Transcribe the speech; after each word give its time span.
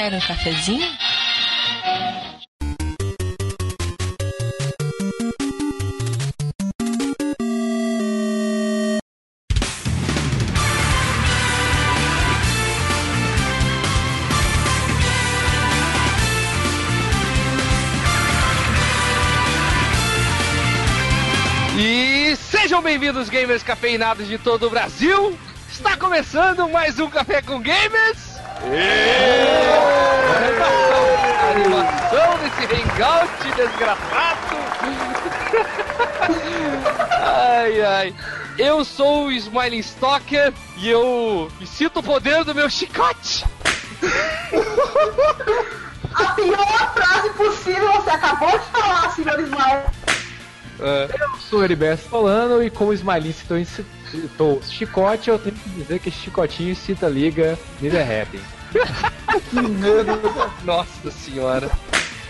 Quer 0.00 0.14
um 0.14 0.20
cafezinho? 0.20 0.88
E 21.78 22.36
sejam 22.36 22.80
bem-vindos, 22.80 23.28
gamers 23.28 23.62
cafeinados 23.62 24.26
de 24.26 24.38
todo 24.38 24.66
o 24.66 24.70
Brasil. 24.70 25.38
Está 25.70 25.94
começando 25.98 26.66
mais 26.70 26.98
um 26.98 27.10
Café 27.10 27.42
com 27.42 27.60
Gamers. 27.60 28.29
A 31.42 31.50
animação 31.50 32.38
desse 32.38 32.64
hangout 32.74 33.52
desgraçado. 33.56 34.40
ai, 37.22 37.80
ai. 37.82 38.14
Eu 38.58 38.84
sou 38.84 39.26
o 39.26 39.32
Smiling 39.32 39.78
Stalker 39.78 40.52
e 40.76 40.90
eu 40.90 41.50
me 41.58 41.66
sinto 41.66 42.00
o 42.00 42.02
poder 42.02 42.44
do 42.44 42.54
meu 42.54 42.68
chicote. 42.68 43.44
A 46.14 46.24
pior 46.32 46.92
frase 46.94 47.30
possível 47.30 47.90
você 47.92 48.10
acabou 48.10 48.50
de 48.50 48.64
falar, 48.66 49.10
senhor 49.12 49.40
Ismael. 49.40 49.84
Eu 50.80 51.38
sou 51.38 51.60
o 51.60 51.64
Heriberto 51.64 52.08
falando 52.08 52.62
e 52.62 52.70
como 52.70 52.90
o 52.90 52.94
Smiley 52.94 53.32
citou, 53.32 53.56
em- 53.58 53.66
citou 54.10 54.60
chicote, 54.62 55.30
eu 55.30 55.38
tenho 55.38 55.54
que 55.54 55.68
dizer 55.70 55.98
que 55.98 56.08
esse 56.08 56.18
chicotinho 56.18 56.74
cita 56.74 57.06
a 57.06 57.08
liga 57.08 57.58
me 57.80 57.88
derretem. 57.88 58.40
Nossa 60.64 61.10
senhora. 61.10 61.70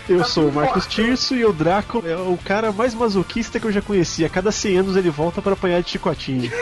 Eu 0.09 0.25
sou 0.25 0.49
o 0.49 0.51
Marcos 0.51 0.87
Tirso 0.87 1.35
e 1.35 1.45
o 1.45 1.53
Draco 1.53 2.03
é 2.05 2.15
o 2.15 2.37
cara 2.43 2.71
mais 2.71 2.93
masoquista 2.93 3.59
que 3.59 3.67
eu 3.67 3.71
já 3.71 3.81
conheci. 3.81 4.25
A 4.25 4.29
cada 4.29 4.51
100 4.51 4.77
anos 4.79 4.95
ele 4.95 5.09
volta 5.09 5.41
pra 5.41 5.53
apanhar 5.53 5.81
de 5.81 5.91
chicotinho. 5.91 6.51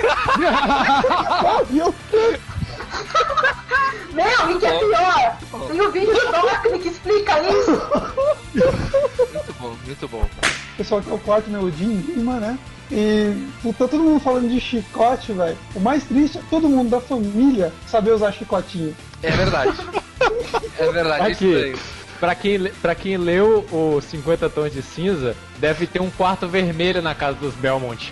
Meu, 4.14 4.56
o 4.56 4.60
que 4.60 4.66
é 4.66 4.80
pior? 4.80 5.38
Tem 5.68 5.82
o 5.82 5.92
vídeo 5.92 6.14
do 6.14 6.32
Dockley 6.32 6.80
que 6.80 6.90
explica 6.90 7.40
isso. 7.42 7.72
Muito 9.34 9.54
bom, 9.60 9.76
muito 9.86 10.08
bom. 10.08 10.30
pessoal 10.76 11.02
que 11.02 11.10
é 11.10 11.14
o 11.14 11.20
quarto, 11.20 11.50
né? 11.50 11.60
O 11.60 11.72
Jim 11.72 11.96
Lima, 12.08 12.40
né? 12.40 12.60
E 12.92 13.48
tá 13.78 13.88
todo 13.88 14.00
mundo 14.04 14.20
falando 14.20 14.50
de 14.50 14.60
chicote, 14.60 15.32
velho. 15.32 15.58
O 15.76 15.80
mais 15.80 16.04
triste 16.04 16.38
é 16.40 16.42
todo 16.50 16.68
mundo 16.68 16.90
da 16.90 17.00
família 17.00 17.72
saber 17.88 18.12
usar 18.12 18.32
chicotinho. 18.32 18.96
É 19.22 19.32
verdade. 19.32 19.78
É 20.78 20.92
verdade, 20.92 21.24
é 21.24 21.32
Aqui. 21.32 21.46
estranho. 21.46 21.80
Pra 22.20 22.36
quem, 22.36 22.60
pra 22.82 22.96
quem 22.96 23.16
leu 23.18 23.66
o 23.72 24.02
50 24.02 24.50
Tons 24.50 24.74
de 24.74 24.82
Cinza, 24.82 25.36
deve 25.58 25.88
ter 25.88 26.02
um 26.02 26.10
quarto 26.10 26.48
vermelho 26.48 27.02
na 27.02 27.16
casa 27.16 27.38
dos 27.38 27.54
Belmont. 27.54 28.12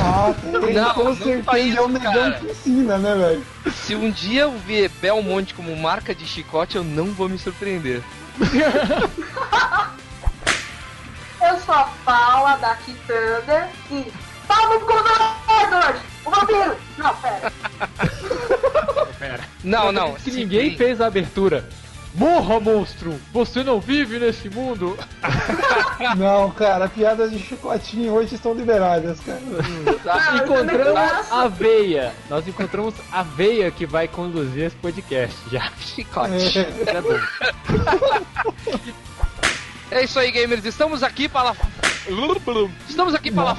Ah, 0.00 0.32
tem, 0.40 0.52
Não, 0.74 0.94
com 0.94 1.04
não 1.04 1.16
certeza 1.16 1.58
isso, 1.58 1.78
é 1.78 1.80
o 1.80 1.88
negão 1.88 2.32
que 2.32 2.46
ensina, 2.46 2.98
né, 2.98 3.14
velho? 3.14 3.72
Se 3.72 3.94
um 3.96 4.10
dia 4.10 4.42
eu 4.42 4.52
ver 4.52 4.88
Belmonte 5.00 5.54
como 5.54 5.74
marca 5.76 6.14
de 6.14 6.26
chicote, 6.26 6.76
eu 6.76 6.84
não 6.84 7.06
vou 7.06 7.28
me 7.28 7.38
surpreender. 7.38 8.02
Eu 11.42 11.58
sou 11.60 11.74
a 11.74 11.90
Paula 12.04 12.56
da 12.56 12.74
Thunder 12.74 13.68
e 13.90 14.12
pau 14.46 14.68
no 14.68 14.76
Edward, 14.76 16.00
o 16.24 16.30
vampiro. 16.30 16.76
Não, 16.98 17.14
pera. 17.16 17.52
Não, 19.62 19.92
não. 19.92 20.14
Que 20.14 20.22
se 20.22 20.30
ninguém 20.32 20.76
fez 20.76 21.00
a 21.00 21.06
abertura. 21.06 21.68
Morra, 22.14 22.58
monstro! 22.58 23.20
Você 23.32 23.62
não 23.62 23.78
vive 23.78 24.18
nesse 24.18 24.48
mundo! 24.48 24.98
Não, 26.16 26.50
cara, 26.50 26.88
piadas 26.88 27.30
de 27.30 27.38
chicotinho 27.38 28.14
hoje 28.14 28.34
estão 28.34 28.52
liberadas, 28.52 29.20
cara. 29.20 29.40
Tá? 30.02 30.32
Não, 30.32 30.44
encontramos 30.44 31.30
a 31.30 31.46
veia. 31.46 32.12
Nós 32.28 32.48
encontramos 32.48 32.94
a 33.12 33.22
veia 33.22 33.70
que 33.70 33.86
vai 33.86 34.08
conduzir 34.08 34.64
esse 34.64 34.76
podcast 34.76 35.36
já. 35.52 35.70
Chicote. 35.78 36.58
É. 36.58 36.96
É 36.96 37.00
bom. 37.00 37.20
É 39.90 40.04
isso 40.04 40.18
aí, 40.18 40.30
gamers. 40.30 40.64
Estamos 40.64 41.02
aqui 41.02 41.28
para. 41.28 41.54
Estamos 42.88 43.14
aqui 43.14 43.30
para. 43.30 43.56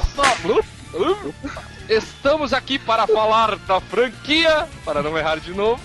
Estamos 1.90 2.54
aqui 2.54 2.80
para 2.80 3.06
falar 3.06 3.58
da 3.58 3.82
franquia. 3.82 4.68
Para 4.86 5.04
não 5.04 5.18
errar 5.18 5.40
de 5.40 5.54
novo. 5.54 5.82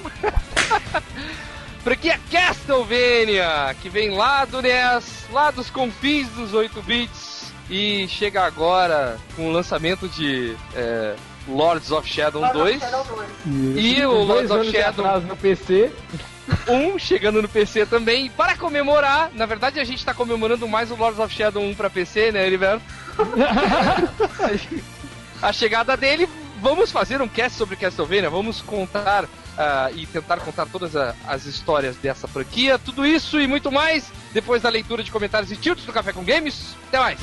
franquia 1.83 2.21
Castlevania, 2.31 3.75
que 3.83 3.89
vem 3.89 4.11
lá 4.11 4.45
do 4.45 4.62
NES, 4.62 5.25
lá 5.33 5.51
dos 5.51 5.69
confins 5.69 6.29
dos 6.29 6.55
8 6.55 6.81
bits. 6.83 7.53
E 7.69 8.06
chega 8.09 8.45
agora 8.45 9.19
com 9.35 9.49
o 9.49 9.53
lançamento 9.53 10.09
de 10.09 10.56
é, 10.77 11.17
Lords 11.49 11.91
of 11.91 12.09
Shadow 12.09 12.53
2. 12.53 12.81
Shadow 12.81 13.05
2. 13.45 13.85
E 13.85 14.06
o 14.06 14.23
Lords 14.23 14.51
of 14.53 14.71
Shadow 14.71 15.21
no 15.23 15.37
PC. 15.37 15.91
1 16.69 16.99
chegando 16.99 17.43
no 17.43 17.49
PC 17.49 17.87
também. 17.87 18.31
Para 18.31 18.57
comemorar, 18.57 19.31
na 19.34 19.47
verdade 19.47 19.81
a 19.81 19.84
gente 19.84 20.05
tá 20.05 20.15
comemorando 20.15 20.67
mais 20.69 20.91
o 20.91 20.97
Lords 20.97 21.19
of 21.19 21.34
Shadow 21.34 21.62
1 21.62 21.75
pra 21.75 21.91
PC, 21.91 22.33
né, 22.33 22.47
Heriberto? 22.47 22.83
a 25.43 25.53
chegada 25.53 25.97
dele, 25.97 26.29
vamos 26.61 26.91
fazer 26.91 27.21
um 27.21 27.29
cast 27.29 27.56
sobre 27.56 27.77
Castlevania, 27.77 28.31
vamos 28.31 28.61
contar 28.62 29.25
ah, 29.59 29.91
e 29.95 30.06
tentar 30.06 30.39
contar 30.39 30.67
todas 30.67 30.95
a- 30.97 31.15
as 31.27 31.47
histórias 31.47 31.97
dessa 31.97 32.29
franquia, 32.29 32.79
tudo 32.79 33.06
isso 33.06 33.41
e 33.41 33.47
muito 33.47 33.71
mais 33.73 34.11
depois 34.33 34.62
da 34.62 34.69
leitura 34.69 35.03
de 35.03 35.11
comentários 35.11 35.51
e 35.51 35.56
tilts 35.56 35.85
do 35.85 35.93
Café 35.93 36.12
com 36.12 36.25
Games. 36.25 36.75
Até 36.89 36.99
mais! 36.99 37.19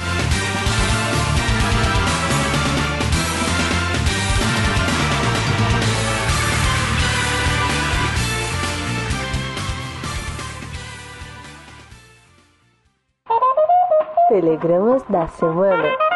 Telegramas 14.33 15.03
da 15.07 15.27
semana. 15.27 16.12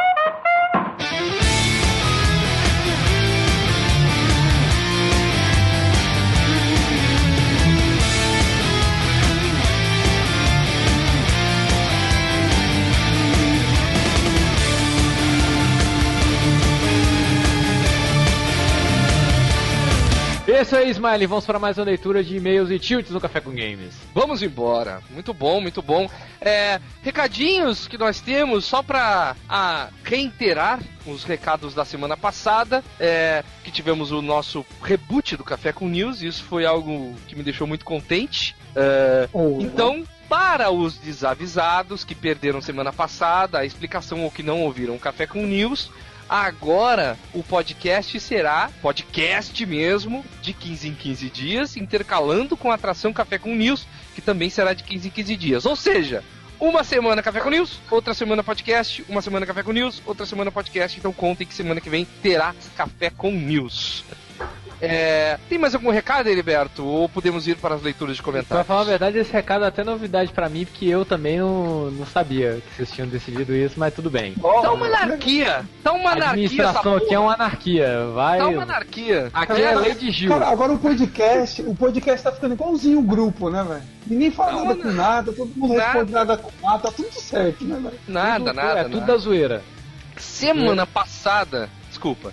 Isso 20.60 20.76
aí, 20.76 20.90
Smiley. 20.90 21.28
Vamos 21.28 21.46
para 21.46 21.60
mais 21.60 21.78
uma 21.78 21.86
leitura 21.86 22.24
de 22.24 22.36
e-mails 22.36 22.72
e 22.72 22.80
tilts 22.80 23.12
no 23.12 23.22
Café 23.22 23.40
com 23.40 23.52
Games. 23.52 23.94
Vamos 24.12 24.42
embora. 24.42 25.02
Muito 25.12 25.32
bom, 25.32 25.62
muito 25.62 25.84
bom. 25.84 26.10
É, 26.42 26.82
recadinhos 27.04 27.88
que 27.88 27.96
nós 27.96 28.20
temos, 28.20 28.66
só 28.66 28.82
pra 28.82 29.36
a, 29.48 29.90
reiterar 30.04 30.80
os 31.06 31.24
recados 31.24 31.76
da 31.76 31.86
semana 31.86 32.18
passada, 32.18 32.84
é, 33.00 33.44
que 33.64 33.70
tivemos 33.70 34.12
o 34.12 34.20
nosso 34.20 34.66
reboot 34.82 35.38
do 35.38 35.44
Café 35.44 35.72
com 35.72 35.88
News, 35.88 36.24
e 36.24 36.28
isso 36.28 36.44
foi 36.44 36.66
algo 36.66 37.14
que 37.28 37.36
me 37.36 37.44
deixou 37.44 37.68
muito 37.68 37.86
contente. 37.86 38.56
É, 38.76 39.30
Oh, 39.32 39.60
então, 39.62 40.04
para 40.28 40.72
os 40.72 40.98
desavisados 40.98 42.04
que 42.04 42.16
perderam 42.16 42.62
semana 42.62 42.92
passada, 42.92 43.60
a 43.60 43.66
explicação 43.66 44.24
ou 44.24 44.32
que 44.32 44.42
não 44.42 44.64
ouviram 44.64 44.96
o 44.96 45.00
Café 45.00 45.28
com 45.28 45.46
News, 45.46 45.92
agora 46.30 47.18
o 47.34 47.44
podcast 47.44 48.20
será 48.20 48.70
podcast 48.82 49.66
mesmo, 49.66 50.26
de 50.42 50.54
15 50.54 50.90
em 50.90 50.94
15 50.94 51.30
dias, 51.30 51.78
intercalando 51.78 52.58
com 52.58 52.72
a 52.72 52.76
atração 52.76 53.14
Café 53.14 53.38
com 53.38 53.56
News, 53.56 53.88
que 54.16 54.22
também 54.22 54.50
será 54.50 54.74
de 54.74 54.84
15 54.84 55.08
em 55.08 55.12
15 55.12 55.36
dias. 55.36 55.66
Ou 55.66 55.76
seja, 55.76 56.24
uma 56.60 56.84
semana 56.84 57.22
Café 57.22 57.40
com 57.40 57.50
News, 57.50 57.80
outra 57.90 58.14
semana 58.14 58.44
podcast, 58.44 59.06
uma 59.08 59.22
semana 59.22 59.46
Café 59.46 59.64
com 59.64 59.72
News, 59.72 60.02
outra 60.06 60.26
semana 60.26 60.52
podcast. 60.52 60.98
Então 60.98 61.14
contem 61.14 61.46
que 61.46 61.54
semana 61.54 61.80
que 61.80 61.90
vem 61.90 62.06
terá 62.22 62.56
Café 62.76 63.10
com 63.10 63.32
News. 63.32 64.04
É, 64.80 65.40
tem 65.50 65.58
mais 65.58 65.74
algum 65.74 65.90
recado, 65.90 66.28
Heriberto? 66.28 66.86
Ou 66.86 67.10
podemos 67.10 67.48
ir 67.48 67.58
para 67.58 67.74
as 67.76 67.82
leituras 67.82 68.16
de 68.16 68.22
Pra 68.22 68.32
comentários? 68.32 68.68
falar 68.68 68.82
a 68.82 68.84
verdade, 68.84 69.18
esse 69.18 69.32
recado 69.34 69.66
é 69.66 69.68
até 69.68 69.84
novidade 69.84 70.32
pra 70.32 70.48
mim, 70.50 70.66
porque 70.66 70.86
eu 70.86 71.04
também 71.04 71.40
não, 71.40 71.90
não 71.90 72.06
sabia 72.06 72.62
que 72.62 72.76
vocês 72.76 72.92
tinham 72.92 73.08
decidido 73.08 73.56
isso, 73.56 73.76
mas 73.80 73.94
tudo 73.94 74.10
bem. 74.10 74.34
Tá 74.36 74.72
uma 74.72 74.86
anarquia! 74.86 75.66
Tá 75.84 75.92
uma 75.94 76.10
A 76.10 76.14
anarquia 76.14 76.22
essa 76.22 76.32
administração 76.32 76.96
aqui 76.96 77.14
é 77.14 77.20
uma 77.20 77.34
anarquia. 77.34 78.06
Vai. 78.14 78.38
Tá 78.38 78.48
uma 78.48 78.64
anarquia. 78.64 79.30
Aqui 79.34 79.62
é 79.62 79.74
a 79.74 79.80
lei 79.80 79.96
de 79.96 80.12
Gil. 80.12 80.30
Cara, 80.30 80.48
agora 80.50 80.74
o 80.74 80.78
podcast, 80.78 81.62
o 81.64 81.74
podcast 81.76 82.24
tá 82.24 82.32
ficando 82.32 82.54
igualzinho 82.54 83.00
o 83.00 83.04
grupo, 83.04 83.50
né, 83.50 83.64
velho? 83.68 83.82
Ninguém 84.06 84.30
fala 84.32 84.52
Não, 84.52 84.64
nada 84.66 84.76
não. 84.76 84.82
com 84.84 84.92
nada, 84.92 85.34
todo 85.34 85.52
mundo 85.56 85.74
Nada. 85.74 85.86
responde 85.92 86.12
nada 86.14 86.38
com 86.38 86.52
nada, 86.66 86.80
tá 86.80 86.92
tudo 86.92 87.12
certo, 87.14 87.66
né, 87.66 87.80
velho? 87.82 88.00
Nada, 88.08 88.46
Tudo- 88.46 88.54
nada, 88.54 88.80
É 88.80 88.84
tudo 88.84 89.00
nada. 89.00 89.12
da 89.12 89.18
zoeira. 89.18 89.64
Semana 90.18 90.86
passada, 90.86 91.70
desculpa. 91.90 92.32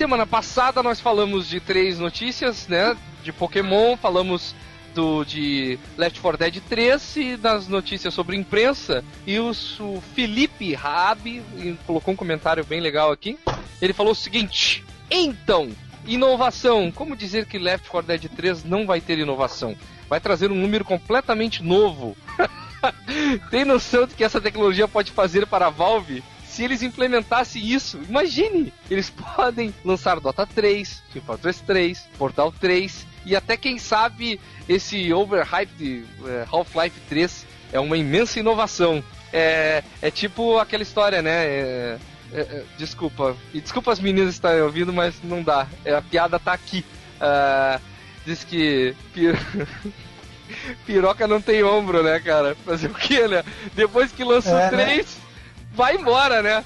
Semana 0.00 0.26
passada 0.26 0.82
nós 0.82 0.98
falamos 0.98 1.46
de 1.46 1.60
três 1.60 1.98
notícias, 1.98 2.66
né? 2.66 2.96
De 3.22 3.34
Pokémon, 3.34 3.98
falamos 3.98 4.54
do, 4.94 5.26
de 5.26 5.78
Left 5.98 6.18
4 6.22 6.38
Dead 6.38 6.62
3 6.70 7.16
e 7.16 7.36
das 7.36 7.68
notícias 7.68 8.14
sobre 8.14 8.34
imprensa. 8.34 9.04
E 9.26 9.38
o, 9.38 9.50
o 9.50 10.02
Felipe 10.14 10.72
Rabi 10.72 11.42
colocou 11.86 12.14
um 12.14 12.16
comentário 12.16 12.64
bem 12.64 12.80
legal 12.80 13.12
aqui. 13.12 13.38
Ele 13.78 13.92
falou 13.92 14.12
o 14.12 14.16
seguinte: 14.16 14.82
Então, 15.10 15.68
inovação. 16.06 16.90
Como 16.90 17.14
dizer 17.14 17.44
que 17.44 17.58
Left 17.58 17.90
4 17.90 18.08
Dead 18.08 18.30
3 18.34 18.64
não 18.64 18.86
vai 18.86 19.02
ter 19.02 19.18
inovação? 19.18 19.76
Vai 20.08 20.18
trazer 20.18 20.50
um 20.50 20.56
número 20.56 20.82
completamente 20.82 21.62
novo. 21.62 22.16
Tem 23.50 23.66
noção 23.66 24.06
do 24.06 24.14
que 24.14 24.24
essa 24.24 24.40
tecnologia 24.40 24.88
pode 24.88 25.12
fazer 25.12 25.46
para 25.46 25.66
a 25.66 25.70
Valve? 25.70 26.24
Se 26.50 26.64
eles 26.64 26.82
implementassem 26.82 27.64
isso, 27.64 28.00
imagine! 28.08 28.72
Eles 28.90 29.08
podem 29.36 29.72
lançar 29.84 30.18
Dota 30.18 30.44
3, 30.46 31.02
Team 31.12 31.24
Fortress 31.24 31.62
3, 31.64 32.08
Portal 32.18 32.52
3 32.60 33.06
e 33.24 33.36
até 33.36 33.56
quem 33.56 33.78
sabe 33.78 34.40
esse 34.68 35.12
overhyped 35.12 36.04
eh, 36.26 36.46
Half-Life 36.50 36.98
3 37.08 37.46
é 37.72 37.78
uma 37.78 37.96
imensa 37.96 38.40
inovação. 38.40 39.02
É, 39.32 39.84
é 40.02 40.10
tipo 40.10 40.58
aquela 40.58 40.82
história, 40.82 41.22
né? 41.22 41.44
É, 41.46 41.98
é, 42.32 42.40
é, 42.40 42.64
desculpa. 42.76 43.36
E 43.54 43.60
desculpa 43.60 43.92
as 43.92 44.00
meninas 44.00 44.34
estarem 44.34 44.62
ouvindo, 44.62 44.92
mas 44.92 45.14
não 45.22 45.42
dá. 45.42 45.68
É, 45.84 45.94
a 45.94 46.02
piada 46.02 46.38
tá 46.38 46.52
aqui. 46.52 46.84
Ah, 47.20 47.78
diz 48.26 48.42
que. 48.42 48.94
pir- 49.12 49.38
Piroca 50.84 51.28
não 51.28 51.40
tem 51.40 51.62
ombro, 51.62 52.02
né, 52.02 52.18
cara? 52.18 52.56
Fazer 52.64 52.88
o 52.90 52.94
quê, 52.94 53.28
né? 53.28 53.44
Depois 53.74 54.10
que 54.10 54.24
lança 54.24 54.50
É, 54.50 54.68
o 54.68 54.76
né? 54.76 55.04
3, 55.80 55.80
vai 55.80 55.96
embora, 55.96 56.42
né? 56.42 56.64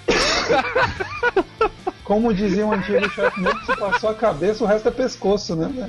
Como 2.03 2.35
dizia 2.35 2.67
um 2.67 2.73
antigo 2.73 3.09
chefe 3.11 3.41
meu, 3.41 3.57
se 3.61 3.77
passou 3.77 4.11
a 4.11 4.15
cabeça, 4.15 4.65
o 4.65 4.67
resto 4.67 4.89
é 4.89 4.91
pescoço, 4.91 5.55
né? 5.55 5.89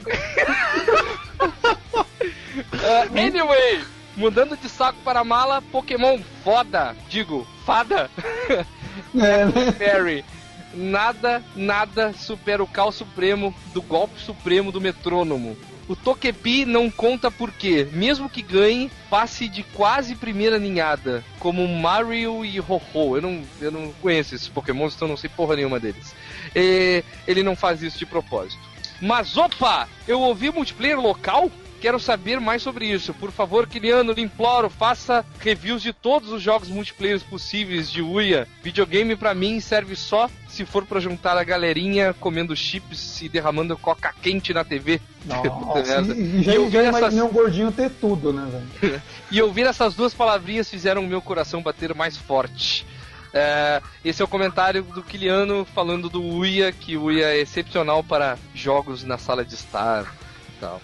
Ah, 2.84 3.08
anyway, 3.20 3.84
mudando 4.16 4.56
de 4.56 4.70
saco 4.70 5.00
para 5.04 5.24
mala, 5.24 5.62
Pokémon 5.62 6.20
foda. 6.44 6.96
Digo, 7.10 7.46
fada. 7.66 8.10
É, 9.14 9.46
né? 9.46 10.24
Nada, 10.74 11.42
nada 11.56 12.14
supera 12.14 12.62
o 12.62 12.68
cal 12.68 12.92
supremo 12.92 13.56
do 13.74 13.82
golpe 13.82 14.20
supremo 14.20 14.74
do 14.74 14.82
metrônomo. 14.82 15.56
O 15.88 15.96
Tokepi 15.96 16.66
não 16.66 16.90
conta 16.90 17.30
porque, 17.30 17.88
mesmo 17.92 18.30
que 18.30 18.42
ganhe, 18.42 18.92
passe 19.10 19.48
de 19.48 19.62
quase 19.62 20.16
primeira 20.16 20.58
ninhada, 20.58 21.24
como 21.40 21.68
Mario 21.68 22.44
e 22.44 22.60
Ho-Ho. 22.60 23.18
Eu 23.18 23.22
não, 23.22 23.44
eu 23.62 23.72
não 23.72 23.92
conheço 24.02 24.34
esses 24.34 24.48
Pokémons, 24.48 24.96
então 24.96 25.08
não 25.08 25.18
sei 25.18 25.30
porra 25.30 25.56
nenhuma 25.56 25.80
deles. 25.80 26.16
E 26.56 27.04
ele 27.28 27.44
não 27.44 27.56
faz 27.56 27.84
isso 27.84 28.00
de 28.00 28.06
propósito. 28.06 28.64
Mas 29.00 29.38
opa! 29.38 29.88
Eu 30.08 30.22
ouvi 30.22 30.50
multiplayer 30.50 31.00
local? 31.00 31.52
Quero 31.82 32.00
saber 32.00 32.40
mais 32.40 32.62
sobre 32.64 32.86
isso. 32.88 33.14
Por 33.14 33.32
favor, 33.32 33.68
Kiliano, 33.68 34.12
lhe 34.14 34.22
imploro, 34.22 34.70
faça 34.70 35.24
reviews 35.40 35.82
de 35.84 35.94
todos 35.94 36.32
os 36.32 36.42
jogos 36.42 36.68
multiplayer 36.70 37.20
possíveis 37.30 37.92
de 37.92 38.02
Uia. 38.02 38.48
Videogame 38.64 39.16
pra 39.16 39.36
mim 39.36 39.60
serve 39.60 39.96
só 39.96 40.30
se 40.48 40.66
for 40.66 40.86
pra 40.86 41.00
juntar 41.00 41.38
a 41.38 41.44
galerinha 41.44 42.14
comendo 42.14 42.56
chips 42.56 43.22
e 43.22 43.30
derramando 43.30 43.78
coca 43.78 44.14
quente 44.22 44.54
na 44.54 44.64
TV. 44.64 45.00
Nossa, 45.26 46.02
e, 46.16 46.42
já, 46.44 46.54
eu 46.54 46.68
vi 46.70 46.78
essas- 46.78 46.98
imaginei 47.00 47.24
um 47.24 47.30
gordinho 47.32 47.72
ter 47.72 47.90
tudo, 47.92 48.32
né, 48.34 48.50
velho? 48.82 49.02
E 49.32 49.42
ouvir 49.42 49.66
essas 49.68 49.94
duas 49.94 50.14
palavrinhas 50.14 50.70
fizeram 50.70 51.04
o 51.04 51.08
meu 51.08 51.22
coração 51.22 51.62
bater 51.62 51.94
mais 51.94 52.16
forte. 52.18 52.86
É, 53.34 53.82
esse 54.04 54.22
é 54.22 54.26
o 54.26 54.30
comentário 54.30 54.82
do 54.82 55.04
Kiliano 55.04 55.66
falando 55.76 56.10
do 56.10 56.24
Uia, 56.24 56.72
que 56.72 56.96
o 56.96 57.04
Uia 57.06 57.26
é 57.28 57.40
excepcional 57.42 58.02
para 58.02 58.38
jogos 58.54 59.04
na 59.04 59.18
sala 59.18 59.44
de 59.44 59.56
estar 59.56 60.04
e 60.04 60.60
tal. 60.60 60.82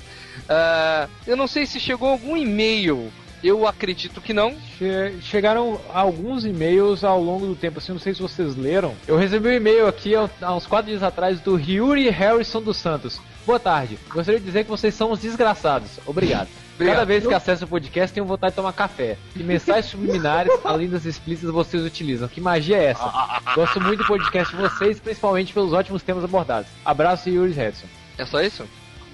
É, 0.50 1.08
eu 1.28 1.36
não 1.38 1.48
sei 1.48 1.66
se 1.66 1.80
chegou 1.80 2.10
algum 2.10 2.36
e-mail. 2.38 3.12
Eu 3.44 3.66
acredito 3.68 4.22
que 4.22 4.34
não. 4.34 4.54
Che- 4.78 5.16
Chegaram 5.22 5.82
alguns 5.92 6.46
e-mails 6.46 7.04
ao 7.04 7.20
longo 7.22 7.48
do 7.48 7.56
tempo, 7.56 7.80
assim, 7.80 7.92
não 7.92 8.00
sei 8.00 8.14
se 8.14 8.22
vocês 8.22 8.56
leram. 8.56 8.94
Eu 9.08 9.18
recebi 9.18 9.48
um 9.50 9.52
e-mail 9.54 9.88
aqui 9.88 10.14
há 10.16 10.54
uns 10.54 10.68
quatro 10.68 10.92
dias 10.92 11.02
atrás 11.02 11.40
do 11.40 11.60
Yuri 11.60 12.08
Harrison 12.10 12.62
dos 12.62 12.78
Santos. 12.78 13.20
Boa 13.46 13.60
tarde. 13.60 13.98
Gostaria 14.10 14.40
de 14.40 14.46
dizer 14.46 14.64
que 14.66 14.70
vocês 14.70 14.94
são 14.94 15.12
os 15.12 15.20
desgraçados. 15.20 15.90
Obrigado. 16.06 16.48
Obrigado. 16.76 16.96
Cada 16.98 17.06
vez 17.06 17.26
que 17.26 17.34
acesso 17.34 17.66
o 17.66 17.68
podcast, 17.68 18.14
tenho 18.14 18.26
vontade 18.28 18.52
de 18.52 18.56
tomar 18.58 18.74
café. 18.74 19.18
Que 19.34 19.42
mensagens 19.44 19.88
subliminares, 19.88 20.52
além 20.64 20.88
das 20.88 21.06
explícitas, 21.06 21.52
vocês 21.52 21.84
utilizam? 21.84 22.28
Que 22.28 22.40
magia 22.40 22.78
é 22.78 22.86
essa? 22.92 23.12
Gosto 23.56 23.82
muito 23.82 24.00
do 24.00 24.06
podcast 24.06 24.56
de 24.56 24.62
vocês, 24.62 25.00
principalmente 25.00 25.52
pelos 25.52 25.74
ótimos 25.74 26.04
temas 26.04 26.24
abordados. 26.24 26.70
Abraço, 26.86 27.28
Yuri 27.28 27.54
Harrison. 27.54 27.88
É 28.20 28.26
só 28.26 28.40
isso? 28.42 28.66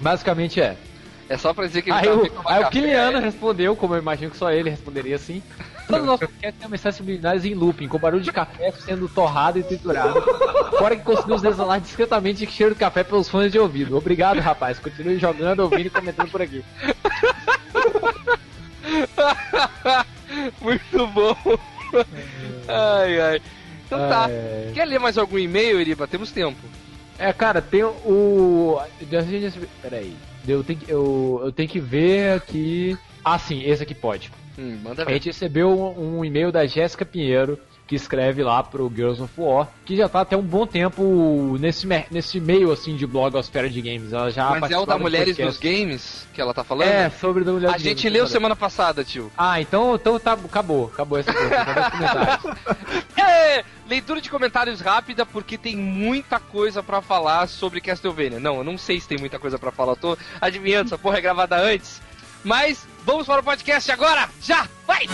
Basicamente 0.01 0.59
é. 0.61 0.75
É 1.29 1.37
só 1.37 1.53
pra 1.53 1.67
dizer 1.67 1.81
que 1.81 1.89
ele 1.89 1.97
Aí 1.97 2.05
tá 2.05 2.13
o, 2.13 2.23
de 2.23 2.31
aí 2.45 2.63
o. 2.63 2.69
Kiliano 2.69 3.19
respondeu, 3.19 3.75
como 3.75 3.95
eu 3.95 3.99
imagino 3.99 4.31
que 4.31 4.37
só 4.37 4.51
ele 4.51 4.69
responderia 4.69 5.15
assim. 5.15 5.41
Todo 5.87 6.05
nosso 6.05 6.19
podcast 6.19 6.59
tem 6.59 6.69
mensagens 6.69 6.97
subliminares 6.97 7.45
em 7.45 7.53
looping, 7.53 7.87
com 7.87 7.97
barulho 7.97 8.21
de 8.21 8.31
café 8.31 8.71
sendo 8.71 9.07
torrado 9.07 9.57
e 9.57 9.63
triturado. 9.63 10.21
Fora 10.77 10.97
que 10.97 11.03
conseguimos 11.03 11.41
desolar 11.41 11.79
discretamente 11.79 12.43
o 12.43 12.49
cheiro 12.49 12.75
do 12.75 12.77
café 12.77 13.05
pelos 13.05 13.29
fones 13.29 13.53
de 13.53 13.59
ouvido. 13.59 13.97
Obrigado, 13.97 14.41
rapaz. 14.41 14.79
Continue 14.79 15.17
jogando, 15.17 15.61
ouvindo 15.61 15.87
e 15.87 15.89
comentando 15.89 16.29
por 16.29 16.41
aqui. 16.41 16.63
Muito 20.61 21.07
bom. 21.07 21.35
ai, 22.67 23.21
ai. 23.21 23.41
Então 23.85 23.99
tá. 24.09 24.27
É, 24.29 24.71
Quer 24.73 24.85
ler 24.85 24.99
mais 24.99 25.17
algum 25.17 25.39
e-mail, 25.39 25.79
Iriba? 25.79 26.05
Temos 26.05 26.31
tempo. 26.31 26.59
É, 27.17 27.31
cara, 27.31 27.61
tem 27.61 27.83
o. 27.83 28.77
Peraí. 29.81 30.15
Eu 30.47 30.63
tenho, 30.63 30.79
que- 30.79 30.91
eu, 30.91 31.41
eu 31.43 31.51
tenho 31.51 31.67
que 31.69 31.79
ver 31.79 32.35
aqui. 32.37 32.97
Ah, 33.23 33.37
sim, 33.37 33.61
esse 33.63 33.83
aqui 33.83 33.93
pode. 33.93 34.31
Hum, 34.57 34.77
A 35.05 35.11
gente 35.13 35.25
recebeu 35.27 35.69
um, 35.69 36.19
um 36.19 36.25
e-mail 36.25 36.51
da 36.51 36.65
Jéssica 36.65 37.05
Pinheiro, 37.05 37.59
que 37.87 37.95
escreve 37.95 38.43
lá 38.43 38.61
pro 38.61 38.91
Girls 38.93 39.21
of 39.21 39.33
War, 39.37 39.69
que 39.85 39.95
já 39.95 40.09
tá 40.09 40.21
até 40.21 40.35
um 40.35 40.41
bom 40.41 40.67
tempo 40.67 41.55
nesse, 41.59 41.87
nesse 42.11 42.39
meio 42.39 42.71
assim 42.71 42.95
de 42.95 43.07
blogosfera 43.07 43.69
de 43.69 43.81
games. 43.81 44.11
Ela 44.11 44.29
já 44.29 44.59
Mas 44.59 44.69
é 44.69 44.77
o 44.77 44.85
da 44.85 44.97
Mulheres 44.97 45.37
nos 45.37 45.55
podcast. 45.55 45.67
Games 45.67 46.27
que 46.33 46.41
ela 46.41 46.53
tá 46.53 46.63
falando? 46.63 46.89
É, 46.89 47.09
sobre 47.09 47.43
da 47.45 47.53
mulher 47.53 47.69
A 47.69 47.73
dos 47.73 47.81
gente 47.81 48.03
games, 48.03 48.13
leu 48.13 48.27
semana 48.27 48.55
passada, 48.55 49.03
tio. 49.03 49.31
Ah, 49.37 49.61
então, 49.61 49.95
então 49.95 50.19
tá, 50.19 50.33
acabou, 50.33 50.91
acabou 50.93 51.17
essa 51.17 51.33
coisa. 51.33 51.55
acabou. 51.55 52.55
É, 53.17 53.63
leitura 53.87 54.21
de 54.21 54.29
comentários 54.29 54.79
rápida, 54.79 55.25
porque 55.25 55.57
tem 55.57 55.75
muita 55.75 56.39
coisa 56.39 56.83
pra 56.83 57.01
falar 57.01 57.47
sobre 57.47 57.81
Castlevania. 57.81 58.39
Não, 58.39 58.57
eu 58.57 58.63
não 58.63 58.77
sei 58.77 58.99
se 58.99 59.07
tem 59.07 59.17
muita 59.17 59.39
coisa 59.39 59.57
pra 59.57 59.71
falar, 59.71 59.93
eu 59.93 59.97
tô 59.97 60.17
adivinhando, 60.39 60.87
essa 60.87 60.97
porra 60.97 61.17
é 61.17 61.21
gravada 61.21 61.57
antes. 61.57 62.01
Mas 62.43 62.87
vamos 63.05 63.25
para 63.25 63.41
o 63.41 63.43
podcast 63.43 63.91
agora! 63.91 64.29
Já! 64.41 64.67
Vai! 64.85 65.07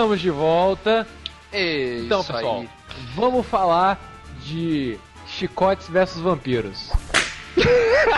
Estamos 0.00 0.20
de 0.22 0.30
volta. 0.30 1.06
É 1.52 1.98
Então, 2.06 2.20
isso 2.22 2.32
pessoal, 2.32 2.60
aí. 2.60 2.68
vamos 3.14 3.46
falar 3.46 4.00
de 4.42 4.98
chicotes 5.26 5.88
versus 5.90 6.22
vampiros. 6.22 6.88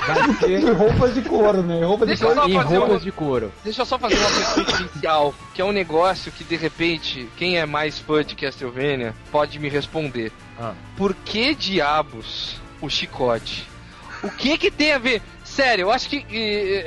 Vai 0.07 0.33
ser 0.39 0.71
Roupas 0.75 1.13
de 1.13 1.23
couro, 1.23 1.61
né? 1.65 1.85
Roupa 1.85 2.07
de 2.07 2.17
couro. 2.17 2.49
em 2.49 2.55
roupas 2.57 3.03
um- 3.03 3.05
de 3.05 3.11
couro. 3.11 3.53
Deixa 3.65 3.83
eu 3.83 3.87
só 3.87 3.99
fazer 3.99 4.15
uma 4.17 4.31
pergunta 4.55 4.81
inicial, 4.83 5.35
que 5.53 5.61
é 5.61 5.65
um 5.65 5.73
negócio 5.73 6.31
que 6.31 6.45
de 6.45 6.55
repente, 6.55 7.29
quem 7.37 7.59
é 7.59 7.67
mais 7.67 7.99
fã 7.99 8.23
de 8.25 8.37
Castlevania 8.37 9.13
pode 9.33 9.59
me 9.59 9.69
responder. 9.69 10.31
Ah. 10.61 10.75
Por 10.97 11.13
que 11.15 11.53
diabos 11.53 12.61
o 12.81 12.89
chicote? 12.89 13.67
O 14.23 14.31
que 14.31 14.57
que 14.57 14.71
tem 14.71 14.93
a 14.93 14.99
ver? 14.99 15.21
Sério, 15.55 15.83
eu 15.83 15.91
acho 15.91 16.09
que 16.09 16.25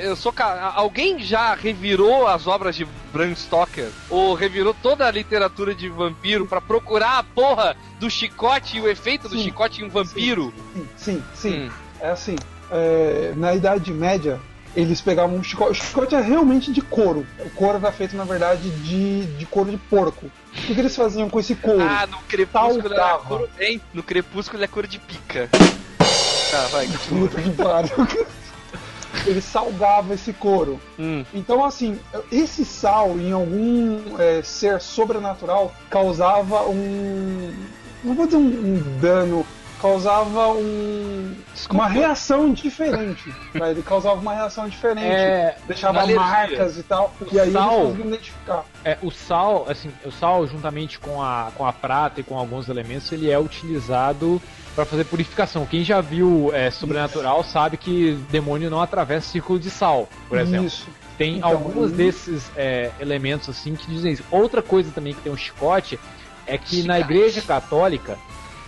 eu 0.00 0.16
sou 0.16 0.34
alguém 0.74 1.20
já 1.20 1.54
revirou 1.54 2.26
as 2.26 2.48
obras 2.48 2.74
de 2.74 2.84
Bram 3.12 3.32
Stoker 3.32 3.88
ou 4.10 4.34
revirou 4.34 4.74
toda 4.74 5.06
a 5.06 5.10
literatura 5.10 5.72
de 5.72 5.88
vampiro 5.88 6.46
pra 6.46 6.60
procurar 6.60 7.18
a 7.18 7.22
porra 7.22 7.76
do 8.00 8.10
chicote 8.10 8.78
e 8.78 8.80
o 8.80 8.88
efeito 8.88 9.28
do 9.28 9.36
Sim. 9.36 9.44
chicote 9.44 9.82
em 9.82 9.84
um 9.84 9.88
vampiro? 9.88 10.52
Sim, 10.74 10.88
sim, 10.96 11.24
sim. 11.32 11.60
Hum. 11.60 11.70
É 12.00 12.10
assim, 12.10 12.34
é, 12.68 13.32
na 13.36 13.54
Idade 13.54 13.92
Média, 13.92 14.40
eles 14.74 15.00
pegavam 15.00 15.36
um 15.36 15.44
chicote. 15.44 15.70
O 15.70 15.84
chicote 15.84 16.16
é 16.16 16.20
realmente 16.20 16.72
de 16.72 16.80
couro. 16.80 17.24
O 17.38 17.50
couro 17.50 17.78
era 17.78 17.92
feito, 17.92 18.16
na 18.16 18.24
verdade, 18.24 18.68
de, 18.82 19.26
de 19.26 19.46
couro 19.46 19.70
de 19.70 19.76
porco. 19.76 20.26
O 20.26 20.30
que, 20.50 20.74
que 20.74 20.80
eles 20.80 20.96
faziam 20.96 21.30
com 21.30 21.38
esse 21.38 21.54
couro? 21.54 21.82
Ah, 21.82 22.04
no 22.08 22.18
crepúsculo 22.22 22.92
era 22.92 23.18
cor, 23.18 23.48
hein? 23.60 23.80
No 23.94 24.02
crepúsculo 24.02 24.64
é 24.64 24.66
cor 24.66 24.88
de 24.88 24.98
pica. 24.98 25.48
Tá, 26.50 26.66
vai, 26.72 26.88
continua. 26.88 27.28
Puta 27.28 27.42
que 27.42 27.50
pariu. 27.50 28.36
Ele 29.24 29.40
salgava 29.40 30.14
esse 30.14 30.32
couro. 30.32 30.80
Hum. 30.98 31.24
Então, 31.32 31.64
assim, 31.64 31.98
esse 32.30 32.64
sal 32.64 33.18
em 33.18 33.32
algum 33.32 34.18
é, 34.18 34.42
ser 34.42 34.80
sobrenatural 34.80 35.72
causava 35.88 36.62
um. 36.68 37.54
Não 38.04 38.14
vou 38.14 38.26
dizer 38.26 38.38
um, 38.38 38.40
um 38.40 38.98
dano, 39.00 39.44
causava 39.80 40.48
um, 40.48 41.34
uma 41.70 41.86
reação 41.86 42.52
diferente. 42.52 43.28
né? 43.54 43.70
Ele 43.70 43.82
causava 43.82 44.20
uma 44.20 44.34
reação 44.34 44.68
diferente. 44.68 45.06
É, 45.06 45.56
deixava 45.66 46.00
alergia. 46.00 46.20
marcas 46.20 46.78
e 46.78 46.82
tal. 46.82 47.12
E 47.30 47.38
aí 47.38 47.52
sal- 47.52 47.72
eles 47.72 47.82
conseguiam 47.82 48.08
identificar. 48.08 48.64
É, 48.84 48.98
o 49.02 49.10
sal, 49.10 49.66
assim, 49.68 49.90
o 50.04 50.10
sal 50.10 50.46
juntamente 50.46 50.98
com 50.98 51.22
a, 51.22 51.50
com 51.54 51.66
a 51.66 51.72
prata 51.72 52.20
e 52.20 52.22
com 52.24 52.38
alguns 52.38 52.68
elementos, 52.68 53.10
ele 53.12 53.30
é 53.30 53.38
utilizado 53.38 54.40
para 54.76 54.84
fazer 54.84 55.04
purificação. 55.04 55.64
Quem 55.64 55.82
já 55.82 56.02
viu 56.02 56.50
é, 56.52 56.70
Sobrenatural 56.70 57.42
sabe 57.42 57.78
que 57.78 58.12
demônio 58.30 58.68
não 58.68 58.80
atravessa 58.80 59.30
círculo 59.30 59.58
de 59.58 59.70
sal, 59.70 60.06
por 60.28 60.38
exemplo. 60.38 60.66
Isso. 60.66 60.86
Tem 61.16 61.38
Então, 61.38 61.48
alguns 61.48 61.90
hum. 61.92 61.96
desses 61.96 62.50
é, 62.54 62.90
elementos 63.00 63.48
assim 63.48 63.74
que 63.74 63.86
dizem 63.90 64.12
isso. 64.12 64.22
Outra 64.30 64.60
coisa 64.60 64.92
também 64.94 65.14
que 65.14 65.22
tem 65.22 65.32
um 65.32 65.36
chicote 65.36 65.98
é 66.46 66.58
que 66.58 66.82
na 66.82 67.00
Igreja 67.00 67.40
Católica, 67.40 68.18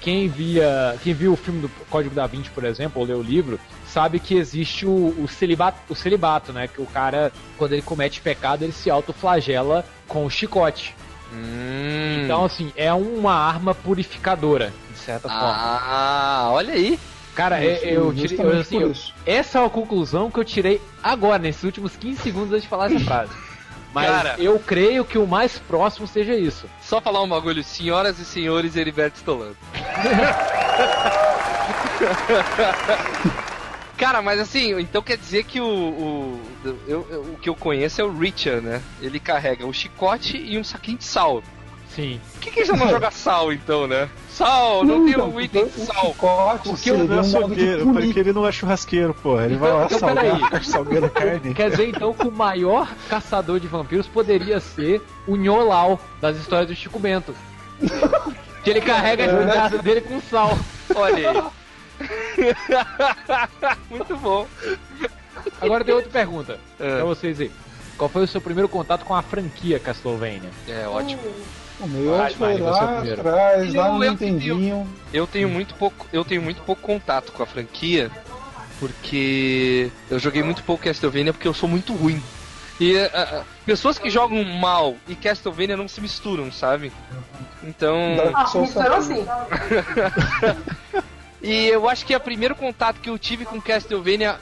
quem 0.01 0.29
via, 0.29 0.99
quem 1.03 1.13
viu 1.13 1.35
o 1.35 1.37
filme 1.37 1.61
do 1.61 1.69
Código 1.91 2.15
da 2.15 2.27
Vinci, 2.27 2.49
por 2.51 2.65
exemplo, 2.65 3.03
ou 3.03 3.07
leu 3.07 3.19
o 3.19 3.23
livro, 3.23 3.61
sabe 3.87 4.19
que 4.19 4.35
existe 4.35 4.87
o, 4.87 5.15
o 5.19 5.29
celibato, 5.29 5.79
o 5.91 5.95
celibato, 5.95 6.55
né? 6.55 6.67
Que 6.67 6.81
o 6.81 6.87
cara, 6.87 7.31
quando 7.59 7.75
ele 7.75 7.83
comete 7.83 8.23
pecado, 8.23 8.63
ele 8.63 8.73
se 8.73 8.89
autoflagela 8.89 9.85
com 10.07 10.25
o 10.25 10.31
chicote. 10.31 10.97
Hum. 11.33 12.23
Então, 12.25 12.47
assim, 12.47 12.73
é 12.75 12.93
uma 12.95 13.35
arma 13.35 13.75
purificadora, 13.75 14.73
certa 15.13 15.29
forma. 15.29 15.47
Ah, 15.51 16.49
olha 16.53 16.75
aí. 16.75 16.99
Cara, 17.35 17.63
é- 17.65 17.81
eu 17.85 18.13
tirei. 18.13 18.29
Justamente 18.37 18.55
eu, 18.55 18.61
assim, 18.61 18.81
eu- 18.81 18.93
essa 19.25 19.61
é 19.61 19.65
a 19.67 19.71
conclusão 19.71 20.31
que 20.31 20.39
eu 20.39 20.45
tirei 20.45 20.83
agora, 21.03 21.39
nesses 21.39 21.63
últimos 21.65 21.97
15 21.97 22.21
segundos 22.21 22.51
antes 22.51 22.63
de 22.65 22.69
falar 22.69 22.93
essa 22.93 23.01
frase. 23.05 23.33
Mas 23.95 24.07
Cara. 24.07 24.35
eu 24.39 24.59
creio 24.59 25.03
que 25.05 25.17
o 25.17 25.27
mais 25.27 25.59
próximo 25.59 26.07
seja 26.07 26.35
isso. 26.35 26.67
Só 26.83 27.01
falar 27.01 27.23
um 27.23 27.29
bagulho, 27.29 27.65
senhoras 27.65 28.19
e 28.19 28.25
senhores, 28.25 28.77
Heriberto 28.77 29.17
Stolando. 29.17 29.57
Cara, 33.97 34.23
mas 34.23 34.39
assim, 34.39 34.79
então 34.79 35.03
quer 35.03 35.17
dizer 35.17 35.43
que 35.45 35.61
o. 35.61 35.67
o 35.67 36.41
eu- 36.87 37.07
eu- 37.11 37.21
o 37.33 37.39
que 37.41 37.49
eu 37.49 37.55
conheço 37.57 38.01
é 38.01 38.05
o 38.05 38.17
Richard, 38.17 38.65
né? 38.65 38.81
Ele 39.01 39.19
carrega 39.19 39.67
um 39.67 39.73
chicote 39.73 40.37
e 40.37 40.57
um 40.57 40.63
saquinho 40.63 40.99
de 40.99 41.05
sal. 41.05 41.43
Sim. 41.95 42.21
Por 42.33 42.41
que, 42.41 42.51
que 42.51 42.61
ele 42.61 42.73
não 42.73 42.89
joga 42.89 43.11
sal 43.11 43.53
então, 43.53 43.87
né? 43.87 44.09
Sal, 44.31 44.85
não, 44.85 45.05
tem 45.05 45.15
então, 45.15 45.31
um 45.31 45.41
item 45.41 45.67
de 45.67 45.87
sal. 45.87 46.07
chicote 46.13 46.69
Porque 46.69 46.91
ele 46.91 47.03
não 47.05 47.17
é 47.17 47.21
açougueiro, 47.21 47.93
porque 47.93 48.21
ele 48.21 48.33
não 48.33 48.47
é 48.47 48.53
churrasqueiro, 48.53 49.15
pô. 49.15 49.41
Ele 49.41 49.57
vai 49.57 49.73
lá 49.73 49.85
então, 49.87 49.99
salgar, 49.99 50.63
salgando 50.65 51.11
carne. 51.11 51.55
Quer 51.55 51.71
dizer 51.71 51.89
então 51.89 52.15
que 52.15 52.29
o 52.29 52.31
maior 52.31 52.89
caçador 53.09 53.59
de 53.59 53.67
vampiros 53.67 54.07
poderia 54.07 54.61
ser 54.61 55.03
o 55.27 55.35
Nholau 55.37 55.99
das 56.21 56.37
histórias 56.37 56.69
do 56.69 56.75
Chico 56.77 56.99
Bento. 56.99 57.35
Que 58.65 58.71
ele 58.71 58.81
carrega 58.81 59.23
É 59.23 59.45
a 59.45 59.55
casa 59.55 59.79
dele 59.79 60.01
com 60.01 60.21
sal. 60.21 60.59
Olha 60.95 61.31
aí. 61.31 61.45
Muito 63.89 64.17
bom. 64.17 64.47
Agora 65.61 65.85
tem 65.85 65.95
outra 65.95 66.11
pergunta 66.11 66.59
É. 66.79 66.97
pra 66.97 67.05
vocês 67.05 67.41
aí. 67.41 67.51
Qual 67.97 68.09
foi 68.11 68.25
o 68.25 68.29
seu 68.29 68.41
primeiro 68.41 68.69
contato 68.69 69.05
com 69.05 69.15
a 69.15 69.23
franquia 69.23 69.79
Castlevania? 69.79 70.51
É 70.69 70.87
ótimo. 70.87 71.21
O 71.81 71.87
meu 71.87 72.17
Vai, 72.17 72.35
foi 72.35 72.53
é 72.53 72.55
o 72.57 72.65
lá 72.65 73.01
atrás, 73.01 73.75
lá 73.75 73.87
Eu- 73.87 73.93
no 73.95 74.05
eu- 74.05 74.11
Nintendinho. 74.11 74.89
Eu 75.13 75.27
tenho 75.27 75.49
muito 75.49 75.75
pouco, 75.75 76.07
eu 76.13 76.25
tenho 76.25 76.43
muito 76.43 76.61
pouco 76.63 76.83
contato 76.83 77.33
com 77.33 77.43
a 77.43 77.47
franquia, 77.47 78.11
porque 78.81 79.91
eu 80.11 80.19
joguei 80.19 80.43
muito 80.43 80.63
pouco 80.65 80.85
Castlevania 80.85 81.33
porque 81.33 81.49
eu 81.49 81.55
sou 81.55 81.69
muito 81.69 81.95
ruim. 81.95 82.23
E 82.81 82.97
ah, 82.99 83.45
pessoas 83.65 83.99
que 83.99 84.11
jogam 84.11 84.43
mal 84.45 84.97
e 85.09 85.15
Castlevania 85.15 85.77
não 85.77 85.89
se 85.89 86.01
misturam, 86.01 86.51
sabe? 86.51 86.93
Então, 87.63 87.97
Ah, 88.35 88.45
misturou 88.61 89.03
sim. 89.03 89.27
e 91.43 91.67
eu 91.69 91.89
acho 91.89 92.05
que 92.05 92.15
o 92.15 92.21
primeiro 92.21 92.55
contato 92.55 93.01
que 93.01 93.11
eu 93.11 93.19
tive 93.19 93.47
com 93.47 93.61
Castlevania 93.61 94.37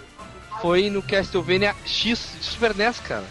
foi 0.60 0.90
no 0.90 1.02
Castlevania 1.02 1.74
X 1.84 2.36
de 2.38 2.44
Super 2.44 2.74
NES, 2.74 3.00
cara. 3.00 3.24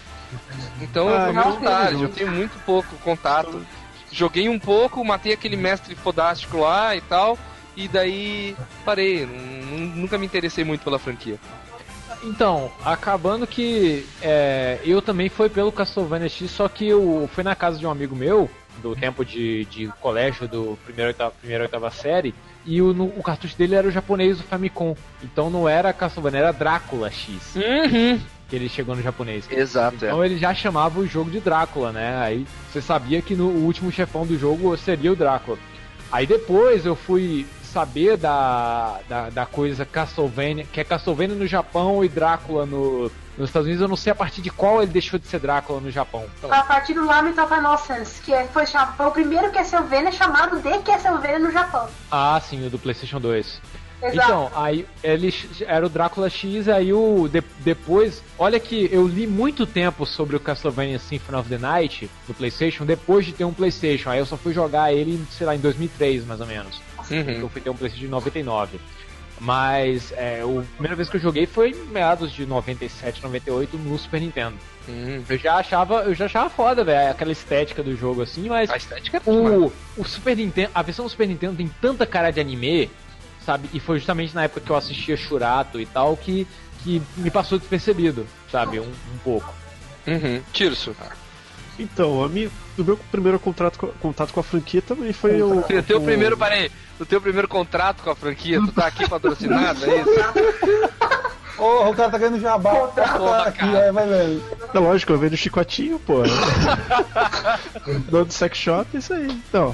Então, 0.81 1.07
Ah, 1.09 1.33
muito 1.33 1.61
tarde, 1.61 1.91
teve 1.91 2.03
eu 2.03 2.09
tenho 2.09 2.29
muito 2.29 2.57
pouco 2.59 2.95
contato. 2.97 3.65
Joguei 4.15 4.47
um 4.47 4.57
pouco, 4.57 5.03
matei 5.03 5.33
aquele 5.33 5.57
mestre 5.57 5.93
fodástico 5.93 6.59
lá 6.59 6.95
e 6.95 7.01
tal, 7.01 7.37
e 7.75 7.85
daí 7.89 8.55
parei. 8.85 9.25
Nun- 9.25 9.65
nun- 9.77 9.91
Nunca 9.95 10.17
me 10.17 10.25
interessei 10.25 10.63
muito 10.63 10.83
pela 10.85 10.97
franquia. 10.97 11.37
Então, 12.23 12.71
acabando 12.83 13.45
que 13.45 14.05
é, 14.21 14.79
eu 14.85 15.01
também 15.01 15.27
fui 15.27 15.49
pelo 15.49 15.69
Castlevania 15.71 16.29
X, 16.29 16.49
só 16.49 16.67
que 16.69 16.87
eu 16.87 17.29
fui 17.33 17.43
na 17.43 17.55
casa 17.55 17.77
de 17.77 17.85
um 17.85 17.91
amigo 17.91 18.15
meu, 18.15 18.49
do 18.81 18.95
tempo 18.95 19.23
de, 19.25 19.65
de 19.65 19.87
colégio 19.99 20.47
do 20.47 20.77
primeiro, 20.85 21.09
oitava, 21.09 21.31
primeira 21.31 21.63
e 21.63 21.67
oitava 21.67 21.91
série, 21.91 22.33
e 22.65 22.81
o, 22.81 22.93
no- 22.93 23.13
o 23.17 23.21
cartucho 23.21 23.57
dele 23.57 23.75
era 23.75 23.87
o 23.87 23.91
japonês 23.91 24.37
do 24.37 24.43
Famicom. 24.43 24.95
Então 25.21 25.49
não 25.49 25.67
era 25.67 25.91
Castlevania, 25.93 26.39
era 26.39 26.51
Drácula 26.53 27.11
X, 27.11 27.53
Uhum. 27.55 28.19
Que 28.55 28.63
ele 28.63 28.69
chegou 28.69 28.95
no 28.95 29.01
japonês. 29.01 29.45
Exato, 29.51 30.05
é. 30.05 30.07
Então 30.07 30.23
ele 30.23 30.37
já 30.37 30.53
chamava 30.53 30.99
o 30.99 31.05
jogo 31.07 31.29
de 31.29 31.39
Drácula, 31.41 31.91
né? 31.91 32.17
Aí 32.19 32.47
você 32.71 32.81
sabia 32.81 33.21
que 33.21 33.35
no 33.35 33.47
o 33.49 33.65
último 33.65 33.91
chefão 33.91 34.25
do 34.25 34.37
jogo 34.39 34.75
seria 34.77 35.11
o 35.11 35.15
Drácula. 35.15 35.57
Aí 36.11 36.25
depois 36.25 36.85
eu 36.85 36.95
fui 36.95 37.45
saber 37.63 38.15
da, 38.15 38.99
da, 39.09 39.29
da 39.29 39.45
coisa 39.45 39.83
Castlevania, 39.85 40.65
que 40.71 40.79
é 40.79 40.83
Castlevania 40.85 41.35
no 41.35 41.45
Japão 41.45 42.05
e 42.05 42.07
Drácula 42.07 42.65
no, 42.65 43.11
nos 43.37 43.49
Estados 43.49 43.65
Unidos. 43.67 43.81
Eu 43.81 43.89
não 43.89 43.97
sei 43.97 44.13
a 44.13 44.15
partir 44.15 44.41
de 44.41 44.49
qual 44.49 44.81
ele 44.81 44.91
deixou 44.93 45.19
de 45.19 45.27
ser 45.27 45.39
Drácula 45.39 45.81
no 45.81 45.91
Japão. 45.91 46.23
Então, 46.37 46.53
A 46.53 46.63
partir 46.63 46.93
do 46.93 47.05
Lament 47.05 47.37
of 47.37 47.53
Innocence, 47.53 48.21
que 48.21 48.33
é- 48.33 48.45
foi, 48.45 48.65
foi 48.65 49.05
o 49.05 49.11
primeiro 49.11 49.51
Castlevania 49.51 50.11
chamado 50.13 50.61
de 50.61 50.77
Castlevania 50.79 51.39
no 51.39 51.51
Japão. 51.51 51.89
ah, 52.09 52.39
sim, 52.41 52.65
o 52.65 52.69
do 52.69 52.79
PlayStation 52.79 53.19
2. 53.19 53.59
Exato. 54.07 54.27
Então, 54.31 54.51
aí 54.55 54.85
ele 55.03 55.33
era 55.67 55.85
o 55.85 55.89
Drácula 55.89 56.29
X, 56.29 56.67
aí 56.67 56.91
o 56.93 57.27
de- 57.27 57.43
depois, 57.59 58.21
olha 58.37 58.59
que 58.59 58.89
eu 58.91 59.07
li 59.07 59.25
muito 59.27 59.65
tempo 59.65 60.05
sobre 60.05 60.35
o 60.35 60.39
Castlevania 60.39 60.99
Symphony 60.99 61.37
of 61.39 61.49
the 61.49 61.57
Night 61.57 62.09
do 62.27 62.33
PlayStation 62.33 62.85
depois 62.85 63.25
de 63.25 63.33
ter 63.33 63.45
um 63.45 63.53
PlayStation. 63.53 64.09
Aí 64.09 64.19
eu 64.19 64.25
só 64.25 64.37
fui 64.37 64.53
jogar 64.53 64.93
ele, 64.93 65.23
sei 65.31 65.45
lá, 65.47 65.55
em 65.55 65.59
2003 65.59 66.25
mais 66.25 66.39
ou 66.41 66.47
menos. 66.47 66.81
Uhum. 67.09 67.17
Eu 67.41 67.49
fui 67.49 67.61
ter 67.61 67.69
um 67.69 67.75
PlayStation 67.75 68.05
de 68.05 68.11
99. 68.11 68.79
Mas 69.39 70.13
é, 70.13 70.41
a 70.41 70.61
primeira 70.73 70.95
vez 70.95 71.09
que 71.09 71.17
eu 71.17 71.21
joguei 71.21 71.45
foi 71.45 71.71
em 71.71 71.85
meados 71.91 72.31
de 72.31 72.45
97, 72.45 73.21
98 73.21 73.77
no 73.77 73.97
Super 73.97 74.21
Nintendo. 74.21 74.55
Uhum. 74.87 75.23
Eu 75.27 75.37
já 75.37 75.55
achava, 75.55 76.03
eu 76.03 76.13
já 76.13 76.25
achava 76.25 76.49
foda, 76.49 76.83
velho, 76.83 77.11
aquela 77.11 77.31
estética 77.31 77.83
do 77.83 77.95
jogo 77.97 78.21
assim, 78.21 78.47
mas 78.47 78.69
A 78.69 78.77
estética 78.77 79.17
é 79.17 79.29
o, 79.29 79.71
o 79.97 80.05
Super 80.05 80.37
Nintendo, 80.37 80.69
a 80.73 80.81
versão 80.81 81.05
do 81.05 81.09
Super 81.09 81.27
Nintendo 81.27 81.55
tem 81.57 81.67
tanta 81.81 82.05
cara 82.05 82.31
de 82.31 82.39
anime, 82.39 82.89
sabe? 83.45 83.69
E 83.73 83.79
foi 83.79 83.97
justamente 83.97 84.33
na 84.33 84.43
época 84.43 84.61
que 84.61 84.69
eu 84.69 84.75
assistia 84.75 85.15
Shurato 85.15 85.79
e 85.79 85.85
tal 85.85 86.17
que, 86.17 86.47
que 86.83 87.01
me 87.17 87.29
passou 87.29 87.59
despercebido, 87.59 88.25
sabe? 88.51 88.79
Um, 88.79 88.83
um 88.83 89.17
pouco. 89.23 89.53
Uhum. 90.07 90.41
Tirso. 90.51 90.95
Então, 91.77 92.23
a 92.23 92.29
minha, 92.29 92.49
o 92.77 92.83
meu 92.83 92.97
primeiro 93.11 93.39
contato 93.39 93.77
com, 93.77 93.87
contato 93.87 94.31
com 94.33 94.39
a 94.39 94.43
franquia 94.43 94.81
também 94.81 95.11
foi 95.13 95.41
o. 95.41 95.59
O 95.67 95.83
teu 95.83 95.97
o- 95.99 96.03
primeiro, 96.03 96.37
peraí, 96.37 96.71
o 96.99 97.05
teu 97.05 97.19
primeiro 97.21 97.47
contrato 97.47 98.01
com 98.01 98.09
a 98.09 98.15
franquia, 98.15 98.59
tu 98.61 98.71
tá 98.71 98.87
aqui 98.87 99.07
patrocinado, 99.09 99.83
é 99.85 100.01
isso? 100.01 100.09
Ô, 101.57 101.89
o 101.89 101.95
cara 101.95 102.09
tá 102.09 102.17
ganhando 102.17 102.39
jabá. 102.39 102.71
Porra, 102.71 103.43
aqui, 103.43 103.59
cara. 103.59 103.85
aí, 103.85 103.91
vai 103.91 104.07
vendo. 104.07 104.43
É 104.73 104.79
lógico, 104.79 105.13
eu 105.13 105.19
vejo 105.19 105.37
chicotinho, 105.37 105.99
pô. 105.99 106.23
Dono 108.09 108.25
do 108.25 108.33
sex 108.33 108.57
shop, 108.57 108.89
é 108.93 108.97
isso 108.97 109.13
aí. 109.13 109.27
Então, 109.27 109.73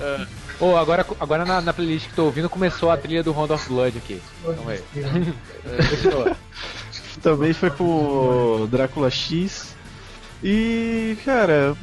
Ô, 0.59 0.77
agora, 0.77 1.03
agora 1.19 1.43
na, 1.43 1.59
na 1.59 1.73
playlist 1.73 2.07
que 2.07 2.13
tô 2.13 2.25
ouvindo 2.25 2.47
começou 2.47 2.91
a 2.91 2.97
trilha 2.97 3.23
do 3.23 3.31
Round 3.31 3.51
of 3.51 3.67
Blood 3.67 3.97
aqui. 3.97 4.21
Calma 4.43 4.71
aí. 4.71 4.83
Continua. 5.89 6.37
também 7.21 7.51
foi 7.51 7.71
pro 7.71 8.67
Drácula 8.69 9.09
X. 9.09 9.75
E, 10.43 11.17
cara, 11.25 11.75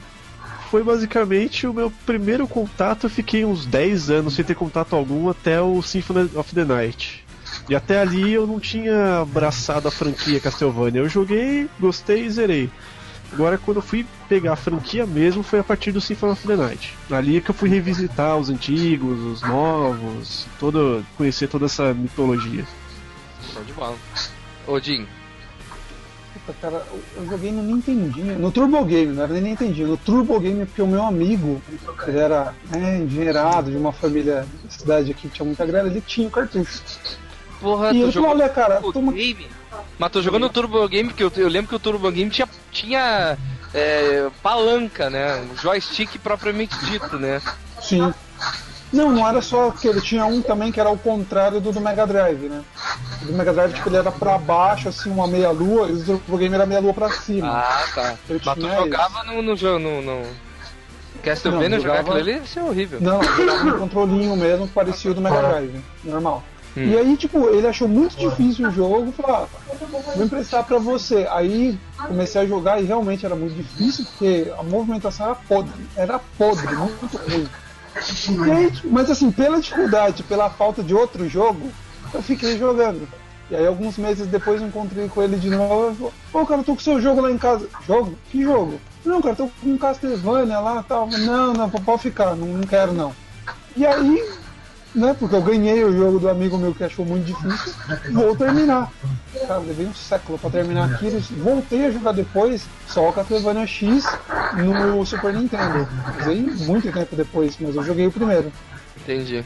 foi 0.71 0.85
basicamente 0.85 1.67
o 1.67 1.75
meu 1.75 1.93
primeiro 2.07 2.47
contato. 2.47 3.07
Eu 3.07 3.11
fiquei 3.11 3.45
uns 3.45 3.67
10 3.67 4.11
anos 4.11 4.35
sem 4.35 4.45
ter 4.45 4.55
contato 4.55 4.95
algum 4.95 5.29
até 5.29 5.61
o 5.61 5.83
Symphony 5.83 6.31
of 6.37 6.55
the 6.55 6.65
Night. 6.65 7.25
E 7.69 7.75
até 7.75 8.01
ali 8.01 8.33
eu 8.33 8.47
não 8.47 8.59
tinha 8.59 9.21
abraçado 9.21 9.89
a 9.89 9.91
franquia 9.91 10.41
Castlevania. 10.41 11.01
Eu 11.03 11.09
joguei, 11.09 11.69
gostei 11.79 12.25
e 12.25 12.31
zerei. 12.31 12.71
Agora, 13.31 13.59
quando 13.59 13.77
eu 13.77 13.83
fui 13.83 14.07
pegar 14.27 14.55
a 14.55 14.57
franquia 14.57 15.05
mesmo, 15.05 15.43
foi 15.43 15.59
a 15.59 15.65
partir 15.65 15.93
do 15.93 16.01
Symphony 16.01 16.33
of 16.33 16.47
the 16.47 16.57
Night. 16.57 16.97
Ali 17.11 17.37
é 17.37 17.41
que 17.43 17.51
eu 17.51 17.55
fui 17.55 17.69
revisitar 17.69 18.39
os 18.39 18.49
antigos, 18.49 19.19
os 19.21 19.43
novos, 19.43 20.47
todo, 20.59 21.05
conhecer 21.17 21.47
toda 21.47 21.67
essa 21.67 21.93
mitologia. 21.93 22.65
Show 23.53 23.63
de 23.65 23.73
bola. 23.75 23.97
Ô, 24.67 24.81
Jim, 24.81 25.07
Puta, 26.47 26.55
cara, 26.61 26.87
eu- 26.91 27.23
eu 27.23 27.27
joguei 27.31 27.53
no 27.53 27.63
Nintendinho, 27.63 28.39
no 28.39 28.51
Turbo 28.51 28.83
Game, 28.85 29.13
não 29.13 29.25
era 29.25 29.33
nem 29.35 29.43
Nintendinho, 29.43 29.89
no 29.89 29.97
Turbo 29.99 30.41
Game, 30.41 30.65
porque 30.65 30.81
o 30.81 30.87
meu 30.87 31.03
amigo, 31.05 31.61
ele 32.07 32.19
era 32.19 32.55
né, 32.71 33.01
engenheirado 33.01 33.71
de 33.71 33.77
uma 33.77 33.93
família 33.93 34.47
da 34.65 34.71
cidade 34.71 35.11
aqui 35.11 35.29
que 35.29 35.35
tinha 35.35 35.45
muita 35.47 35.67
grana, 35.67 35.89
ele 35.91 36.01
tinha 36.01 36.27
o 36.29 36.31
cartucho. 36.31 36.83
Porra, 37.61 37.89
E 37.91 37.99
tu 38.01 38.03
ele 38.05 38.11
jogou 38.11 38.31
olha, 38.31 38.49
cara, 38.49 38.81
o 38.83 38.93
toma... 38.93 39.13
game? 39.13 39.47
Mas 39.99 40.11
tô 40.13 40.23
jogando 40.23 40.47
o 40.47 40.51
Turbo 40.51 40.89
Game, 40.89 41.09
porque 41.11 41.23
eu, 41.25 41.33
eu 41.37 41.49
lembro 41.49 41.69
que 41.69 41.75
o 41.75 41.79
Turbo 41.79 42.11
Game 42.11 42.31
tinha, 42.31 42.49
tinha 42.71 43.37
é, 43.75 44.29
palanca, 44.43 45.11
né? 45.11 45.43
Um 45.53 45.57
joystick 45.57 46.19
propriamente 46.19 46.77
dito, 46.85 47.19
né? 47.19 47.43
Sim. 47.81 48.13
Não, 48.93 49.13
não 49.13 49.29
era 49.29 49.43
só 49.43 49.71
que 49.71 49.87
ele 49.87 50.01
tinha 50.01 50.25
um 50.25 50.41
também 50.41 50.73
que 50.73 50.81
era 50.81 50.89
o 50.89 50.97
contrário 50.97 51.61
do 51.61 51.71
do 51.73 51.81
Mega 51.81 52.07
Drive, 52.07 52.49
né? 52.49 52.63
O 53.23 53.27
do 53.27 53.33
Mega 53.35 53.53
Drive, 53.53 53.75
tipo, 53.75 53.89
ele 53.89 53.99
era 53.99 54.11
pra 54.11 54.39
baixo, 54.39 54.89
assim, 54.89 55.11
uma 55.11 55.27
meia-lua, 55.27 55.89
e 55.89 55.93
o 55.93 56.05
Turbo 56.05 56.39
Game 56.39 56.55
era 56.55 56.65
meia-lua 56.65 56.95
pra 56.95 57.11
cima. 57.11 57.49
Ah, 57.51 57.85
tá. 57.95 58.15
Eu 58.29 58.41
Mas 58.45 58.55
tu 58.55 58.69
jogava 58.69 59.25
no, 59.25 59.43
no 59.43 59.57
jogo, 59.57 59.79
no... 59.79 60.01
no... 60.01 60.23
Castlevania 61.23 61.69
Não, 61.71 61.77
jogar 61.81 61.97
jogava- 61.99 62.17
aquilo 62.19 62.31
ali 62.31 62.41
ia 62.41 62.47
ser 62.47 62.61
horrível. 62.61 63.01
Não, 63.01 63.21
ele 63.21 63.51
um 63.51 63.79
controlinho 63.79 64.37
mesmo 64.37 64.69
que 64.69 64.73
parecia 64.73 65.11
o 65.11 65.15
do 65.15 65.21
Mega 65.21 65.43
Drive, 65.43 65.83
normal. 66.05 66.45
Hum. 66.79 66.91
E 66.91 66.97
aí, 66.97 67.17
tipo, 67.17 67.49
ele 67.49 67.67
achou 67.67 67.89
muito 67.89 68.17
difícil 68.17 68.69
o 68.69 68.71
jogo, 68.71 69.11
falou, 69.11 69.37
ah, 69.37 69.49
vou 70.15 70.25
emprestar 70.25 70.65
pra 70.65 70.79
você. 70.79 71.27
Aí 71.31 71.77
comecei 72.07 72.41
a 72.41 72.47
jogar 72.47 72.81
e 72.81 72.85
realmente 72.85 73.27
era 73.27 73.35
muito 73.35 73.57
difícil, 73.57 74.05
porque 74.05 74.53
a 74.57 74.63
movimentação 74.63 75.27
era 75.27 75.35
podre, 75.35 75.87
era 75.97 76.19
podre, 76.39 76.73
muito 76.77 77.17
ruim. 77.17 77.49
Aí, 78.53 78.71
tipo, 78.71 78.89
mas 78.91 79.11
assim, 79.11 79.33
pela 79.33 79.61
dificuldade, 79.61 80.23
pela 80.23 80.49
falta 80.49 80.85
de 80.85 80.95
outro 80.95 81.29
jogo, 81.29 81.69
eu 82.15 82.23
fiquei 82.23 82.57
jogando. 82.57 83.09
E 83.51 83.57
aí 83.57 83.67
alguns 83.67 83.97
meses 83.97 84.27
depois 84.27 84.61
eu 84.61 84.69
encontrei 84.69 85.09
com 85.09 85.23
ele 85.23 85.37
de 85.37 85.51
novo 85.51 85.91
e 85.91 85.97
falou, 85.97 86.13
pô 86.31 86.47
cara, 86.47 86.61
eu 86.61 86.65
tô 86.65 86.75
com 86.75 86.81
seu 86.81 87.01
jogo 87.01 87.23
lá 87.23 87.31
em 87.31 87.39
casa. 87.39 87.69
Jogo? 87.87 88.17
Que 88.31 88.43
jogo? 88.43 88.79
Não, 89.05 89.21
cara, 89.21 89.35
tô 89.35 89.49
com 89.49 89.71
um 89.71 89.79
Castlevania 89.79 90.61
lá 90.61 90.81
e 90.81 90.85
tal. 90.85 91.09
Não, 91.09 91.55
não, 91.55 91.71
pode 91.71 92.03
ficar, 92.03 92.37
não, 92.37 92.47
não 92.47 92.67
quero 92.67 92.93
não. 92.93 93.13
E 93.75 93.87
aí, 93.87 94.23
né, 94.99 95.17
porque 95.19 95.35
eu 95.35 95.43
ganhei 95.43 95.85
o 95.85 95.97
jogo 95.97 96.19
do 96.19 96.29
amigo 96.29 96.59
meu 96.59 96.75
que 96.75 96.85
achou 96.85 97.05
muito 97.05 97.27
difícil, 97.27 97.73
vou 98.13 98.37
terminar. 98.37 98.91
Cara, 99.47 99.59
levei 99.59 99.87
um 99.87 99.95
século 99.95 100.39
pra 100.39 100.51
terminar 100.51 100.91
aquilo, 100.93 101.21
voltei 101.39 101.87
a 101.87 101.91
jogar 101.91 102.13
depois 102.13 102.67
só 102.87 103.09
o 103.09 103.13
Castlevania 103.13 103.67
X 103.67 104.05
no 104.53 105.05
Super 105.07 105.33
Nintendo. 105.33 105.89
Usei 106.21 106.41
muito 106.41 106.93
tempo 106.93 107.17
depois, 107.17 107.57
mas 107.61 107.75
eu 107.77 107.83
joguei 107.83 108.07
o 108.07 108.13
primeiro. 108.13 108.53
Entendi. 108.97 109.45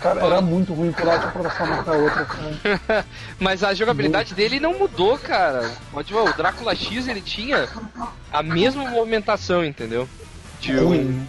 Cara, 0.00 0.20
era 0.22 0.40
muito 0.42 0.74
ruim 0.74 0.92
pular 0.92 1.16
de 1.16 1.24
uma 1.24 1.32
plataforma 1.32 1.82
pra 1.82 1.94
outra. 1.94 2.26
cara. 2.26 3.06
Mas 3.40 3.64
a 3.64 3.72
jogabilidade 3.72 4.34
dele 4.34 4.60
não 4.60 4.78
mudou, 4.78 5.16
cara. 5.16 5.70
Pode 5.90 6.12
ver, 6.12 6.18
o 6.18 6.32
Drácula 6.34 6.74
X 6.74 7.08
ele 7.08 7.22
tinha 7.22 7.66
a 8.30 8.42
mesma 8.42 8.84
movimentação, 8.90 9.64
entendeu? 9.64 10.06
Tipo, 10.60 10.84
Ruim. 10.88 11.26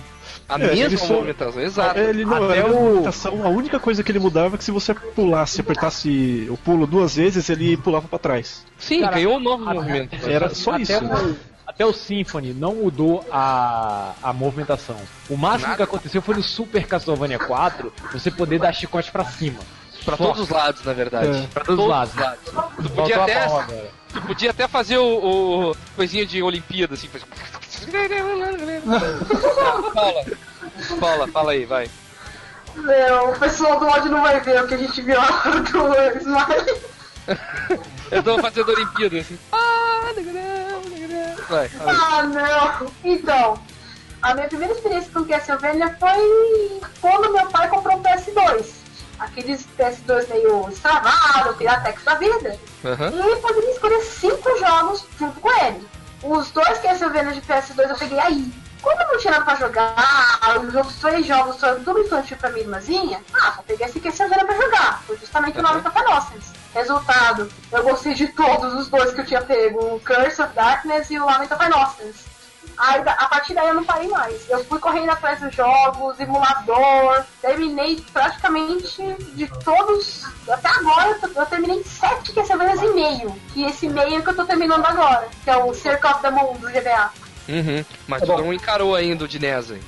A 0.48 0.56
É, 0.60 0.76
mesma 0.76 0.98
só- 0.98 1.14
movimentação, 1.16 1.62
exato. 1.62 2.00
Ele 2.00 2.24
não 2.26 2.44
Até 2.46 2.58
era 2.60 2.68
o- 2.72 2.76
movimentação, 2.84 3.46
a 3.46 3.50
única 3.50 3.80
coisa 3.80 4.04
que 4.04 4.12
ele 4.12 4.20
mudava 4.20 4.56
é 4.56 4.58
que 4.58 4.64
se 4.64 4.72
você 4.72 4.94
pulasse, 4.94 5.62
apertasse 5.62 6.48
o 6.50 6.58
pulo 6.58 6.86
duas 6.86 7.16
vezes, 7.16 7.50
ele 7.50 7.76
pulava 7.78 8.08
pra 8.08 8.20
trás. 8.20 8.66
Sim, 8.78 9.02
Cara, 9.02 9.16
ganhou 9.16 9.38
um 9.38 9.40
novo 9.40 9.64
até- 9.64 9.74
movimento. 9.74 10.30
Era 10.30 10.50
só 10.54 10.72
até 10.72 10.82
isso. 10.84 11.04
O, 11.06 11.36
até 11.66 11.86
o 11.86 11.92
Symphony 11.94 12.54
não 12.54 12.76
mudou 12.76 13.26
a, 13.32 14.14
a 14.22 14.32
movimentação. 14.34 14.98
O 15.30 15.36
máximo 15.36 15.64
Nada. 15.72 15.78
que 15.78 15.84
aconteceu 15.84 16.22
foi 16.22 16.36
no 16.36 16.44
Super 16.44 16.86
Castlevania 16.86 17.40
4 17.40 17.92
você 18.14 18.30
poder 18.30 18.60
dar 18.60 18.72
chicote 18.74 19.12
pra 19.12 19.26
cima. 19.26 19.60
Pra 20.06 20.16
Só. 20.18 20.26
todos 20.28 20.42
os 20.42 20.50
lados, 20.50 20.84
na 20.86 20.94
verdade. 20.94 21.36
É. 21.36 21.48
Pra 21.52 21.64
todos 21.66 21.84
os 21.84 21.90
lados. 21.90 22.14
Tu 22.14 22.52
Faltou 22.52 22.92
podia 22.96 23.18
a 23.20 23.24
até, 23.24 23.48
tu 24.14 24.22
podia 24.22 24.50
até 24.52 24.68
fazer 24.68 25.00
o, 25.00 25.72
o 25.72 25.76
coisinha 25.96 26.24
de 26.28 26.44
Olimpíada, 26.44 26.94
assim. 26.94 27.10
Ah, 28.88 29.92
Paula, 29.94 30.26
Paula, 31.00 31.28
fala 31.28 31.52
aí, 31.52 31.66
vai. 31.66 31.90
Meu, 32.76 33.30
o 33.30 33.40
pessoal 33.40 33.80
do 33.80 33.88
ódio 33.88 34.12
não 34.12 34.22
vai 34.22 34.40
ver 34.42 34.64
o 34.64 34.68
que 34.68 34.74
a 34.74 34.78
gente 34.78 35.02
viu 35.02 35.18
lá 35.18 35.28
do 35.48 36.20
Smile. 36.20 36.82
Eu 38.12 38.22
tô 38.24 38.38
fazendo 38.40 38.70
Olimpíada, 38.70 39.18
assim. 39.18 39.40
Vai, 41.50 41.70
fala 41.70 41.92
aí. 41.92 41.98
Ah, 41.98 42.24
não. 42.24 42.92
Então, 43.04 43.60
a 44.22 44.34
minha 44.34 44.48
primeira 44.48 44.74
experiência 44.74 45.12
com 45.14 45.26
Castlevania 45.26 45.96
foi 46.00 46.82
quando 47.00 47.32
meu 47.32 47.48
pai 47.48 47.70
comprou 47.70 47.98
um 47.98 48.04
PS2. 48.04 48.66
Aqueles 49.20 49.66
PS2 49.80 50.28
meio 50.30 50.68
extravado, 50.70 51.54
Piratex 51.56 52.04
da 52.04 52.16
vida. 52.16 52.60
Aham. 52.84 53.12
E 53.12 53.20
eu 53.20 53.38
poderia 53.38 53.72
escolher 53.72 54.02
cinco 54.02 54.58
jogos 54.60 55.06
junto 55.18 55.40
com 55.40 55.66
ele. 55.66 55.88
Os 56.28 56.50
dois 56.50 56.80
Castlevania 56.80 57.34
de 57.34 57.42
PS2 57.42 57.88
eu 57.88 57.96
peguei 57.96 58.20
aí. 58.20 58.52
Eu 58.84 59.08
não 59.08 59.18
tinha 59.18 59.32
nada 59.32 59.46
pra 59.46 59.56
jogar, 59.56 60.60
os 60.64 60.76
outros 60.76 60.96
três 60.98 61.26
jogos 61.26 61.60
foram 61.60 61.84
tudo 61.84 62.02
infantil 62.02 62.38
pra 62.38 62.52
minha 62.52 62.64
irmãzinha, 62.64 63.20
ah, 63.34 63.54
só 63.56 63.64
peguei 63.64 63.86
esse 63.86 64.00
Castlevania 64.00 64.46
pra 64.46 64.56
jogar. 64.56 65.04
Foi 65.08 65.18
justamente 65.18 65.60
o 65.60 65.62
nome 65.62 65.82
da 65.82 65.92
Innocence. 66.02 66.54
Resultado, 66.74 67.50
eu 67.72 67.84
gostei 67.84 68.14
de 68.14 68.28
todos 68.28 68.74
os 68.74 68.90
dois 68.90 69.14
que 69.14 69.22
eu 69.22 69.26
tinha 69.26 69.42
pego, 69.42 69.96
o 69.96 70.00
Curse 70.02 70.42
of 70.42 70.54
Darkness 70.54 71.10
e 71.10 71.20
o 71.20 71.26
Lament 71.26 71.52
of 71.52 71.66
Innocence. 71.66 72.35
Aí, 72.78 73.02
a 73.06 73.28
partir 73.30 73.54
daí 73.54 73.68
eu 73.68 73.74
não 73.74 73.84
parei 73.86 74.08
mais. 74.10 74.50
Eu 74.50 74.64
fui 74.66 74.80
correndo 74.80 75.10
atrás 75.10 75.40
dos 75.40 75.54
jogos, 75.56 76.20
emulador, 76.20 77.24
terminei 77.42 78.04
praticamente 78.12 79.02
de 79.34 79.48
todos. 79.64 80.24
Até 80.50 80.68
agora 80.70 81.10
eu, 81.10 81.20
tô- 81.22 81.40
eu 81.40 81.46
terminei 81.46 81.84
sete 81.84 82.34
Castlevanias 82.34 82.82
e 82.82 82.88
meio. 82.94 83.36
E 83.56 83.66
esse 83.66 83.88
meio 83.88 84.22
que 84.22 84.30
eu 84.30 84.36
tô 84.36 84.46
terminando 84.46 84.86
agora, 84.86 85.28
que 85.44 85.50
é 85.50 85.58
o 85.58 85.74
Circle 85.74 86.10
of 86.12 86.22
the 86.22 86.32
Moon 86.32 86.54
do 86.56 86.68
GBA. 86.70 87.12
Uhum. 87.48 87.86
Mas 88.08 88.22
tu 88.22 88.28
bom. 88.28 88.38
não 88.40 88.54
encarou 88.54 88.96
ainda 88.96 89.24
o 89.24 89.28
de 89.28 89.40
NES 89.40 89.72
aí. 89.72 89.82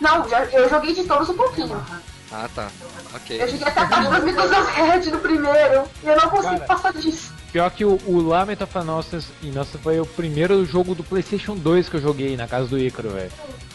Não, 0.00 0.28
já, 0.28 0.44
eu 0.46 0.68
joguei 0.68 0.92
de 0.92 1.04
todos 1.04 1.28
um 1.30 1.36
pouquinho. 1.36 1.84
Ah, 2.30 2.48
tá. 2.54 2.68
Ok. 3.14 3.40
Eu 3.40 3.48
cheguei 3.48 3.66
até 3.66 3.80
a 3.80 3.86
parte 3.86 4.32
das 4.32 4.68
Red 4.68 5.10
no 5.10 5.18
primeiro. 5.18 5.84
E 6.02 6.06
eu 6.06 6.16
não 6.16 6.28
consigo 6.28 6.54
Cara. 6.54 6.66
passar 6.66 6.92
disso. 6.92 7.32
Pior 7.52 7.70
que 7.70 7.84
o, 7.84 7.98
o 8.06 8.20
Lament 8.20 8.60
of 8.60 8.78
Innocence, 8.78 9.28
Innocence 9.42 9.78
foi 9.78 10.00
o 10.00 10.06
primeiro 10.06 10.64
jogo 10.64 10.94
do 10.94 11.04
PlayStation 11.04 11.54
2 11.54 11.88
que 11.88 11.96
eu 11.96 12.00
joguei 12.02 12.36
na 12.36 12.46
casa 12.46 12.66
do 12.66 12.78
Icaro, 12.78 13.10
velho. 13.10 13.30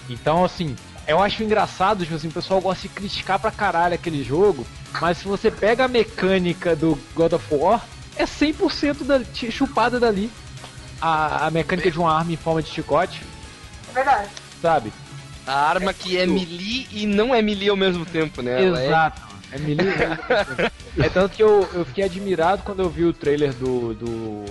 Então, 0.10 0.44
assim, 0.44 0.76
eu 1.08 1.22
acho 1.22 1.44
engraçado, 1.44 2.04
tipo 2.04 2.16
assim, 2.16 2.28
o 2.28 2.32
pessoal 2.32 2.62
gosta 2.62 2.84
de 2.84 2.90
criticar 2.90 3.40
pra 3.40 3.50
caralho 3.52 3.96
aquele 3.96 4.24
jogo, 4.24 4.68
mas 5.00 5.18
se 5.20 5.28
você 5.28 5.50
pega 5.50 5.86
a 5.86 5.88
mecânica 5.88 6.76
do 6.76 7.00
God 7.16 7.34
of 7.34 7.46
War, 7.56 7.84
é 8.16 8.26
100% 8.26 9.04
da, 9.04 9.22
chupada 9.50 10.00
dali. 10.00 10.30
A, 11.02 11.48
a 11.48 11.52
mecânica 11.52 11.90
de 11.90 11.98
uma 11.98 12.16
arma 12.16 12.32
em 12.32 12.38
forma 12.38 12.62
de 12.62 12.70
chicote, 12.70 13.24
É 13.90 13.94
verdade. 13.94 14.30
sabe? 14.62 14.94
A 15.52 15.70
arma 15.70 15.94
que 15.94 16.18
é 16.18 16.26
melee 16.26 16.88
e 16.92 17.06
não 17.06 17.36
é 17.36 17.42
melee 17.42 17.68
ao 17.70 17.76
mesmo 17.76 18.06
tempo, 18.06 18.42
né? 18.42 18.64
É- 18.64 18.68
Exato. 18.88 19.22
É 19.52 19.58
melee. 19.60 19.86
é 20.98 21.10
tanto 21.10 21.36
que 21.36 21.44
eu, 21.44 21.68
eu 21.74 21.84
fiquei 21.84 22.06
admirado 22.06 22.62
quando 22.64 22.80
eu 22.82 22.90
vi 22.90 23.04
o 23.04 23.12
trailer 23.14 23.52
do. 23.54 23.94
do 23.94 24.46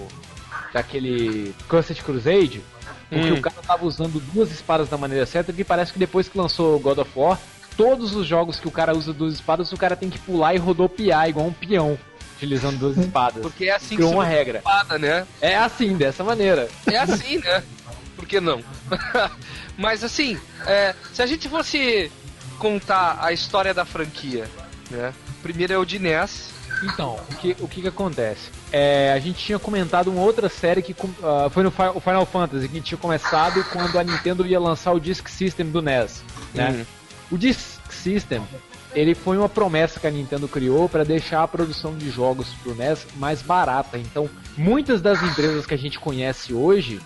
daquele 0.73 1.55
Cursed 1.69 2.03
Crusade. 2.03 2.63
Porque 3.09 3.31
Hum. 3.33 3.35
o 3.35 3.41
cara 3.43 3.57
tava 3.67 3.85
usando 3.87 4.21
duas 4.33 4.53
espadas 4.53 4.89
da 4.89 4.97
maneira 4.97 5.27
certa, 5.27 5.53
que 5.53 5.65
parece 5.65 5.93
que 5.93 5.99
depois 5.99 6.29
que 6.29 6.39
lançou 6.39 6.77
o 6.77 6.79
God 6.79 6.99
of 6.99 7.11
War, 7.17 7.39
todos 7.77 8.15
os 8.15 8.25
jogos 8.27 8.61
que 8.61 8.69
o 8.69 8.71
cara 8.71 8.95
usa 8.95 9.13
duas 9.13 9.35
espadas, 9.35 9.73
o 9.73 9.77
cara 9.77 9.97
tem 9.97 10.09
que 10.11 10.19
pular 10.19 10.55
e 10.55 10.59
rodopiar 10.59 11.29
igual 11.29 11.47
um 11.47 11.53
peão, 11.53 11.99
utilizando 12.37 12.79
duas 12.79 12.97
espadas. 13.05 13.43
Porque 13.43 13.65
é 13.65 13.75
assim 13.75 13.89
que 13.89 13.97
Criou 13.97 14.13
uma 14.13 14.25
regra. 14.25 14.59
espada, 14.59 14.97
né? 14.97 15.27
É 15.41 15.57
assim, 15.57 15.97
dessa 15.97 16.23
maneira. 16.23 16.69
É 16.87 16.99
assim, 16.99 17.39
né? 17.39 17.65
Por 18.21 18.29
que 18.29 18.39
não? 18.39 18.63
Mas 19.79 20.05
assim, 20.05 20.39
é, 20.67 20.95
se 21.11 21.23
a 21.23 21.27
gente 21.27 21.49
fosse 21.49 22.13
contar 22.59 23.17
a 23.19 23.33
história 23.33 23.73
da 23.73 23.87
franquia, 23.87 24.47
né? 24.91 25.15
Primeiro 25.43 25.73
é 25.73 25.79
o 25.79 25.87
de 25.87 25.99
NES. 25.99 26.51
Então, 26.83 27.19
o 27.31 27.35
que, 27.37 27.57
o 27.61 27.67
que 27.67 27.81
que 27.81 27.89
acontece? 27.89 28.51
É, 28.71 29.11
a 29.15 29.19
gente 29.19 29.39
tinha 29.39 29.59
comentado 29.59 30.09
uma 30.09 30.21
outra 30.21 30.51
série 30.51 30.83
que 30.83 30.95
ah, 31.23 31.49
foi 31.51 31.63
no 31.63 31.73
o 31.95 32.01
Final 32.01 32.27
Fantasy, 32.27 32.69
que 32.69 32.81
tinha 32.83 32.99
começado 32.99 33.65
quando 33.73 33.99
a 33.99 34.05
Nintendo 34.05 34.47
ia 34.47 34.61
lançar 34.61 34.93
o 34.93 35.01
Disk 35.01 35.27
System 35.29 35.71
do 35.71 35.81
NES, 35.81 36.23
né? 36.55 36.71
Uhum. 36.71 36.87
O 37.31 37.39
Disk 37.39 37.91
System, 37.91 38.43
ele 38.95 39.15
foi 39.15 39.39
uma 39.39 39.49
promessa 39.49 39.99
que 39.99 40.07
a 40.07 40.11
Nintendo 40.11 40.47
criou 40.47 40.91
para 40.91 41.05
deixar 41.05 41.43
a 41.43 41.49
produção 41.49 41.97
de 41.97 42.11
jogos 42.11 42.49
pro 42.63 42.75
NES 42.75 43.07
mais 43.17 43.41
barata. 43.41 43.97
Então, 43.97 44.29
muitas 44.59 45.01
das 45.01 45.23
empresas 45.23 45.65
que 45.65 45.75
a 45.75 45.79
gente 45.79 45.99
conhece 45.99 46.53
hoje, 46.53 47.01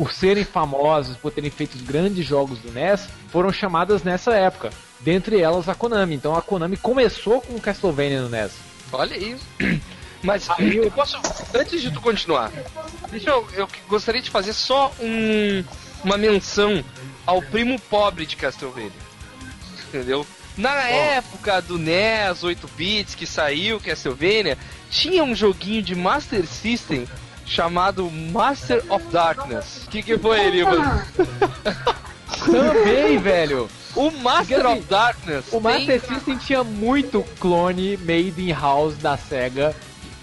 por 0.00 0.14
serem 0.14 0.44
famosas, 0.44 1.14
por 1.18 1.30
terem 1.30 1.50
feito 1.50 1.76
grandes 1.84 2.24
jogos 2.24 2.58
do 2.58 2.72
NES, 2.72 3.06
foram 3.28 3.52
chamadas 3.52 4.02
nessa 4.02 4.32
época. 4.34 4.70
Dentre 4.98 5.38
elas 5.38 5.68
a 5.68 5.74
Konami. 5.74 6.14
Então 6.14 6.34
a 6.34 6.40
Konami 6.40 6.78
começou 6.78 7.42
com 7.42 7.56
o 7.56 7.60
Castlevania 7.60 8.22
no 8.22 8.30
NES. 8.30 8.52
Olha 8.90 9.14
aí. 9.14 9.36
Mas 10.24 10.48
eu 10.58 10.90
posso. 10.90 11.18
Antes 11.54 11.82
de 11.82 11.90
tu 11.90 12.00
continuar, 12.00 12.50
deixa 13.10 13.28
eu. 13.28 13.46
Eu 13.52 13.68
gostaria 13.88 14.22
de 14.22 14.30
fazer 14.30 14.54
só 14.54 14.90
um, 14.98 15.62
uma 16.02 16.16
menção 16.16 16.82
ao 17.26 17.42
primo 17.42 17.78
pobre 17.78 18.24
de 18.24 18.36
Castlevania. 18.36 18.90
Entendeu? 19.86 20.26
Na 20.56 20.80
época 20.88 21.60
do 21.60 21.76
NES 21.76 22.42
8 22.42 22.68
bits 22.68 23.14
que 23.14 23.26
saiu 23.26 23.78
Castlevania, 23.78 24.56
tinha 24.88 25.22
um 25.22 25.34
joguinho 25.34 25.82
de 25.82 25.94
Master 25.94 26.46
System 26.46 27.06
chamado 27.50 28.08
Master 28.10 28.82
of 28.88 29.04
Darkness. 29.08 29.82
O 29.86 29.90
que, 29.90 30.02
que 30.02 30.16
foi, 30.16 30.40
Eliba? 30.46 31.04
Também, 32.46 33.18
velho! 33.18 33.68
O 33.96 34.10
Master 34.12 34.58
Porque, 34.60 34.68
assim, 34.68 34.78
of 34.78 34.88
Darkness. 34.88 35.44
O 35.48 35.60
tem- 35.60 35.60
Master 35.60 36.00
System 36.00 36.38
tinha 36.38 36.62
muito 36.62 37.24
clone 37.40 37.96
made 37.96 38.34
in 38.38 38.52
house 38.52 38.94
da 38.96 39.16
SEGA 39.16 39.74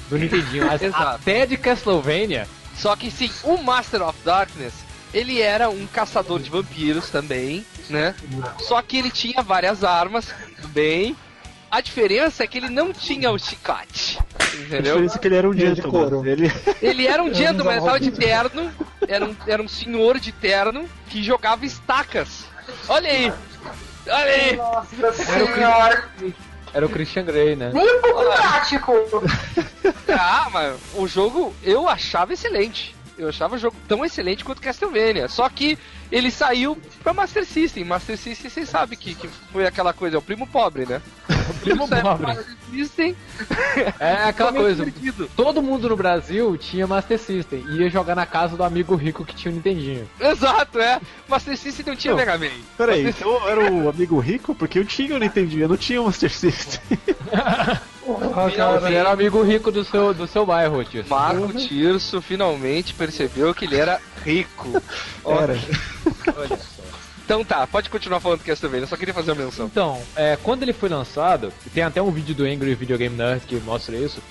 do 0.09 0.17
Nintendinho, 0.17 0.65
mas 0.65 0.81
até 0.95 1.45
de 1.45 1.57
Castlevania. 1.57 2.47
Só 2.77 2.95
que 2.95 3.11
sim, 3.11 3.29
o 3.43 3.57
Master 3.57 4.01
of 4.03 4.17
Darkness, 4.23 4.73
ele 5.13 5.41
era 5.41 5.69
um 5.69 5.85
caçador 5.87 6.39
de 6.39 6.49
vampiros 6.49 7.09
também, 7.09 7.65
né? 7.89 8.15
Só 8.59 8.81
que 8.81 8.97
ele 8.97 9.11
tinha 9.11 9.41
várias 9.43 9.83
armas, 9.83 10.33
tudo 10.55 10.69
bem. 10.69 11.15
A 11.77 11.81
diferença 11.81 12.43
é 12.43 12.47
que 12.47 12.57
ele 12.57 12.71
não 12.71 12.91
tinha 12.91 13.29
o 13.29 13.37
chicote. 13.37 14.17
A 14.39 14.55
Entendeu? 14.55 14.81
diferença 14.81 15.15
é 15.15 15.19
que 15.19 15.27
ele 15.27 15.35
era 15.35 15.47
um 15.47 15.53
gentleman. 15.53 15.91
couro. 15.91 16.27
Ele... 16.27 16.51
Ele 16.81 17.05
era 17.05 17.21
um 17.21 17.31
gentleman, 17.31 17.73
ele 17.75 17.85
tava 17.85 17.99
de 17.99 18.09
terno. 18.09 18.71
Era 19.07 19.23
um, 19.23 19.35
era 19.45 19.61
um 19.61 19.67
senhor 19.67 20.19
de 20.19 20.31
terno 20.31 20.89
que 21.07 21.21
jogava 21.21 21.67
estacas. 21.67 22.45
Olha 22.89 23.11
aí! 23.11 23.31
Olha 24.07 24.33
aí! 24.33 24.55
Nossa 24.55 25.13
senhora. 25.23 26.09
Era 26.73 26.83
o 26.83 26.89
Christian 26.89 27.25
Grey, 27.25 27.55
né? 27.55 27.69
Nem 27.71 27.97
um 27.97 28.01
pouco 28.01 28.23
prático. 28.25 28.93
Ah, 30.09 30.47
mas 30.51 30.79
o 30.95 31.07
jogo 31.07 31.53
eu 31.61 31.87
achava 31.87 32.33
excelente. 32.33 32.96
Eu 33.17 33.29
achava 33.29 33.55
o 33.55 33.57
jogo 33.57 33.75
tão 33.87 34.05
excelente 34.05 34.43
quanto 34.45 34.61
Castlevania. 34.61 35.27
Só 35.27 35.49
que 35.49 35.77
ele 36.11 36.29
saiu 36.29 36.77
pra 37.03 37.13
Master 37.13 37.45
System. 37.45 37.83
Master 37.83 38.17
System, 38.17 38.49
vocês 38.49 38.69
sabem 38.69 38.97
que, 38.97 39.15
que 39.15 39.27
foi 39.51 39.65
aquela 39.65 39.91
coisa, 39.91 40.15
é 40.15 40.19
o 40.19 40.21
primo 40.21 40.45
pobre, 40.47 40.85
né? 40.85 41.01
O 41.47 41.53
primo 41.61 41.87
pobre. 41.87 42.25
Master 42.27 42.45
System, 42.69 43.15
É 43.99 44.23
aquela 44.25 44.51
coisa. 44.51 44.83
perdido. 44.83 45.29
Todo 45.35 45.61
mundo 45.61 45.87
no 45.87 45.95
Brasil 45.95 46.57
tinha 46.57 46.85
Master 46.85 47.17
System 47.17 47.63
e 47.69 47.77
ia 47.77 47.89
jogar 47.89 48.15
na 48.15 48.25
casa 48.25 48.57
do 48.57 48.63
amigo 48.63 48.95
rico 48.95 49.23
que 49.25 49.33
tinha 49.33 49.51
o 49.51 49.55
Nintendinho. 49.55 50.09
Exato, 50.19 50.77
é. 50.79 50.99
Master 51.27 51.57
System 51.57 51.85
não 51.87 51.95
tinha 51.95 52.11
Não. 52.11 52.19
Mega 52.19 52.37
Man. 52.37 52.51
Peraí, 52.77 53.05
Master 53.05 53.27
então 53.27 53.47
eu 53.47 53.49
era 53.49 53.71
o 53.71 53.89
amigo 53.89 54.19
rico? 54.19 54.53
Porque 54.53 54.77
eu 54.77 54.85
tinha 54.85 55.15
o 55.15 55.19
Nintendinho, 55.19 55.63
eu 55.63 55.69
não 55.69 55.77
tinha 55.77 56.01
o 56.01 56.05
Master 56.05 56.29
System. 56.31 56.81
Ah, 58.35 58.51
cara, 58.55 58.93
era 58.93 59.11
amigo 59.11 59.41
rico 59.43 59.71
do 59.71 59.83
seu, 59.83 60.13
do 60.13 60.27
seu 60.27 60.45
bairro, 60.45 60.83
tio. 60.83 61.05
Marco 61.09 61.53
Tirso 61.53 62.21
finalmente 62.21 62.93
percebeu 62.93 63.53
que 63.53 63.65
ele 63.65 63.75
era 63.75 63.99
rico. 64.23 64.81
Era. 65.25 65.57
Olha 66.37 66.57
só. 66.57 66.83
Então 67.25 67.43
tá, 67.43 67.67
pode 67.67 67.89
continuar 67.89 68.21
falando 68.21 68.39
do 68.39 68.45
Castlevania, 68.45 68.83
eu 68.83 68.87
só 68.87 68.95
queria 68.95 69.13
fazer 69.13 69.33
uma 69.33 69.43
menção. 69.43 69.65
Então, 69.65 70.01
é, 70.15 70.37
quando 70.41 70.63
ele 70.63 70.71
foi 70.71 70.87
lançado, 70.87 71.51
e 71.65 71.69
tem 71.69 71.83
até 71.83 72.01
um 72.01 72.09
vídeo 72.09 72.33
do 72.33 72.45
Angry 72.45 72.73
Video 72.73 72.97
Game 72.97 73.17
Nerd 73.17 73.41
que 73.45 73.57
mostra 73.57 73.97
isso, 73.97 74.21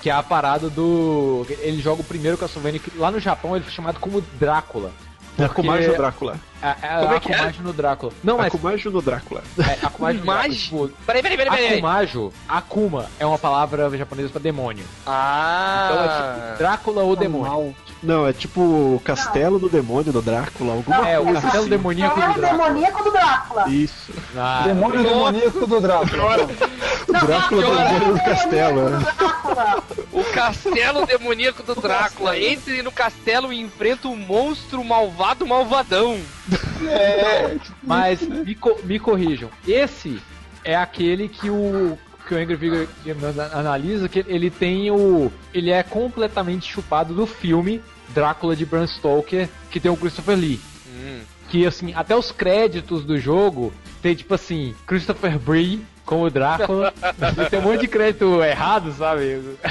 que 0.00 0.08
é 0.08 0.12
a 0.12 0.22
parada 0.22 0.70
do. 0.70 1.44
Ele 1.48 1.82
joga 1.82 2.02
o 2.02 2.04
primeiro 2.04 2.38
Castlevania, 2.38 2.78
que 2.78 2.96
lá 2.96 3.10
no 3.10 3.18
Japão 3.18 3.56
ele 3.56 3.64
foi 3.64 3.72
chamado 3.72 3.98
como 3.98 4.20
Drácula. 4.38 4.92
É 5.36 5.46
Porque- 5.48 5.60
Akumaju 5.60 5.90
no 5.90 5.96
Drácula. 5.96 6.36
É, 6.62 6.68
é 6.68 6.72
Como 7.00 7.12
é 7.12 7.16
a 7.16 7.20
que 7.20 7.32
é? 7.32 7.52
No 7.62 7.72
Drácula. 7.72 8.12
Não, 8.22 8.38
mas 8.38 8.46
Akumaju 8.46 8.90
no 8.90 9.02
Drácula. 9.02 9.42
é, 9.58 9.86
Akumaju 9.86 10.18
no 10.20 10.24
Drácula. 10.24 10.48
Tipo, 10.54 10.88
Peraí, 11.04 11.22
peraí, 11.22 11.36
peraí, 11.36 11.50
peraí. 11.56 11.72
Akumajo, 11.74 12.32
Akuma 12.48 13.06
é 13.18 13.26
uma 13.26 13.38
palavra 13.38 13.90
japonesa 13.98 14.28
pra 14.30 14.40
demônio. 14.40 14.84
Então 15.02 15.12
é 15.12 16.06
Ah. 16.08 16.36
tipo 16.46 16.58
Drácula 16.58 17.02
ou 17.02 17.16
demônio. 17.16 17.74
Não, 18.04 18.26
é 18.26 18.32
tipo 18.32 18.60
o 18.60 19.00
castelo 19.02 19.58
do 19.58 19.68
demônio 19.68 20.12
do 20.12 20.20
Drácula, 20.20 20.74
alguma 20.74 21.08
É, 21.08 21.18
o 21.18 21.24
coisa 21.24 21.40
castelo 21.40 21.62
assim. 21.62 21.70
demoníaco 21.70 22.20
É 22.20 22.26
do 22.26 22.30
o 22.30 22.34
Drácula. 22.34 22.64
demoníaco 22.68 23.04
do 23.04 23.10
Drácula. 23.10 23.68
Isso. 23.70 24.12
Ah, 24.36 24.62
Demônio 24.66 25.02
demoníaco 25.02 25.66
do 25.66 25.80
Drácula. 25.80 26.48
O 27.06 27.26
Drácula 27.26 27.62
do 27.62 27.70
cara. 27.76 27.88
demônio 27.90 28.14
do 28.14 28.24
castelo. 28.24 28.88
né? 28.90 28.98
Drácula. 28.98 29.82
O 30.12 30.24
castelo 30.24 31.06
demoníaco 31.06 31.62
do 31.62 31.74
Drácula. 31.74 32.38
Entre 32.38 32.82
no 32.82 32.90
castelo 32.92 33.52
e 33.52 33.60
enfrenta 33.60 34.08
o 34.08 34.16
monstro 34.16 34.82
malvado 34.84 35.46
malvadão. 35.46 36.18
É, 36.86 37.56
Mas 37.82 38.20
me, 38.22 38.54
co- 38.54 38.78
me 38.84 38.98
corrijam. 38.98 39.48
Esse 39.66 40.20
é 40.64 40.74
aquele 40.76 41.28
que 41.28 41.48
o 41.50 41.96
que 42.26 42.34
o 42.34 42.38
Angry 42.38 42.56
Video 42.56 42.88
analisa 43.52 44.08
que 44.08 44.24
ele 44.26 44.50
tem 44.50 44.90
o 44.90 45.30
ele 45.52 45.70
é 45.70 45.82
completamente 45.82 46.72
chupado 46.72 47.12
do 47.12 47.26
filme 47.26 47.82
Drácula 48.14 48.54
de 48.54 48.64
Bram 48.64 48.86
Stoker 48.86 49.48
que 49.70 49.80
tem 49.80 49.90
o 49.90 49.96
Christopher 49.96 50.36
Lee. 50.36 50.60
Que 51.48 51.66
assim, 51.66 51.92
até 51.94 52.16
os 52.16 52.32
créditos 52.32 53.04
do 53.04 53.18
jogo 53.18 53.72
tem 54.02 54.14
tipo 54.14 54.34
assim, 54.34 54.74
Christopher 54.86 55.38
Bree 55.38 55.84
como 56.04 56.28
Drácula. 56.30 56.92
e 57.46 57.48
tem 57.50 57.58
um 57.58 57.62
monte 57.62 57.80
de 57.80 57.88
crédito 57.88 58.42
errado, 58.42 58.92
sabe? 58.92 59.40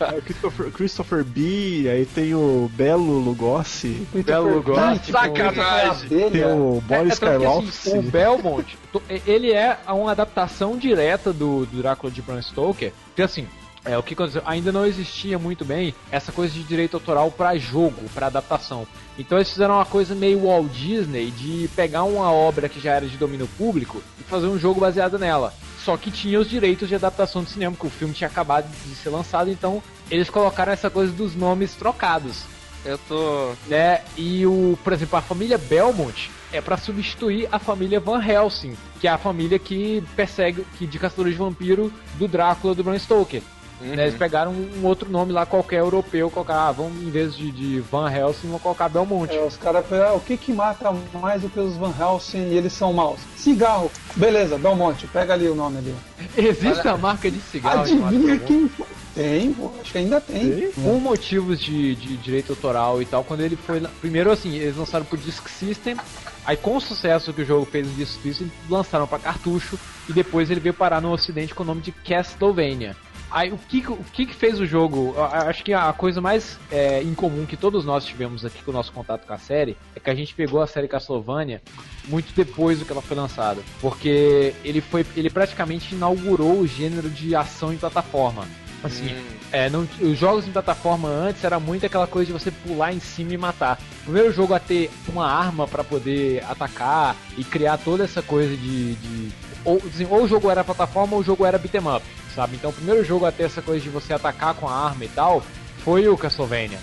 É 0.00 0.18
o 0.18 0.22
Christopher, 0.22 0.70
Christopher 0.70 1.24
B, 1.24 1.88
aí 1.90 2.06
tem 2.06 2.34
o 2.34 2.70
Belo 2.74 3.18
Lugosi, 3.18 4.06
Belo 4.24 4.54
Lugosi. 4.56 5.12
Sacanagem. 5.12 6.08
tem 6.30 6.44
o 6.44 6.80
Boris 6.86 7.12
É, 7.12 7.14
que, 7.14 7.20
Karloff. 7.20 7.68
assim, 7.68 7.98
o 7.98 8.02
Belmont, 8.02 8.78
ele 9.26 9.52
é 9.52 9.78
uma 9.88 10.10
adaptação 10.12 10.76
direta 10.76 11.32
do, 11.32 11.66
do 11.66 11.78
Drácula 11.82 12.10
de 12.12 12.22
Bram 12.22 12.40
Stoker. 12.42 12.92
Porque 13.06 13.22
assim, 13.22 13.46
é, 13.86 13.96
o 13.96 14.02
que 14.02 14.14
aconteceu? 14.14 14.42
Ainda 14.44 14.72
não 14.72 14.84
existia 14.84 15.38
muito 15.38 15.64
bem 15.64 15.94
essa 16.10 16.32
coisa 16.32 16.52
de 16.52 16.62
direito 16.64 16.96
autoral 16.96 17.30
para 17.30 17.56
jogo, 17.56 18.08
para 18.12 18.26
adaptação. 18.26 18.86
Então 19.18 19.38
eles 19.38 19.50
fizeram 19.50 19.74
uma 19.74 19.84
coisa 19.86 20.14
meio 20.14 20.44
Walt 20.44 20.70
Disney 20.72 21.30
de 21.30 21.68
pegar 21.74 22.02
uma 22.02 22.30
obra 22.30 22.68
que 22.68 22.80
já 22.80 22.92
era 22.92 23.06
de 23.06 23.16
domínio 23.16 23.48
público 23.56 24.02
e 24.20 24.24
fazer 24.24 24.46
um 24.46 24.58
jogo 24.58 24.80
baseado 24.80 25.18
nela. 25.18 25.54
Só 25.84 25.96
que 25.96 26.10
tinha 26.10 26.40
os 26.40 26.50
direitos 26.50 26.88
de 26.88 26.96
adaptação 26.96 27.44
de 27.44 27.50
cinema, 27.50 27.72
porque 27.72 27.86
o 27.86 27.98
filme 27.98 28.12
tinha 28.12 28.28
acabado 28.28 28.68
de 28.84 28.94
ser 28.96 29.08
lançado, 29.10 29.48
então 29.48 29.80
eles 30.10 30.28
colocaram 30.28 30.72
essa 30.72 30.90
coisa 30.90 31.12
dos 31.12 31.36
nomes 31.36 31.74
trocados 31.76 32.42
Eu 32.84 32.98
tô. 32.98 33.52
né? 33.68 34.02
E 34.16 34.44
o, 34.46 34.76
por 34.82 34.92
exemplo, 34.92 35.16
a 35.16 35.22
família 35.22 35.56
Belmont 35.56 36.28
é 36.52 36.60
pra 36.60 36.76
substituir 36.76 37.48
a 37.52 37.58
família 37.58 38.00
Van 38.00 38.24
Helsing, 38.24 38.76
que 39.00 39.06
é 39.06 39.10
a 39.10 39.18
família 39.18 39.58
que 39.58 40.02
persegue, 40.16 40.66
que 40.76 40.86
de 40.86 40.98
caçadores 40.98 41.34
de 41.34 41.38
vampiro 41.38 41.92
do 42.14 42.26
Drácula 42.26 42.74
do 42.74 42.82
Bram 42.82 42.98
Stoker. 42.98 43.42
Né, 43.80 44.06
Eles 44.06 44.14
pegaram 44.14 44.52
um 44.52 44.84
outro 44.84 45.10
nome 45.10 45.32
lá 45.32 45.44
qualquer 45.44 45.80
europeu, 45.80 46.30
colocar, 46.30 46.68
ah, 46.68 46.72
vamos 46.72 47.02
em 47.02 47.10
vez 47.10 47.36
de, 47.36 47.50
de 47.50 47.80
Van 47.80 48.10
Helsing, 48.10 48.46
vamos 48.46 48.62
colocar 48.62 48.88
Belmont. 48.88 49.34
É, 49.34 49.42
os 49.42 49.56
caras 49.56 49.84
pegaram, 49.86 50.16
o 50.16 50.20
que 50.20 50.36
que 50.36 50.52
mata 50.52 50.94
mais 51.12 51.42
do 51.42 51.48
que 51.48 51.60
os 51.60 51.76
Van 51.76 51.92
Helsing 51.98 52.48
e 52.48 52.56
eles 52.56 52.72
são 52.72 52.92
maus? 52.92 53.20
Cigarro. 53.36 53.90
Beleza, 54.14 54.56
Belmonte, 54.56 55.06
pega 55.06 55.34
ali 55.34 55.48
o 55.48 55.54
nome 55.54 55.78
ali. 55.78 55.94
Existe 56.36 56.88
a 56.88 56.96
marca 56.96 57.30
de 57.30 57.38
cigarro 57.40 57.80
Adivinha 57.80 58.38
quem 58.38 58.68
foi? 58.68 58.86
Tem, 59.14 59.50
pô, 59.54 59.72
acho 59.80 59.92
que 59.92 59.98
ainda 59.98 60.20
tem. 60.20 60.70
Por 60.72 61.00
motivos 61.00 61.58
de, 61.58 61.94
de 61.94 62.18
direito 62.18 62.52
autoral 62.52 63.00
e 63.00 63.06
tal, 63.06 63.24
quando 63.24 63.40
ele 63.40 63.56
foi. 63.56 63.80
Primeiro, 63.98 64.30
assim, 64.30 64.54
eles 64.56 64.76
lançaram 64.76 65.06
pro 65.06 65.16
Disk 65.16 65.48
System, 65.48 65.96
aí 66.44 66.54
com 66.54 66.76
o 66.76 66.80
sucesso 66.82 67.32
que 67.32 67.40
o 67.40 67.44
jogo 67.44 67.64
fez 67.64 67.86
no 67.86 67.94
Disk 67.94 68.20
System, 68.20 68.52
lançaram 68.68 69.06
pra 69.06 69.18
cartucho, 69.18 69.78
e 70.06 70.12
depois 70.12 70.50
ele 70.50 70.60
veio 70.60 70.74
parar 70.74 71.00
no 71.00 71.10
ocidente 71.12 71.54
com 71.54 71.62
o 71.62 71.66
nome 71.66 71.80
de 71.80 71.92
Castlevania. 71.92 72.94
Aí 73.30 73.52
o 73.52 73.58
que, 73.58 73.84
o 73.88 74.04
que 74.12 74.26
fez 74.26 74.60
o 74.60 74.66
jogo? 74.66 75.14
Acho 75.18 75.64
que 75.64 75.72
a 75.72 75.92
coisa 75.92 76.20
mais 76.20 76.58
é, 76.70 77.02
incomum 77.02 77.44
que 77.44 77.56
todos 77.56 77.84
nós 77.84 78.04
tivemos 78.04 78.44
aqui 78.44 78.62
com 78.62 78.70
o 78.70 78.74
nosso 78.74 78.92
contato 78.92 79.26
com 79.26 79.32
a 79.32 79.38
série 79.38 79.76
é 79.94 80.00
que 80.00 80.08
a 80.08 80.14
gente 80.14 80.34
pegou 80.34 80.62
a 80.62 80.66
série 80.66 80.86
Castlevania 80.86 81.60
muito 82.08 82.32
depois 82.34 82.78
do 82.78 82.84
que 82.84 82.92
ela 82.92 83.02
foi 83.02 83.16
lançada. 83.16 83.60
Porque 83.80 84.54
ele 84.64 84.80
foi. 84.80 85.04
ele 85.16 85.28
praticamente 85.28 85.94
inaugurou 85.94 86.60
o 86.60 86.66
gênero 86.66 87.10
de 87.10 87.34
ação 87.34 87.72
em 87.72 87.76
plataforma. 87.76 88.46
Assim, 88.86 89.16
é, 89.52 89.68
não- 89.70 89.88
os 90.00 90.18
jogos 90.18 90.46
em 90.46 90.52
plataforma 90.52 91.08
antes 91.08 91.42
era 91.44 91.58
muito 91.60 91.84
aquela 91.86 92.06
coisa 92.06 92.26
de 92.26 92.32
você 92.32 92.50
pular 92.50 92.92
em 92.92 93.00
cima 93.00 93.32
e 93.34 93.38
matar. 93.38 93.78
O 94.00 94.04
primeiro 94.04 94.32
jogo 94.32 94.54
a 94.54 94.58
ter 94.60 94.90
uma 95.08 95.30
arma 95.30 95.66
pra 95.66 95.82
poder 95.84 96.42
atacar 96.48 97.16
e 97.36 97.44
criar 97.44 97.78
toda 97.78 98.04
essa 98.04 98.22
coisa 98.22 98.56
de. 98.56 98.94
de- 98.94 99.32
ou, 99.64 99.82
assim, 99.84 100.06
ou 100.08 100.22
o 100.22 100.28
jogo 100.28 100.50
era 100.50 100.62
plataforma 100.62 101.14
ou 101.14 101.20
o 101.20 101.24
jogo 101.24 101.44
era 101.44 101.58
beat'em 101.58 101.80
up, 101.80 102.04
sabe? 102.34 102.54
Então 102.56 102.70
o 102.70 102.72
primeiro 102.72 103.04
jogo 103.04 103.26
a 103.26 103.32
ter 103.32 103.42
essa 103.44 103.60
coisa 103.60 103.80
de 103.82 103.88
você 103.88 104.12
atacar 104.14 104.54
com 104.54 104.68
a 104.68 104.72
arma 104.86 105.04
e 105.04 105.08
tal 105.08 105.42
foi 105.84 106.06
o 106.08 106.16
Castlevania. 106.16 106.78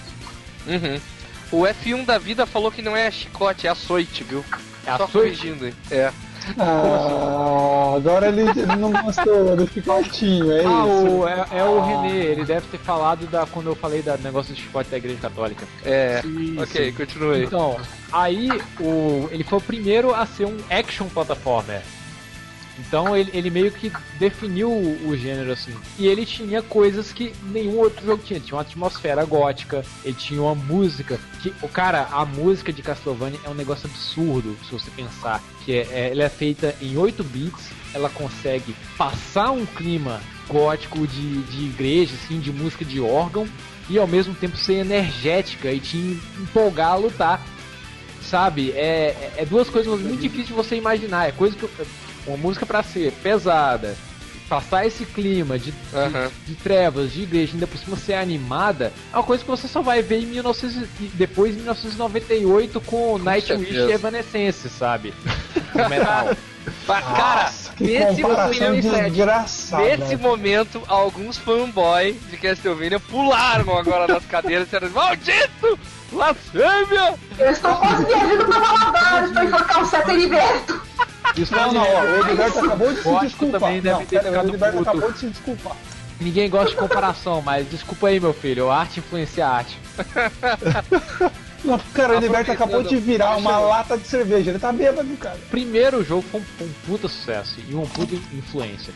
Uhum. 0.68 1.00
O 1.52 1.62
F1 1.68 2.04
da 2.06 2.18
vida 2.18 2.46
falou 2.46 2.72
que 2.72 2.82
não 2.82 2.96
é 2.98 3.10
chicote, 3.12 3.68
é 3.68 3.70
açoite, 3.70 4.24
viu? 4.24 4.44
É 4.86 4.98
Só 4.98 5.04
açoite? 5.06 5.38
corrigindo. 5.38 5.74
É. 5.92 6.12
Ah, 6.58 7.94
agora 7.96 8.28
ele, 8.28 8.42
ele 8.42 8.76
não 8.78 8.92
gostou 8.92 9.56
do 9.56 9.68
chicotinho, 9.68 10.52
é 10.52 10.66
Ah, 10.66 10.86
isso. 10.86 11.08
o, 11.10 11.28
é, 11.28 11.46
é 11.52 11.64
o 11.64 11.82
René, 11.82 12.18
ele 12.26 12.46
deve 12.46 12.68
ter 12.68 12.78
falado 12.80 13.26
da 13.28 13.46
quando 13.46 13.68
eu 13.68 13.76
falei 13.76 14.02
do 14.02 14.18
negócio 14.20 14.54
do 14.54 14.60
chicote 14.60 14.90
da 14.90 14.98
igreja 14.98 15.20
católica. 15.22 15.66
É. 15.86 16.22
Sim, 16.22 16.60
Ok, 16.62 16.92
continue. 16.94 17.44
Então, 17.46 17.78
aí 18.12 18.50
o, 18.80 19.28
ele 19.32 19.44
foi 19.44 19.58
o 19.60 19.62
primeiro 19.62 20.14
a 20.14 20.26
ser 20.26 20.46
um 20.46 20.58
action 20.70 21.08
platformer. 21.08 21.82
Então 22.80 23.16
ele, 23.16 23.30
ele 23.34 23.50
meio 23.50 23.72
que 23.72 23.92
definiu 24.18 24.70
o, 24.72 25.10
o 25.10 25.18
gênero 25.18 25.52
assim. 25.52 25.74
E 26.00 26.08
ele 26.08 26.26
tinha 26.26 26.62
coisas 26.62 27.12
que 27.12 27.32
nenhum 27.52 27.78
outro 27.78 28.04
jogo 28.06 28.24
tinha. 28.24 28.40
Tinha 28.40 28.56
uma 28.56 28.62
atmosfera 28.64 29.24
gótica, 29.26 29.86
ele 30.04 30.16
tinha 30.16 30.42
uma 30.42 30.56
música. 30.56 31.20
que 31.42 31.54
O 31.62 31.68
cara, 31.68 32.08
a 32.12 32.26
música 32.26 32.74
de 32.74 32.82
Castlevania 32.82 33.40
é 33.44 33.50
um 33.50 33.54
negócio 33.54 33.88
absurdo, 33.88 34.58
se 34.66 34.72
você 34.72 34.90
pensar. 34.92 35.42
Que 35.64 35.74
é, 35.74 35.88
é- 35.92 36.10
ela 36.12 36.24
é 36.24 36.30
feita 36.30 36.76
em 36.82 36.98
8 36.98 37.24
bits, 37.24 37.70
ela 37.94 38.10
consegue 38.10 38.76
passar 38.98 39.52
um 39.52 39.66
clima 39.66 40.20
gótico 40.48 41.06
de, 41.08 41.44
de 41.44 41.66
igreja, 41.66 42.16
assim, 42.16 42.40
de 42.40 42.52
música 42.52 42.84
de 42.84 43.00
órgão, 43.00 43.48
e 43.90 44.00
ao 44.00 44.08
mesmo 44.08 44.34
tempo 44.34 44.58
ser 44.58 44.76
energética 44.76 45.72
e 45.72 45.80
te 45.80 45.98
empolgar 46.40 46.94
a 46.94 46.96
lutar 46.96 47.46
sabe? 48.22 48.72
É, 48.72 49.10
é- 49.10 49.34
é 49.40 49.46
duas 49.46 49.70
coisas 49.70 50.00
muito 50.00 50.22
difíceis 50.22 50.48
de 50.48 50.54
você 50.54 50.76
imaginar. 50.76 51.28
É 51.28 51.32
coisa 51.32 51.56
que 51.56 51.64
eu- 51.64 51.70
uma 52.28 52.38
música 52.38 52.66
pra 52.66 52.82
ser 52.84 53.12
pesada, 53.24 53.96
passar 54.50 54.86
esse 54.86 55.06
clima 55.06 55.58
de, 55.58 55.72
de, 55.72 56.46
de 56.48 56.56
trevas, 56.56 57.12
de 57.12 57.24
igreja, 57.24 57.54
ainda 57.54 57.66
por 57.68 57.78
cima 57.78 57.96
ser 57.96 58.14
animada, 58.14 58.92
é 59.12 59.18
uma 59.18 59.24
coisa 59.24 59.44
que 59.44 59.50
você 59.50 59.68
só 59.68 59.82
vai 59.82 60.02
ver 60.02 60.20
em 60.22 60.26
1900, 60.28 60.88
e 61.00 61.06
depois 61.14 61.54
em 61.54 61.58
1998 61.58 62.82
com 62.82 63.18
Nightwish 63.18 63.66
certeza. 63.66 63.90
e 63.90 63.94
Evanescence, 63.94 64.70
sabe? 64.70 65.14
O 65.74 65.90
metal. 65.90 66.36
Cara, 66.86 67.44
Nossa, 67.46 67.72
nesse 67.80 68.22
momento, 68.22 68.92
nesse 69.82 70.16
momento, 70.16 70.82
alguns 70.88 71.38
fanboy 71.38 72.14
de 72.30 72.38
Castlevania 72.38 73.00
pularam 73.00 73.76
agora 73.78 74.08
nas 74.14 74.26
cadeiras 74.26 74.64
e 74.64 74.66
disseram: 74.66 74.90
Maldito! 74.92 75.80
Blasfêmia! 76.12 77.16
Eu 77.40 77.52
estou 77.52 77.76
quase 77.76 78.06
viajando 78.06 78.46
pra 78.46 78.60
Valadares 78.60 79.32
pra 79.32 79.46
enforcar 79.46 79.82
o 79.82 79.86
Seta 79.88 80.14
Heriberto. 80.14 80.82
Isso 81.36 81.52
Não, 81.56 81.72
não, 81.74 81.82
ó, 81.82 82.02
o 82.04 82.20
Edilberto 82.20 82.60
acabou 82.60 82.94
de 82.94 83.02
se 83.02 83.20
desculpar. 83.20 83.60
também 83.62 83.82
deve 83.82 84.00
Não, 84.00 84.06
ter 84.06 84.22
pera, 84.24 84.42
o 84.44 84.52
puto. 84.52 84.80
acabou 84.90 85.12
de 85.12 85.20
se 85.20 85.28
desculpar. 85.28 85.76
Ninguém 86.22 86.50
gosta 86.50 86.70
de 86.70 86.76
comparação, 86.76 87.42
mas 87.42 87.68
desculpa 87.70 88.08
aí, 88.08 88.20
meu 88.20 88.34
filho. 88.34 88.70
A 88.70 88.78
arte 88.82 89.00
influencia 89.00 89.48
a 89.48 89.56
arte. 89.58 89.78
Não, 91.64 91.80
cara, 91.94 92.14
o 92.14 92.18
Edilberto 92.18 92.52
Aproveitando, 92.52 92.56
acabou 92.56 92.84
de 92.84 92.98
virar 92.98 93.38
uma 93.38 93.50
deixa 93.52 93.62
eu- 93.64 93.68
lata 93.70 93.98
de 93.98 94.08
cerveja. 94.08 94.52
Ele 94.52 94.60
tá 94.60 94.72
bêbado, 94.72 95.16
cara. 95.18 95.38
Primeiro 95.50 96.04
jogo 96.04 96.24
foi 96.30 96.42
um, 96.42 96.64
um 96.66 96.70
puta 96.86 97.08
sucesso 97.08 97.58
e 97.68 97.74
uma 97.74 97.86
puta 97.88 98.14
influência. 98.34 98.94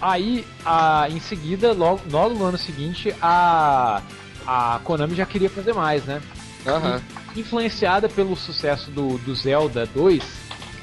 Aí, 0.00 0.46
a, 0.64 1.06
em 1.10 1.18
seguida, 1.20 1.72
logo, 1.72 2.00
logo 2.10 2.34
no 2.34 2.44
ano 2.44 2.58
seguinte, 2.58 3.14
a, 3.20 4.00
a 4.46 4.80
Konami 4.84 5.14
já 5.16 5.26
queria 5.26 5.50
fazer 5.50 5.72
mais, 5.74 6.04
né? 6.04 6.20
Aham. 6.66 7.00
Influenciada 7.36 8.08
pelo 8.08 8.36
sucesso 8.36 8.90
do, 8.92 9.18
do 9.18 9.34
Zelda 9.34 9.84
2, 9.86 10.22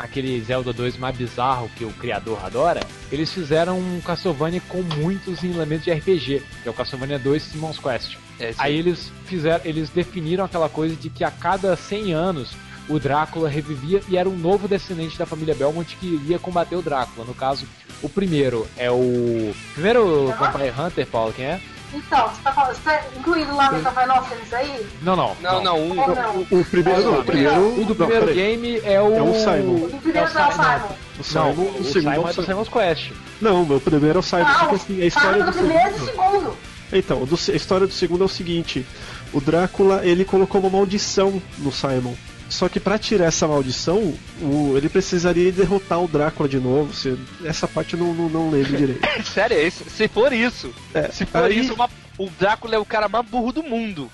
aquele 0.04 0.42
Zelda 0.42 0.74
2 0.74 0.98
mais 0.98 1.16
bizarro 1.16 1.70
que 1.76 1.86
o 1.86 1.94
criador 1.94 2.44
adora, 2.44 2.82
eles 3.12 3.32
fizeram 3.32 3.80
um 3.80 4.02
Castlevania 4.02 4.62
com 4.68 4.82
muitos 4.82 5.44
elementos 5.44 5.86
de 5.86 5.92
RPG, 5.92 6.44
que 6.64 6.68
é 6.68 6.72
o 6.72 6.74
Castlevania 6.74 7.20
2 7.20 7.42
Simon's 7.42 7.78
Quest. 7.78 8.18
É 8.40 8.54
Aí 8.58 8.78
eles 8.78 9.12
fizeram, 9.26 9.64
eles 9.64 9.90
definiram 9.90 10.44
aquela 10.44 10.68
coisa 10.70 10.96
de 10.96 11.10
que 11.10 11.24
a 11.24 11.32
cada 11.32 11.76
100 11.76 12.14
anos 12.14 12.52
o 12.90 13.00
Drácula 13.00 13.48
revivia 13.48 14.02
e 14.10 14.18
era 14.18 14.28
um 14.28 14.36
novo 14.36 14.68
descendente 14.68 15.18
da 15.18 15.26
família 15.26 15.56
Belmont 15.56 15.96
que 15.96 16.08
iria 16.08 16.40
combater 16.40 16.76
o 16.76 16.82
Drácula. 16.82 17.26
No 17.26 17.34
caso, 17.34 17.68
o 18.02 18.10
primeiro 18.10 18.68
é 18.76 18.90
o 18.90 19.54
primeiro 19.74 20.28
Vampire 20.38 20.74
Hunter, 20.78 21.08
Paulo, 21.08 21.32
quem 21.32 21.46
é? 21.46 21.62
Então, 21.94 22.30
você 22.30 22.42
tá, 22.42 22.52
falando, 22.54 22.76
você 22.76 22.82
tá 22.84 23.04
incluindo 23.18 23.56
lá 23.56 23.72
no 23.72 23.82
Cavanófilis 23.82 24.54
aí? 24.54 24.88
Não, 25.02 25.16
não. 25.16 25.36
Não, 25.42 25.64
não, 25.64 25.80
um. 25.82 25.96
Não? 25.96 26.48
O 26.50 26.66
primeiro, 26.66 27.04
não, 27.04 27.20
o 27.20 27.24
primeiro. 27.24 27.82
O 27.82 27.86
do 27.86 27.96
não, 27.96 28.08
primeiro 28.08 28.34
game 28.34 28.82
é 28.84 29.02
o 29.02 29.14
É 29.14 29.22
o 29.22 29.34
Simon. 29.34 29.76
O 29.86 30.02
primeiro 30.02 30.20
É 30.20 30.32
o 30.32 30.40
é 30.40 30.48
o 30.48 30.52
Simon. 30.52 30.96
O 31.20 31.24
Simon, 31.24 31.44
Não, 31.44 31.52
o, 31.52 31.80
o 31.80 31.84
segundo 31.84 32.14
Simon 32.14 32.28
é 32.28 32.32
é 32.32 32.40
o. 32.40 32.44
Simon's 32.46 32.70
Quest. 32.70 33.12
Não, 33.42 33.66
meu 33.66 33.82
primeiro 33.82 34.18
é 34.18 34.20
o 34.20 34.24
Simon, 34.24 34.46
porque 34.60 34.76
assim, 34.76 35.02
a 35.02 35.06
história 35.06 35.34
Simon 35.34 35.46
do 35.46 35.52
do 35.52 35.58
primeiro 35.58 35.90
e 35.90 36.00
do 36.00 36.06
segundo. 36.06 36.58
Então, 36.94 37.18
o 37.20 37.24
a 37.24 37.56
história 37.56 37.88
do 37.88 37.94
segundo 37.94 38.22
é 38.24 38.26
o 38.26 38.30
seguinte: 38.30 38.86
o 39.34 39.42
Drácula 39.42 40.06
ele 40.06 40.26
colocou 40.26 40.62
uma 40.62 40.70
maldição 40.70 41.42
no 41.58 41.72
Simon. 41.72 42.16
Só 42.52 42.68
que 42.68 42.80
pra 42.80 43.00
tirar 43.00 43.26
essa 43.26 43.48
maldição, 43.48 44.14
o- 44.42 44.74
ele 44.76 44.90
precisaria 44.90 45.52
derrotar 45.52 46.04
o 46.04 46.08
Drácula 46.08 46.50
de 46.50 46.60
novo. 46.60 46.94
Se- 46.94 47.18
essa 47.46 47.68
parte 47.68 47.94
eu 47.94 48.00
não, 48.00 48.14
não, 48.14 48.30
não 48.30 48.50
lembro 48.52 48.76
direito. 48.78 49.02
Sério, 49.26 49.58
é 49.58 49.64
isso? 49.68 49.86
se 49.90 50.08
for 50.10 50.34
isso, 50.34 50.74
É, 50.94 51.10
se 51.10 51.26
for 51.26 51.46
aí- 51.46 51.58
isso, 51.60 51.74
uma- 51.74 51.90
o 52.18 52.30
Drácula 52.38 52.76
é 52.76 52.78
o 52.78 52.86
cara 52.86 53.08
mais 53.08 53.26
burro 53.26 53.52
do 53.54 53.64
mundo. 53.64 54.12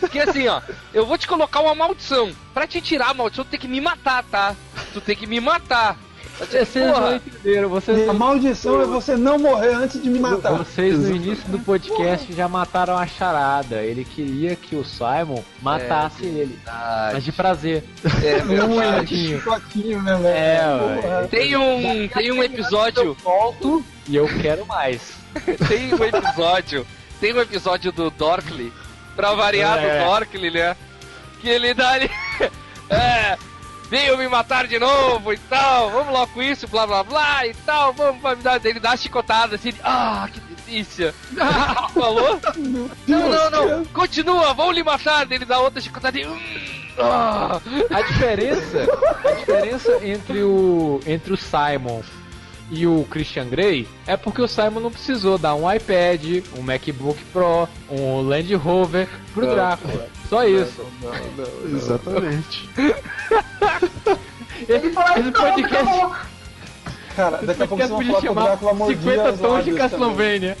Porque 0.00 0.20
assim, 0.20 0.46
ó, 0.46 0.60
eu 0.94 1.06
vou 1.06 1.16
te 1.18 1.26
colocar 1.26 1.60
uma 1.60 1.74
maldição. 1.74 2.30
Pra 2.54 2.66
te 2.66 2.80
tirar 2.80 3.08
a 3.10 3.14
maldição, 3.14 3.44
tu 3.44 3.48
tem 3.50 3.58
que 3.60 3.66
me 3.66 3.80
matar, 3.80 4.22
tá? 4.24 4.54
Tu 4.92 5.00
tem 5.00 5.16
que 5.16 5.26
me 5.26 5.40
matar. 5.40 5.98
Vocês 6.38 6.74
não 6.86 6.92
Porra, 6.94 7.14
entenderam, 7.16 7.68
vocês, 7.68 8.08
a 8.08 8.12
maldição 8.12 8.80
é 8.80 8.84
você 8.86 9.16
não 9.16 9.38
morrer 9.38 9.74
antes 9.74 10.00
de 10.02 10.08
me 10.08 10.18
matar. 10.20 10.52
vocês 10.52 10.96
no 10.98 11.14
início 11.16 11.48
do 11.48 11.58
podcast 11.58 12.32
já 12.32 12.48
mataram 12.48 12.96
a 12.96 13.06
charada. 13.06 13.82
Ele 13.82 14.04
queria 14.04 14.54
que 14.54 14.76
o 14.76 14.84
Simon 14.84 15.42
matasse 15.60 16.24
ele. 16.24 16.58
Mas 17.12 17.24
de 17.24 17.32
prazer. 17.32 17.84
é, 18.24 18.42
Um 18.44 18.46
verdade. 18.78 19.28
chicotinho, 19.38 20.02
né, 20.02 20.14
velho? 20.16 20.26
É, 20.28 21.00
Porra. 21.02 21.28
Tem 21.28 21.56
um, 21.56 22.08
tem 22.08 22.32
um 22.32 22.42
episódio, 22.42 23.14
Volto 23.22 23.84
e 24.06 24.14
eu 24.16 24.26
quero 24.40 24.64
mais. 24.66 25.12
tem 25.68 25.92
um 25.92 26.04
episódio, 26.04 26.86
tem 27.20 27.34
um 27.34 27.40
episódio 27.40 27.90
do 27.92 28.10
Dorkly, 28.10 28.72
pra 29.16 29.34
variar 29.34 29.78
É. 29.78 29.98
do 30.00 30.04
Dorkly, 30.06 30.50
né? 30.50 30.76
Que 31.40 31.48
ele 31.48 31.74
dá 31.74 31.90
ali, 31.90 32.10
é, 32.90 33.36
veio 33.88 34.18
me 34.18 34.28
matar 34.28 34.66
de 34.66 34.78
novo 34.78 35.32
e 35.32 35.38
tal, 35.38 35.90
vamos 35.90 36.12
logo 36.12 36.32
com 36.32 36.42
isso, 36.42 36.68
blá 36.68 36.86
blá 36.86 37.02
blá 37.02 37.46
e 37.46 37.54
tal, 37.54 37.92
vamos, 37.92 38.20
vai 38.20 38.36
me 38.36 38.42
dar, 38.42 38.64
ele 38.64 38.80
dá 38.80 38.90
uma 38.90 38.96
chicotada 38.96 39.56
assim, 39.56 39.72
ah, 39.82 40.28
que 40.32 40.40
delícia. 40.40 41.14
Falou? 41.94 42.40
Não, 43.06 43.28
não, 43.28 43.50
não, 43.50 43.84
continua, 43.86 44.52
vamos 44.54 44.74
lhe 44.74 44.82
matar, 44.82 45.30
ele 45.30 45.44
dá 45.44 45.58
outra 45.58 45.80
chicotada 45.80 46.18
e, 46.18 46.26
hum, 46.26 46.38
ah. 46.98 47.60
A 47.90 48.02
diferença, 48.02 48.86
a 49.24 49.32
diferença 49.32 49.98
entre 50.04 50.42
o 50.42 51.00
entre 51.06 51.32
o 51.32 51.36
Simon 51.36 52.02
e 52.70 52.86
o 52.86 53.04
Christian 53.10 53.46
Grey 53.48 53.88
é 54.06 54.16
porque 54.16 54.42
o 54.42 54.48
Simon 54.48 54.80
não 54.80 54.90
precisou 54.90 55.38
dar 55.38 55.54
um 55.54 55.70
iPad, 55.72 56.44
um 56.56 56.62
MacBook 56.62 57.18
Pro, 57.32 57.68
um 57.90 58.20
Land 58.22 58.54
Rover 58.56 59.08
pro 59.32 59.46
Não. 59.46 59.54
Drácula. 59.54 60.08
Só 60.28 60.46
isso. 60.46 60.84
Exatamente. 61.74 62.68
Ele 64.68 64.90
falou, 64.92 65.18
Esse 65.18 65.32
podcast- 65.32 65.76
acabou. 65.76 66.16
Cara, 67.16 67.38
daqui 67.42 67.62
a 67.62 67.66
pouco 67.66 67.76
vocês 67.76 67.88
vão 67.90 67.98
podia 67.98 68.12
falar 68.12 68.20
que 68.20 68.26
o 68.26 68.28
chamar 68.28 68.42
Drácula 68.46 68.74
mordia 68.74 68.96
50 69.12 69.30
os 69.32 69.40
tons 69.40 69.64
de. 69.64 69.72
Castlevania. 69.74 70.56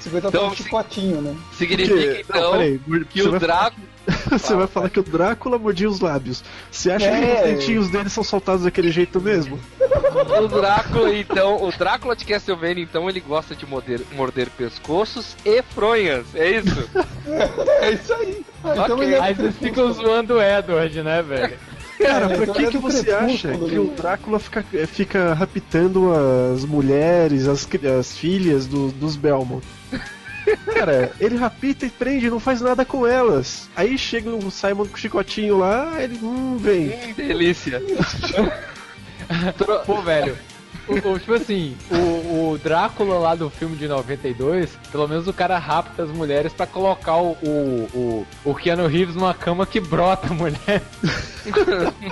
50 0.00 0.28
Então, 0.28 0.30
tons 0.48 0.56
de 0.56 0.62
chicotinho, 0.64 1.22
né? 1.22 1.36
Significa 1.56 2.20
então 2.20 2.42
não, 2.42 2.50
peraí, 2.52 2.80
que 3.08 3.22
o 3.22 3.38
Drácula. 3.38 3.91
Você 4.30 4.54
vai 4.54 4.66
falar 4.66 4.90
que 4.90 4.98
o 4.98 5.02
Drácula 5.02 5.58
mordia 5.58 5.88
os 5.88 6.00
lábios. 6.00 6.42
Você 6.70 6.90
acha 6.90 7.08
que 7.08 7.14
É. 7.24 7.34
os 7.34 7.40
dentinhos 7.50 7.88
dele 7.90 8.08
são 8.08 8.24
soltados 8.24 8.64
daquele 8.64 8.90
jeito 8.90 9.20
mesmo? 9.20 9.58
O 10.42 10.48
Drácula, 10.48 11.14
então, 11.14 11.62
o 11.62 11.70
Drácula 11.70 12.16
de 12.16 12.24
Castlevania, 12.24 12.82
então, 12.82 13.08
ele 13.08 13.20
gosta 13.20 13.54
de 13.54 13.64
morder, 13.66 14.00
morder 14.12 14.48
pescoços 14.50 15.36
e 15.44 15.62
fronhas, 15.62 16.26
é 16.34 16.50
isso? 16.58 16.88
É 17.80 17.90
isso 17.92 18.12
aí. 18.14 18.44
Ah, 18.64 18.72
então 18.72 18.96
Ok. 18.96 19.06
ele 19.06 19.14
é 19.14 19.20
Aí 19.20 19.34
vocês 19.34 19.56
ficam 19.56 19.92
zoando 19.92 20.34
o 20.34 20.42
Edward, 20.42 21.02
né, 21.02 21.22
velho? 21.22 21.56
Cara, 21.98 22.26
É, 22.26 22.36
por 22.36 22.42
então 22.42 22.54
que, 22.54 22.64
é 22.64 22.70
que 22.70 22.78
você 22.78 23.10
acha 23.12 23.52
que 23.52 23.58
né? 23.74 23.78
o 23.78 23.94
Drácula 23.96 24.38
fica, 24.40 24.64
fica 24.88 25.34
raptando 25.34 26.10
as 26.52 26.64
mulheres, 26.64 27.46
as, 27.46 27.68
as 27.98 28.16
filhas 28.16 28.66
do- 28.66 28.90
dos 28.92 29.14
Belmont? 29.16 29.64
Cara, 30.74 31.12
ele 31.20 31.36
rapita 31.36 31.86
e 31.86 31.90
prende, 31.90 32.30
não 32.30 32.40
faz 32.40 32.60
nada 32.60 32.84
com 32.84 33.06
elas. 33.06 33.68
Aí 33.76 33.96
chega 33.98 34.30
o 34.30 34.50
Simon 34.50 34.86
com 34.86 34.94
o 34.94 34.98
chicotinho 34.98 35.58
lá, 35.58 36.02
ele, 36.02 36.18
hum, 36.22 36.56
vem. 36.58 36.88
Hum, 36.88 37.12
delícia. 37.16 37.82
Pô, 39.86 40.00
velho. 40.02 40.36
O, 40.88 40.94
o- 41.12 41.18
tipo 41.18 41.34
assim, 41.34 41.76
o, 41.90 42.50
o 42.54 42.58
Drácula 42.58 43.16
lá 43.18 43.34
do 43.36 43.48
filme 43.48 43.76
de 43.76 43.86
92, 43.86 44.68
pelo 44.90 45.06
menos 45.06 45.28
o 45.28 45.32
cara 45.32 45.56
rapta 45.56 46.02
as 46.02 46.10
mulheres 46.10 46.52
pra 46.52 46.66
colocar 46.66 47.16
o, 47.18 47.32
o, 47.40 47.88
o, 47.94 48.26
o 48.50 48.54
Keanu 48.54 48.88
Reeves 48.88 49.14
numa 49.14 49.32
cama 49.32 49.64
que 49.64 49.78
brota 49.78 50.26
a 50.28 50.34
mulher. 50.34 50.82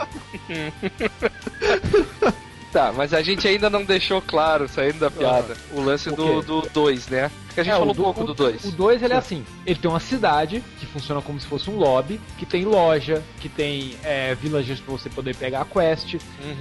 Tá, 2.72 2.92
mas 2.96 3.12
a 3.12 3.20
gente 3.20 3.48
ainda 3.48 3.68
não 3.68 3.82
deixou 3.84 4.22
claro, 4.22 4.68
saindo 4.68 5.00
da 5.00 5.10
piada, 5.10 5.56
o 5.72 5.80
lance 5.80 6.08
O 6.08 6.14
do 6.14 6.22
quê? 6.22 6.32
2, 6.34 6.46
do 6.46 6.60
dois, 6.72 7.08
né? 7.08 7.28
Porque 7.50 7.60
a 7.60 7.64
gente 7.64 7.72
É, 7.72 7.76
falou 7.78 7.88
o 7.88 7.92
um 7.92 7.94
pouco 8.02 8.24
do 8.24 8.32
2. 8.34 8.64
O 8.64 8.70
2 8.72 9.02
ele 9.02 9.12
é 9.12 9.16
assim, 9.16 9.44
ele 9.66 9.78
tem 9.78 9.90
uma 9.90 9.98
cidade 10.00 10.62
que 10.78 10.86
funciona 10.86 11.20
como 11.20 11.38
se 11.40 11.46
fosse 11.46 11.68
um 11.68 11.76
lobby, 11.76 12.20
que 12.38 12.46
tem 12.46 12.64
loja, 12.64 13.22
que 13.40 13.48
tem 13.48 13.94
é, 14.04 14.34
villagers 14.36 14.78
pra 14.80 14.92
você 14.92 15.10
poder 15.10 15.34
pegar 15.34 15.62
a 15.62 15.64
quest 15.64 16.14
e 16.14 16.18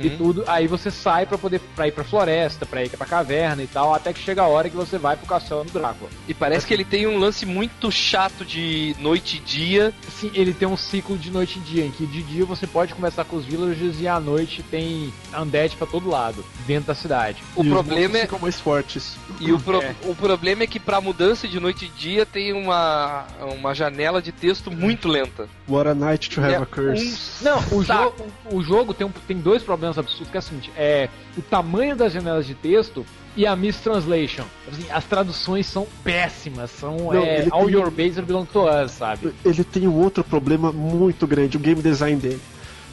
Uhum. 0.08 0.18
tudo. 0.18 0.44
Aí 0.48 0.68
você 0.68 0.90
sai 0.90 1.26
pra 1.26 1.38
poder 1.38 1.60
pra 1.76 1.88
ir 1.88 1.92
pra 1.92 2.04
floresta, 2.04 2.66
pra 2.66 2.84
ir 2.84 2.90
pra 2.90 3.06
caverna 3.06 3.62
e 3.64 3.68
tal, 3.68 3.94
até 3.94 4.12
que 4.12 4.20
chega 4.20 4.42
a 4.42 4.48
hora 4.48 4.70
que 4.70 4.76
você 4.76 4.98
vai 4.98 5.16
pro 5.16 5.28
castelo 5.28 5.64
do 5.64 5.72
Drácula. 5.72 6.10
E 6.28 6.34
parece 6.34 6.66
que 6.66 6.74
ele 6.74 6.84
tem 6.86 7.06
um 7.08 7.18
lance 7.20 7.46
muito 7.46 7.92
chato 7.92 8.44
de 8.44 8.96
noite 9.00 9.38
e 9.38 9.40
dia. 9.40 9.94
Sim, 10.10 10.32
ele 10.34 10.54
tem 10.54 10.68
um 10.68 10.76
ciclo 10.78 11.18
de 11.18 11.30
noite 11.30 11.60
e 11.60 11.62
dia, 11.62 11.86
em 11.86 11.92
que 11.92 12.06
de 12.08 12.24
dia 12.24 12.46
você 12.46 12.66
pode 12.66 12.94
conversar 12.96 13.26
com 13.26 13.36
os 13.36 13.46
villagers 13.46 14.00
e 14.02 14.08
à 14.08 14.20
noite 14.20 14.64
tem 14.64 15.14
undead 15.38 15.76
pra 15.76 15.86
todo 15.86 16.10
lado, 16.10 16.44
dentro 16.66 16.88
da 16.88 16.96
cidade. 16.96 17.44
O 17.56 17.64
E 17.64 17.68
os 17.68 17.74
problema 17.74 18.18
é. 18.18 18.22
ficam 18.22 18.40
mais 18.40 18.60
fortes. 18.60 19.16
E 19.40 19.52
o, 19.52 19.60
pro- 19.60 19.82
É. 19.82 19.94
o 20.06 20.16
problema 20.16 20.64
é 20.64 20.68
que 20.68 20.79
pra 20.80 21.00
mudança 21.02 21.48
de 21.48 21.60
noite 21.60 21.86
e 21.86 21.90
dia 21.90 22.26
tem 22.26 22.54
uma, 22.54 23.26
uma 23.58 23.74
janela 23.76 24.22
de 24.22 24.32
texto 24.32 24.72
muito 24.72 25.08
lenta. 25.08 25.48
What 25.68 25.90
a 25.90 25.94
night 25.96 26.30
to 26.30 26.42
have 26.42 26.54
É 26.54 26.58
a 26.58 26.66
curse. 26.66 27.18
um 27.42 27.44
Não, 27.46 27.60
o, 27.72 27.84
jo 27.84 28.14
o 28.52 28.62
jogo 28.64 28.94
tem, 28.94 29.06
um- 29.06 29.12
tem 29.28 29.38
dois 29.38 29.62
problemas 29.64 29.98
absurdos, 29.98 30.30
que 30.30 30.38
é 30.38 30.40
o 30.40 30.44
seguinte, 30.44 30.72
é 30.76 31.10
o 31.38 31.42
tamanho 31.42 31.96
das 31.96 32.12
janelas 32.14 32.46
de 32.48 32.56
texto 32.56 33.06
e 33.36 33.46
a 33.46 33.56
mistranslation. 33.56 34.44
Assim, 34.72 34.86
as 34.92 35.06
traduções 35.06 35.66
são 35.68 35.88
péssimas, 36.04 36.72
são 36.72 36.98
Não, 36.98 37.24
é, 37.24 37.42
ele 37.42 37.50
all 37.52 37.66
tem- 37.66 37.74
your 37.76 37.92
base 37.92 38.22
belong 38.22 38.46
to 38.46 38.64
us, 38.68 38.92
sabe? 38.92 39.34
Ele 39.46 39.64
tem 39.64 39.88
um 39.88 39.96
outro 39.96 40.24
problema 40.24 40.72
muito 40.72 41.26
grande, 41.28 41.56
o 41.58 41.60
game 41.60 41.82
design 41.82 42.20
dele. 42.20 42.42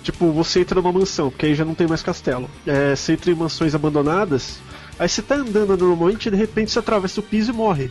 Tipo, 0.03 0.31
você 0.31 0.61
entra 0.61 0.81
numa 0.81 0.93
mansão, 0.93 1.31
porque 1.31 1.47
aí 1.47 1.55
já 1.57 1.65
não 1.65 1.75
tem 1.75 1.87
mais 1.89 2.01
castelo. 2.01 2.49
É, 2.65 2.95
você 2.95 3.15
entra 3.15 3.31
em 3.33 3.35
mansões 3.35 3.75
abandonadas, 3.75 4.61
Aí 4.99 5.09
você 5.09 5.21
tá 5.23 5.35
andando 5.37 5.77
normalmente 5.77 6.27
e 6.27 6.31
de 6.31 6.37
repente 6.37 6.71
você 6.71 6.79
atravessa 6.79 7.21
o 7.21 7.23
piso 7.23 7.51
e 7.51 7.55
morre. 7.55 7.91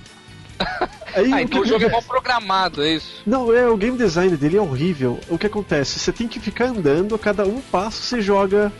Aí, 1.15 1.31
Ah, 1.31 1.37
o 1.37 1.39
então 1.41 1.61
o 1.61 1.65
jogo 1.65 1.85
é 1.85 1.89
mal 1.89 2.01
programado, 2.01 2.83
é 2.83 2.93
isso? 2.95 3.21
Não, 3.25 3.53
é, 3.53 3.67
o 3.69 3.77
game 3.77 3.97
design 3.97 4.35
dele 4.35 4.57
é 4.57 4.61
horrível. 4.61 5.19
O 5.29 5.37
que 5.37 5.47
acontece? 5.47 5.97
Você 5.99 6.11
tem 6.11 6.27
que 6.27 6.39
ficar 6.39 6.65
andando, 6.65 7.15
a 7.15 7.19
cada 7.19 7.45
um 7.45 7.61
passo 7.61 8.01
você 8.01 8.21
joga 8.21 8.71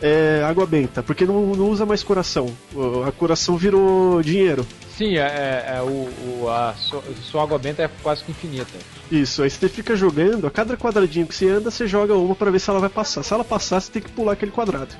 é, 0.00 0.42
água 0.46 0.66
benta, 0.66 1.02
porque 1.02 1.24
não, 1.26 1.54
não 1.54 1.68
usa 1.68 1.84
mais 1.84 2.02
coração. 2.02 2.46
O- 2.74 3.02
A 3.02 3.12
coração 3.12 3.56
virou 3.56 4.22
dinheiro. 4.22 4.66
Sim, 4.96 5.16
é, 5.16 5.20
é- 5.20 5.76
é 5.78 5.82
o, 5.82 6.08
o- 6.42 6.48
a 6.48 6.74
sua, 6.74 7.02
sua 7.22 7.42
água 7.42 7.58
benta 7.58 7.82
é 7.82 7.90
quase 8.02 8.22
que 8.24 8.30
infinita. 8.30 8.78
Isso, 9.10 9.42
aí 9.42 9.50
você 9.50 9.68
fica 9.68 9.94
jogando, 9.96 10.46
a 10.46 10.50
cada 10.50 10.76
quadradinho 10.76 11.26
que 11.26 11.34
você 11.34 11.48
anda, 11.48 11.70
você 11.70 11.86
joga 11.86 12.14
uma 12.14 12.34
pra 12.34 12.50
ver 12.50 12.60
se 12.60 12.70
ela 12.70 12.80
vai 12.80 12.88
passar. 12.88 13.22
Se 13.22 13.32
ela 13.34 13.44
passar, 13.44 13.80
você 13.80 13.90
tem 13.92 14.00
que 14.02 14.10
pular 14.10 14.32
aquele 14.32 14.52
quadrado. 14.52 14.94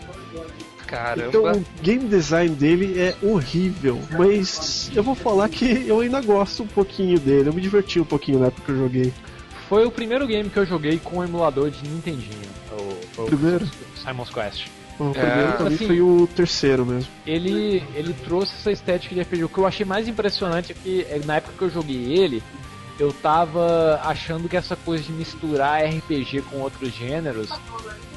Caramba. 0.95 1.29
Então 1.29 1.53
o 1.53 1.65
game 1.83 2.09
design 2.09 2.55
dele 2.55 2.99
é 2.99 3.15
horrível, 3.23 4.01
mas 4.11 4.91
eu 4.95 5.03
vou 5.03 5.15
falar 5.15 5.49
que 5.49 5.85
eu 5.87 6.01
ainda 6.01 6.21
gosto 6.21 6.63
um 6.63 6.67
pouquinho 6.67 7.19
dele. 7.19 7.49
Eu 7.49 7.53
me 7.53 7.61
diverti 7.61 7.99
um 8.01 8.05
pouquinho 8.05 8.39
na 8.39 8.47
época 8.47 8.63
que 8.67 8.73
eu 8.73 8.79
joguei. 8.79 9.13
Foi 9.69 9.85
o 9.87 9.91
primeiro 9.91 10.27
game 10.27 10.49
que 10.49 10.59
eu 10.59 10.67
joguei 10.67 10.99
com 10.99 11.19
o 11.19 11.25
emulador 11.25 11.71
de 11.71 11.89
Nintendinho. 11.89 12.49
O, 12.71 13.23
o 13.23 13.27
Primeiro? 13.27 13.67
Simon's 13.97 14.31
Quest. 14.31 14.67
O 14.99 15.11
primeiro 15.11 15.53
pra 15.53 15.69
mim 15.69 15.75
assim- 15.75 15.87
foi 15.87 16.01
o 16.01 16.29
terceiro 16.37 16.87
mesmo. 16.87 17.11
Ele, 17.27 17.83
ele 17.95 18.13
trouxe 18.13 18.55
essa 18.55 18.71
estética 18.71 19.15
de 19.15 19.23
RPG. 19.23 19.45
O 19.45 19.49
que 19.49 19.59
eu 19.59 19.67
achei 19.67 19.85
mais 19.85 20.07
impressionante 20.07 20.73
é 20.73 20.75
que 20.75 21.07
é, 21.09 21.21
na 21.25 21.37
época 21.37 21.55
que 21.59 21.65
eu 21.65 21.71
joguei 21.71 22.17
ele, 22.17 22.43
eu 23.01 23.13
tava 23.13 24.01
achando 24.05 24.49
que 24.49 24.57
essa 24.57 24.77
coisa 24.77 25.03
de 25.03 25.13
misturar 25.13 25.83
RPG 25.85 26.43
com 26.43 26.59
outros 26.59 26.93
gêneros 26.95 27.49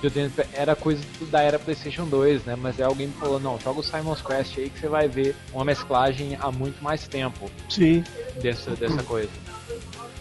eu 0.04 0.12
tenho- 0.12 0.32
era 0.54 0.76
coisa 0.76 1.04
da 1.32 1.42
era 1.42 1.58
PlayStation 1.58 2.06
2, 2.06 2.46
né? 2.46 2.56
Mas 2.56 2.80
aí 2.80 2.86
alguém 2.86 3.08
me 3.08 3.14
falou: 3.14 3.40
não, 3.40 3.60
joga 3.60 3.80
o 3.80 3.84
Simon's 3.84 4.22
Quest 4.22 4.58
aí 4.58 4.70
que 4.70 4.80
você 4.80 4.88
vai 4.88 5.08
ver 5.08 5.36
uma 5.54 5.66
mesclagem 5.66 6.38
há 6.40 6.52
muito 6.52 6.84
mais 6.84 7.08
tempo 7.08 7.50
Sim. 7.70 8.04
dessa, 8.42 8.72
dessa 8.72 9.02
coisa. 9.04 9.30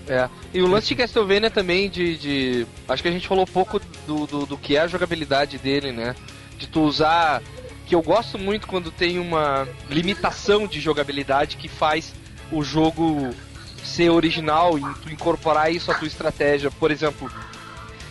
É. 0.09 0.29
E 0.55 0.63
o 0.63 0.67
lance 0.69 0.87
de 0.89 0.95
Castlevania 0.95 1.51
também 1.51 1.91
de, 1.91 2.17
de- 2.17 2.67
Acho 2.89 3.03
que 3.03 3.09
a 3.09 3.13
gente 3.13 3.27
falou 3.27 3.45
pouco 3.47 3.81
do, 4.07 4.27
do, 4.27 4.47
do 4.47 4.57
que 4.57 4.77
é 4.77 4.81
a 4.81 4.87
jogabilidade 4.87 5.59
dele, 5.59 5.93
né? 5.93 6.15
De 6.59 6.67
tu 6.67 6.83
usar. 6.83 7.43
Que 7.87 7.95
eu 7.95 8.03
gosto 8.03 8.37
muito 8.39 8.67
quando 8.67 8.91
tem 8.91 9.19
uma 9.19 9.67
limitação 9.89 10.67
de 10.67 10.81
jogabilidade 10.81 11.57
que 11.57 11.69
faz 11.69 12.13
o 12.51 12.63
jogo 12.63 13.31
ser 13.85 14.11
original 14.11 14.77
e 14.79 14.83
tu 15.03 15.09
incorporar 15.11 15.73
isso 15.73 15.91
à 15.91 15.95
tua 15.95 16.09
estratégia. 16.09 16.69
Por 16.71 16.91
exemplo, 16.91 17.31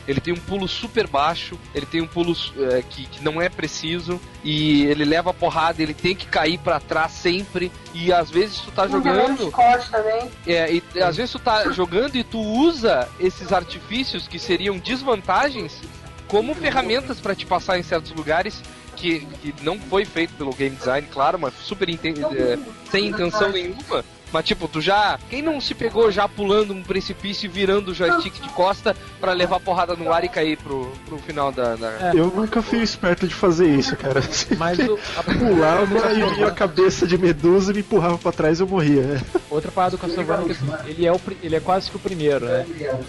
ele 0.08 0.22
tem 0.22 0.34
um 0.34 0.38
pulo 0.38 0.68
super 0.68 1.08
baixo, 1.08 1.58
ele 1.74 1.86
tem 1.86 2.02
um 2.02 2.08
pulo 2.08 2.36
é, 2.72 2.82
que, 2.82 3.06
que 3.06 3.24
não 3.24 3.42
é 3.42 3.50
preciso, 3.50 4.20
e 4.44 4.86
ele 4.86 5.06
leva 5.06 5.32
a 5.32 5.34
porrada, 5.34 5.82
ele 5.82 5.94
tem 5.94 6.16
que 6.16 6.28
cair 6.28 6.58
pra 6.60 6.80
trás 6.80 7.12
sempre, 7.12 7.72
e 7.94 8.12
às 8.14 8.30
vezes 8.30 8.60
tu 8.60 8.72
tá 8.72 8.88
jogando. 8.88 9.50
Scott 9.50 9.90
também. 9.90 10.30
É, 10.46 10.74
e 10.74 10.84
às 11.02 11.16
vezes 11.16 11.32
tu 11.32 11.40
tá 11.40 11.72
jogando 11.72 12.16
e 12.16 12.24
tu 12.24 12.40
usa 12.40 13.08
esses 13.20 13.52
artifícios 13.52 14.28
que 14.28 14.40
seriam 14.40 14.78
desvantagens 14.78 15.82
como 16.28 16.56
ferramentas 16.56 17.20
pra 17.20 17.36
te 17.36 17.46
passar 17.46 17.78
em 17.78 17.84
certos 17.84 18.12
lugares 18.12 18.62
que, 18.96 19.26
que 19.42 19.54
não 19.62 19.80
foi 19.80 20.06
feito 20.06 20.34
pelo 20.36 20.54
game 20.54 20.76
design, 20.76 21.08
claro, 21.12 21.38
mas 21.38 21.54
super 21.62 21.88
é, 21.90 22.58
sem 22.90 23.08
intenção 23.08 23.52
nenhuma. 23.52 24.04
Mas 24.36 24.44
tipo, 24.44 24.68
tu 24.68 24.82
já. 24.82 25.18
Quem 25.30 25.42
não 25.42 25.62
se 25.62 25.74
pegou 25.74 26.12
já 26.12 26.28
pulando 26.28 26.74
um 26.74 26.84
precipício 26.84 27.46
e 27.46 27.48
virando 27.48 27.92
o 27.92 27.94
joystick 27.94 28.42
de 28.42 28.50
costa 28.50 28.94
pra 29.18 29.32
levar 29.32 29.62
porrada 29.62 29.96
no 29.96 30.12
ar 30.12 30.26
e 30.26 30.28
cair 30.28 30.58
pro, 30.58 30.92
pro 31.06 31.18
final 31.20 31.54
da. 31.54 31.78
da- 31.78 32.12
Eu 32.14 32.26
nunca 32.28 32.62
fui 32.62 32.80
esperto 32.82 33.30
de 33.30 33.34
fazer 33.34 33.66
isso, 33.70 33.96
cara. 33.96 34.20
Mas 34.60 34.78
o, 34.80 35.00
a, 35.16 35.24
Pulava 35.24 36.12
e 36.12 36.34
vinha 36.34 36.48
a 36.48 36.52
cabeça 36.52 37.08
de 37.08 37.18
medusa 37.18 37.72
e 37.72 37.76
me 37.76 37.80
empurrava 37.80 38.18
pra 38.18 38.34
trás 38.34 38.60
e 38.60 38.64
eu 38.64 38.68
morria. 38.68 39.24
Outra 39.50 39.72
parada 39.72 39.96
do 39.96 40.02
Castlevania 40.02 40.44
é 40.44 40.46
que 40.48 40.52
assim, 40.52 40.90
ele 40.90 41.06
é, 41.06 41.14
o, 41.14 41.22
ele 41.42 41.56
é 41.56 41.60
quase 41.62 41.90
que 41.90 41.96
o 41.96 42.00
primeiro, 42.00 42.46
né? 42.46 42.66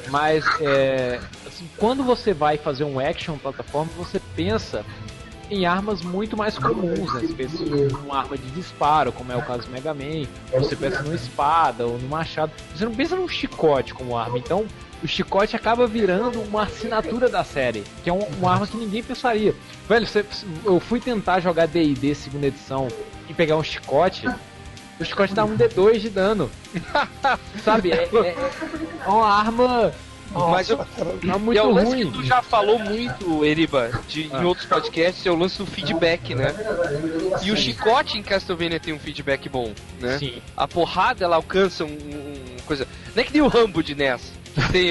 Mas 0.08 0.44
é, 0.60 1.18
assim, 1.44 1.68
quando 1.76 2.04
você 2.04 2.32
vai 2.32 2.56
fazer 2.56 2.84
um 2.84 3.00
action 3.00 3.36
plataforma, 3.36 3.90
você 3.98 4.20
pensa 4.36 4.84
em 5.50 5.64
armas 5.66 6.02
muito 6.02 6.36
mais 6.36 6.58
comuns, 6.58 7.12
né? 7.12 7.20
Você 7.20 7.34
pensa 7.34 7.62
em 7.62 7.88
uma 8.04 8.18
arma 8.18 8.36
de 8.36 8.50
disparo, 8.50 9.12
como 9.12 9.30
é 9.32 9.36
o 9.36 9.42
caso 9.42 9.62
do 9.66 9.70
Mega 9.72 9.94
Man, 9.94 10.26
você 10.52 10.74
pensa 10.74 11.02
numa 11.02 11.14
espada 11.14 11.86
ou 11.86 11.98
num 11.98 12.08
machado. 12.08 12.52
Você 12.74 12.84
não 12.84 12.94
pensa 12.94 13.14
num 13.16 13.28
chicote 13.28 13.94
como 13.94 14.16
arma, 14.16 14.38
então 14.38 14.66
o 15.02 15.06
chicote 15.06 15.54
acaba 15.54 15.86
virando 15.86 16.40
uma 16.42 16.64
assinatura 16.64 17.28
da 17.28 17.44
série, 17.44 17.84
que 18.02 18.10
é 18.10 18.12
um- 18.12 18.26
uma 18.38 18.52
arma 18.52 18.66
que 18.66 18.76
ninguém 18.76 19.02
pensaria. 19.02 19.54
Velho, 19.88 20.06
você- 20.06 20.24
eu 20.64 20.80
fui 20.80 20.98
tentar 21.00 21.38
jogar 21.40 21.66
D&D 21.66 22.14
segunda 22.14 22.46
edição 22.48 22.88
e 23.28 23.34
pegar 23.34 23.56
um 23.56 23.62
chicote, 23.62 24.28
o 24.98 25.04
chicote 25.04 25.32
dá 25.34 25.44
um 25.44 25.56
D2 25.56 26.00
de 26.00 26.10
dano. 26.10 26.50
Sabe? 27.62 27.92
É, 27.92 28.08
é- 28.12 28.36
é 29.04 29.08
uma 29.08 29.28
arma 29.32 29.92
Mas 30.50 30.68
eu, 30.68 30.78
e 31.22 31.26
muito 31.38 31.58
é 31.58 31.62
o 31.62 31.70
lance 31.70 31.92
ruim. 31.92 32.10
que 32.10 32.18
tu 32.18 32.24
já 32.24 32.42
falou 32.42 32.78
muito, 32.78 33.44
Eriba, 33.44 33.90
de, 34.08 34.24
em 34.26 34.44
outros 34.44 34.66
podcasts, 34.66 35.24
é 35.26 35.30
o 35.30 35.36
lance 35.36 35.58
do 35.58 35.66
feedback, 35.66 36.34
né? 36.34 36.54
E 37.42 37.50
o 37.50 37.56
chicote 37.56 38.18
em 38.18 38.22
Castlevania 38.22 38.78
tem 38.78 38.92
um 38.92 38.98
feedback 38.98 39.48
bom, 39.48 39.72
né? 40.00 40.18
Sim. 40.18 40.34
A 40.56 40.68
porrada 40.68 41.24
ela 41.24 41.36
alcança 41.36 41.84
um, 41.84 41.88
um- 41.88 42.56
coisa. 42.66 42.86
Não 43.14 43.22
é 43.22 43.24
que 43.24 43.32
nem 43.32 43.42
o 43.42 43.48
Rambo 43.48 43.82
de 43.82 43.94
NES. 43.94 44.32
Tem 44.72 44.90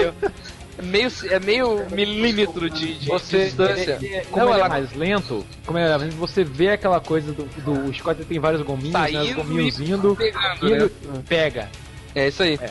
é 0.78 0.82
meio, 0.82 1.10
é 1.30 1.40
meio 1.40 1.86
milímetro 1.90 2.70
de, 2.70 2.96
de 2.96 3.08
Você, 3.08 3.46
distância. 3.46 3.98
ele- 4.02 4.08
ele- 4.14 4.26
como 4.26 4.46
Não, 4.46 4.52
ele 4.54 4.60
ela 4.62 4.66
é 4.66 4.70
mais 4.70 4.94
lento, 4.94 5.46
como 5.66 5.78
é 5.78 5.98
você 6.10 6.44
vê 6.44 6.70
aquela 6.70 7.00
coisa 7.00 7.32
do, 7.32 7.44
do 7.62 7.94
chicote 7.94 8.26
tem 8.26 8.40
vários 8.40 8.62
gominhos, 8.62 8.94
né, 9.12 9.22
os 9.24 9.34
gominhos 9.34 9.80
indo, 9.80 10.16
pegando, 10.16 10.68
indo, 10.68 10.92
né? 11.04 11.24
pega. 11.28 11.70
É 12.14 12.28
isso 12.28 12.44
aí. 12.44 12.60
É. 12.62 12.70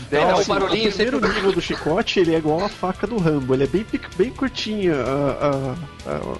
Então, 0.00 0.36
assim, 0.38 0.48
barulhinho 0.52 0.88
o 0.90 0.92
primeiro 0.92 1.16
sempre. 1.18 1.34
nível 1.34 1.52
do 1.52 1.60
chicote 1.60 2.20
ele 2.20 2.34
é 2.34 2.38
igual 2.38 2.64
a 2.64 2.68
faca 2.68 3.06
do 3.06 3.16
Rambo, 3.18 3.54
ele 3.54 3.64
é 3.64 3.66
bem, 3.66 3.86
bem 4.16 4.30
curtinho 4.30 4.94
a- 4.94 5.76
a- 6.06 6.10
a- 6.10 6.36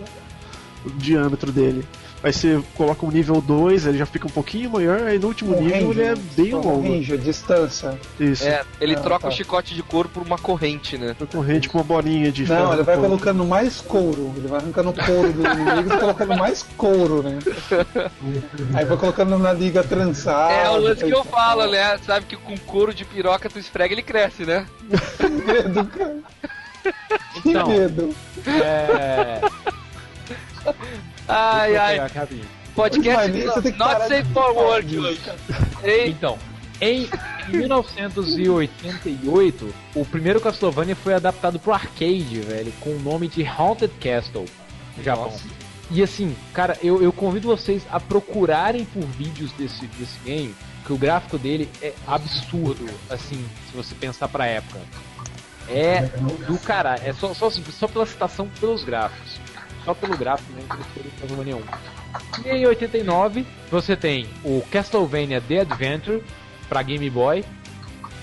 o 0.87 0.90
diâmetro 0.97 1.51
dele. 1.53 1.85
Aí 2.24 2.32
você 2.32 2.58
coloca 2.74 3.04
um 3.04 3.10
nível 3.10 3.38
2, 3.38 3.84
ele 3.87 3.98
já 3.98 4.06
fica 4.06 4.26
um 4.26 4.30
pouquinho 4.30 4.70
maior, 4.70 5.02
aí 5.02 5.18
no 5.18 5.26
último 5.28 5.54
O 5.54 5.60
nível 5.60 5.88
range, 5.88 6.00
ele 6.00 6.02
é 6.08 6.14
bem 6.34 6.52
longo. 6.54 6.80
range, 6.82 7.12
a 7.12 7.16
distância. 7.18 7.98
Isso. 8.18 8.44
É, 8.48 8.64
ele 8.80 8.94
Ah, 8.96 9.00
troca 9.00 9.20
tá. 9.24 9.28
o 9.28 9.30
chicote 9.30 9.74
de 9.74 9.82
couro 9.82 10.08
por 10.08 10.22
uma 10.22 10.38
corrente, 10.38 10.96
né? 10.96 11.14
Uma 11.20 11.26
corrente 11.26 11.68
com 11.68 11.76
uma 11.76 11.84
bolinha 11.84 12.32
de 12.32 12.46
ferro 12.46 12.64
Não, 12.64 12.72
ele 12.72 12.82
vai 12.82 12.96
ponto. 12.96 13.06
colocando 13.08 13.44
mais 13.44 13.82
couro. 13.82 14.32
Ele 14.38 14.48
vai 14.48 14.58
arrancando 14.60 14.88
o 14.88 14.94
couro 14.94 15.32
do 15.34 15.46
inimigo 15.46 15.94
e 15.94 15.98
colocando 16.00 16.37
mais 16.38 16.62
couro, 16.78 17.22
né? 17.22 17.38
Aí 18.72 18.84
vai 18.87 18.96
colocando 18.96 19.38
na 19.38 19.52
liga 19.52 19.84
trançada. 19.84 20.52
é 20.54 20.70
o 20.70 20.78
lance 20.78 21.04
que 21.04 21.12
eu 21.12 21.24
falo, 21.24 21.66
né? 21.70 21.98
Sabe 22.06 22.24
que 22.24 22.37
com 22.37 22.56
couro 22.56 22.94
de 22.94 23.04
piroca 23.04 23.50
tu 23.50 23.58
esfrega 23.58 23.92
ele 23.92 24.02
cresce, 24.02 24.46
né? 24.46 24.66
Que 25.18 25.28
medo, 25.28 25.84
cara. 25.84 26.16
Que 27.42 27.50
Então, 27.50 27.68
medo. 27.68 28.14
é... 28.46 29.40
Ai, 31.28 31.76
ai. 31.76 31.98
Podcast 32.74 33.30
not 33.78 34.08
safe 34.08 34.24
for 34.32 34.52
work 34.54 34.98
hoje. 34.98 35.20
Então, 36.06 36.38
em, 36.80 37.08
em 37.48 37.56
1988, 37.56 39.74
o 39.94 40.04
primeiro 40.04 40.40
Castlevania 40.40 40.96
foi 40.96 41.14
adaptado 41.14 41.58
pro 41.58 41.72
arcade, 41.72 42.40
velho, 42.40 42.72
com 42.80 42.90
o 42.90 42.98
nome 42.98 43.28
de 43.28 43.46
Haunted 43.46 43.92
Castle, 44.00 44.44
no 44.96 45.02
Japão. 45.02 45.32
E 45.90 46.02
assim, 46.02 46.34
cara, 46.52 46.76
eu, 46.82 47.02
eu 47.02 47.12
convido 47.12 47.46
vocês 47.46 47.82
a 47.90 48.00
procurarem 48.00 48.84
por 48.87 49.02
vídeos 49.02 49.52
desse, 49.52 49.87
desse 49.87 50.18
game, 50.24 50.54
que 50.84 50.92
o 50.92 50.98
gráfico 50.98 51.38
dele 51.38 51.70
é 51.80 51.94
absurdo, 52.06 52.87
assim, 53.08 53.42
se 53.70 53.76
você 53.76 53.94
pensar 53.94 54.28
pra 54.28 54.46
época. 54.46 54.80
É 55.68 56.02
do 56.46 56.58
caralho, 56.58 57.02
é 57.04 57.12
só, 57.12 57.32
só, 57.32 57.48
só 57.50 57.88
pela 57.88 58.04
citação 58.04 58.48
pelos 58.60 58.84
gráficos. 58.84 59.40
Só 59.85 59.94
pelo 59.94 60.16
gráfico 60.16 60.51
Castlevania 61.20 61.57
1. 61.57 61.62
E 62.44 62.49
em 62.49 62.66
89, 62.66 63.47
você 63.70 63.97
tem 63.97 64.27
o 64.42 64.63
Castlevania 64.71 65.40
The 65.40 65.61
Adventure 65.61 66.23
para 66.69 66.83
Game 66.83 67.08
Boy, 67.11 67.44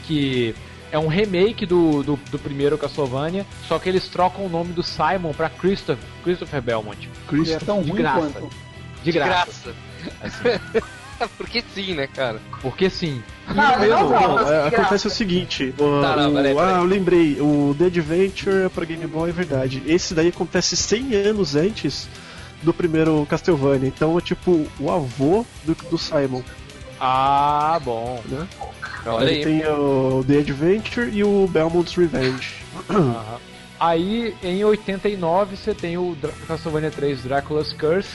que 0.04 0.56
é 0.92 1.00
um 1.00 1.08
remake 1.08 1.66
do, 1.66 2.04
do, 2.04 2.16
do 2.30 2.40
primeiro 2.40 2.78
Castlevania, 2.78 3.46
só 3.68 3.80
que 3.80 3.88
eles 3.88 4.08
trocam 4.10 4.46
o 4.46 4.50
nome 4.50 4.74
do 4.74 4.84
Simon 4.84 5.34
para 5.34 5.50
Christopher, 5.50 6.04
Christopher 6.24 6.62
Belmont. 6.62 7.10
E 7.32 7.52
é 7.52 7.60
tão 7.60 7.82
De 7.82 7.92
ruim 7.92 8.02
graça. 8.02 8.20
quanto. 8.20 8.50
De 8.50 9.04
de 9.04 9.12
graça. 9.12 9.74
graça. 9.74 9.76
assim. 10.22 11.01
Porque 11.38 11.64
sim, 11.74 11.94
né, 11.96 12.08
cara? 12.08 12.40
porque 12.62 12.90
sim. 12.90 13.22
Não, 13.54 13.74
ele 13.84 13.88
não 13.88 14.10
Mesmo, 14.10 14.20
volta. 14.28 14.54
é, 14.54 14.68
acontece 14.68 15.08
o 15.08 15.10
seguinte, 15.10 15.74
o, 15.78 16.02
Tá, 16.02 16.16
não, 16.16 16.32
o- 16.32 16.36
peraí, 16.36 16.56
peraí. 16.56 16.74
ah, 16.74 16.78
eu 16.78 16.86
lembrei, 16.86 17.38
o 17.42 17.76
The 17.78 17.86
Adventure 17.86 18.66
é 18.66 18.70
pra 18.70 18.86
Game 18.86 19.06
Boy 19.08 19.30
é 19.30 19.34
verdade. 19.34 19.82
Esse 19.86 20.14
daí 20.14 20.30
acontece 20.30 20.76
100 20.78 21.16
anos 21.16 21.56
antes 21.56 22.08
do 22.64 22.74
primeiro 22.74 23.26
Castlevania, 23.30 23.88
então 23.88 24.18
é 24.18 24.22
tipo 24.22 24.66
o 24.80 24.92
avô 24.92 25.46
do, 25.64 25.76
do 25.90 25.98
Simon. 25.98 26.42
Ah, 27.00 27.80
bom. 27.84 28.22
Né? 28.26 28.48
Olha 29.06 29.30
aí. 29.30 29.44
tem 29.44 29.66
o 29.68 30.24
The 30.28 30.38
Adventure 30.38 31.10
e 31.12 31.24
o 31.24 31.48
Belmont's 31.48 31.96
Revenge. 31.96 32.54
Aham. 32.90 33.40
Aí, 33.80 34.36
em 34.44 34.64
89, 34.64 35.58
você 35.58 35.74
tem 35.74 35.98
o 35.98 36.16
Dra- 36.22 36.30
Castlevania 36.48 36.92
3 36.92 37.24
Dracula's 37.24 37.74
Curse, 37.74 38.10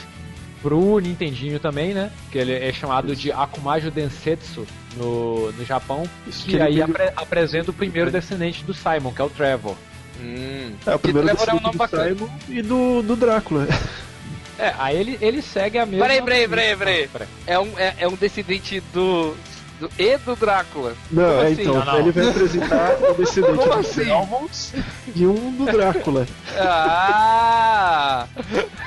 pro 0.62 0.98
Nintendinho 0.98 1.58
também, 1.60 1.92
né? 1.94 2.10
Que 2.30 2.38
ele 2.38 2.52
é 2.54 2.72
chamado 2.72 3.14
de 3.14 3.30
Akumajo 3.32 3.90
Densetsu 3.90 4.66
no, 4.96 5.52
no 5.52 5.64
Japão. 5.64 6.04
Isso 6.26 6.46
Que 6.46 6.54
ele 6.56 6.62
aí 6.62 6.82
apre- 6.82 7.12
apresenta 7.16 7.70
o 7.70 7.74
primeiro 7.74 8.10
descendente 8.10 8.64
do 8.64 8.74
Simon, 8.74 9.12
que 9.12 9.20
é 9.20 9.24
o 9.24 9.30
Trevor. 9.30 9.74
Hum. 10.20 10.72
É, 10.86 10.94
o 10.94 10.98
primeiro 10.98 11.28
Trevor 11.28 11.48
é 11.48 11.52
um 11.52 11.56
descendente 11.58 11.62
nome 11.62 11.72
do 11.72 11.78
bacana. 11.78 12.08
Simon 12.16 12.28
e 12.48 12.62
do, 12.62 13.02
do 13.02 13.16
Drácula. 13.16 13.66
É, 14.58 14.72
aí 14.78 14.96
ele, 14.96 15.18
ele 15.20 15.42
segue 15.42 15.76
a 15.78 15.84
mesma. 15.84 16.06
Peraí, 16.06 16.22
peraí, 16.22 16.48
peraí, 16.48 17.08
peraí. 17.08 17.28
É 17.46 17.58
um, 17.58 17.78
é, 17.78 17.94
é 17.98 18.08
um 18.08 18.14
descendente 18.14 18.80
do, 18.90 19.36
do. 19.78 19.90
E 19.98 20.16
do 20.16 20.34
Drácula. 20.34 20.94
Não, 21.10 21.22
Como 21.28 21.40
é 21.42 21.46
assim? 21.48 21.60
então, 21.60 21.74
Não, 21.74 21.84
não. 21.84 21.98
ele 21.98 22.10
vai 22.10 22.28
apresentar 22.30 22.96
o 23.02 23.12
descendente 23.12 23.58
Como 23.58 23.68
do 23.74 23.78
assim? 23.80 24.04
Belmonts 24.04 24.72
e 25.14 25.26
um 25.26 25.52
do 25.58 25.66
Drácula. 25.66 26.26
Ah! 26.58 28.26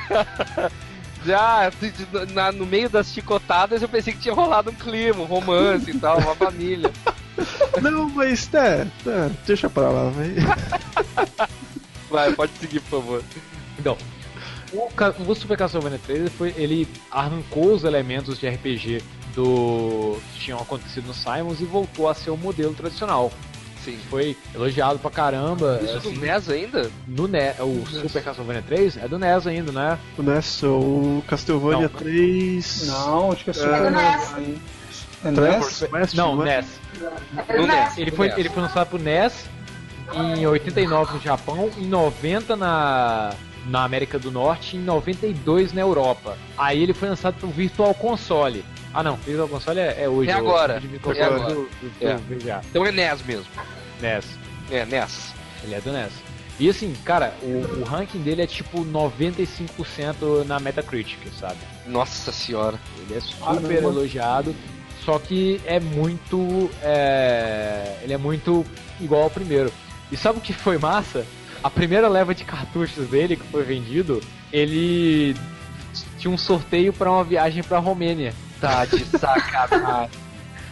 Já 1.30 1.70
de- 1.70 1.92
de- 1.92 2.34
na- 2.34 2.52
no 2.52 2.66
meio 2.66 2.90
das 2.90 3.12
chicotadas 3.14 3.84
eu 3.84 3.88
pensei 3.88 4.14
que 4.14 4.20
tinha 4.20 4.34
rolado 4.34 4.72
um 4.72 4.74
clima, 4.74 5.22
um 5.22 5.26
romance 5.26 5.92
e 5.92 6.00
tal, 6.00 6.18
uma 6.18 6.34
família. 6.34 6.92
Não, 7.80 8.10
mas 8.10 8.52
é, 8.54 8.88
é, 9.06 9.30
deixa 9.46 9.70
pra 9.70 9.90
lá, 9.90 10.10
vai. 10.10 10.34
Vai, 12.10 12.34
pode 12.34 12.52
seguir, 12.60 12.80
por 12.82 13.00
favor. 13.02 13.24
Então, 13.78 13.96
o, 14.74 14.90
o 15.32 15.36
Super 15.36 15.56
Castlevania 15.56 16.00
3 16.04 16.22
ele 16.22 16.30
foi, 16.32 16.54
ele 16.58 16.88
arrancou 17.12 17.72
os 17.74 17.84
elementos 17.84 18.40
de 18.40 18.50
RPG 18.50 19.04
do 19.36 20.20
que 20.34 20.40
tinham 20.40 20.60
acontecido 20.60 21.06
no 21.06 21.14
Simons 21.14 21.62
e 21.62 21.66
voltou 21.66 22.10
a 22.10 22.16
ser 22.16 22.32
o 22.32 22.38
modelo 22.38 22.74
tradicional. 22.74 23.32
Sim. 23.84 23.98
Foi 24.10 24.36
elogiado 24.54 25.00
pra 25.00 25.10
caramba. 25.10 25.80
Isso 25.84 25.94
do 26.00 26.10
assim, 26.10 26.18
NES 26.18 26.50
ainda? 26.50 26.92
no 27.08 27.28
NES, 27.28 27.56
o 27.60 27.86
Super 27.88 28.24
Castlevania 28.24 28.62
3 28.68 28.98
é 28.98 29.08
do 29.08 29.18
NES 29.18 29.48
ainda, 29.48 29.72
né? 29.72 29.98
Nessa, 30.18 30.68
o 30.68 31.24
Castlevania 31.28 31.90
Não. 31.92 32.00
3. 32.00 32.88
Não, 32.88 33.32
acho 33.32 33.44
que 33.44 33.50
é 33.50 33.52
É 33.52 33.54
Super 33.54 33.80
do 33.80 33.90
NES. 33.92 34.32
NES. 34.38 34.60
É 35.24 35.32
NES? 36.00 36.14
Não, 36.14 36.46
é? 36.46 36.62
NES. 36.62 36.68
Ele 37.50 37.58
No 37.62 37.68
não 37.68 37.74
é. 37.74 37.84
NES. 37.86 37.98
Ele 37.98 38.12
foi, 38.12 38.28
NES. 38.28 38.38
ele 38.38 38.50
foi 38.50 38.64
lançado 38.64 38.88
pro 38.90 39.00
NES 39.00 39.46
em 40.14 40.46
89 40.48 41.14
no 41.14 41.22
Japão, 41.22 41.70
em 41.78 41.86
90 41.86 42.56
na, 42.56 43.32
na 43.68 43.84
América 43.84 44.18
do 44.18 44.32
Norte 44.32 44.76
e 44.76 44.80
em 44.80 44.84
92 44.84 45.72
na 45.74 45.82
Europa. 45.82 46.38
Aí 46.58 46.82
ele 46.82 46.94
foi 46.94 47.10
lançado 47.10 47.36
pro 47.36 47.48
Virtual 47.50 47.94
Console. 47.94 48.66
Ah 48.94 49.04
não, 49.04 49.16
Virtual 49.18 49.48
Console 49.48 49.80
é, 49.80 50.04
é 50.04 50.10
hoje. 50.10 50.30
É 50.32 50.36
o- 50.36 50.40
agora. 50.40 50.82
o 51.04 51.12
É 51.12 51.24
agora. 51.24 51.54
do- 51.54 51.62
do- 51.64 52.00
do 52.00 52.08
É. 52.08 52.16
VGA. 52.18 52.62
Então 52.70 52.86
é 52.86 52.92
NES 52.92 53.22
mesmo. 53.24 53.46
NES. 54.02 54.26
É, 54.72 54.86
NES. 54.86 55.34
Ele 55.64 55.76
é 55.76 55.82
do 55.82 55.92
NES. 55.92 56.12
E 56.60 56.70
assim, 56.70 56.94
cara, 57.06 57.34
o, 57.42 57.80
o 57.80 57.84
ranking 57.84 58.20
dele 58.22 58.42
é 58.42 58.48
tipo 58.48 58.84
95% 58.84 60.44
na 60.46 60.60
Metacritic, 60.60 61.20
sabe? 61.40 61.58
Nossa 61.86 62.32
senhora. 62.32 62.78
Ele 62.98 63.18
é 63.18 63.22
super 63.22 63.46
Caramba. 63.46 63.74
elogiado, 63.74 64.56
só 65.06 65.18
que 65.20 65.62
é 65.66 65.80
muito. 65.80 66.70
é, 66.82 67.98
Ele 68.04 68.14
é 68.14 68.18
muito 68.18 68.66
igual 69.00 69.24
ao 69.24 69.30
primeiro. 69.30 69.72
E 70.12 70.18
sabe 70.18 70.40
o 70.40 70.42
que 70.42 70.52
foi 70.54 70.78
massa? 70.78 71.26
A 71.64 71.70
primeira 71.70 72.08
leva 72.08 72.34
de 72.34 72.44
cartuchos 72.44 73.08
dele 73.08 73.36
que 73.36 73.46
foi 73.48 73.64
vendido, 73.64 74.22
ele 74.52 75.36
tinha 76.18 76.32
um 76.32 76.38
sorteio 76.38 76.92
pra 76.92 77.12
uma 77.12 77.24
viagem 77.24 77.62
pra 77.64 77.80
Romênia. 77.80 78.34
Tá 78.60 78.86
de 78.86 79.06
sacanagem. 79.06 80.10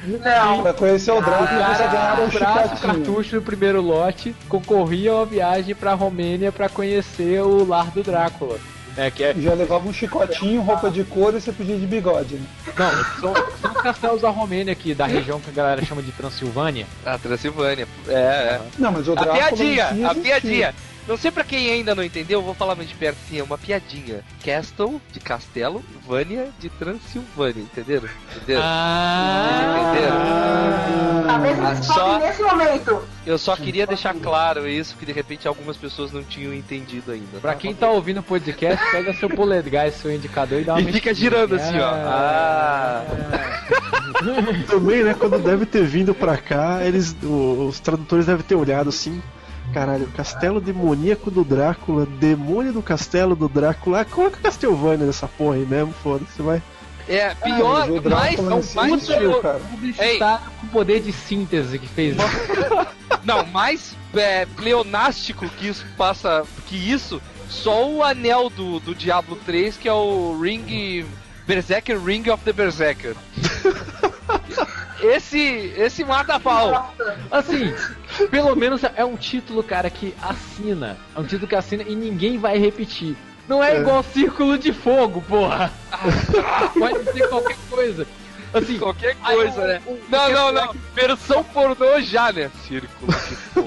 Não. 0.03 0.61
Pra 0.61 0.73
conhecer 0.73 1.11
o 1.11 1.21
Drácula, 1.21 1.75
você 1.75 1.83
ganhava 1.87 2.21
um 2.21 2.29
comprasse 2.29 2.57
o 2.73 2.77
chicotinho. 2.77 2.79
cartucho 3.05 3.35
do 3.37 3.41
primeiro 3.41 3.81
lote, 3.81 4.35
concorria 4.47 5.11
a 5.11 5.15
uma 5.15 5.25
viagem 5.25 5.73
pra 5.75 5.93
Romênia 5.93 6.51
pra 6.51 6.69
conhecer 6.69 7.41
o 7.41 7.65
lar 7.65 7.89
do 7.91 8.03
Drácula. 8.03 8.57
É, 8.95 9.11
que 9.11 9.23
é, 9.23 9.33
Já 9.35 9.53
levava 9.53 9.87
um 9.87 9.93
chicotinho, 9.93 10.61
roupa 10.61 10.89
de 10.89 11.03
couro 11.03 11.37
e 11.37 11.41
você 11.41 11.51
podia 11.51 11.77
de 11.77 11.85
bigode. 11.85 12.35
Né? 12.35 12.45
não, 12.77 12.91
são, 13.21 13.33
são 13.61 13.71
os 13.71 13.81
castelos 13.81 14.21
da 14.21 14.29
Romênia 14.29 14.73
aqui, 14.73 14.95
da 14.95 15.05
região 15.05 15.39
que 15.39 15.49
a 15.51 15.53
galera 15.53 15.85
chama 15.85 16.01
de 16.01 16.11
Transilvânia. 16.11 16.87
A 17.05 17.15
Transilvânia. 17.17 17.87
É, 18.07 18.11
é. 18.13 18.61
Não, 18.79 18.91
mas 18.91 19.07
o 19.07 19.11
A 19.11 19.15
Drácula. 19.15 19.43
si 19.49 19.55
piadinha, 19.55 20.09
a 20.09 20.15
piadinha. 20.15 20.75
Não 21.07 21.15
sei 21.17 21.31
pra 21.31 21.43
quem 21.43 21.71
ainda 21.71 21.95
não 21.95 22.03
entendeu, 22.03 22.39
eu 22.39 22.43
vou 22.45 22.53
falar 22.53 22.75
mais 22.75 22.89
de 22.89 22.95
perto 22.95 23.17
assim, 23.25 23.39
é 23.39 23.43
uma 23.43 23.57
piadinha. 23.57 24.23
Castle 24.43 25.01
de 25.13 25.19
Castelo, 25.21 25.81
Vânia 26.05 26.49
de 26.59 26.67
Transilvânia, 26.69 27.61
entenderam? 27.61 28.09
Entenderam? 28.35 28.61
Talvez 31.25 31.59
Ah, 31.59 31.71
eles 31.71 31.85
só- 31.85 31.93
foquem 31.93 32.27
nesse 32.27 32.41
momento. 32.43 33.01
Eu 33.25 33.37
só 33.37 33.55
queria 33.55 33.87
deixar 33.87 34.13
claro 34.15 34.67
isso, 34.67 34.95
que 34.97 35.05
de 35.05 35.11
repente 35.11 35.47
algumas 35.47 35.77
pessoas 35.77 36.11
não 36.11 36.23
tinham 36.23 36.53
entendido 36.53 37.11
ainda. 37.11 37.39
Pra 37.41 37.55
quem 37.55 37.73
tá 37.73 37.89
ouvindo 37.89 38.19
o 38.19 38.23
podcast, 38.23 38.83
pega 38.91 39.13
seu 39.13 39.29
polegar 39.29 39.87
e 39.87 39.91
seu 39.91 40.13
indicador 40.13 40.59
e 40.61 40.63
dá 40.63 40.73
uma 40.75 40.81
E 40.81 40.91
fica 40.91 41.13
girando 41.13 41.55
assim, 41.55 41.77
ó. 41.79 41.89
Ah. 41.89 43.03
Também, 44.67 45.03
né, 45.03 45.13
quando 45.17 45.37
deve 45.39 45.65
ter 45.65 45.85
vindo 45.85 46.13
pra 46.13 46.37
cá, 46.37 46.83
eles, 46.83 47.15
os 47.23 47.79
tradutores 47.79 48.25
devem 48.25 48.43
ter 48.45 48.55
olhado 48.55 48.89
assim. 48.89 49.21
Caralho, 49.73 50.07
castelo 50.15 50.59
demoníaco 50.61 51.29
do 51.29 51.43
Drácula, 51.43 52.05
demônio 52.05 52.73
do 52.73 52.81
castelo 52.81 53.35
do 53.35 53.47
Drácula. 53.47 54.01
Ah, 54.01 54.05
coloca 54.05 54.39
Castlevania 54.41 55.05
nessa 55.05 55.27
porra 55.27 55.55
aí 55.55 55.65
mesmo, 55.65 55.93
foda-se, 55.93 56.41
vai. 56.41 56.61
É, 57.07 57.33
pior, 57.35 57.87
mas 57.87 57.89
o 57.89 57.93
mais, 57.93 58.03
Drácula 58.03 58.49
não, 58.49 58.59
em 58.59 58.63
si 58.63 58.75
mais, 58.75 58.93
existiu, 58.93 59.41
cara. 59.41 59.59
Publicitário 59.59 60.45
com 60.59 60.67
poder 60.67 61.01
de 61.01 61.11
síntese 61.13 61.79
que 61.79 61.87
fez 61.87 62.15
isso. 62.15 62.25
não, 63.23 63.45
mais 63.45 63.95
é, 64.13 64.45
pleonástico 64.45 65.47
que 65.49 65.67
isso 65.67 65.85
passa, 65.97 66.43
que 66.65 66.75
isso, 66.75 67.21
só 67.49 67.87
o 67.89 68.03
anel 68.03 68.49
do, 68.49 68.79
do 68.79 68.95
Diablo 68.95 69.37
3, 69.45 69.77
que 69.77 69.87
é 69.87 69.93
o 69.93 70.37
Ring, 70.41 71.05
Berserker 71.45 72.01
Ring 72.03 72.29
of 72.29 72.43
the 72.43 72.51
Berserker. 72.51 73.15
esse, 75.01 75.39
esse 75.77 76.03
mata 76.03 76.35
a 76.35 76.39
pau. 76.39 76.93
Assim, 77.31 77.73
pelo 78.29 78.55
menos 78.55 78.81
é 78.95 79.03
um 79.05 79.15
título, 79.15 79.63
cara, 79.63 79.89
que 79.89 80.13
assina. 80.21 80.97
É 81.15 81.19
um 81.19 81.23
título 81.23 81.47
que 81.47 81.55
assina 81.55 81.83
e 81.83 81.95
ninguém 81.95 82.37
vai 82.37 82.57
repetir. 82.57 83.15
Não 83.47 83.63
é, 83.63 83.77
É. 83.77 83.79
igual 83.81 84.03
Círculo 84.03 84.57
de 84.57 84.73
Fogo, 84.73 85.21
porra. 85.27 85.71
Pode 86.77 87.03
ser 87.11 87.27
qualquer 87.29 87.57
coisa. 87.69 88.07
Assim, 88.53 88.79
Qualquer 88.79 89.15
aí 89.23 89.35
coisa, 89.35 89.61
o- 89.61 89.67
né? 89.67 89.81
o- 89.85 89.99
Não, 90.09 90.29
o 90.29 90.31
não, 90.31 90.53
que 90.53 90.57
é 90.57 90.65
não. 90.65 90.75
Versão 90.95 91.43
pornô 91.43 91.99
já, 92.01 92.31
né? 92.31 92.49
Círculo 92.65 93.11
de 93.11 93.35
fogo. 93.35 93.59
O 93.59 93.63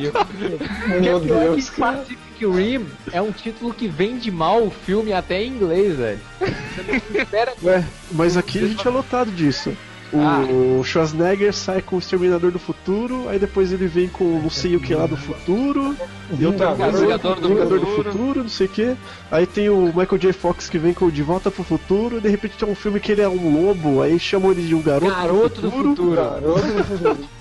que 0.89 0.95
é 0.95 1.01
Meu 1.01 1.17
é 1.19 1.21
que 1.21 1.27
Deus, 1.27 1.71
cara. 1.71 1.99
Pacific 1.99 2.47
Rim 2.47 2.87
é 3.13 3.21
um 3.21 3.31
título 3.31 3.75
que 3.75 3.87
vende 3.87 4.31
mal 4.31 4.63
o 4.63 4.71
filme 4.71 5.13
até 5.13 5.43
em 5.43 5.49
inglês, 5.49 5.97
velho. 5.99 6.21
Você 6.41 6.83
não 7.13 7.21
espera 7.21 7.53
Ué, 7.63 7.85
mas 8.13 8.37
aqui 8.39 8.59
a 8.59 8.67
gente 8.69 8.87
é 8.87 8.91
lotado 8.91 9.31
disso. 9.31 9.77
O 10.13 10.81
Ah. 10.81 10.85
Schwarzenegger 10.85 11.53
sai 11.55 11.81
com 11.81 11.95
o 11.95 11.99
Exterminador 12.01 12.51
do 12.51 12.59
Futuro, 12.59 13.29
aí 13.29 13.39
depois 13.39 13.73
ele 13.73 13.87
vem 13.87 14.09
com 14.09 14.25
não 14.41 14.51
sei 14.51 14.75
o 14.75 14.81
que 14.81 14.93
lá 14.93 15.07
do 15.07 15.17
futuro, 15.17 15.95
e 16.37 16.45
outra 16.45 16.73
Vingador 16.73 16.77
coisa, 16.91 17.01
Vingador 17.07 17.41
do 17.41 17.49
Vingador 17.49 17.79
do 17.81 17.87
Futuro. 17.87 18.13
futuro, 18.13 18.43
não 18.43 18.49
sei 18.49 18.67
o 18.67 18.71
que. 18.71 18.97
Aí 19.31 19.47
tem 19.47 19.69
o 19.69 19.87
Michael 19.87 20.19
J. 20.19 20.33
Fox 20.33 20.69
que 20.69 20.79
vem 20.79 20.93
com 20.93 21.05
o 21.05 21.13
De 21.13 21.23
Volta 21.23 21.49
pro 21.51 21.63
Futuro, 21.63 22.19
e 22.19 22.21
de 22.21 22.29
repente 22.29 22.57
tem 22.59 22.69
um 22.69 22.75
filme 22.75 22.99
que 22.99 23.13
ele 23.13 23.23
é 23.23 23.29
um 23.29 23.67
lobo, 23.67 24.03
aí 24.03 24.19
chamam 24.19 24.51
ele 24.51 24.67
de 24.67 24.75
um 24.75 24.83
garoto, 24.83 25.15
Garoto 25.15 25.61
do 25.61 25.71
futuro. 25.71 26.17
Garoto 26.17 26.61
do 26.67 26.85
futuro. 26.85 27.19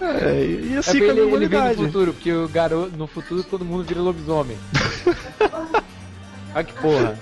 É, 0.00 0.44
e 0.44 0.74
É 0.76 0.78
assim 0.78 1.00
a 1.00 1.04
ele, 1.06 1.20
ele 1.22 1.48
vem 1.48 1.60
no 1.60 1.74
futuro, 1.74 2.12
porque 2.12 2.32
o 2.32 2.48
garoto, 2.48 2.96
no 2.96 3.08
futuro 3.08 3.42
todo 3.42 3.64
mundo 3.64 3.82
vira 3.82 4.00
lobisomem. 4.00 4.56
Olha 6.54 6.64
que 6.64 6.72
porra. 6.74 7.18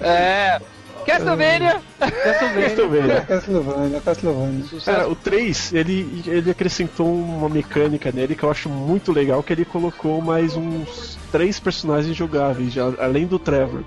É. 0.00 0.60
Castlevania! 1.04 1.80
Castlevania. 1.98 3.06
né? 3.06 3.20
Castlevania, 3.26 4.00
Castlevania. 4.00 4.64
Cara, 4.84 5.08
o 5.08 5.14
3, 5.14 5.72
ele, 5.74 6.22
ele 6.26 6.50
acrescentou 6.50 7.12
uma 7.12 7.48
mecânica 7.48 8.10
nele 8.12 8.34
que 8.34 8.42
eu 8.42 8.50
acho 8.50 8.68
muito 8.68 9.12
legal, 9.12 9.42
que 9.42 9.52
ele 9.52 9.64
colocou 9.64 10.20
mais 10.20 10.56
uns 10.56 11.18
três 11.30 11.58
personagens 11.60 12.16
jogáveis, 12.16 12.72
já, 12.72 12.92
além 12.98 13.26
do 13.26 13.38
Trevor. 13.38 13.82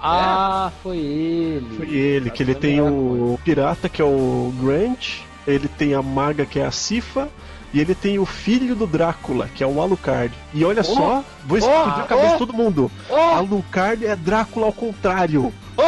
Ah, 0.00 0.70
foi 0.82 0.98
ele. 0.98 1.76
Foi 1.76 1.88
ele, 1.90 2.30
que 2.30 2.42
ele 2.42 2.54
tem 2.54 2.80
o 2.80 3.38
pirata, 3.44 3.88
que 3.88 4.00
é 4.00 4.04
o 4.04 4.52
Grant, 4.60 5.20
ele 5.46 5.66
tem 5.68 5.94
a 5.94 6.02
maga, 6.02 6.46
que 6.46 6.60
é 6.60 6.66
a 6.66 6.70
Cifa, 6.70 7.28
e 7.72 7.80
ele 7.80 7.94
tem 7.94 8.18
o 8.18 8.26
filho 8.26 8.74
do 8.74 8.86
Drácula, 8.86 9.48
que 9.54 9.62
é 9.62 9.66
o 9.66 9.80
Alucard. 9.80 10.34
E 10.54 10.64
olha 10.64 10.82
só, 10.82 11.22
vou 11.44 11.58
explodir 11.58 12.00
a 12.00 12.04
cabeça 12.04 12.32
de 12.32 12.38
todo 12.38 12.52
mundo. 12.52 12.90
Alucard 13.10 14.04
é 14.06 14.16
Drácula 14.16 14.66
ao 14.66 14.72
contrário. 14.72 15.52
Oh, 15.76 15.82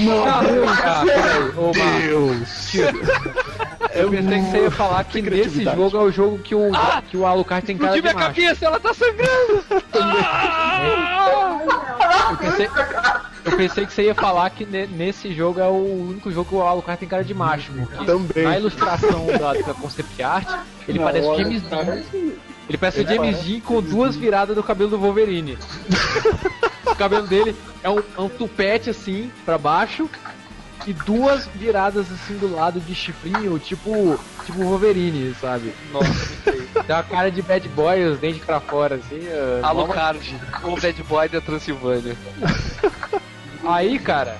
meu 0.00 0.22
Deus! 0.42 0.70
Ah, 0.84 1.02
peraí, 1.04 1.42
ô, 1.56 1.72
Marcos. 1.72 2.02
Deus! 2.02 2.74
Eu 3.94 4.10
pensei 4.10 4.38
que 4.38 4.50
você 4.50 4.58
ia 4.64 4.70
falar 4.70 5.04
que 5.04 5.22
nesse 5.22 5.64
jogo 5.64 5.96
é 5.96 6.00
o 6.00 6.12
jogo 6.12 6.38
que 6.38 6.54
o, 6.54 6.70
Ah! 6.74 7.02
que 7.08 7.16
o 7.16 7.24
Alucard 7.26 7.64
tem 7.66 7.78
cara 7.78 7.94
de 7.94 8.02
minha 8.02 8.12
macho. 8.14 8.26
cabeça, 8.26 8.66
ela 8.66 8.78
tá 8.80 8.92
sangrando! 8.92 9.64
Eu 12.30 12.36
pensei, 12.36 12.68
eu 13.44 13.56
pensei 13.56 13.86
que 13.86 13.92
você 13.92 14.02
ia 14.04 14.14
falar 14.14 14.50
que 14.50 14.64
ne- 14.66 14.86
nesse 14.86 15.32
jogo 15.34 15.60
é 15.60 15.66
o 15.68 16.08
único 16.10 16.30
jogo 16.30 16.48
que 16.48 16.54
o 16.54 16.62
Alucard 16.62 16.98
tem 17.00 17.08
cara 17.08 17.24
de 17.24 17.34
macho. 17.34 17.72
porque 17.72 18.04
Também. 18.04 18.44
Na 18.44 18.58
ilustração 18.58 19.26
da, 19.26 19.52
da 19.54 19.74
concept 19.74 20.22
art, 20.22 20.48
ele 20.88 20.98
Não, 20.98 21.04
parece 21.06 21.36
James 21.36 21.62
Dean. 21.62 22.02
Ele 22.68 22.78
parece 22.78 23.00
o 23.00 23.06
James 23.06 23.38
Dean 23.42 23.60
com 23.60 23.82
duas 23.82 24.14
viradas 24.16 24.54
do 24.54 24.62
cabelo 24.62 24.90
do 24.90 24.98
Wolverine. 24.98 25.58
O 26.86 26.94
cabelo 26.94 27.26
dele 27.26 27.56
é 27.82 27.90
um, 27.90 27.98
é 27.98 28.20
um 28.20 28.28
tupete 28.28 28.90
assim, 28.90 29.30
pra 29.44 29.58
baixo. 29.58 30.08
E 30.86 30.94
duas 30.94 31.46
viradas 31.54 32.06
assim 32.10 32.38
do 32.38 32.54
lado 32.54 32.80
de 32.80 32.94
chifrinho, 32.94 33.58
tipo. 33.58 34.18
Tipo 34.46 34.62
Wolverine, 34.64 35.34
sabe? 35.38 35.74
Nossa, 35.92 36.08
Tem 36.42 36.96
uma 36.96 37.02
cara 37.02 37.30
de 37.30 37.42
bad 37.42 37.68
boy, 37.68 38.02
os 38.06 38.18
dentes 38.18 38.42
pra 38.42 38.60
fora, 38.60 38.94
assim. 38.94 39.20
ah, 39.62 39.68
Alucard, 39.68 40.34
o 40.64 40.80
bad 40.80 41.02
boy 41.02 41.28
da 41.28 41.40
Transilvânia. 41.42 42.16
Aí, 43.64 43.98
cara, 43.98 44.36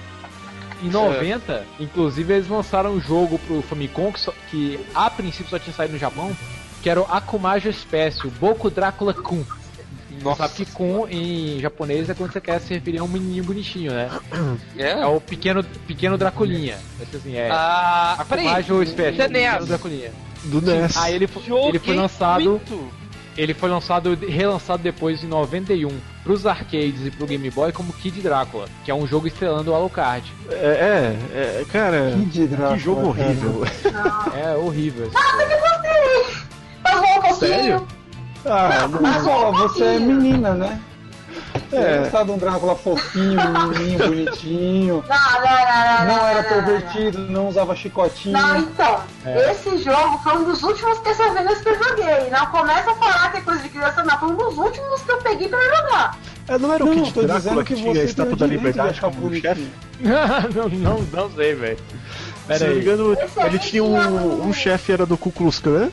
em 0.83 0.89
90, 0.89 1.65
inclusive 1.79 2.33
eles 2.35 2.49
lançaram 2.49 2.93
um 2.93 3.01
jogo 3.01 3.39
pro 3.39 3.61
Famicom 3.63 4.13
que, 4.13 4.21
só- 4.21 4.35
que 4.51 4.79
a 4.95 5.11
princípio 5.11 5.51
só 5.51 5.59
tinha 5.59 5.75
saído 5.75 5.93
no 5.95 5.99
Japão, 5.99 6.35
que 6.83 6.89
era 6.89 7.01
o 7.01 7.05
Akumajo 7.05 7.69
Espécie, 7.69 8.27
o 8.27 8.31
Boku 8.31 8.71
Drácula 8.71 9.13
Kun. 9.13 9.45
Nossa. 10.23 10.43
Sabe 10.49 10.55
que 10.55 10.67
Kun 10.73 11.07
em 11.09 11.61
japonês 11.61 12.11
é 12.11 12.15
quando 12.15 12.33
você 12.33 12.41
quer 12.41 12.61
se 12.61 12.75
referir 12.75 12.99
a 12.99 13.03
um 13.05 13.09
menininho 13.09 13.45
bonitinho, 13.45 13.93
né? 13.93 14.11
É 14.77 14.91
É? 14.91 15.07
o 15.07 15.19
pequeno, 15.21 15.63
pequeno 15.87 16.19
Draculinha. 16.19 16.77
Acho 17.01 17.17
assim, 17.17 17.37
é. 17.37 17.49
Ah, 17.51 18.23
peraí. 18.29 18.47
Akumajo 18.47 18.83
Espécie, 18.83 19.21
é 19.21 19.25
o 19.25 19.29
pequeno 19.31 19.59
NES. 19.59 19.67
Draculinha. 19.69 20.11
Do 20.45 20.61
NES. 20.61 20.97
Aí 20.99 21.15
ele, 21.15 21.29
ele 21.69 21.79
foi 21.79 21.95
lançado. 21.97 22.51
muito. 22.51 23.00
Ele 23.37 23.55
foi 23.55 23.71
lançado, 23.71 24.15
relançado 24.15 24.83
depois 24.83 25.23
em 25.23 25.27
91 25.27 25.89
pros 26.23 26.47
arcades 26.47 27.07
e 27.07 27.11
pro 27.11 27.27
Game 27.27 27.51
Boy 27.51 27.73
como 27.73 27.93
Kid 27.93 28.21
Drácula, 28.21 28.67
que 28.85 28.91
é 28.91 28.95
um 28.95 29.07
jogo 29.07 29.27
estrelando 29.27 29.71
o 29.71 29.75
Alucard. 29.75 30.31
É, 30.51 30.55
é, 30.55 31.61
é, 31.61 31.65
cara, 31.73 32.13
Kid 32.13 32.49
Drácula, 32.49 32.77
que 32.77 32.79
jogo 32.83 33.09
horrível. 33.09 33.63
É 34.35 34.57
horrível. 34.57 35.07
esse 35.07 35.15
Nossa, 35.15 35.47
que 35.47 35.61
gostei! 35.61 36.45
Mas 36.83 36.97
um 36.97 37.21
pouquinho. 37.21 37.35
Sério? 37.35 37.89
Ah, 38.45 38.89
não, 38.89 39.03
Mas 39.03 39.27
ó, 39.27 39.53
você 39.53 39.85
é 39.85 39.99
menina, 39.99 40.55
né? 40.55 40.81
Você 41.71 41.77
É. 41.77 41.99
gostava 41.99 42.25
de 42.27 42.31
um 42.33 42.39
Drácula 42.39 42.75
fofinho, 42.77 43.37
menininho, 43.69 43.99
bonitinho. 44.09 45.05
Não, 45.09 45.33
não, 45.33 45.41
não, 45.43 46.07
não. 46.07 46.17
Não 46.17 46.29
era 46.29 46.43
não, 46.43 46.49
pervertido, 46.49 47.19
não 47.31 47.49
usava 47.49 47.75
chicotinho. 47.77 48.37
Não, 48.37 48.57
então, 48.59 49.01
É. 49.25 49.53
esse 49.53 49.79
jogo 49.79 50.19
foi 50.23 50.37
um 50.37 50.45
dos 50.45 50.63
últimos 50.63 50.99
Castlevanias 51.01 51.61
que 51.61 51.69
eu 51.69 51.77
joguei. 51.83 52.31
Não 52.31 52.47
começa 52.47 52.91
a 52.91 52.95
falar 52.95 53.31
que 53.33 53.39
é 53.39 53.41
coisa 53.41 53.63
de 53.63 53.69
criança, 53.69 54.03
não. 54.05 54.19
Foi 54.19 54.29
um 54.31 54.37
dos 54.37 54.59
últimos 54.59 55.03
que 55.03 55.11
eu 55.13 55.19
peguei 55.19 55.49
pra 55.49 55.59
jogar. 55.63 56.19
É, 56.49 56.59
não 56.59 56.73
era 56.75 56.85
o 56.85 56.91
Kid 56.91 57.13
tô 57.13 57.23
Drácula 57.23 57.39
dizendo 57.41 57.65
que 57.65 57.75
que 57.75 57.81
tinha 57.81 57.91
a 57.93 57.95
você 57.95 58.05
estátua 58.05 58.33
o 58.33 58.37
da 58.37 58.47
liberdade 58.47 59.01
como 59.01 59.35
chefe? 59.35 59.71
não, 60.55 60.69
não, 60.69 61.01
não 61.13 61.31
sei, 61.31 61.55
velho. 61.55 61.77
Se 61.79 62.47
Pera 62.49 62.59
não 62.61 62.67
me 62.67 62.73
aí. 62.75 62.81
engano, 62.83 63.13
Esse 63.13 63.41
aí 63.41 63.47
ele 63.47 63.59
tinha 63.61 63.85
um, 63.85 64.49
um 64.49 64.53
chefe 64.53 64.91
era 64.93 65.07
do 65.07 65.17
Ku 65.17 65.31
Klux 65.31 65.61
Klan. 65.61 65.91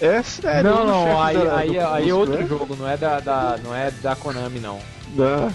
É 0.00 0.22
sério. 0.22 0.70
Não, 0.70 0.78
dos 0.78 0.86
não, 0.86 1.22
aí, 1.22 1.36
da- 1.36 1.44
do 1.44 1.50
aí, 1.56 1.68
Ku 1.68 1.80
aí 1.94 2.10
é 2.10 2.14
outro 2.14 2.36
Klan. 2.36 2.46
jogo, 2.46 2.76
não 2.76 2.88
é 2.88 2.96
da, 2.96 3.20
da- 3.20 3.58
não 3.62 3.74
é 3.74 3.90
da 3.90 4.14
Konami, 4.16 4.60
não. 4.60 4.78
Não. 5.14 5.54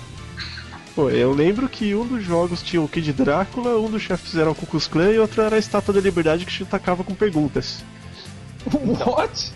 Pô, 0.95 1.09
eu 1.09 1.31
lembro 1.31 1.69
que 1.69 1.95
um 1.95 2.05
dos 2.05 2.23
jogos 2.23 2.61
tinha 2.61 2.81
o 2.81 2.87
Kid 2.87 3.13
Drácula, 3.13 3.79
um 3.79 3.89
dos 3.89 4.01
chefes 4.01 4.35
era 4.35 4.51
o 4.51 4.55
Ku 4.55 4.65
Klux 4.65 4.87
Klan 4.87 5.11
e 5.11 5.19
outro 5.19 5.41
era 5.41 5.55
a 5.55 5.59
Estátua 5.59 5.93
da 5.93 6.01
Liberdade 6.01 6.45
que 6.45 6.51
te 6.51 6.63
atacava 6.63 7.03
com 7.03 7.13
perguntas. 7.15 7.83
What? 8.73 9.53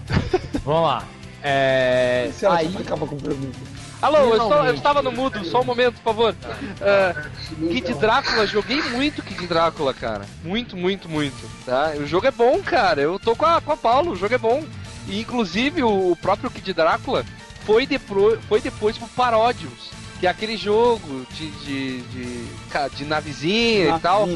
Vamos 0.64 0.82
lá. 0.84 1.04
É, 1.44 2.32
aí, 2.50 2.76
acaba 2.78 3.06
com 3.06 3.18
pergunta. 3.18 3.58
Alô, 4.06 4.18
eu, 4.20 4.32
estou- 4.44 4.66
eu 4.66 4.74
estava 4.76 5.02
no 5.02 5.12
mudo, 5.12 5.44
só 5.46 5.62
um 5.62 5.64
momento, 5.64 5.96
por 5.96 6.04
favor. 6.04 6.36
Ah, 6.82 7.26
Kid 7.72 7.94
Drácula, 7.96 8.46
joguei 8.46 8.82
muito 8.84 9.22
Kid 9.24 9.48
Drácula, 9.48 9.94
cara. 9.94 10.26
Muito, 10.44 10.78
muito, 10.78 11.10
muito. 11.10 11.50
Tá? 11.66 11.94
O 11.98 12.06
jogo 12.06 12.28
é 12.28 12.32
bom, 12.32 12.62
cara. 12.62 13.02
Eu 13.02 13.18
tô 13.18 13.36
com 13.36 13.46
a, 13.46 13.60
com 13.62 13.72
a 13.72 13.78
Paulo, 13.78 14.12
o 14.12 14.16
jogo 14.16 14.34
é 14.34 14.38
bom. 14.38 14.64
E 15.08 15.20
inclusive 15.22 15.84
o, 15.84 16.16
próprio 16.22 16.50
Kid 16.52 16.74
Drácula 16.74 17.26
foi, 17.66 17.86
depro, 17.88 18.40
foi 18.48 18.62
depois 18.62 18.98
pro 18.98 19.08
Paródios, 19.08 19.90
que 20.20 20.28
é 20.28 20.30
aquele 20.30 20.56
jogo 20.58 21.26
de, 21.32 21.50
de, 21.52 22.02
de, 22.02 22.46
ca- 22.70 22.88
de 22.88 23.06
navezinha 23.06 23.96
e 23.96 24.00
tal. 24.00 24.28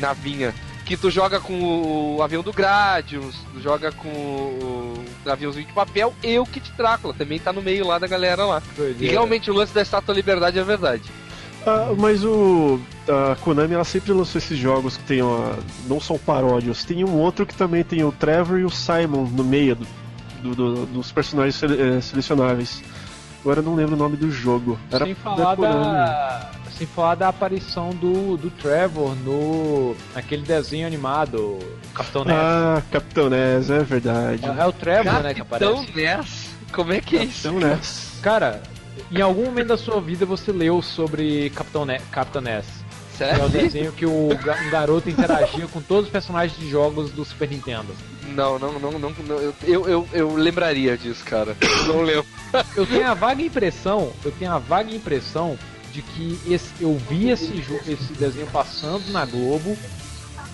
Navinha. 0.00 0.54
Que 0.84 0.96
tu 0.96 1.10
joga 1.10 1.40
com 1.40 2.16
o 2.16 2.22
avião 2.22 2.42
do 2.42 2.52
Gradius, 2.52 3.34
tu 3.54 3.60
joga 3.62 3.90
com 3.92 4.08
o 4.08 5.04
aviãozinho 5.26 5.66
de 5.66 5.72
papel 5.72 6.14
e 6.22 6.38
o 6.38 6.44
Kid 6.44 6.72
Drácula. 6.76 7.14
Também 7.14 7.38
tá 7.38 7.52
no 7.52 7.62
meio 7.62 7.86
lá 7.86 7.98
da 7.98 8.06
galera 8.06 8.44
lá. 8.44 8.62
E 9.00 9.06
realmente 9.08 9.50
o 9.50 9.54
lance 9.54 9.72
da 9.74 9.80
Estátua 9.80 10.08
da 10.14 10.18
Liberdade 10.18 10.58
é 10.58 10.62
verdade. 10.62 11.02
Ah, 11.66 11.94
mas 11.96 12.22
o. 12.22 12.78
A 13.08 13.34
Konami 13.36 13.72
ela 13.74 13.84
sempre 13.84 14.12
lançou 14.12 14.38
esses 14.38 14.58
jogos 14.58 14.98
que 14.98 15.04
tem 15.04 15.22
uma, 15.22 15.58
não 15.88 15.98
são 15.98 16.18
paródias, 16.18 16.84
tem 16.84 17.02
um 17.04 17.16
outro 17.18 17.46
que 17.46 17.54
também 17.54 17.82
tem 17.82 18.04
o 18.04 18.12
Trevor 18.12 18.58
e 18.58 18.64
o 18.64 18.70
Simon 18.70 19.24
no 19.24 19.42
meio 19.44 19.74
do, 19.76 19.86
do- 20.42 20.54
do- 20.54 20.86
dos 20.86 21.10
personagens 21.12 21.54
sele- 21.54 21.80
eh, 21.80 22.00
selecionáveis. 22.02 22.82
Agora 23.40 23.60
eu 23.60 23.62
não 23.62 23.74
lembro 23.74 23.94
o 23.94 23.98
nome 23.98 24.16
do 24.16 24.30
jogo. 24.30 24.78
Era 24.90 25.04
sem 25.06 25.14
falar 25.14 25.54
da, 25.54 26.50
sem 26.76 26.86
falar 26.86 27.14
da 27.14 27.28
aparição 27.28 27.90
do, 27.90 28.36
do 28.36 28.50
Trevor 28.50 29.14
no 29.24 29.94
naquele 30.14 30.42
desenho 30.42 30.86
animado 30.86 31.58
Capitão 31.94 32.24
Ness. 32.24 32.36
Ah, 32.38 32.82
Capitão 32.90 33.30
Ness, 33.30 33.70
é 33.70 33.78
verdade. 33.80 34.44
É, 34.44 34.62
é 34.62 34.66
o 34.66 34.72
Trevor, 34.72 35.22
né, 35.22 35.34
que 35.34 35.42
Capitão 35.44 35.74
aparece. 35.80 35.92
Ness? 35.96 36.50
Como 36.72 36.92
é 36.92 37.00
que 37.00 37.16
é 37.16 37.24
isso? 37.24 37.48
Capitão 37.48 37.68
Ness. 37.68 38.18
Cara, 38.22 38.62
em 39.10 39.20
algum 39.20 39.44
momento 39.44 39.68
da 39.68 39.76
sua 39.78 40.00
vida 40.00 40.26
você 40.26 40.50
leu 40.52 40.82
sobre 40.82 41.50
Capitão, 41.50 41.84
ne 41.84 41.98
Capitão 42.10 42.42
Ness. 42.42 42.66
Que 43.16 43.22
é 43.22 43.44
o 43.44 43.48
desenho 43.48 43.92
que 43.92 44.04
o 44.04 44.28
ga- 44.42 44.58
um 44.66 44.70
garoto 44.70 45.08
interagia 45.08 45.68
com 45.68 45.80
todos 45.80 46.06
os 46.06 46.10
personagens 46.10 46.58
de 46.58 46.68
jogos 46.68 47.12
do 47.12 47.24
Super 47.24 47.48
Nintendo. 47.48 47.94
Não, 48.34 48.58
não, 48.58 48.72
não, 48.80 48.90
não, 48.98 49.10
não, 49.10 49.36
eu, 49.36 49.54
eu, 49.62 49.88
eu, 49.88 50.08
eu 50.12 50.34
lembraria 50.34 50.96
disso, 50.98 51.22
cara. 51.24 51.56
Não 51.86 52.02
lembro. 52.02 52.26
Eu 52.74 52.84
tenho 52.84 53.06
a 53.08 53.14
vaga 53.14 53.40
impressão, 53.40 54.10
eu 54.24 54.32
tenho 54.32 54.50
a 54.50 54.58
vaga 54.58 54.92
impressão 54.92 55.56
de 55.94 56.02
que 56.02 56.40
esse, 56.48 56.72
eu 56.80 56.98
vi 57.08 57.30
esse, 57.30 57.52
esse 57.86 58.12
desenho 58.14 58.48
passando 58.48 59.12
na 59.12 59.24
Globo, 59.24 59.78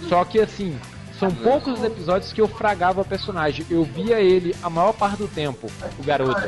só 0.07 0.22
que 0.22 0.38
assim, 0.38 0.78
são 1.18 1.30
poucos 1.30 1.78
os 1.78 1.84
episódios 1.84 2.30
que 2.30 2.43
eu 2.43 2.47
fragava 2.47 3.01
o 3.01 3.05
personagem. 3.05 3.64
Eu 3.70 3.82
via 3.82 4.20
ele 4.20 4.55
a 4.62 4.68
maior 4.68 4.93
parte 4.93 5.16
do 5.16 5.26
tempo, 5.26 5.70
o 5.99 6.03
garoto, 6.03 6.43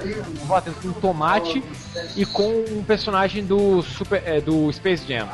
com 0.83 0.89
um 0.89 0.93
tomate 0.93 1.65
e 2.15 2.27
com 2.27 2.65
um 2.71 2.85
personagem 2.85 3.43
do, 3.43 3.81
super, 3.81 4.23
é, 4.27 4.43
do 4.43 4.71
Space 4.71 5.07
Jam. 5.09 5.27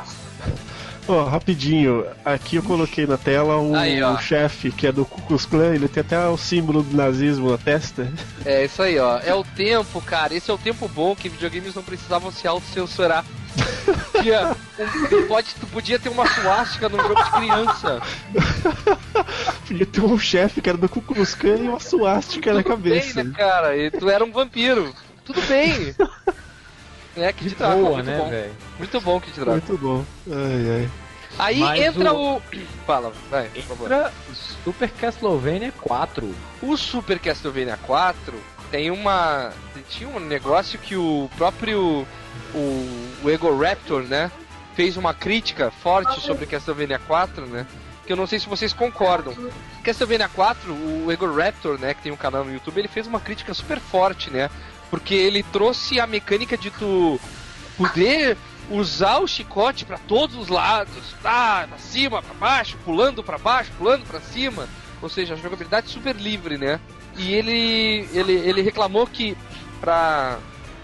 Ó, 1.09 1.23
rapidinho, 1.23 2.05
aqui 2.23 2.57
eu 2.57 2.61
coloquei 2.61 3.07
na 3.07 3.17
tela 3.17 3.57
o, 3.57 3.75
Aí, 3.75 3.99
o 4.03 4.15
chefe 4.19 4.71
que 4.71 4.85
é 4.85 4.91
do 4.91 5.03
Ku 5.03 5.19
Klux 5.23 5.43
Klan, 5.43 5.73
ele 5.73 5.87
tem 5.87 6.01
até 6.01 6.27
o 6.27 6.37
símbolo 6.37 6.83
do 6.83 6.95
nazismo 6.95 7.49
na 7.49 7.57
testa. 7.57 8.07
É 8.45 8.65
isso 8.65 8.79
aí, 8.83 8.99
ó. 8.99 9.17
É 9.17 9.33
o 9.33 9.43
tempo, 9.43 9.99
cara. 10.01 10.35
Esse 10.35 10.51
é 10.51 10.53
o 10.53 10.57
tempo 10.59 10.87
bom 10.87 11.15
que 11.15 11.27
videogames 11.27 11.73
não 11.73 11.81
precisavam 11.81 12.31
se 12.31 12.47
autocensurar. 12.47 13.25
Tinha- 14.21 14.55
tu 15.09 15.23
pode, 15.27 15.55
tu 15.59 15.65
podia 15.65 15.97
ter 15.97 16.09
uma 16.09 16.27
suástica 16.27 16.87
num 16.87 16.97
grupo 16.97 17.23
de 17.23 17.31
criança. 17.31 18.01
Podia 19.67 19.85
ter 19.87 20.01
um 20.01 20.19
chefe 20.19 20.61
que 20.61 20.69
era 20.69 20.77
do 20.77 20.87
Ku 20.87 21.01
Klux 21.01 21.33
Klan 21.33 21.55
e 21.55 21.67
uma 21.69 21.79
suástica 21.79 22.53
na 22.53 22.63
cabeça. 22.63 23.15
bem, 23.23 23.31
né, 23.31 23.35
cara? 23.35 23.75
E 23.75 23.89
tu 23.89 24.07
era 24.07 24.23
um 24.23 24.31
vampiro. 24.31 24.93
Tudo 25.25 25.41
bem. 25.47 25.95
É, 27.21 27.33
Kid 27.33 27.55
Drácula, 27.55 27.81
Boa, 27.81 27.93
muito 27.95 28.05
né, 28.09 28.17
bom. 28.17 28.29
velho? 28.29 28.51
Muito 28.77 29.01
bom, 29.01 29.19
Kid 29.19 29.35
Drácula. 29.35 29.55
Muito 29.57 29.77
bom. 29.77 30.05
Ai, 30.31 30.69
ai. 30.81 30.89
Aí 31.37 31.59
Mas 31.59 31.79
entra 31.81 32.13
o- 32.13 32.37
o... 32.37 32.41
Fala, 32.85 33.13
vai, 33.29 33.47
por 33.49 33.63
favor. 33.63 33.85
Entra 33.91 34.13
Super 34.63 34.89
Castlevania 34.89 35.71
4. 35.81 36.35
O 36.61 36.75
Super 36.75 37.19
Castlevania 37.19 37.77
4 37.85 38.33
tem 38.71 38.89
uma. 38.91 39.51
Tinha 39.89 40.09
um 40.09 40.19
negócio 40.19 40.77
que 40.79 40.95
o 40.95 41.29
próprio. 41.37 42.05
O, 42.53 43.09
o 43.23 43.29
Ego 43.29 43.55
Raptor, 43.57 44.03
né? 44.03 44.31
Fez 44.75 44.97
uma 44.97 45.13
crítica 45.13 45.69
forte 45.71 46.19
sobre 46.21 46.45
Castlevania 46.45 46.99
4, 46.99 47.45
né? 47.45 47.65
Que 48.05 48.13
eu 48.13 48.17
não 48.17 48.25
sei 48.25 48.39
se 48.39 48.49
vocês 48.49 48.73
concordam. 48.73 49.33
Castlevania 49.83 50.27
4, 50.29 50.71
o 50.73 51.11
Ego 51.11 51.31
Raptor, 51.31 51.77
né? 51.79 51.93
Que 51.93 52.01
tem 52.01 52.11
um 52.11 52.17
canal 52.17 52.43
no 52.43 52.51
YouTube, 52.51 52.79
ele 52.79 52.87
fez 52.87 53.05
uma 53.05 53.19
crítica 53.19 53.53
super 53.53 53.79
forte, 53.79 54.31
né? 54.31 54.49
Porque 54.89 55.13
ele 55.13 55.43
trouxe 55.43 55.99
a 55.99 56.07
mecânica 56.07 56.57
de 56.57 56.71
tu 56.71 57.19
poder 57.77 58.37
usar 58.69 59.19
o 59.19 59.27
chicote 59.27 59.85
pra 59.85 59.97
todos 59.97 60.35
os 60.35 60.47
lados, 60.47 61.15
tá, 61.21 61.65
pra 61.67 61.77
cima, 61.77 62.21
pra 62.21 62.33
baixo, 62.35 62.77
pulando 62.85 63.23
pra 63.23 63.37
baixo, 63.37 63.71
pulando 63.77 64.05
pra 64.05 64.19
cima. 64.19 64.67
Ou 65.01 65.09
seja, 65.09 65.33
a 65.33 65.37
jogabilidade 65.37 65.89
super 65.89 66.15
livre, 66.15 66.57
né? 66.57 66.79
E 67.17 67.33
ele 67.33 68.07
ele, 68.13 68.33
ele 68.33 68.61
reclamou 68.61 69.07
que 69.07 69.37
pra 69.79 70.37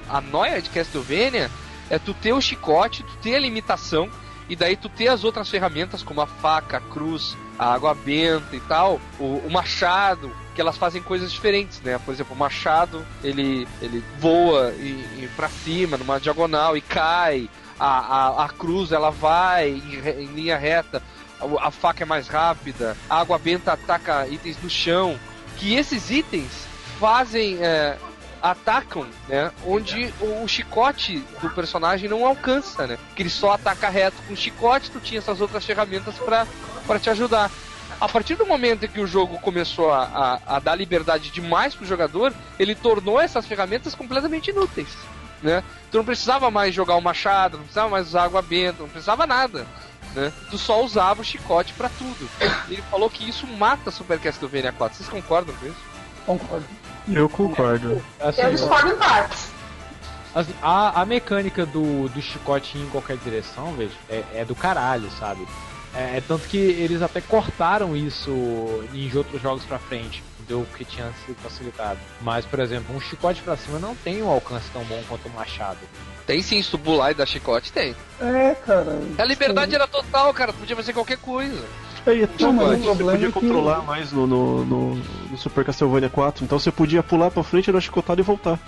a 0.08 0.22
noia 0.22 0.62
de 0.62 0.70
Castlevania 0.70 1.49
é 1.89 1.99
tu 1.99 2.14
ter 2.14 2.34
o 2.34 2.41
chicote, 2.41 3.03
tu 3.03 3.16
ter 3.18 3.36
a 3.36 3.39
limitação 3.39 4.10
e 4.47 4.56
daí 4.56 4.76
tu 4.76 4.89
ter 4.89 5.08
as 5.08 5.24
outras 5.24 5.49
ferramentas 5.49 6.03
como 6.03 6.22
a 6.22 6.28
faca, 6.28 6.78
a 6.78 6.82
cruz, 6.82 7.36
a 7.58 7.74
água 7.74 7.93
benta 7.93 8.56
e 8.56 8.60
tal, 8.62 8.99
o, 9.20 9.38
o 9.38 9.51
machado, 9.51 10.32
que 10.56 10.62
elas 10.62 10.78
fazem 10.78 11.01
coisas 11.03 11.32
diferentes, 11.32 11.82
né? 11.82 11.99
Por 12.03 12.14
exemplo, 12.14 12.34
o 12.34 12.39
machado, 12.39 13.06
ele, 13.24 13.68
ele 13.82 14.03
voa 14.18 14.72
e, 14.72 15.06
e 15.20 15.30
para 15.36 15.49
cima, 15.49 15.97
numa 15.97 16.20
diagonal 16.20 16.76
e 16.78 16.82
cai. 16.82 17.49
A, 17.78 17.86
a, 17.88 18.45
a 18.45 18.49
cruz, 18.49 18.93
ela 18.93 19.12
vai 19.12 19.70
em, 19.70 20.24
em 20.24 20.28
linha 20.28 20.58
reta. 20.58 21.03
A, 21.41 21.68
a 21.68 21.72
faca 21.72 22.03
é 22.03 22.06
mais 22.06 22.30
rápida. 22.30 22.95
A 23.10 23.20
água 23.20 23.38
benta 23.38 23.74
ataca 23.74 24.26
itens 24.28 24.58
no 24.64 24.70
chão. 24.70 25.20
Que 25.58 25.76
esses 25.76 26.10
itens 26.10 26.66
fazem 26.99 27.58
é, 27.62 27.97
atacam, 28.41 29.06
né? 29.28 29.51
Onde 29.66 30.14
o, 30.22 30.43
o 30.43 30.47
chicote 30.47 31.18
do 31.41 31.49
personagem 31.49 32.08
não 32.08 32.26
alcança, 32.26 32.88
né? 32.88 32.97
Que 33.14 33.24
ele 33.24 33.30
só 33.30 33.51
ataca 33.51 33.89
reto 33.89 34.22
com 34.26 34.34
o 34.34 34.38
chicote, 34.38 34.89
tu 34.89 35.01
tinha 35.01 35.18
essas 35.18 35.41
outras 35.41 35.66
ferramentas 35.66 36.16
pra 36.16 36.47
pra 36.86 36.99
te 36.99 37.10
ajudar. 37.10 37.51
A 38.00 38.10
partir 38.10 38.36
do 38.36 38.46
momento 38.46 38.86
em 38.86 38.89
que 38.89 39.00
o 39.00 39.08
jogo 39.08 39.39
começou 39.39 39.91
a, 39.91 40.39
a, 40.48 40.56
a 40.58 40.60
dar 40.60 40.76
liberdade 40.76 41.30
demais 41.32 41.74
pro 41.74 41.86
jogador, 41.86 42.34
ele 42.60 42.76
tornou 42.76 43.20
essas 43.20 43.46
ferramentas 43.46 43.96
completamente 43.96 44.50
inúteis. 44.52 44.89
Né? 45.41 45.64
Tu 45.91 45.98
não 45.98 46.06
precisava 46.06 46.50
mais 46.52 46.74
jogar 46.74 46.96
o 46.96 47.02
machado, 47.02 47.58
não 47.58 47.64
precisava 47.64 47.89
mais 47.89 48.08
usar 48.08 48.24
água 48.24 48.41
benta, 48.41 48.82
não 48.82 48.89
precisava 48.89 49.26
nada. 49.26 49.66
Né? 50.14 50.32
Tu 50.50 50.58
só 50.58 50.84
usava 50.84 51.22
o 51.22 51.26
chicote 51.26 51.74
pra 51.74 51.89
tudo. 51.89 52.30
Ele 52.70 52.82
falou 52.89 53.10
que 53.10 53.28
isso 53.28 53.46
mata 53.48 53.91
Super 53.91 54.20
Castlevania 54.20 54.72
4. 54.72 54.98
Vocês 54.98 55.10
concordam 55.10 55.54
com 55.56 55.66
isso? 55.66 55.78
Concordo. 56.26 56.66
Eu 57.08 57.30
concordo. 57.30 58.04
Assim, 58.20 58.41
Eu 58.41 58.52
discordo 58.52 58.89
em 58.91 58.96
partes. 58.96 59.48
assim, 60.34 60.54
a, 60.62 61.02
a 61.02 61.06
mecânica 61.06 61.66
do, 61.66 62.10
do 62.10 62.22
chicote 62.22 62.78
em 62.78 62.89
qualquer 62.89 63.18
direção, 63.18 63.74
veja, 63.74 63.93
é, 64.10 64.24
é 64.34 64.46
do 64.46 64.56
caralho, 64.56 65.10
sabe? 65.20 65.46
É, 65.96 66.18
é 66.18 66.22
tanto 66.28 66.48
que 66.48 66.58
eles 66.58 67.02
até 67.02 67.22
cortaram 67.22 67.96
isso 67.96 68.32
em 68.93 69.10
outros 69.16 69.41
jogos 69.41 69.64
pra 69.64 69.80
frente, 69.80 70.22
deu 70.48 70.66
que 70.78 70.84
tinha 70.84 71.12
sido 71.26 71.38
facilitado. 71.41 72.00
Mas, 72.22 72.46
por 72.46 72.60
exemplo, 72.60 72.96
um 72.96 73.00
chicote 73.00 73.41
pra 73.41 73.56
cima 73.56 73.80
não 73.80 73.96
tem 73.96 74.22
um 74.22 74.30
alcance 74.30 74.70
tão 74.74 74.84
bom 74.84 75.02
quanto 75.08 75.28
o 75.28 75.32
machado. 75.32 75.78
Tem 76.28 76.41
sim, 76.41 76.62
se 76.62 76.72
tu 76.72 76.78
pular 76.80 77.12
e 77.12 77.14
dar 77.14 77.26
chicote, 77.26 77.72
tem. 77.72 77.96
É, 78.20 78.56
cara. 78.66 79.00
A 79.18 79.24
liberdade 79.24 79.76
era 79.76 79.88
total, 79.88 80.34
cara. 80.34 80.52
Tu 80.52 80.60
podia 80.60 80.76
fazer 80.76 80.91
qualquer 80.91 81.18
coisa. 81.18 81.64
É, 82.06 82.14
e 82.16 82.24
até 82.24 82.43
Não, 82.43 82.54
mas 82.54 82.80
o 82.80 82.84
você 82.84 83.04
podia 83.04 83.28
é 83.28 83.28
que- 83.28 83.32
controlar 83.32 83.82
mais 83.84 84.12
no, 84.12 84.28
no, 84.28 84.66
no- 84.66 84.96
no 84.96 85.38
Super 85.38 85.64
Castlevania 85.66 86.10
4, 86.10 86.43
então 86.43 86.60
você 86.60 86.72
podia 86.72 87.02
pular 87.02 87.32
pra 87.32 87.43
frente, 87.43 87.72
dar 87.72 87.82
chicotada 87.82 88.20
e 88.22 88.24
voltar. 88.24 88.60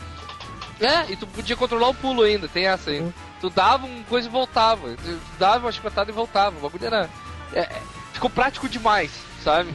É, 0.80 1.12
e 1.12 1.16
tu 1.16 1.26
podia 1.28 1.56
controlar 1.56 1.90
o 1.90 1.94
pulo 1.94 2.22
ainda, 2.24 2.48
tem 2.48 2.68
essa 2.68 2.92
aí. 2.92 3.04
Tu 3.42 3.50
dava 3.50 3.86
uma 3.86 4.04
coisa 4.04 4.28
e 4.28 4.32
voltava. 4.32 4.90
Tu 4.90 5.18
dava 5.40 5.66
uma 5.66 5.72
chicotada 5.72 6.10
e 6.12 6.14
voltava. 6.14 6.56
O 6.58 6.62
bagulho 6.62 6.86
era. 6.86 7.10
é, 7.54 7.62
é, 7.62 7.82
ficou 8.14 8.30
prático 8.30 8.68
demais, 8.70 9.12
sabe? 9.44 9.70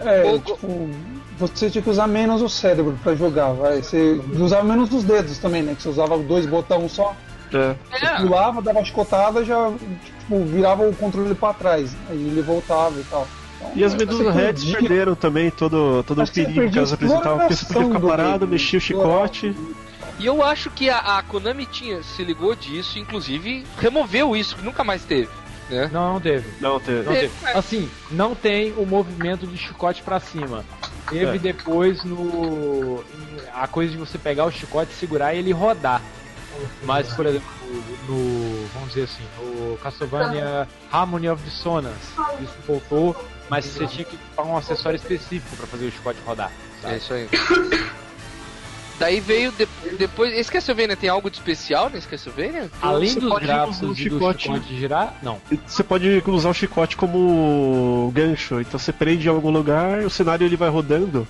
É, 0.00 0.24
O- 0.24 0.38
tipo, 0.40 0.90
você 1.38 1.70
tinha 1.70 1.82
que 1.82 1.90
usar 1.90 2.06
menos 2.08 2.42
o 2.42 2.48
cérebro 2.48 2.98
pra 3.02 3.14
jogar, 3.14 3.52
vai. 3.52 3.82
Você 3.82 4.20
usava 4.38 4.64
menos 4.64 4.92
os 4.92 5.04
dedos 5.04 5.38
também, 5.38 5.62
né? 5.62 5.74
Que 5.76 5.82
você 5.82 5.88
usava 5.88 6.18
dois 6.18 6.46
botões 6.46 6.92
só. 6.92 7.14
É. 7.52 7.76
É, 8.04 8.16
Pulava, 8.20 8.60
dava 8.60 8.78
uma 8.80 8.84
chicotada, 8.84 9.44
já 9.44 9.70
tipo, 10.04 10.44
virava 10.44 10.88
o 10.88 10.94
controle 10.96 11.34
pra 11.34 11.52
trás. 11.54 11.94
Aí 12.10 12.16
ele 12.16 12.42
voltava 12.42 12.98
e 12.98 13.04
tal. 13.04 13.28
Então, 13.60 13.72
E 13.76 13.84
as 13.84 13.92
você 13.92 13.98
Medusa 13.98 14.30
Heads 14.32 14.64
perdia- 14.64 14.88
perderam 14.88 15.14
também 15.14 15.50
todo, 15.50 16.02
todo 16.02 16.20
o 16.22 16.26
você 16.26 16.44
perigo 16.44 16.70
que 16.72 16.78
elas 16.78 16.92
apresentavam, 16.92 17.38
porque 17.38 17.54
você 17.54 17.64
podia 17.66 17.84
ficar 17.86 18.00
parado, 18.00 18.48
mexia 18.48 18.78
o 18.78 18.82
chicote. 18.82 19.56
E 20.18 20.26
eu 20.26 20.42
acho 20.42 20.70
que 20.70 20.88
a, 20.88 20.98
a 21.18 21.22
Konami 21.22 21.66
tinha, 21.66 22.02
se 22.02 22.22
ligou 22.22 22.54
disso, 22.54 22.98
inclusive 22.98 23.66
removeu 23.78 24.36
isso, 24.36 24.56
que 24.56 24.62
nunca 24.62 24.84
mais 24.84 25.02
teve. 25.04 25.28
Né? 25.68 25.88
Não, 25.92 26.14
não 26.14 26.20
teve. 26.20 26.46
Não, 26.60 26.78
teve. 26.78 27.02
Não 27.04 27.12
teve. 27.14 27.32
Assim, 27.54 27.90
não 28.10 28.34
tem 28.34 28.72
o 28.76 28.84
movimento 28.84 29.46
de 29.46 29.56
chicote 29.56 30.02
pra 30.02 30.20
cima. 30.20 30.64
Teve 31.08 31.36
É. 31.36 31.38
depois 31.38 32.04
no. 32.04 33.02
a 33.52 33.66
coisa 33.66 33.92
de 33.92 33.98
você 33.98 34.18
pegar 34.18 34.44
o 34.44 34.50
chicote, 34.50 34.92
segurar 34.92 35.34
e 35.34 35.38
ele 35.38 35.52
rodar. 35.52 36.02
Mas, 36.82 37.12
por 37.14 37.26
exemplo, 37.26 37.48
no. 38.08 38.66
Vamos 38.74 38.90
dizer 38.90 39.04
assim, 39.04 39.24
no 39.38 39.76
Castlevania 39.78 40.68
Harmony 40.92 41.28
of 41.28 41.42
Dissonance, 41.42 42.12
isso 42.40 42.54
voltou, 42.66 43.16
mas 43.48 43.64
você 43.64 43.86
tinha 43.86 44.04
que 44.04 44.16
comprar 44.16 44.44
um 44.44 44.56
acessório 44.56 44.96
específico 44.96 45.56
pra 45.56 45.66
fazer 45.66 45.86
o 45.86 45.90
chicote 45.90 46.18
rodar. 46.24 46.52
É 46.82 46.82
sabe? 46.82 46.96
isso 46.98 47.14
aí. 47.14 47.28
Daí 48.98 49.20
veio 49.20 49.50
de- 49.52 49.66
depois. 49.98 50.32
Esse 50.38 50.50
Castlevania 50.50 50.96
tem 50.96 51.08
algo 51.10 51.28
de 51.30 51.36
especial 51.38 51.90
nesse 51.90 52.06
Castlevania? 52.06 52.70
Além 52.80 53.10
Você 53.10 53.20
dos 53.20 53.28
pode 53.28 53.46
gráficos 53.46 53.76
usar 53.78 53.86
o 53.86 53.90
e 53.90 53.94
do 53.94 53.96
chicote. 53.96 54.42
chicote 54.44 54.76
girar, 54.78 55.14
não. 55.22 55.40
Você 55.66 55.82
pode 55.82 56.22
usar 56.26 56.50
o 56.50 56.54
chicote 56.54 56.96
como 56.96 58.10
gancho, 58.14 58.60
então 58.60 58.78
você 58.78 58.92
prende 58.92 59.26
em 59.26 59.30
algum 59.30 59.50
lugar, 59.50 59.98
o 60.04 60.10
cenário 60.10 60.44
ele 60.44 60.56
vai 60.56 60.68
rodando. 60.68 61.26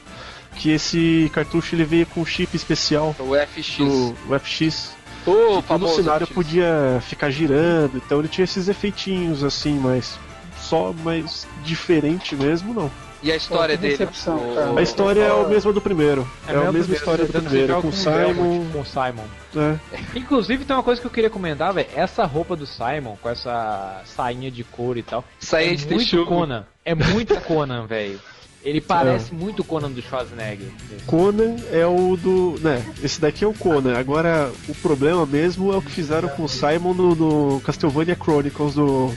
Que 0.56 0.70
esse 0.70 1.28
cartucho 1.34 1.74
ele 1.74 1.84
veio 1.84 2.06
com 2.06 2.20
um 2.20 2.24
chip 2.26 2.54
especial 2.56 3.16
O 3.18 3.34
FX. 3.34 3.76
do 3.78 4.14
o 4.28 4.34
FX. 4.38 4.92
O 5.26 5.62
que 5.62 5.68
todo 5.68 5.86
o 5.86 5.88
cenário 5.88 6.26
FX. 6.26 6.34
podia 6.34 7.02
ficar 7.08 7.30
girando, 7.30 7.96
então 7.96 8.20
ele 8.20 8.28
tinha 8.28 8.44
esses 8.44 8.68
efeitinhos 8.68 9.42
assim, 9.42 9.76
mas 9.80 10.16
só 10.60 10.92
mais 11.02 11.44
diferente 11.64 12.36
mesmo, 12.36 12.72
não. 12.72 12.90
E 13.24 13.32
a 13.32 13.36
história 13.36 13.74
Pô, 13.74 13.80
dele? 13.80 13.96
decepção, 13.96 14.36
O-. 14.74 14.78
A 14.78 14.82
história 14.82 15.22
é 15.22 15.30
a 15.30 15.48
mesma 15.48 15.72
do 15.72 15.80
primeiro. 15.80 16.28
É, 16.46 16.52
a 16.52 16.56
mesmo 16.58 16.72
mesma 16.74 16.94
história 16.94 17.24
do 17.24 17.32
primeiro, 17.32 17.80
com 17.80 17.88
o 17.88 17.90
o 17.90 17.92
Simon. 17.92 18.66
Com 18.70 18.80
o 18.80 18.84
Simon. 18.84 19.24
né? 19.54 19.80
Inclusive 20.14 20.64
tem 20.66 20.76
uma 20.76 20.82
coisa 20.82 21.00
que 21.00 21.06
eu 21.06 21.10
queria 21.10 21.30
comentar, 21.30 21.72
velho. 21.72 21.88
Essa 21.96 22.24
roupa 22.26 22.54
do 22.54 22.66
Simon, 22.66 23.16
com 23.22 23.30
essa 23.30 24.02
sainha 24.04 24.50
de 24.50 24.62
couro 24.62 24.98
e 24.98 25.02
tal, 25.02 25.24
Sainha 25.40 25.72
é 25.72 25.74
de 25.74 25.86
muito 25.86 25.98
texugo. 26.00 26.26
Conan. 26.26 26.66
É 26.84 26.94
muito 26.94 27.34
Conan, 27.40 27.86
velho. 27.88 28.20
Ele 28.62 28.80
parece 28.80 29.34
muito 29.34 29.64
Conan 29.64 29.90
do 29.90 30.00
Schwarzenegger. 30.02 30.68
Conan 31.06 31.56
é 31.70 31.86
o 31.86 32.16
do. 32.16 32.58
né, 32.60 32.84
esse 33.02 33.20
daqui 33.20 33.42
é 33.44 33.46
o 33.46 33.54
Conan. 33.54 33.98
Agora, 33.98 34.50
o 34.68 34.74
problema 34.76 35.24
mesmo 35.24 35.72
é 35.72 35.76
o 35.76 35.82
que 35.82 35.90
fizeram 35.90 36.28
com 36.30 36.44
o 36.44 36.48
Simon 36.48 36.92
no, 36.94 37.14
no 37.14 37.60
Castlevania 37.60 38.16
Chronicles 38.16 38.74
do 38.74 39.10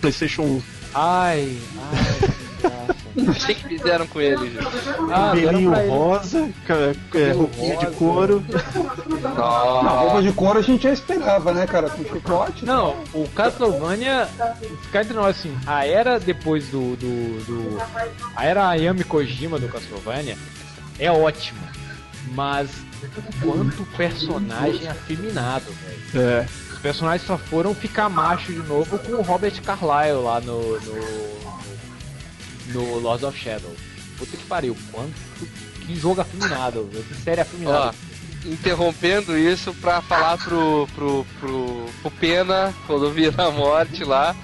PlayStation 0.00 0.42
1. 0.42 0.62
Ai, 0.94 1.58
ai. 2.64 2.96
O 3.16 3.34
que, 3.34 3.54
que 3.54 3.68
fizeram 3.68 4.06
com 4.06 4.20
ele, 4.20 4.50
gente? 4.50 4.66
Ah, 5.12 5.32
ele. 5.36 5.66
rosa, 5.88 6.48
ca- 6.66 6.74
é, 6.74 6.94
Cabelo 7.10 7.38
roupinha 7.40 7.76
de 7.76 7.86
couro. 7.96 8.44
A 9.36 9.88
roupa 10.00 10.22
de 10.22 10.32
couro 10.32 10.58
a 10.58 10.62
gente 10.62 10.82
já 10.84 10.92
esperava, 10.92 11.52
né, 11.52 11.66
cara? 11.66 11.90
Com 11.90 12.04
chicote. 12.04 12.64
Não, 12.64 12.96
o 13.12 13.28
Castlevania, 13.34 14.28
ficar 14.82 15.02
entre 15.02 15.14
nós 15.14 15.38
assim, 15.38 15.56
a 15.66 15.86
era 15.86 16.18
depois 16.20 16.68
do. 16.68 16.96
do, 16.96 17.44
do 17.44 17.78
a 18.36 18.44
era 18.44 18.68
Ayami 18.68 19.04
Kojima 19.04 19.58
do 19.58 19.68
Castlevania 19.68 20.36
é 20.98 21.10
ótima. 21.10 21.60
Mas 22.32 22.70
quanto 23.42 23.82
personagem 23.96 24.86
afeminado, 24.88 25.64
velho. 26.12 26.26
É. 26.26 26.46
Os 26.72 26.78
personagens 26.78 27.26
só 27.26 27.36
foram 27.36 27.74
ficar 27.74 28.08
macho 28.08 28.52
de 28.52 28.60
novo 28.62 28.98
com 28.98 29.12
o 29.14 29.22
Robert 29.22 29.60
Carlyle 29.62 30.22
lá 30.22 30.40
no. 30.40 30.78
no, 30.80 31.49
no 32.72 32.98
Lords 32.98 33.24
of 33.24 33.38
Shadow. 33.38 33.74
Puta 34.18 34.36
que 34.36 34.44
pariu, 34.44 34.76
quanto. 34.92 35.12
Que 35.86 35.96
jogo 35.96 36.20
afeminado, 36.20 36.88
que 37.08 37.14
série 37.14 37.40
Ó, 37.40 37.42
afeminada. 37.42 37.94
interrompendo 38.44 39.36
isso 39.36 39.72
pra 39.74 40.00
falar 40.02 40.38
pro, 40.38 40.86
pro, 40.94 41.26
pro, 41.40 41.86
pro 42.02 42.10
Pena, 42.12 42.72
quando 42.86 43.10
vira 43.10 43.46
a 43.46 43.50
morte 43.50 44.04
lá, 44.04 44.36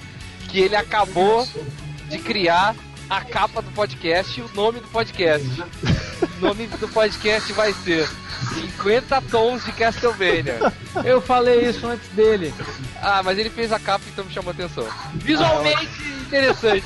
que 0.49 0.59
ele 0.59 0.75
acabou 0.75 1.47
de 2.09 2.17
criar 2.19 2.75
a 3.09 3.21
capa 3.21 3.61
do 3.61 3.71
podcast 3.71 4.39
e 4.39 4.43
o 4.43 4.49
nome 4.53 4.79
do 4.79 4.87
podcast. 4.87 5.47
O 6.37 6.41
nome 6.41 6.67
do 6.67 6.87
podcast 6.89 7.53
vai 7.53 7.71
ser 7.71 8.07
50 8.53 9.21
Tons 9.23 9.63
de 9.63 9.71
Castlevania. 9.71 10.59
Eu 11.05 11.21
falei 11.21 11.69
isso 11.69 11.87
antes 11.87 12.07
dele. 12.09 12.53
Ah, 13.01 13.21
mas 13.23 13.37
ele 13.37 13.49
fez 13.49 13.71
a 13.71 13.79
capa 13.79 14.03
então 14.11 14.25
me 14.25 14.33
chamou 14.33 14.51
a 14.51 14.53
atenção. 14.53 14.85
Visualmente 15.15 15.87
interessante. 16.21 16.83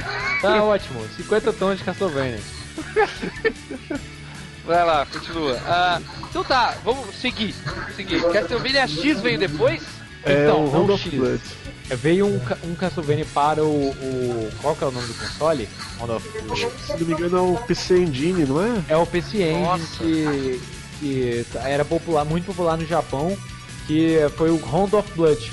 Tá 0.40 0.62
ótimo, 0.64 1.04
50 1.16 1.52
tons 1.52 1.78
de 1.78 1.84
Castlevania. 1.84 2.40
Vai 4.64 4.84
lá, 4.84 5.06
continua. 5.06 5.58
Ah, 5.66 6.00
então 6.28 6.44
tá, 6.44 6.74
vamos 6.84 7.14
seguir. 7.16 7.54
seguir. 7.96 8.22
Castlevania 8.32 8.86
X 8.86 9.20
veio 9.20 9.38
depois? 9.38 9.82
É 10.24 10.44
Então, 10.44 10.66
o 10.66 10.86
não 10.86 10.96
X. 10.98 11.12
Blood. 11.14 11.40
É, 11.88 11.96
Veio 11.96 12.26
um, 12.26 12.40
um 12.64 12.74
Castlevania 12.74 13.26
para 13.34 13.64
o, 13.64 13.88
o- 13.90 14.50
Qual 14.60 14.76
que 14.76 14.84
é 14.84 14.86
o 14.86 14.90
nome 14.92 15.06
do 15.08 15.14
console? 15.14 15.68
Round 15.98 16.12
of 16.12 16.28
Blood. 16.42 16.68
Se 16.86 16.92
não 17.00 17.06
me 17.06 17.12
engano 17.14 17.36
é 17.36 17.40
o 17.40 17.56
PC 17.66 17.98
Engine, 18.02 18.44
não 18.46 18.62
é? 18.62 18.82
É 18.88 18.96
o 18.96 19.06
PC 19.06 19.38
Engine 19.42 19.62
Nossa. 19.64 19.84
que, 19.98 20.60
que 21.00 21.46
tá- 21.52 21.68
era 21.68 21.84
popular, 21.84 22.24
muito 22.24 22.44
popular 22.44 22.76
no 22.76 22.86
Japão, 22.86 23.36
que 23.86 24.18
foi 24.36 24.50
o 24.50 24.56
Round 24.56 24.94
of 24.94 25.10
Blood. 25.16 25.52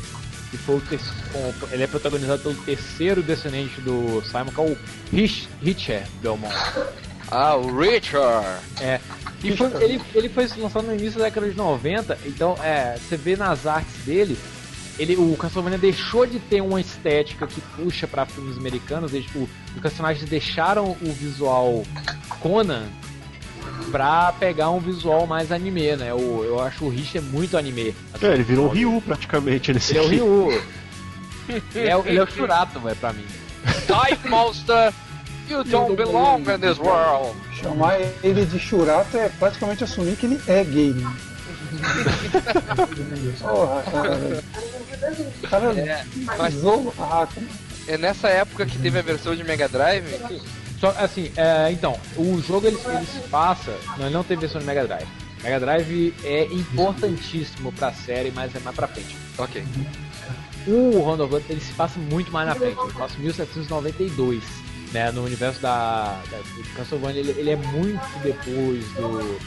Que 0.51 0.57
foi 0.57 0.75
o 0.77 0.81
com- 0.81 1.67
ele 1.71 1.83
é 1.83 1.87
protagonizado 1.87 2.41
pelo 2.41 2.55
terceiro 2.55 3.21
descendente 3.21 3.81
do 3.81 4.21
Simon, 4.25 4.45
que 4.53 4.59
é 4.61 4.63
o 4.63 4.77
Rich, 5.11 5.49
Richard 5.61 6.09
Belmont. 6.21 6.53
Ah, 7.29 7.57
o 7.57 7.77
Richard. 7.77 8.47
É. 8.79 9.01
E 9.43 9.51
foi- 9.57 9.83
ele, 9.83 10.01
ele 10.15 10.29
foi 10.29 10.47
lançado 10.57 10.87
no 10.87 10.93
início 10.95 11.19
da 11.19 11.25
década 11.25 11.49
de 11.49 11.57
90, 11.57 12.17
então 12.25 12.55
é, 12.63 12.97
você 12.97 13.17
vê 13.17 13.35
nas 13.35 13.65
artes 13.67 13.93
dele, 14.05 14.39
ele, 14.97 15.17
o 15.17 15.35
Castlevania 15.35 15.77
deixou 15.77 16.25
de 16.25 16.39
ter 16.39 16.61
uma 16.61 16.79
estética 16.79 17.45
que 17.45 17.59
puxa 17.75 18.07
pra 18.07 18.25
filmes 18.25 18.57
americanos, 18.57 19.13
eles, 19.13 19.25
tipo, 19.25 19.49
os 19.75 19.81
personagens 19.81 20.27
deixaram 20.29 20.95
o 21.01 21.11
visual 21.11 21.83
Conan 22.39 22.85
pra 23.91 24.31
pegar 24.33 24.69
um 24.71 24.79
visual 24.79 25.25
mais 25.27 25.51
anime, 25.51 25.95
né? 25.95 26.13
O, 26.13 26.43
eu 26.43 26.59
acho 26.61 26.85
o 26.85 26.89
Rich 26.89 27.17
é 27.17 27.21
muito 27.21 27.57
anime. 27.57 27.95
É, 28.21 28.27
ele 28.33 28.43
virou 28.43 28.65
o 28.65 28.69
Ryu 28.69 29.01
praticamente 29.05 29.71
nesse 29.73 29.95
Ele 29.97 29.99
é 29.99 30.01
o 30.01 30.05
aqui. 30.05 30.15
Ryu. 30.15 30.63
ele, 31.75 31.87
é, 31.89 31.97
o- 31.97 32.05
ele 32.05 32.17
é 32.19 32.23
o 32.23 32.27
Shurato, 32.27 32.79
velho, 32.79 32.95
pra 32.97 33.13
mim. 33.13 33.25
Dive 33.65 34.29
Monster. 34.29 34.93
You 35.49 35.63
don't 35.63 35.95
belong 35.95 36.41
in 36.41 36.59
this 36.59 36.77
world. 36.77 37.33
Chamar 37.61 37.99
ele 38.21 38.45
de 38.45 38.59
Churato 38.59 39.15
é 39.17 39.29
praticamente 39.29 39.83
assumir 39.83 40.17
que 40.17 40.25
ele 40.25 40.41
é 40.47 40.63
gay. 40.63 40.91
né? 40.93 41.09
Porra, 43.39 43.83
cara. 43.83 44.43
Cara, 45.49 45.79
É, 45.79 46.05
mas. 46.37 46.55
Ah, 46.99 47.27
é 47.87 47.97
nessa 47.97 48.27
época 48.27 48.65
que 48.65 48.77
teve 48.77 48.99
a 48.99 49.01
versão 49.01 49.35
de 49.35 49.43
Mega 49.43 49.67
Drive. 49.69 50.05
Só 50.79 50.89
assim, 50.97 51.31
é, 51.35 51.71
então, 51.71 51.99
o 52.15 52.39
jogo 52.41 52.67
ele, 52.67 52.77
ele 52.85 53.05
se 53.05 53.19
passa. 53.29 53.75
Não, 53.97 54.05
ele 54.05 54.13
não 54.13 54.23
tem 54.23 54.37
versão 54.37 54.59
de 54.61 54.67
Mega 54.67 54.85
Drive. 54.85 55.07
Mega 55.43 55.59
Drive 55.59 56.13
é 56.23 56.43
importantíssimo 56.45 57.71
pra 57.71 57.91
série, 57.93 58.31
mas 58.31 58.55
é 58.55 58.59
mais 58.59 58.75
pra 58.75 58.87
frente. 58.87 59.15
Ok. 59.37 59.63
O 60.67 61.01
Round 61.03 61.21
of 61.21 61.29
Blood 61.29 61.45
ele 61.49 61.61
se 61.61 61.71
passa 61.73 61.97
muito 61.99 62.31
mais 62.31 62.47
na 62.47 62.55
frente, 62.55 62.77
ele 62.79 62.93
passa 62.93 63.15
em 63.17 63.21
1792, 63.21 64.43
né? 64.91 65.11
No 65.11 65.23
universo 65.23 65.61
da, 65.61 66.21
da 66.29 66.37
de 66.39 66.63
Castlevania, 66.75 67.21
ele, 67.21 67.31
ele 67.37 67.49
é 67.51 67.55
muito 67.55 68.01
depois 68.21 68.83
do, 68.93 69.39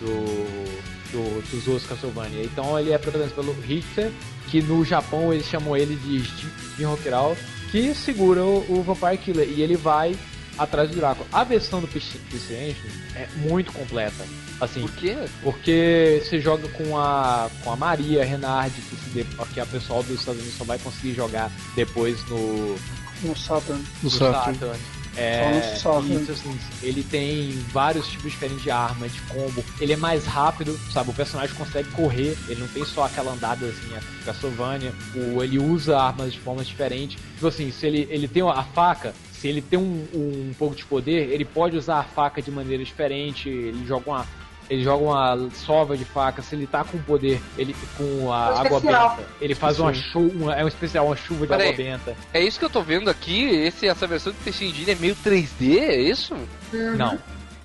do, 0.00 0.64
do- 1.12 1.42
dos 1.50 1.66
outros 1.68 1.86
Castlevania. 1.86 2.44
Então 2.44 2.78
ele 2.78 2.92
é 2.92 2.98
protagonizado 2.98 3.42
pelo 3.42 3.60
Richter, 3.60 4.12
que 4.48 4.62
no 4.62 4.84
Japão 4.84 5.32
eles 5.32 5.46
chamam 5.46 5.76
ele 5.76 5.96
de 5.96 6.20
Jin- 6.20 6.84
Rockral, 6.84 7.36
que 7.72 7.92
segura 7.94 8.44
o, 8.44 8.64
o 8.78 8.82
Vampire 8.82 9.18
Killer 9.18 9.48
e 9.48 9.60
ele 9.62 9.76
vai 9.76 10.14
atrás 10.58 10.90
do 10.90 10.96
Drácula. 10.96 11.26
A 11.32 11.44
versão 11.44 11.80
do 11.80 11.88
PC 11.88 12.18
PC 12.30 12.54
Engine 12.54 13.02
é 13.16 13.28
muito 13.36 13.72
completa. 13.72 14.24
Assim, 14.60 14.82
Por 14.82 14.92
quê? 14.92 15.16
porque 15.42 16.22
você 16.24 16.40
joga 16.40 16.68
com 16.68 16.96
a, 16.96 17.50
com 17.62 17.72
a 17.72 17.76
Maria 17.76 18.24
Renard, 18.24 18.72
que, 18.72 18.96
se 18.96 19.10
de, 19.10 19.24
que 19.52 19.60
a 19.60 19.66
pessoal 19.66 20.02
dos 20.02 20.18
Estados 20.20 20.40
Unidos 20.40 20.56
só 20.56 20.64
vai 20.64 20.78
conseguir 20.78 21.12
jogar 21.14 21.50
depois 21.74 22.24
no, 22.28 22.76
No 23.22 23.36
Saturn. 23.36 23.82
No 23.82 24.04
no 24.04 24.10
Saturn. 24.10 24.58
Saturn. 24.58 24.80
É, 25.16 25.76
Só 25.76 26.00
no 26.00 26.08
Saturn. 26.08 26.32
assim, 26.32 26.58
ele 26.82 27.02
tem 27.04 27.52
vários 27.72 28.06
tipos 28.08 28.32
diferentes 28.32 28.62
de 28.62 28.70
arma, 28.70 29.08
de 29.08 29.20
combo. 29.22 29.64
Ele 29.80 29.92
é 29.92 29.96
mais 29.96 30.24
rápido, 30.24 30.78
sabe? 30.92 31.10
O 31.10 31.14
personagem 31.14 31.54
consegue 31.56 31.88
correr, 31.90 32.36
ele 32.48 32.60
não 32.60 32.68
tem 32.68 32.84
só 32.84 33.04
aquela 33.04 33.32
andada 33.32 33.66
assim, 33.66 33.94
a 33.96 34.24
Castlevania. 34.24 34.92
O, 35.14 35.42
ele 35.42 35.58
usa 35.58 35.98
armas 35.98 36.32
de 36.32 36.38
formas 36.40 36.66
diferentes. 36.66 37.20
Tipo 37.34 37.46
assim, 37.48 37.70
se 37.70 37.86
ele, 37.86 38.08
ele 38.10 38.26
tem 38.28 38.42
a 38.42 38.62
faca, 38.64 39.14
se 39.44 39.48
ele 39.48 39.60
tem 39.60 39.78
um, 39.78 40.06
um 40.14 40.54
pouco 40.58 40.74
de 40.74 40.86
poder, 40.86 41.28
ele 41.30 41.44
pode 41.44 41.76
usar 41.76 41.98
a 41.98 42.02
faca 42.02 42.40
de 42.40 42.50
maneira 42.50 42.82
diferente. 42.82 43.50
Ele 43.50 43.84
joga 43.86 44.10
uma. 44.10 44.26
Ele 44.70 44.82
joga 44.82 45.04
uma 45.04 45.50
sova 45.52 45.94
de 45.98 46.06
faca, 46.06 46.40
se 46.40 46.54
ele 46.54 46.66
tá 46.66 46.82
com 46.82 46.96
poder, 46.96 47.38
ele 47.58 47.76
com 47.98 48.32
a 48.32 48.54
Um 48.54 48.56
água 48.56 48.80
benta, 48.80 49.18
ele 49.38 49.54
faz 49.54 49.78
uma 49.78 49.92
chuva, 49.92 50.54
é 50.54 50.64
um 50.64 50.68
especial, 50.68 51.04
uma 51.04 51.14
chuva 51.16 51.40
de 51.42 51.48
Pera 51.48 51.62
água 51.64 51.70
aí. 51.72 51.76
benta. 51.76 52.16
É 52.32 52.40
isso 52.42 52.58
que 52.58 52.64
eu 52.64 52.70
tô 52.70 52.80
vendo 52.80 53.10
aqui. 53.10 53.44
Esse, 53.44 53.86
essa 53.86 54.06
versão 54.06 54.32
do 54.32 54.48
Engine 54.48 54.90
é 54.92 54.94
meio 54.94 55.14
3D, 55.16 55.76
é 55.78 56.00
isso? 56.00 56.34
Não. 56.96 57.18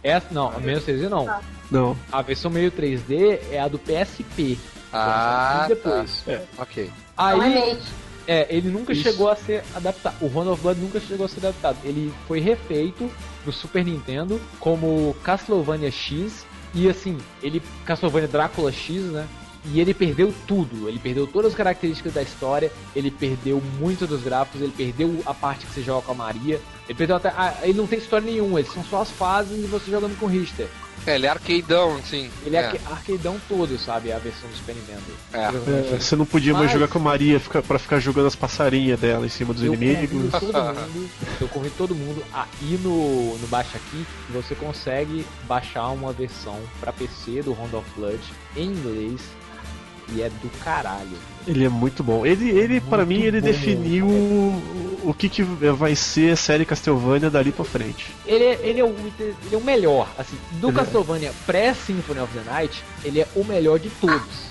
Essa 0.04 0.28
não, 0.32 0.50
a 0.50 0.60
menos 0.60 0.84
3D 0.84 1.08
não. 1.08 1.34
Não. 1.72 1.98
A 2.12 2.22
versão 2.22 2.52
meio 2.52 2.70
3D 2.70 3.40
é 3.50 3.62
a 3.62 3.70
do 3.70 3.80
PSP. 3.80 4.60
Ah, 4.92 5.62
E 5.68 5.70
depois. 5.70 6.24
tá. 6.26 6.40
Ok. 6.58 6.84
É 7.18 7.22
um 7.22 7.24
Aí, 7.26 7.40
remake. 7.54 7.82
É, 8.30 8.46
ele 8.48 8.70
nunca 8.70 8.94
Isso. 8.94 9.02
chegou 9.02 9.28
a 9.28 9.36
ser 9.36 9.64
adaptado. 9.74 10.16
O 10.22 10.28
Round 10.28 10.50
of 10.50 10.62
Blood 10.62 10.80
nunca 10.80 11.00
chegou 11.00 11.26
a 11.26 11.30
ser 11.30 11.40
adaptado. 11.40 11.80
Ele 11.84 12.14
foi 12.28 12.40
refeito 12.40 13.10
no 13.44 13.52
Super 13.52 13.84
Nintendo 13.84 14.40
como 14.60 15.16
Castlevania 15.24 15.90
X. 15.90 16.46
E 16.76 16.88
assim, 16.88 17.18
ele. 17.42 17.60
Castlevania 17.86 18.28
Drácula 18.28 18.72
X, 18.72 19.02
né? 19.06 19.28
E 19.66 19.82
ele 19.82 19.96
perdeu 19.96 20.32
tudo. 20.46 20.88
Ele 20.88 21.00
perdeu 21.00 21.26
todas 21.26 21.54
as 21.54 21.58
características 21.58 22.14
da 22.14 22.22
história. 22.22 22.72
Ele 22.96 23.10
perdeu 23.10 23.60
muito 23.80 24.06
dos 24.06 24.22
gráficos. 24.22 24.62
Ele 24.62 24.74
perdeu 24.78 25.24
a 25.26 25.34
parte 25.34 25.66
que 25.66 25.74
você 25.74 25.82
joga 25.82 26.06
com 26.06 26.12
a 26.12 26.16
Maria. 26.16 26.62
Ele 26.88 26.96
perdeu 26.96 27.16
até. 27.16 27.30
ah, 27.30 27.58
ele 27.64 27.80
não 27.80 27.88
tem 27.88 27.98
história 27.98 28.30
nenhuma. 28.30 28.60
Eles 28.60 28.72
são 28.72 28.84
só 28.84 29.02
as 29.02 29.10
fases 29.10 29.58
e 29.58 29.66
você 29.66 29.90
jogando 29.90 30.16
com 30.20 30.28
o 30.28 30.30
Richter. 30.30 30.68
É, 31.06 31.16
ele 31.16 31.26
é 31.26 31.30
arcadeão, 31.30 32.00
sim. 32.04 32.30
Ele 32.46 32.56
é, 32.56 32.66
arca- 32.68 32.80
arcadeão 32.92 33.40
todo, 33.48 33.78
sabe? 33.80 34.12
A 34.12 34.20
versão 34.20 34.50
do 34.50 34.56
Super 34.56 34.76
Nintendo. 34.76 35.02
É. 35.34 35.96
É, 35.96 36.00
você 36.00 36.16
não 36.16 36.26
podia 36.26 36.54
mais 36.54 36.66
Mas- 36.66 36.74
jogar 36.74 36.88
com 36.88 37.00
a 37.00 37.02
Maria 37.02 37.40
fica, 37.40 37.62
pra 37.62 37.80
ficar 37.80 38.00
jogando 38.00 38.28
as 38.28 38.36
passarinhas 38.36 39.00
dela 39.00 39.26
em 39.26 39.30
cima 39.30 39.54
dos 39.54 39.64
Eu 39.64 39.74
inimigos. 39.74 40.32
todo 40.32 40.54
mundo, 40.54 41.10
eu 41.42 41.48
convido 41.48 41.76
todo 41.78 41.96
mundo 41.96 42.24
a 42.34 42.46
ir 42.62 42.80
no, 42.80 43.38
no 43.38 43.48
Baixa 43.48 43.78
Aqui. 43.78 44.06
Você 44.32 44.54
consegue 44.56 45.26
baixar 45.48 45.88
uma 45.90 46.12
versão 46.14 46.60
pra 46.80 46.92
PC 46.94 47.42
do 47.44 47.54
Round 47.54 47.76
of 47.76 47.86
Blood 47.96 48.20
em 48.56 48.66
inglês 48.72 49.22
e 50.12 50.22
é 50.22 50.30
do 50.30 50.50
caralho. 50.64 51.18
Ele 51.50 51.66
é 51.66 51.70
muito 51.70 52.04
bom. 52.04 52.26
Ele, 52.26 52.50
ele 52.50 52.80
para 52.80 53.06
Muito 53.06 53.20
mim, 53.20 53.26
ele 53.26 53.42
bom. 53.42 53.48
definiu 53.48 54.06
o, 54.08 55.02
o 55.06 55.14
que, 55.14 55.28
que 55.28 55.42
vai 55.44 55.96
ser 55.96 56.34
a 56.34 56.36
série 56.36 56.64
Castlevania 56.66 57.30
dali 57.30 57.52
pra 57.52 57.66
frente. 57.66 58.12
Ele 58.26 58.44
é, 58.44 58.60
ele 58.64 58.80
é, 58.80 58.84
o, 58.84 58.90
ele 59.20 59.36
é 59.54 59.58
o 59.58 59.64
melhor, 59.64 60.08
assim, 60.18 60.38
do 60.54 60.70
Ele 60.70 60.78
é- 60.78 60.80
Castlevania 60.82 61.32
pré-Symphony 61.46 62.20
of 62.20 62.32
the 62.38 62.52
Night, 62.52 62.84
ele 63.04 63.20
é 63.22 63.28
o 63.36 63.44
melhor 63.44 63.80
de 63.80 63.90
todos. 63.90 64.50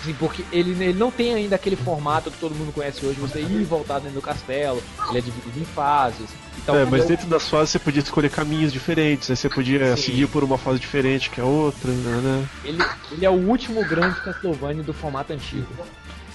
Assim, 0.00 0.14
porque 0.20 0.44
ele, 0.52 0.70
ele 0.70 0.96
não 0.96 1.10
tem 1.10 1.34
ainda 1.34 1.56
aquele 1.56 1.74
formato 1.74 2.30
que 2.30 2.38
todo 2.38 2.54
mundo 2.54 2.72
conhece 2.72 3.04
hoje, 3.04 3.18
você 3.18 3.40
ir 3.40 3.60
e 3.60 3.64
voltar 3.64 3.98
dentro 3.98 4.14
do 4.14 4.22
castelo, 4.22 4.80
ele 5.08 5.18
é 5.18 5.20
dividido 5.20 5.58
em 5.60 5.64
fases. 5.64 6.28
Então, 6.58 6.76
é, 6.76 6.84
mas 6.84 7.02
eu- 7.02 7.08
dentro 7.08 7.26
das 7.26 7.48
fases 7.48 7.70
você 7.70 7.78
podia 7.80 8.00
escolher 8.02 8.30
caminhos 8.30 8.72
diferentes, 8.72 9.28
aí 9.30 9.36
você 9.36 9.48
podia 9.48 9.96
Sim. 9.96 10.02
seguir 10.04 10.28
por 10.28 10.44
uma 10.44 10.56
fase 10.56 10.78
diferente 10.78 11.28
que 11.28 11.40
a 11.40 11.44
outra, 11.44 11.90
né? 11.90 12.46
ele, 12.64 12.84
ele 13.10 13.26
é 13.26 13.30
o 13.30 13.32
último 13.48 13.84
grande 13.84 14.20
Castlevania 14.20 14.82
do 14.84 14.94
formato 14.94 15.32
antigo. 15.32 15.66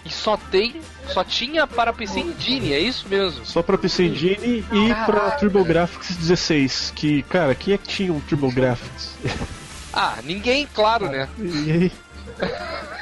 E 0.05 0.09
só 0.09 0.37
tem. 0.37 0.81
Só 1.07 1.23
tinha 1.23 1.67
para 1.67 1.93
PC 1.93 2.19
Engine, 2.19 2.73
é 2.73 2.79
isso 2.79 3.07
mesmo? 3.07 3.45
Só 3.45 3.61
pra 3.61 3.77
PC 3.77 4.05
Engine 4.05 4.65
e 4.71 4.93
pra 5.05 5.05
Caralho. 5.05 5.39
TurboGrafx 5.39 6.15
16. 6.15 6.93
Que, 6.95 7.21
cara, 7.23 7.53
quem 7.53 7.73
é 7.73 7.77
que 7.77 7.87
tinha 7.87 8.13
um 8.13 8.19
TurboGrafx? 8.19 9.15
Ah, 9.93 10.19
ninguém, 10.23 10.65
claro, 10.73 11.09
né? 11.09 11.27
E 11.37 11.71
aí? 11.71 11.91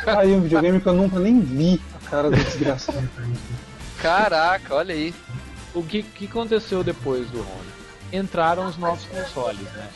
Aí 0.08 0.32
um 0.34 0.42
videogame 0.42 0.82
que 0.82 0.88
eu 0.88 0.94
nunca 0.94 1.20
nem 1.20 1.40
vi 1.40 1.80
a 1.94 2.10
cara 2.10 2.32
do 2.32 2.36
desgraçado. 2.36 3.08
Caraca, 4.02 4.74
olha 4.74 4.96
aí. 4.96 5.14
O 5.74 5.84
que, 5.84 6.02
que 6.02 6.26
aconteceu 6.26 6.84
depois 6.84 7.30
do 7.30 7.38
Rony? 7.38 7.70
Entraram 8.12 8.66
os 8.66 8.76
novos 8.76 9.06
consoles, 9.06 9.72
né? 9.72 9.88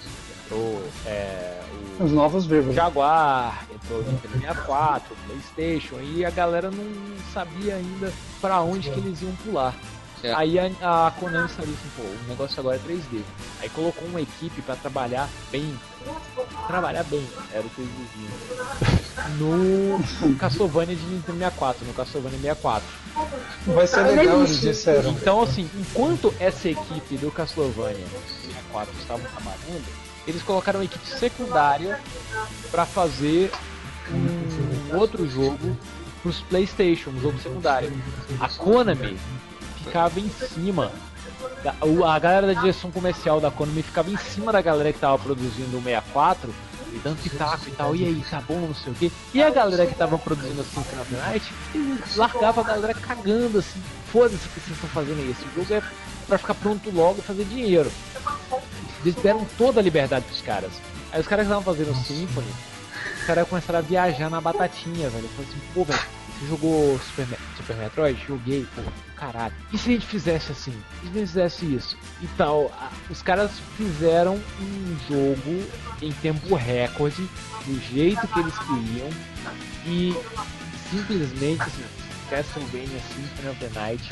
Entrou 0.45 0.87
é, 1.07 1.61
o 1.61 1.62
Os 1.99 2.11
novos 2.11 2.45
vivos. 2.45 2.75
Jaguar, 2.75 3.65
entrou 3.73 3.99
o 3.99 4.03
Nintendo 4.03 4.39
64, 4.39 5.13
o 5.13 5.17
Playstation, 5.27 6.01
e 6.01 6.25
a 6.25 6.29
galera 6.29 6.71
não 6.71 6.85
sabia 7.33 7.75
ainda 7.75 8.11
pra 8.41 8.61
onde 8.61 8.89
que 8.89 8.99
eles 8.99 9.21
iam 9.21 9.33
pular. 9.43 9.75
É. 10.23 10.33
Aí 10.33 10.57
a, 10.57 11.07
a 11.07 11.11
Konami 11.11 11.49
saiu 11.49 11.69
assim, 11.69 11.89
pô, 11.97 12.03
o 12.03 12.29
negócio 12.29 12.57
agora 12.61 12.77
é 12.77 12.79
3D. 12.79 13.21
Aí 13.61 13.69
colocou 13.69 14.07
uma 14.07 14.21
equipe 14.21 14.61
pra 14.61 14.75
trabalhar 14.77 15.29
bem. 15.51 15.77
Trabalhar 16.65 17.03
bem, 17.03 17.27
era 17.51 17.61
o 17.61 17.69
que 17.69 17.81
eles 17.81 17.91
diziam. 17.93 19.03
No 19.37 20.35
Castlevania 20.37 20.95
de 20.95 21.05
Nintendo 21.05 21.37
64, 21.37 21.85
no 21.85 21.93
Castlevania 21.93 22.39
64. 22.39 22.87
Vai 23.67 23.87
ser 23.87 24.01
legal, 24.01 24.39
eles 24.39 24.59
disseram. 24.59 25.11
Então, 25.11 25.41
assim, 25.41 25.69
enquanto 25.77 26.33
essa 26.39 26.67
equipe 26.67 27.17
do 27.17 27.31
Castlevania 27.31 28.05
64 28.41 28.93
estavam 28.99 29.25
trabalhando, 29.25 29.85
eles 30.27 30.41
colocaram 30.41 30.79
uma 30.79 30.85
equipe 30.85 31.05
secundária 31.07 31.99
para 32.71 32.85
fazer 32.85 33.51
um 34.11 34.97
outro 34.97 35.27
jogo 35.29 35.77
pros 36.21 36.39
PlayStation, 36.41 37.09
um 37.11 37.19
jogo 37.19 37.39
secundário. 37.39 37.91
A 38.39 38.47
Konami 38.49 39.17
ficava 39.83 40.19
em 40.19 40.29
cima. 40.29 40.91
o- 41.81 42.03
A 42.05 42.17
galera 42.19 42.47
da 42.47 42.53
direção 42.53 42.89
comercial 42.91 43.39
da 43.41 43.51
Konami 43.51 43.81
ficava 43.83 44.09
em 44.09 44.17
cima 44.17 44.51
da 44.51 44.61
galera 44.61 44.91
que 44.93 44.99
tava 44.99 45.17
produzindo 45.19 45.77
o 45.77 45.81
64 45.83 46.53
e 46.93 46.97
dando 46.99 47.17
pitaco 47.21 47.67
e 47.67 47.71
tal, 47.71 47.95
e 47.95 48.05
aí, 48.05 48.23
tá 48.29 48.39
bom, 48.47 48.59
não 48.67 48.73
sei 48.75 48.91
o 48.93 48.95
que. 48.95 49.11
E 49.33 49.41
a 49.43 49.49
galera 49.49 49.85
que 49.85 49.95
tava 49.95 50.17
produzindo 50.17 50.61
assim 50.61 50.81
the 50.83 51.17
Night, 51.17 51.53
eles 51.73 52.15
largavam 52.15 52.63
a 52.63 52.67
galera 52.67 52.93
cagando 52.93 53.57
assim, 53.59 53.81
foda-se 54.11 54.35
o 54.35 54.49
que 54.51 54.59
vocês 54.59 54.71
estão 54.75 54.89
fazendo 54.89 55.19
aí, 55.19 55.31
esse 55.31 55.43
jogo 55.55 55.73
é 55.73 55.81
pra 56.27 56.37
ficar 56.37 56.53
pronto 56.53 56.89
logo 56.91 57.19
e 57.19 57.21
fazer 57.21 57.43
dinheiro. 57.45 57.91
Eles 59.03 59.15
deram 59.15 59.45
toda 59.57 59.79
a 59.79 59.83
liberdade 59.83 60.25
pros 60.25 60.41
caras. 60.41 60.71
Aí 61.11 61.19
os 61.19 61.27
caras 61.27 61.45
estavam 61.45 61.63
fazendo 61.63 61.91
o 61.91 61.95
Symphony, 61.95 62.47
os 63.19 63.23
caras 63.25 63.47
começaram 63.47 63.79
a 63.79 63.81
viajar 63.81 64.29
na 64.29 64.39
batatinha, 64.39 65.09
velho. 65.09 65.27
Falaram 65.29 65.49
assim, 65.49 65.61
pô, 65.73 65.83
velho, 65.83 65.99
você 66.39 66.47
jogou 66.47 66.99
Super, 66.99 67.27
Super 67.57 67.75
Metroid? 67.75 68.25
Joguei, 68.25 68.65
pô, 68.75 68.81
caralho. 69.15 69.53
E 69.71 69.77
se 69.77 69.89
a 69.89 69.93
gente 69.93 70.07
fizesse 70.07 70.51
assim? 70.51 70.73
E 71.03 71.05
se 71.05 71.11
a 71.11 71.13
gente 71.13 71.27
fizesse 71.27 71.65
isso? 71.75 71.97
E 72.21 72.27
tal, 72.37 72.71
os 73.09 73.21
caras 73.21 73.51
fizeram 73.77 74.35
um 74.59 74.97
jogo 75.07 75.63
em 76.01 76.11
tempo 76.13 76.55
recorde, 76.55 77.29
do 77.65 77.79
jeito 77.93 78.27
que 78.27 78.39
eles 78.39 78.57
queriam, 78.57 79.09
e 79.85 80.15
simplesmente, 80.89 81.61
assim, 81.61 81.83
Castlevania 82.29 82.99
Symphony 83.13 83.49
of 83.49 83.59
the 83.59 83.79
Night 83.79 84.11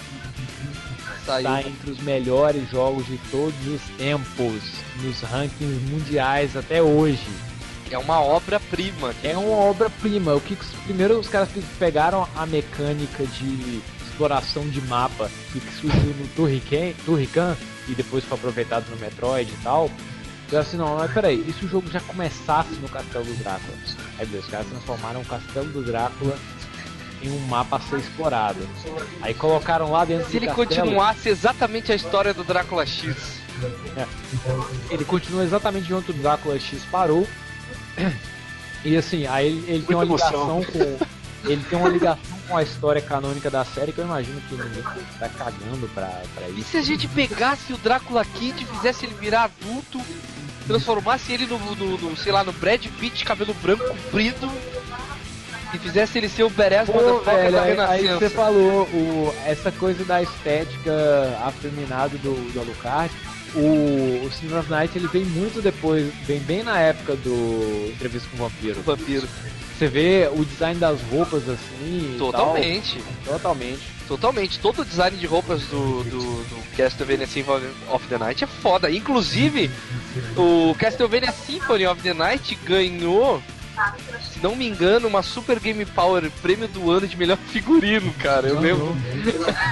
Está 1.21 1.61
entre 1.61 1.91
os 1.91 1.99
melhores 1.99 2.69
jogos 2.69 3.05
de 3.05 3.17
todos 3.29 3.67
os 3.67 3.81
tempos, 3.97 4.61
nos 5.01 5.21
rankings 5.21 5.79
mundiais 5.89 6.55
até 6.57 6.81
hoje. 6.81 7.27
É 7.89 7.97
uma 7.97 8.19
obra-prima. 8.21 9.13
É 9.23 9.37
uma 9.37 9.55
obra-prima. 9.57 10.33
O 10.33 10.41
que 10.41 10.55
primeiro 10.85 11.19
os 11.19 11.27
caras 11.27 11.49
pe- 11.49 11.61
pegaram 11.77 12.27
a 12.35 12.45
mecânica 12.45 13.25
de 13.25 13.81
exploração 14.05 14.67
de 14.69 14.81
mapa 14.81 15.29
que 15.51 15.59
surgiu 15.79 16.13
no 16.13 16.27
Turrican, 16.35 16.93
Turrican 17.05 17.55
e 17.87 17.93
depois 17.93 18.23
foi 18.23 18.37
aproveitado 18.37 18.89
no 18.89 18.97
Metroid 18.97 19.51
e 19.51 19.63
tal. 19.63 19.89
Eu 20.51 20.59
assim, 20.59 20.75
não, 20.77 20.97
mas 20.97 21.11
peraí, 21.11 21.43
e 21.47 21.53
se 21.53 21.65
o 21.65 21.69
jogo 21.69 21.89
já 21.89 21.99
começasse 22.01 22.73
no 22.81 22.89
Castelo 22.89 23.23
do 23.25 23.33
Drácula? 23.35 23.77
Aí 24.19 24.27
os 24.37 24.45
caras 24.47 24.67
transformaram 24.67 25.21
o 25.21 25.25
Castelo 25.25 25.67
do 25.67 25.83
Drácula 25.83 26.37
em 27.23 27.29
um 27.29 27.39
mapa 27.47 27.77
a 27.77 27.79
ser 27.79 27.99
explorado. 27.99 28.59
Aí 29.21 29.33
colocaram 29.33 29.91
lá 29.91 30.03
dentro 30.05 30.29
Se 30.29 30.37
ele 30.37 30.47
castelo, 30.47 30.67
continuasse 30.67 31.29
exatamente 31.29 31.91
a 31.91 31.95
história 31.95 32.33
do 32.33 32.43
Drácula 32.43 32.85
X. 32.85 33.39
ele 34.89 35.05
continua 35.05 35.43
exatamente 35.43 35.93
onde 35.93 36.11
o 36.11 36.13
Drácula 36.13 36.59
X 36.59 36.83
parou. 36.91 37.27
E 38.83 38.97
assim, 38.97 39.27
aí 39.27 39.45
ele, 39.45 39.63
ele 39.67 39.83
tem 39.85 39.95
uma 39.95 40.03
Muita 40.03 40.25
ligação 40.25 40.57
emoção. 40.63 40.63
com. 40.73 41.05
Ele 41.47 41.63
tem 41.69 41.77
uma 41.77 41.87
ligação 41.89 42.39
com 42.47 42.57
a 42.57 42.63
história 42.63 42.99
canônica 42.99 43.47
da 43.47 43.63
série 43.63 43.91
que 43.91 43.99
eu 43.99 44.05
imagino 44.05 44.41
que 44.41 44.55
ninguém 44.55 44.81
tá 45.19 45.29
cagando 45.29 45.87
pra, 45.93 46.07
pra 46.33 46.49
E 46.49 46.61
isso. 46.61 46.71
se 46.71 46.77
a 46.77 46.81
gente 46.81 47.07
pegasse 47.07 47.71
o 47.73 47.77
Drácula 47.77 48.25
Kid, 48.25 48.65
fizesse 48.65 49.05
ele 49.05 49.13
virar 49.19 49.43
adulto, 49.43 50.01
transformasse 50.65 51.31
ele 51.31 51.45
no, 51.45 51.59
no- 51.59 51.97
no, 51.99 52.17
sei 52.17 52.31
lá, 52.31 52.43
no 52.43 52.51
Brad 52.53 52.83
Pitt, 52.99 53.23
cabelo 53.23 53.53
branco 53.53 53.83
comprido, 53.87 54.51
e 55.73 55.79
fizesse 55.79 56.17
ele 56.17 56.29
ser 56.29 56.43
o 56.43 56.49
Beres 56.49 56.87
Motherfucker 56.87 57.51
da 57.51 57.61
aí, 57.61 57.71
aí 57.71 57.71
Renascença? 57.71 58.19
você 58.19 58.29
falou 58.29 58.83
o, 58.83 59.33
essa 59.45 59.71
coisa 59.71 60.03
da 60.03 60.21
estética 60.21 60.93
afeminada 61.43 62.17
do, 62.17 62.33
do 62.53 62.59
Alucard. 62.59 63.13
O, 63.53 64.23
o 64.23 64.57
of 64.57 64.69
Night 64.69 64.97
ele 64.97 65.07
vem 65.07 65.25
muito 65.25 65.61
depois, 65.61 66.11
vem 66.25 66.39
bem 66.39 66.63
na 66.63 66.79
época 66.79 67.15
do 67.17 67.91
Entrevista 67.93 68.29
com 68.29 68.43
o 68.43 68.49
Vampiro. 68.49 68.79
O 68.79 68.83
vampiro. 68.83 69.27
Você 69.77 69.87
vê 69.87 70.29
o 70.31 70.45
design 70.45 70.79
das 70.79 71.01
roupas 71.11 71.49
assim. 71.49 72.15
Totalmente. 72.19 73.01
tal, 73.25 73.33
totalmente. 73.33 73.81
Totalmente. 74.07 74.59
Todo 74.59 74.81
o 74.81 74.85
design 74.85 75.17
de 75.17 75.25
roupas 75.25 75.63
do, 75.63 76.03
do, 76.03 76.19
do 76.19 76.77
Castlevania 76.77 77.25
Symphony 77.25 77.65
of 77.89 78.05
the 78.07 78.17
Night 78.17 78.43
é 78.43 78.47
foda. 78.47 78.91
Inclusive, 78.91 79.71
o 80.37 80.75
Castlevania 80.75 81.31
Symphony 81.31 81.87
of 81.87 82.01
the 82.01 82.13
Night 82.13 82.55
ganhou, 82.63 83.41
se 84.33 84.39
não 84.41 84.55
me 84.55 84.67
engano, 84.67 85.07
uma 85.07 85.21
Super 85.23 85.59
Game 85.59 85.85
Power 85.85 86.29
prêmio 86.41 86.67
do 86.67 86.91
ano 86.91 87.07
de 87.07 87.15
melhor 87.17 87.37
figurino, 87.37 88.13
cara. 88.13 88.47
Eu 88.47 88.59
lembro. 88.59 88.95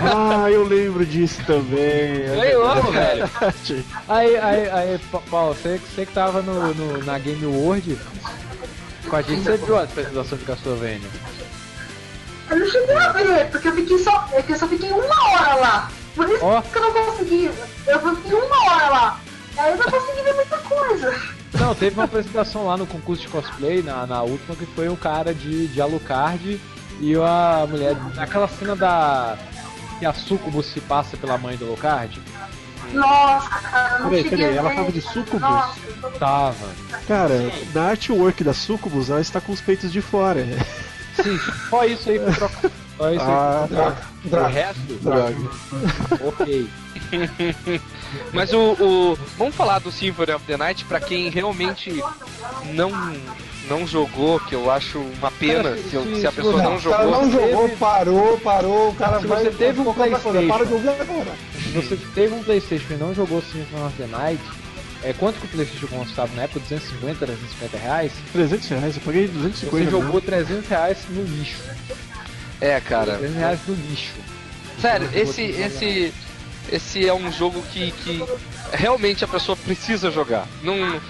Ah, 0.01 0.49
eu 0.49 0.63
lembro 0.63 1.05
disso 1.05 1.41
também. 1.45 2.25
Ganhou, 2.35 2.81
velho. 2.91 3.29
Aí, 4.07 4.35
aí, 4.37 4.69
aí, 4.69 4.99
Pa- 5.11 5.21
Paulo, 5.29 5.53
você, 5.53 5.77
você 5.79 6.05
que 6.05 6.13
tava 6.13 6.41
no, 6.41 6.73
no- 6.73 7.03
na 7.03 7.17
Game 7.19 7.45
World 7.45 7.97
com 9.09 9.15
a 9.15 9.21
gente, 9.21 9.41
você 9.43 9.57
viu 9.57 9.77
a 9.77 9.83
apresentação 9.83 10.37
de 10.37 10.45
Castlevania? 10.45 11.09
Eu 12.49 12.57
não 12.59 12.67
cheguei 12.69 12.95
a 12.95 13.11
ver, 13.11 13.45
porque 13.51 13.67
eu 13.67 13.75
fiquei 13.75 13.97
só. 13.99 14.27
é 14.33 14.41
que 14.41 14.53
eu 14.53 14.57
só 14.57 14.67
fiquei 14.67 14.91
uma 14.91 15.31
hora 15.31 15.55
lá. 15.55 15.91
Por 16.15 16.27
isso 16.29 16.43
Ó. 16.43 16.61
que 16.61 16.77
eu 16.77 16.81
não 16.81 16.91
consegui. 16.93 17.51
Eu 17.87 17.99
fiquei 18.15 18.33
uma 18.33 18.71
hora 18.73 18.89
lá. 18.89 19.19
Aí 19.57 19.71
eu 19.71 19.77
não 19.77 19.85
consegui 19.85 20.21
ver 20.23 20.33
muita 20.33 20.57
coisa. 20.57 21.21
Não, 21.53 21.73
teve 21.73 21.95
uma 21.95 22.03
apresentação 22.03 22.65
lá 22.67 22.77
no 22.77 22.85
concurso 22.85 23.23
de 23.23 23.27
cosplay, 23.27 23.81
na, 23.81 24.05
na 24.05 24.21
última, 24.21 24.55
que 24.55 24.65
foi 24.67 24.87
um 24.87 24.95
cara 24.95 25.33
de, 25.33 25.67
de 25.67 25.81
Alucard 25.81 26.61
e 27.01 27.15
a 27.15 27.65
mulher. 27.67 27.97
Aquela 28.17 28.47
cena 28.47 28.75
da. 28.75 29.37
que 29.97 30.05
a 30.05 30.13
Sucubus 30.13 30.67
se 30.67 30.79
passa 30.81 31.17
pela 31.17 31.37
mãe 31.37 31.57
do 31.57 31.65
Alucard. 31.65 32.21
Nossa, 32.93 33.49
cara, 33.49 33.99
não 33.99 34.09
Peraí, 34.09 34.29
peraí, 34.29 34.45
a 34.45 34.55
ela 34.55 34.73
tava 34.73 34.91
de 34.91 35.01
sucubus? 35.01 35.41
Nossa, 35.41 35.79
Tava. 36.17 36.69
Cara, 37.07 37.51
na 37.73 37.89
artwork 37.89 38.43
da 38.43 38.53
Sucubus, 38.53 39.09
ela 39.09 39.21
está 39.21 39.39
com 39.39 39.51
os 39.51 39.61
peitos 39.61 39.91
de 39.91 40.01
fora. 40.01 40.43
Sim, 41.21 41.37
só 41.69 41.85
isso 41.85 42.09
aí 42.09 42.19
pra 42.19 42.33
trocar. 42.33 42.71
Só 42.99 43.11
isso 43.13 43.21
Ah, 43.23 43.61
aí 43.63 43.67
pra 43.69 43.91
trocar. 44.29 44.49
O 44.49 44.53
resto, 44.53 44.93
Droga. 45.01 45.35
ok. 46.27 46.69
Mas 48.33 48.51
o, 48.53 48.59
o- 48.79 49.17
Vamos 49.37 49.55
falar 49.55 49.79
do 49.79 49.91
Symphony 49.91 50.33
of 50.33 50.45
the 50.45 50.57
Night 50.57 50.83
pra 50.85 50.99
quem 50.99 51.29
realmente 51.29 52.03
não, 52.73 52.91
não 53.69 53.87
jogou, 53.87 54.39
que 54.41 54.53
eu 54.53 54.69
acho 54.69 54.99
uma 54.99 55.31
pena 55.31 55.77
se, 55.77 55.93
eu- 55.95 56.03
se 56.17 56.27
a 56.27 56.31
Se- 56.31 56.35
pessoa 56.35 56.57
se- 56.57 56.63
não 56.63 56.75
o 56.75 56.81
cara 56.81 57.03
jogou. 57.03 57.21
não 57.21 57.31
jogou, 57.31 57.63
Teve- 57.63 57.75
parou, 57.77 58.39
parou, 58.39 58.89
o 58.89 58.95
cara 58.95 59.19
Se 59.21 59.27
vai. 59.27 59.43
você 59.45 59.51
teve 59.51 59.79
um. 59.79 59.93
PlayStation. 59.93 60.47
Para 60.47 60.65
de 60.65 60.73
ouvir 60.73 60.89
agora. 60.89 61.31
Se 61.53 61.69
você 61.71 61.97
teve 62.13 62.33
um 62.35 62.43
Playstation 62.43 62.93
e 62.93 62.97
não 62.97 63.13
jogou 63.15 63.41
Symphony 63.41 63.85
of 63.85 63.95
the 63.97 64.07
Night, 64.07 64.43
é, 65.03 65.13
quanto 65.13 65.39
que 65.39 65.45
o 65.45 65.49
Playstation 65.49 65.87
custava 65.87 66.35
na 66.35 66.43
época? 66.43 66.59
250, 66.59 67.25
350 67.25 67.77
reais? 67.77 68.11
300 68.33 68.67
reais, 68.69 68.95
eu 68.97 69.01
paguei 69.03 69.27
250. 69.27 69.69
Você 69.69 69.83
né? 69.85 69.91
jogou 69.91 70.19
300 70.21 70.67
reais 70.67 70.97
no 71.09 71.23
lixo. 71.23 71.59
É, 72.61 72.79
cara. 72.79 73.17
300 73.17 73.35
reais 73.37 73.59
no 73.67 73.75
lixo. 73.75 74.13
Sério, 74.81 75.09
esse, 75.13 75.41
esse, 75.43 76.13
esse 76.71 77.07
é 77.07 77.13
um 77.13 77.31
jogo 77.31 77.61
que, 77.71 77.91
que 77.91 78.23
realmente 78.71 79.23
a 79.23 79.27
pessoa 79.27 79.55
precisa 79.57 80.09
jogar. 80.09 80.47
Não, 80.63 81.01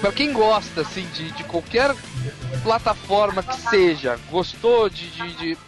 pra 0.00 0.10
quem 0.12 0.32
gosta 0.32 0.80
assim 0.80 1.06
de, 1.14 1.30
de 1.32 1.44
qualquer 1.44 1.94
plataforma 2.62 3.42
que 3.42 3.56
seja, 3.68 4.18
gostou 4.30 4.88
de, 4.88 5.08
de- 5.10 5.32
de- 5.34 5.58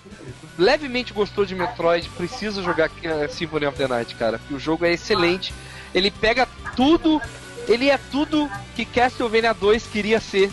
levemente 0.59 1.13
gostou 1.13 1.45
de 1.47 1.55
Metroid, 1.55 2.09
precisa 2.17 2.63
jogar 2.63 2.91
Symphony 3.31 3.67
of 3.67 3.79
the 3.79 3.87
Night, 3.87 4.15
cara. 4.17 4.39
porque 4.39 4.55
O 4.55 4.59
jogo 4.59 4.85
é 4.85 4.93
excelente. 4.93 5.55
Ele 5.95 6.11
pega 6.11 6.47
tudo, 6.75 7.21
ele 7.69 7.89
é 7.89 7.99
tudo 8.11 8.51
que 8.75 8.85
Castlevania 8.85 9.53
2 9.55 9.85
queria 9.87 10.19
ser 10.21 10.51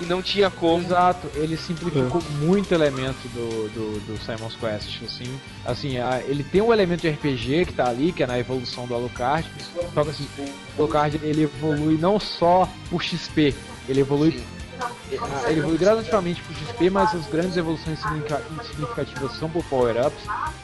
e 0.00 0.04
não 0.04 0.22
tinha 0.22 0.50
como. 0.50 0.82
Exato, 0.84 1.28
ele 1.34 1.56
simplificou 1.56 2.22
muito 2.40 2.72
elemento 2.74 3.26
do, 3.28 3.68
do, 3.70 4.00
do 4.00 4.18
Simon's 4.24 4.54
Quest, 4.56 5.02
assim, 5.04 5.40
assim, 5.64 5.98
a- 5.98 6.20
ele 6.26 6.42
tem 6.44 6.60
um 6.60 6.72
elemento 6.72 7.00
de 7.02 7.08
RPG 7.10 7.66
que 7.66 7.72
tá 7.72 7.88
ali, 7.88 8.12
que 8.12 8.22
é 8.22 8.26
na 8.26 8.38
evolução 8.38 8.86
do 8.86 8.94
Alucard, 8.94 9.48
só 9.94 10.02
que 10.04 10.10
assim, 10.10 10.28
o 10.76 10.82
Alucard 10.82 11.18
ele 11.22 11.42
evolui 11.42 11.96
não 11.98 12.18
só 12.20 12.68
por 12.90 13.02
XP, 13.02 13.54
ele 13.88 14.00
evolui 14.00 14.32
Sim. 14.32 14.44
ele 15.48 15.60
evolui 15.60 15.78
gradativamente 15.78 16.42
por 16.42 16.54
XP, 16.54 16.90
mas 16.90 17.14
as 17.14 17.26
grandes 17.28 17.56
evoluções 17.56 17.98
significa- 17.98 18.42
significativas 18.70 19.32
são 19.38 19.48
por 19.48 19.64
power-ups. 19.64 20.18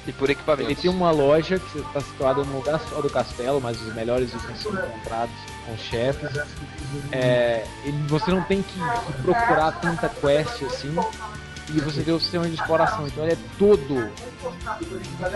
E 0.07 0.13
por 0.13 0.25
Ele 0.25 0.33
equipamento. 0.33 0.81
tem 0.83 0.91
uma 0.91 1.11
loja 1.13 1.59
que 1.61 1.79
está 1.79 2.01
situada 2.01 2.43
no 2.45 2.57
lugar 2.57 2.81
só 2.91 3.01
do 3.01 3.09
castelo, 3.09 3.61
mas 3.61 3.81
os 3.81 3.95
melhores 3.95 4.35
itens 4.35 4.59
são 4.61 4.73
encontrados 4.73 5.33
com 5.67 5.77
chefes. 5.77 6.31
É, 7.11 7.65
ele- 7.85 7.97
você 8.09 8.31
não 8.31 8.43
tem 8.43 8.63
que, 8.63 8.73
que 8.73 9.23
procurar 9.23 9.73
tanta 9.73 10.09
quest 10.09 10.63
assim. 10.65 10.95
E 11.69 11.81
você 11.81 12.03
tem 12.03 12.13
o 12.13 12.21
sistema 12.21 12.47
de 12.47 12.55
exploração, 12.55 13.07
então 13.07 13.25
ele 13.25 13.33
é 13.35 13.39
todo 13.59 14.11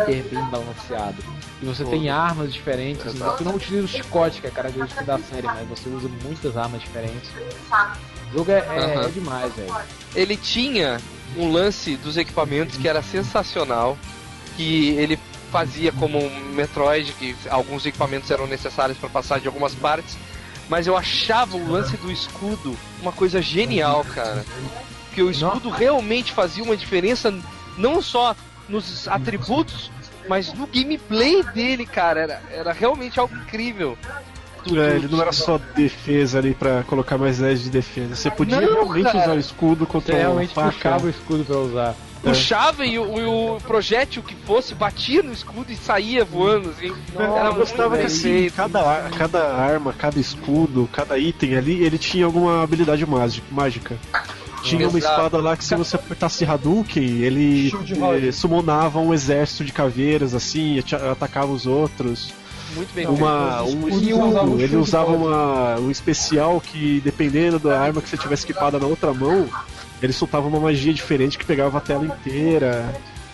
bem 0.07 0.45
balanceado. 0.51 1.17
E 1.63 1.65
você 1.65 1.85
tem 1.85 2.11
armas 2.11 2.53
diferentes, 2.53 3.07
assim, 3.07 3.19
você 3.19 3.45
não 3.45 3.55
utiliza 3.55 3.85
o 3.85 3.89
chicote, 3.89 4.41
que 4.41 4.47
é 4.47 4.51
a 4.51 4.53
característica 4.53 5.05
da 5.05 5.19
série, 5.19 5.47
mas 5.47 5.67
você 5.69 5.89
usa 5.89 6.09
muitas 6.25 6.57
armas 6.57 6.83
diferentes. 6.83 7.31
O 8.33 8.39
jogo 8.39 8.51
é, 8.51 8.59
é- 8.59 8.95
Aham. 8.97 9.07
é 9.07 9.09
demais, 9.09 9.55
velho. 9.55 9.75
ele 10.15 10.37
tinha 10.37 11.01
um 11.37 11.51
lance 11.51 11.97
dos 11.97 12.17
equipamentos 12.17 12.77
que 12.77 12.89
era 12.89 13.03
sensacional, 13.03 13.97
que 14.57 14.91
ele 14.91 15.19
fazia 15.51 15.93
como 15.93 16.19
um 16.19 16.41
Metroid, 16.53 17.13
que 17.13 17.37
alguns 17.49 17.87
equipamentos 17.87 18.31
eram 18.31 18.47
necessários 18.47 18.99
para 18.99 19.09
passar 19.09 19.41
de 19.41 19.47
algumas 19.47 19.75
partes, 19.75 20.17
mas 20.69 20.87
eu 20.87 20.97
achava 20.97 21.57
o 21.57 21.71
lance 21.71 21.97
do 21.97 22.11
escudo 22.11 22.77
uma 23.01 23.13
coisa 23.13 23.41
genial, 23.41 24.05
cara. 24.05 24.45
Porque 25.07 25.23
o 25.23 25.31
escudo 25.31 25.71
realmente 25.71 26.33
fazia 26.33 26.63
uma 26.63 26.77
diferença 26.77 27.33
não 27.79 28.03
só 28.03 28.35
nos 28.69 29.07
atributos, 29.09 29.91
mas 30.29 30.53
no 30.53 30.67
gameplay 30.67 31.43
dele, 31.55 31.87
cara, 31.87 32.21
era, 32.21 32.43
era 32.51 32.73
realmente 32.73 33.19
algo 33.19 33.35
incrível. 33.37 33.97
É, 34.75 34.97
ele 34.97 35.09
não 35.09 35.21
era 35.21 35.33
só 35.33 35.61
defesa 35.75 36.39
ali 36.39 36.55
pra 36.55 36.83
colocar 36.85 37.17
mais 37.19 37.39
10 37.39 37.63
de 37.65 37.71
defesa. 37.71 38.15
Você 38.17 38.31
podia 38.31 38.61
Não, 38.61 38.73
realmente 38.75 39.05
cara. 39.05 39.19
usar 39.19 39.37
o 39.37 39.39
escudo 39.39 39.85
Você 39.85 39.93
contra 39.93 40.17
realmente 40.17 40.51
o 40.51 40.55
faca. 40.55 40.73
puxava 40.73 41.07
o 41.07 41.11
escudo 41.11 41.45
pra 41.45 41.59
usar. 41.59 41.95
puxava 42.23 42.85
e 42.87 42.99
o, 42.99 43.55
o 43.57 43.61
projétil 43.61 44.23
que 44.23 44.35
fosse 44.47 44.75
batia 44.75 45.23
no 45.23 45.33
escudo 45.33 45.71
e 45.71 45.77
saía 45.77 46.25
voando, 46.25 46.71
assim. 46.71 46.93
eu 47.15 47.55
gostava 47.55 47.97
que 47.99 48.07
assim, 48.07 48.51
cada, 48.51 49.09
cada 49.17 49.55
arma, 49.55 49.93
cada 49.93 50.19
escudo, 50.19 50.89
cada 50.93 51.17
item 51.19 51.57
ali, 51.57 51.83
ele 51.85 51.99
tinha 51.99 52.25
alguma 52.25 52.63
habilidade 52.63 53.07
mági- 53.07 53.43
mágica. 53.51 53.97
Tinha 54.63 54.89
uma 54.89 54.99
espada 54.99 55.39
lá 55.39 55.57
que 55.57 55.65
se 55.65 55.77
você 55.77 55.95
apertasse 55.95 56.45
Hadouken, 56.45 57.05
ele 57.23 57.71
Rod. 58.01 58.25
eh, 58.25 58.33
summonava 58.33 58.99
um 58.99 59.15
exército 59.15 59.65
de 59.65 59.73
caveiras 59.73 60.35
assim, 60.35 60.75
e 60.75 60.85
atacava 61.13 61.53
os 61.53 61.67
outros. 61.67 62.33
Muito 62.77 62.95
bem 62.95 63.07
Uma, 63.07 63.63
um 63.63 63.89
escudo, 63.89 64.61
ele 64.61 64.77
usava 64.77 65.11
uma, 65.13 65.77
um 65.81 65.91
especial 65.91 66.61
que, 66.61 67.01
dependendo 67.01 67.59
da 67.59 67.81
arma 67.81 68.03
que 68.03 68.09
você 68.09 68.17
tivesse 68.17 68.45
equipada 68.45 68.79
na 68.79 68.87
outra 68.87 69.13
mão, 69.15 69.49
ele 70.03 70.13
soltava 70.13 70.47
uma 70.47 70.61
magia 70.61 70.93
diferente 70.93 71.39
que 71.39 71.45
pegava 71.45 71.79
a 71.79 71.81
tela 71.81 72.05
inteira. 72.05 72.85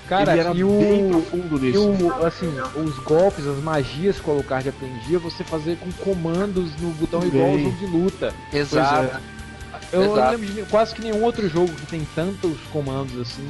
Cara, 0.09 0.33
ele 0.33 0.41
era 0.41 0.51
e 0.51 0.63
bem 0.63 1.07
o, 1.07 1.09
profundo 1.11 1.57
E 1.59 1.71
nisso. 1.71 1.89
o, 1.89 2.27
assim, 2.27 2.53
os 2.77 2.99
golpes, 2.99 3.47
as 3.47 3.57
magias 3.63 4.19
que 4.21 4.29
o 4.29 4.33
Alucard 4.33 4.69
aprendia, 4.69 5.19
você 5.19 5.43
fazer 5.43 5.77
com 5.79 5.91
comandos 5.93 6.71
no 6.81 6.91
botão 6.91 7.25
igual 7.27 7.51
ao 7.51 7.59
jogo 7.59 7.77
de 7.79 7.87
luta. 7.87 8.35
Exato. 8.53 9.09
Pois 9.11 9.93
Eu 9.93 10.01
não 10.05 10.13
Exato. 10.17 10.31
lembro 10.33 10.47
de 10.55 10.63
quase 10.71 10.95
que 10.95 11.03
nenhum 11.03 11.23
outro 11.23 11.49
jogo 11.49 11.73
que 11.73 11.87
tem 11.87 12.07
tantos 12.15 12.59
comandos 12.73 13.19
assim. 13.21 13.47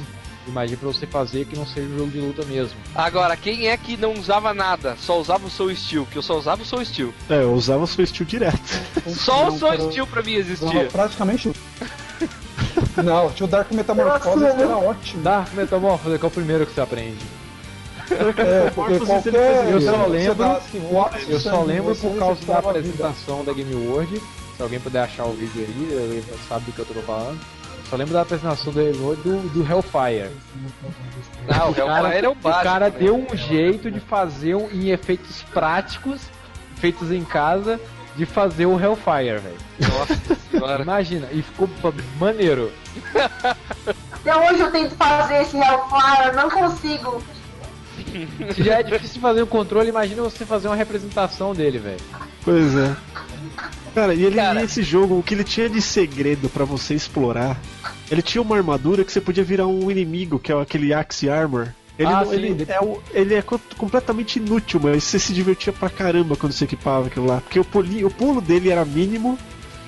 Imagina 0.47 0.77
pra 0.77 0.87
você 0.89 1.07
fazer 1.07 1.45
que 1.45 1.55
não 1.55 1.65
seja 1.65 1.87
um 1.87 1.97
jogo 1.97 2.11
de 2.11 2.19
luta 2.19 2.43
mesmo. 2.45 2.77
Agora, 2.93 3.35
quem 3.37 3.67
é 3.67 3.77
que 3.77 3.95
não 3.95 4.13
usava 4.13 4.53
nada? 4.53 4.95
Só 4.99 5.19
usava 5.19 5.47
o 5.47 5.49
Soul 5.49 5.73
Steel, 5.75 6.05
que 6.11 6.17
eu 6.17 6.21
só 6.21 6.37
usava 6.37 6.61
o 6.61 6.65
Soul 6.65 6.83
Steel. 6.85 7.13
É, 7.29 7.43
eu 7.43 7.53
usava 7.53 7.83
o 7.83 7.87
seu 7.87 8.03
estilo 8.03 8.27
direto. 8.27 8.59
Só 9.07 9.47
o 9.47 9.57
Soul 9.57 9.89
Steel 9.91 10.05
pra 10.07 10.21
mim 10.21 10.33
existia. 10.33 10.85
praticamente. 10.91 11.51
Não, 13.03 13.31
tinha 13.31 13.45
o 13.45 13.49
Dark 13.49 13.71
Metamorphose 13.71 14.39
que 14.55 14.61
era 14.61 14.77
ótimo. 14.77 15.23
Dá, 15.23 15.45
metamorfose, 15.53 16.19
que 16.19 16.25
é 16.25 16.27
o 16.27 16.31
primeiro 16.31 16.65
que 16.65 16.73
você 16.73 16.81
aprende. 16.81 17.17
É, 18.11 18.69
porque 18.69 18.93
Metamorphose, 18.93 19.05
qualquer. 19.31 19.71
eu 19.71 19.81
só 19.81 19.97
você 19.97 20.07
lembro- 20.09 20.61
Eu 21.27 21.39
só 21.39 21.63
lembro 21.63 21.95
por 21.95 22.15
causa 22.17 22.45
da 22.45 22.57
apresentação 22.59 23.43
da 23.43 23.53
Game 23.53 23.73
World. 23.73 24.21
Se 24.55 24.61
alguém 24.61 24.79
puder 24.79 25.01
achar 25.03 25.25
o 25.25 25.33
vídeo 25.33 25.65
aí, 25.67 25.87
ele 25.91 26.23
sabe 26.47 26.65
do 26.65 26.71
que 26.73 26.79
eu 26.79 26.85
tô 26.85 26.93
falando. 27.01 27.39
Só 27.89 27.95
lembro 27.95 28.13
da 28.13 28.21
apresentação 28.21 28.73
do 28.73 28.79
World 28.79 29.21
do, 29.21 29.49
do 29.49 29.71
Hellfire. 29.71 30.31
Ah, 31.47 31.65
o 31.67 31.71
O 31.71 31.75
cara, 31.75 32.07
Hellfire 32.07 32.25
é 32.25 32.29
o 32.29 32.31
o 32.31 32.35
básico. 32.35 32.63
cara 32.63 32.89
né? 32.89 32.95
deu 32.97 33.15
um 33.15 33.35
jeito 33.37 33.91
de 33.91 33.99
fazer 33.99 34.55
um, 34.55 34.69
em 34.71 34.89
efeitos 34.89 35.43
práticos, 35.53 36.21
feitos 36.77 37.11
em 37.11 37.23
casa, 37.23 37.79
de 38.15 38.25
fazer 38.25 38.65
o 38.65 38.79
Hellfire, 38.79 39.39
velho. 39.39 39.57
Nossa 39.79 40.35
senhora. 40.49 40.83
Imagina, 40.83 41.27
e 41.31 41.41
ficou 41.41 41.69
maneiro. 42.19 42.71
Até 44.11 44.35
hoje 44.35 44.59
eu 44.61 44.71
tento 44.71 44.95
fazer 44.95 45.41
esse 45.41 45.57
Hellfire, 45.57 46.35
não 46.35 46.49
consigo. 46.49 47.21
Se 48.55 48.63
já 48.63 48.79
é 48.79 48.83
difícil 48.83 49.19
fazer 49.21 49.41
o 49.41 49.47
controle, 49.47 49.89
imagina 49.89 50.21
você 50.21 50.45
fazer 50.45 50.67
uma 50.67 50.75
representação 50.75 51.53
dele, 51.53 51.79
velho. 51.79 51.99
Pois 52.43 52.75
é. 52.75 52.95
Cara, 53.93 54.13
e 54.13 54.23
ele 54.23 54.35
Cara. 54.35 54.61
e 54.61 54.65
esse 54.65 54.81
jogo, 54.81 55.17
o 55.19 55.23
que 55.23 55.33
ele 55.33 55.43
tinha 55.43 55.69
de 55.69 55.81
segredo 55.81 56.49
pra 56.49 56.65
você 56.65 56.93
explorar, 56.95 57.59
ele 58.09 58.21
tinha 58.21 58.41
uma 58.41 58.55
armadura 58.57 59.03
que 59.03 59.11
você 59.11 59.21
podia 59.21 59.43
virar 59.43 59.67
um 59.67 59.89
inimigo, 59.91 60.39
que 60.39 60.51
é 60.51 60.59
aquele 60.59 60.93
Axe 60.93 61.29
Armor. 61.29 61.67
Ele, 61.97 62.07
Ah, 62.09 62.23
não- 62.25 62.31
sim, 62.31 62.35
ele, 62.37 62.65
é, 62.67 62.81
o- 62.81 62.99
ele 63.13 63.35
é 63.35 63.41
co- 63.43 63.61
completamente 63.77 64.39
inútil, 64.39 64.79
mas 64.81 65.03
você 65.03 65.19
se 65.19 65.31
divertia 65.31 65.71
pra 65.71 65.91
caramba 65.91 66.35
quando 66.35 66.51
você 66.51 66.63
equipava 66.63 67.05
aquilo 67.05 67.27
lá. 67.27 67.39
Porque 67.41 67.59
o, 67.59 67.63
poli- 67.63 68.03
o 68.03 68.09
pulo 68.09 68.41
dele 68.41 68.71
era 68.71 68.83
mínimo 68.83 69.37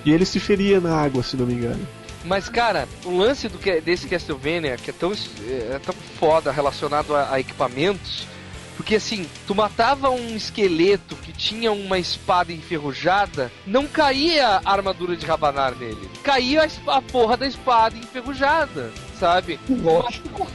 e 0.05 0.11
ele 0.13 0.23
se 0.23 0.39
feria 0.39 0.79
na 0.79 0.95
água, 0.95 1.23
se 1.23 1.35
não 1.35 1.47
me 1.47 1.55
engano. 1.55 1.79
Mas, 2.25 2.49
cara, 2.49 2.87
o 3.05 3.15
lance 3.15 3.47
do 3.47 3.57
que, 3.57 3.79
desse 3.79 4.07
Castlevania, 4.07 4.77
que 4.77 4.89
é 4.89 4.93
tão, 4.93 5.13
é 5.13 5.79
tão 5.79 5.93
foda 6.19 6.51
relacionado 6.51 7.15
a, 7.15 7.33
a 7.33 7.39
equipamentos, 7.39 8.27
porque 8.75 8.95
assim, 8.95 9.27
tu 9.47 9.55
matava 9.55 10.09
um 10.09 10.35
esqueleto 10.35 11.15
que 11.15 11.31
tinha 11.31 11.71
uma 11.71 11.97
espada 11.97 12.51
enferrujada, 12.51 13.51
não 13.65 13.87
caía 13.87 14.59
a 14.63 14.71
armadura 14.71 15.15
de 15.15 15.25
rabanar 15.25 15.75
nele. 15.75 16.09
Caía 16.23 16.67
a, 16.87 16.97
a 16.97 17.01
porra 17.01 17.37
da 17.37 17.47
espada 17.47 17.95
enferrujada, 17.95 18.91
sabe? 19.19 19.59
Lógico. 19.69 20.47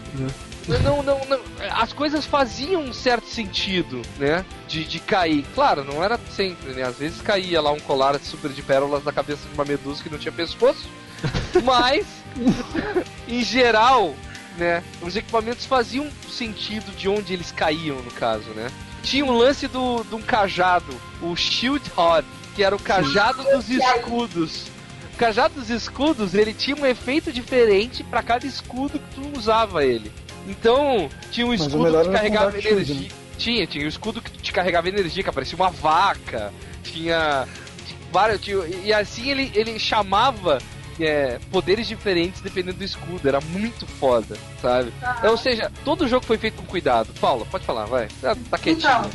Não, 0.82 1.02
não, 1.02 1.20
não. 1.26 1.40
As 1.72 1.92
coisas 1.92 2.26
faziam 2.26 2.82
um 2.82 2.92
certo 2.92 3.26
sentido, 3.26 4.02
né? 4.18 4.44
De, 4.68 4.84
de 4.84 5.00
cair. 5.00 5.44
Claro, 5.54 5.84
não 5.84 6.04
era 6.04 6.20
sempre, 6.30 6.72
né? 6.72 6.82
Às 6.82 6.98
vezes 6.98 7.22
caía 7.22 7.60
lá 7.60 7.72
um 7.72 7.80
colar 7.80 8.18
super 8.20 8.50
de 8.50 8.62
pérolas 8.62 9.02
na 9.02 9.12
cabeça 9.12 9.48
de 9.48 9.54
uma 9.54 9.64
medusa 9.64 10.02
que 10.02 10.10
não 10.10 10.18
tinha 10.18 10.30
pescoço. 10.30 10.88
Mas, 11.64 12.06
em 13.28 13.42
geral, 13.44 14.14
né? 14.56 14.82
Os 15.02 15.16
equipamentos 15.16 15.64
faziam 15.66 16.08
sentido 16.28 16.94
de 16.96 17.08
onde 17.08 17.32
eles 17.32 17.50
caíam, 17.52 17.96
no 17.96 18.10
caso, 18.10 18.50
né? 18.50 18.70
Tinha 19.02 19.24
um 19.24 19.32
lance 19.32 19.66
do, 19.66 20.04
de 20.04 20.14
um 20.14 20.20
cajado, 20.22 20.94
o 21.22 21.34
Shield 21.34 21.88
Rod, 21.96 22.24
que 22.54 22.62
era 22.62 22.74
o 22.74 22.78
cajado 22.78 23.42
dos 23.44 23.68
escudos. 23.70 24.66
O 25.14 25.16
cajado 25.16 25.54
dos 25.54 25.70
escudos, 25.70 26.34
ele 26.34 26.52
tinha 26.52 26.76
um 26.76 26.86
efeito 26.86 27.32
diferente 27.32 28.02
para 28.04 28.22
cada 28.22 28.46
escudo 28.46 28.98
que 28.98 29.14
tu 29.14 29.38
usava 29.38 29.84
ele. 29.84 30.12
Então, 30.46 31.08
tinha 31.30 31.46
um 31.46 31.54
escudo 31.54 31.84
que 32.02 32.10
carregava 32.10 32.46
Combat 32.46 32.62
Shield, 32.62 32.92
energia. 32.92 33.10
Tinha, 33.36 33.66
tinha 33.66 33.84
o 33.84 33.88
escudo 33.88 34.20
que 34.20 34.30
te 34.30 34.52
carregava 34.52 34.88
energia, 34.88 35.22
que 35.22 35.32
parecia 35.32 35.56
uma 35.56 35.70
vaca. 35.70 36.52
Tinha. 36.82 37.46
tinha 37.86 37.98
vários. 38.12 38.40
tinha- 38.40 38.66
e 38.84 38.92
assim 38.92 39.30
ele, 39.30 39.50
ele 39.54 39.78
chamava 39.78 40.58
é, 41.04 41.38
poderes 41.50 41.86
diferentes 41.86 42.40
dependendo 42.40 42.78
do 42.78 42.84
escudo. 42.84 43.26
Era 43.28 43.40
muito 43.40 43.86
foda, 43.86 44.36
sabe? 44.60 44.92
É, 45.22 45.28
ou 45.28 45.36
seja, 45.36 45.70
todo 45.84 46.08
jogo 46.08 46.24
foi 46.24 46.38
feito 46.38 46.56
com 46.56 46.66
cuidado. 46.66 47.12
Paula, 47.20 47.44
pode 47.46 47.64
falar, 47.64 47.84
vai. 47.86 48.08
Tá, 48.20 48.36
tá 48.50 48.58
quietinho. 48.58 48.90
Então, 48.90 49.10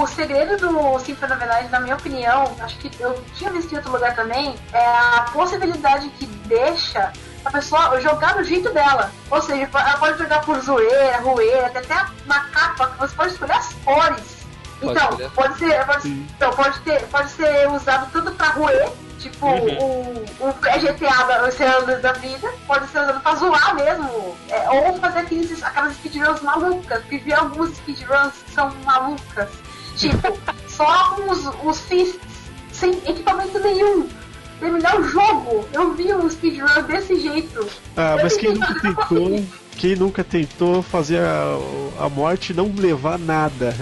o 0.00 0.06
segredo 0.06 0.56
do 0.56 0.98
Symphony 0.98 1.32
of 1.32 1.40
the 1.40 1.46
Night, 1.46 1.70
na 1.70 1.80
minha 1.80 1.94
opinião, 1.96 2.54
acho 2.60 2.76
que 2.78 2.90
eu 3.00 3.22
tinha 3.36 3.50
visto 3.50 3.72
em 3.72 3.76
outro 3.76 3.92
lugar 3.92 4.14
também, 4.14 4.54
é 4.72 4.78
a 4.86 5.26
possibilidade 5.32 6.08
que 6.18 6.24
deixa 6.26 7.12
a 7.44 7.50
pessoa 7.50 8.00
jogar 8.00 8.34
do 8.36 8.44
jeito 8.44 8.72
dela. 8.72 9.10
Ou 9.30 9.42
seja, 9.42 9.68
ela 9.72 9.96
pode 9.98 10.16
jogar 10.16 10.40
por 10.40 10.58
zoeira, 10.60 11.18
roeira, 11.18 11.68
tem 11.68 11.82
até 11.82 12.06
uma 12.24 12.40
capa 12.46 12.86
que 12.88 12.98
você 12.98 13.14
pode 13.14 13.32
escolher 13.34 13.52
as 13.52 13.74
cores. 13.84 14.34
Pode 14.80 14.92
Então, 14.98 15.08
escolher. 15.10 15.30
pode 15.32 15.58
ser, 15.58 15.84
pode, 15.86 16.08
então, 16.08 16.50
pode, 16.54 16.80
ter, 16.80 17.02
pode 17.08 17.30
ser 17.32 17.68
usado 17.70 18.10
tudo 18.10 18.32
pra 18.32 18.48
roer, 18.48 18.88
tipo 19.24 19.46
Uhum. 19.46 20.24
o, 20.40 20.48
o 20.48 20.52
da 20.52 21.44
Oceanos 21.46 22.02
da 22.02 22.12
vida, 22.12 22.52
pode 22.66 22.86
ser 22.88 23.00
usado 23.00 23.20
pra 23.20 23.34
zoar 23.34 23.74
mesmo, 23.74 24.36
é, 24.50 24.70
ou 24.70 24.98
fazer 24.98 25.20
aqueles, 25.20 25.62
aquelas 25.62 25.94
speedruns 25.94 26.42
malucas, 26.42 27.00
porque 27.00 27.18
vi 27.18 27.32
algumas 27.32 27.74
speedruns 27.76 28.32
que 28.46 28.50
são 28.52 28.70
malucas, 28.84 29.48
tipo, 29.96 30.38
só 30.68 31.14
com 31.14 31.30
os, 31.30 31.46
os 31.64 31.80
fists, 31.82 32.20
sem 32.72 32.90
equipamento 33.06 33.58
nenhum. 33.60 34.08
Terminar 34.60 34.98
o 34.98 35.04
jogo, 35.04 35.68
eu 35.72 35.94
vi 35.94 36.12
um 36.14 36.30
speedrun 36.30 36.82
desse 36.82 37.18
jeito. 37.20 37.66
Ah, 37.96 38.14
Eu 38.16 38.22
mas 38.22 38.36
quem 38.36 38.54
nunca 38.54 38.80
tentou, 38.80 39.44
quem 39.76 39.96
nunca 39.96 40.24
tentou 40.24 40.82
fazer 40.82 41.18
a, 41.20 41.56
a 42.04 42.08
morte 42.08 42.54
não 42.54 42.72
levar 42.76 43.18
nada? 43.18 43.74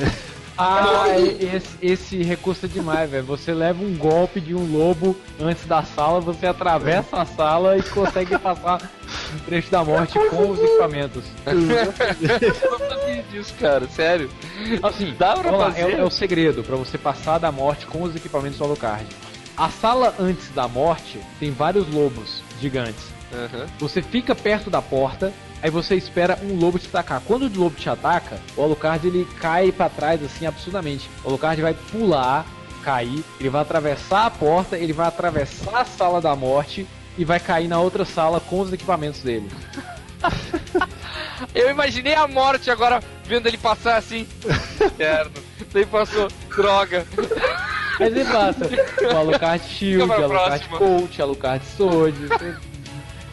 Ah, 0.56 1.04
esse, 1.18 1.68
esse 1.80 2.22
recurso 2.22 2.66
é 2.66 2.68
demais, 2.68 3.10
velho. 3.10 3.24
Você 3.24 3.52
leva 3.54 3.82
um 3.82 3.96
golpe 3.96 4.40
de 4.40 4.54
um 4.54 4.70
lobo 4.70 5.16
antes 5.40 5.64
da 5.66 5.82
sala, 5.82 6.20
você 6.20 6.46
atravessa 6.46 7.16
a 7.22 7.24
sala 7.24 7.78
e 7.78 7.82
consegue 7.82 8.38
passar 8.38 8.90
um 9.34 9.38
trecho 9.40 9.70
da 9.70 9.82
morte 9.82 10.18
com 10.28 10.50
os 10.50 10.58
equipamentos. 10.58 11.24
Eu 11.46 12.70
não 12.70 12.78
sabia 12.78 13.22
disso, 13.30 13.54
cara, 13.58 13.88
sério. 13.88 14.30
Assim, 14.82 15.14
Dá 15.18 15.34
pra 15.34 15.50
lá, 15.50 15.64
fazer? 15.72 15.94
é, 15.94 16.00
é 16.00 16.04
o 16.04 16.10
segredo 16.10 16.62
pra 16.62 16.76
você 16.76 16.98
passar 16.98 17.38
da 17.38 17.50
morte 17.50 17.86
com 17.86 18.02
os 18.02 18.14
equipamentos 18.14 18.58
do 18.58 18.64
Alucard. 18.64 19.06
A 19.56 19.68
sala 19.68 20.14
antes 20.18 20.48
da 20.50 20.68
morte 20.68 21.18
tem 21.40 21.50
vários 21.50 21.88
lobos 21.92 22.42
gigantes. 22.60 23.04
Aham. 23.32 23.66
Você 23.78 24.02
fica 24.02 24.34
perto 24.34 24.68
da 24.68 24.82
porta, 24.82 25.32
aí 25.62 25.70
você 25.70 25.94
espera 25.94 26.38
um 26.42 26.56
lobo 26.56 26.78
te 26.78 26.88
atacar. 26.88 27.20
Quando 27.26 27.46
o 27.46 27.60
lobo 27.60 27.76
te 27.76 27.88
ataca, 27.88 28.38
o 28.56 28.62
Alucard 28.62 29.06
ele 29.06 29.26
cai 29.40 29.70
pra 29.70 29.88
trás 29.88 30.22
assim 30.22 30.44
absurdamente. 30.44 31.08
O 31.24 31.28
Alucard 31.28 31.62
vai 31.62 31.74
pular, 31.74 32.44
cair, 32.82 33.24
ele 33.38 33.48
vai 33.48 33.62
atravessar 33.62 34.26
a 34.26 34.30
porta, 34.30 34.76
ele 34.76 34.92
vai 34.92 35.06
atravessar 35.06 35.80
a 35.80 35.84
sala 35.84 36.20
da 36.20 36.34
morte 36.34 36.86
e 37.16 37.24
vai 37.24 37.38
cair 37.38 37.68
na 37.68 37.80
outra 37.80 38.04
sala 38.04 38.40
com 38.40 38.60
os 38.60 38.72
equipamentos 38.72 39.22
dele. 39.22 39.48
Eu 41.54 41.70
imaginei 41.70 42.14
a 42.14 42.26
morte 42.28 42.70
agora 42.70 43.02
vendo 43.24 43.46
ele 43.46 43.58
passar 43.58 43.96
assim. 43.96 44.26
Interno. 44.80 45.32
Daí 45.72 45.86
passou, 45.86 46.28
droga. 46.56 47.06
Aí 47.98 48.06
ele 48.06 48.24
passa 48.24 48.68
o 49.12 49.16
Alucard 49.16 49.64
Shield, 49.68 50.12
Alucard 50.12 50.68
próxima. 50.68 50.78
Coach, 50.78 51.22
Alucard 51.22 51.64
Sword. 51.76 52.16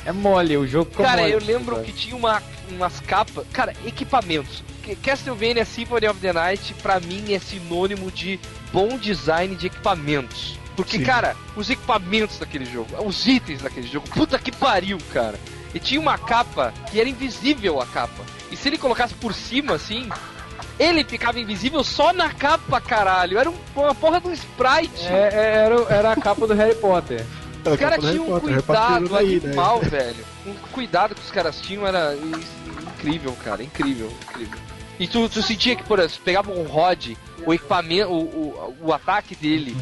É 0.05 0.11
mole, 0.11 0.57
o 0.57 0.65
jogo 0.67 0.89
ficou 0.89 1.05
Cara, 1.05 1.21
mole, 1.21 1.33
eu 1.33 1.39
lembro 1.39 1.75
cara. 1.75 1.85
que 1.85 1.91
tinha 1.91 2.15
uma, 2.15 2.41
umas 2.71 2.99
capas. 3.01 3.45
Cara, 3.51 3.73
equipamentos. 3.85 4.63
Que- 4.81 4.95
Castlevania 4.95 5.65
Symphony 5.65 6.07
of 6.07 6.19
the 6.19 6.33
Night, 6.33 6.73
pra 6.81 6.99
mim, 6.99 7.33
é 7.33 7.39
sinônimo 7.39 8.09
de 8.09 8.39
bom 8.71 8.97
design 8.97 9.55
de 9.55 9.67
equipamentos. 9.67 10.57
Porque, 10.75 10.97
Sim. 10.97 11.03
cara, 11.03 11.35
os 11.57 11.69
equipamentos 11.69 12.37
daquele 12.39 12.63
jogo, 12.65 12.87
os 13.05 13.27
itens 13.27 13.61
daquele 13.61 13.87
jogo, 13.87 14.07
puta 14.09 14.39
que 14.39 14.51
pariu, 14.51 14.97
cara. 15.11 15.37
E 15.73 15.79
tinha 15.79 15.99
uma 15.99 16.17
capa 16.17 16.73
que 16.89 16.99
era 16.99 17.09
invisível 17.09 17.81
a 17.81 17.85
capa. 17.85 18.23
E 18.49 18.55
se 18.55 18.69
ele 18.69 18.77
colocasse 18.77 19.13
por 19.13 19.33
cima, 19.33 19.75
assim, 19.75 20.09
ele 20.79 21.03
ficava 21.03 21.39
invisível 21.39 21.83
só 21.83 22.13
na 22.13 22.29
capa, 22.33 22.79
caralho. 22.79 23.37
Era 23.37 23.49
um- 23.49 23.55
uma 23.75 23.93
porra 23.93 24.21
de 24.21 24.29
um 24.29 24.31
sprite. 24.33 25.05
É, 25.07 25.29
é, 25.33 25.53
era, 25.65 25.75
era 25.93 26.11
a 26.13 26.15
capa 26.15 26.47
do 26.47 26.53
Harry 26.55 26.75
Potter. 26.75 27.23
Os 27.65 27.77
caras 27.77 28.05
tinham 28.09 28.33
um 28.33 28.39
cuidado 28.39 29.09
daí, 29.09 29.39
né? 29.39 29.47
animal, 29.47 29.81
velho. 29.81 30.25
Um 30.45 30.53
cuidado 30.71 31.15
que 31.15 31.21
os 31.21 31.31
caras 31.31 31.59
tinham 31.61 31.85
era 31.85 32.15
in- 32.15 32.43
incrível, 32.97 33.35
cara. 33.43 33.63
Incrível, 33.63 34.11
incrível. 34.29 34.59
E 34.99 35.07
tu, 35.07 35.27
tu 35.29 35.41
sentia 35.41 35.75
que, 35.75 35.83
por 35.83 35.99
exemplo, 35.99 36.21
pegava 36.25 36.51
um 36.51 36.63
rod, 36.63 37.15
o 37.45 37.53
equipamento, 37.53 38.09
o, 38.11 38.19
o, 38.21 38.77
o 38.87 38.93
ataque 38.93 39.35
dele 39.35 39.75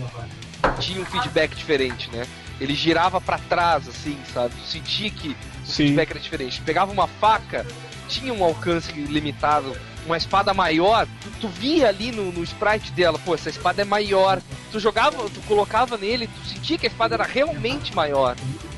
tinha 0.79 1.01
um 1.01 1.05
feedback 1.05 1.55
diferente, 1.55 2.09
né? 2.11 2.25
Ele 2.59 2.73
girava 2.73 3.19
pra 3.21 3.37
trás, 3.37 3.87
assim, 3.87 4.17
sabe? 4.33 4.53
Tu 4.55 4.67
sentia 4.67 5.09
que 5.09 5.29
o 5.29 5.35
Sim. 5.65 5.73
feedback 5.87 6.11
era 6.11 6.19
diferente. 6.19 6.61
Pegava 6.61 6.91
uma 6.91 7.07
faca, 7.07 7.65
tinha 8.07 8.33
um 8.33 8.43
alcance 8.43 8.91
limitado. 8.91 9.75
Uma 10.07 10.17
espada 10.17 10.53
maior, 10.53 11.05
tu, 11.21 11.29
tu 11.41 11.47
via 11.47 11.89
ali 11.89 12.11
no, 12.11 12.31
no 12.31 12.43
sprite 12.43 12.91
dela, 12.93 13.19
pô, 13.19 13.35
essa 13.35 13.49
espada 13.49 13.81
é 13.81 13.85
maior. 13.85 14.41
Tu 14.71 14.79
jogava, 14.79 15.17
tu 15.29 15.41
colocava 15.47 15.97
nele, 15.97 16.27
tu 16.27 16.47
sentia 16.47 16.77
que 16.77 16.87
a 16.87 16.89
espada 16.89 17.13
era 17.13 17.23
realmente 17.23 17.93
maior, 17.93 18.35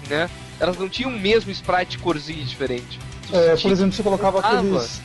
né? 0.09 0.29
Elas 0.59 0.77
não 0.77 0.89
tinham 0.89 1.11
o 1.11 1.19
mesmo 1.19 1.51
sprite 1.51 1.97
corzinho 1.99 2.43
diferente. 2.43 2.99
Tu 3.29 3.35
É, 3.35 3.55
por 3.55 3.71
exemplo, 3.71 3.93
você 3.93 4.03
colocava 4.03 4.39
aqueles 4.39 4.99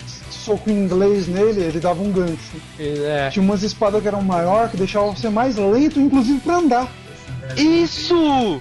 soco 0.44 0.68
em 0.68 0.74
inglês 0.74 1.26
nele, 1.26 1.62
ele 1.62 1.80
dava 1.80 2.02
um 2.02 2.12
gancho. 2.12 2.56
É, 2.78 3.30
Tinha 3.30 3.42
umas 3.42 3.62
espadas 3.62 4.02
que 4.02 4.08
eram 4.08 4.22
maior, 4.22 4.68
que 4.68 4.76
deixavam 4.76 5.16
você 5.16 5.30
mais 5.30 5.56
lento, 5.56 6.00
inclusive 6.00 6.40
pra 6.40 6.56
andar. 6.56 6.88
Isso! 7.56 8.60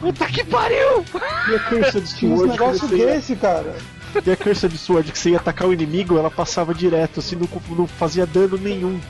Puta 0.00 0.26
que 0.26 0.44
pariu! 0.44 1.04
E 1.50 1.54
a 1.54 1.58
Cursed 1.68 2.14
Tinha 2.14 2.36
você 2.36 2.96
ia, 2.96 3.06
desse, 3.06 3.36
cara. 3.36 3.76
E 4.24 4.30
a 4.30 4.36
Cursed 4.36 4.76
Sword 4.76 5.12
que 5.12 5.18
você 5.18 5.30
ia 5.30 5.36
atacar 5.36 5.68
o 5.68 5.72
inimigo, 5.72 6.18
ela 6.18 6.30
passava 6.30 6.74
direto, 6.74 7.20
assim, 7.20 7.36
não, 7.36 7.48
não 7.76 7.86
fazia 7.86 8.26
dano 8.26 8.56
nenhum. 8.56 9.00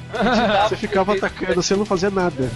Você 0.68 0.76
ficava 0.76 1.14
atacando, 1.14 1.54
você 1.54 1.76
não 1.76 1.84
fazia 1.84 2.10
nada. 2.10 2.50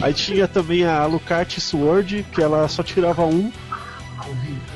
Aí 0.00 0.12
tinha 0.12 0.46
também 0.46 0.84
a 0.84 1.00
Alucard 1.00 1.60
Sword, 1.60 2.26
que 2.32 2.42
ela 2.42 2.68
só 2.68 2.82
tirava 2.82 3.24
um, 3.24 3.50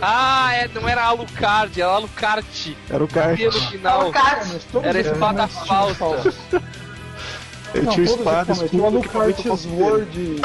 Ah, 0.01 0.53
é, 0.55 0.69
não 0.69 0.89
era 0.89 1.05
Alucard, 1.05 1.81
era 1.81 1.91
Alucard. 1.91 2.77
era 2.91 3.05
o. 3.05 3.09
E 3.41 3.45
no 3.45 3.53
final. 3.53 4.13
Todos 4.73 4.89
Era 4.89 5.01
espada 5.01 5.47
falsa. 5.47 6.35
Não, 7.75 7.93
tinha 7.93 8.05
espada, 8.05 8.53
escudo, 8.53 8.85
Alucard 8.85 9.31
equipamento 9.31 9.57
Sword, 9.57 10.41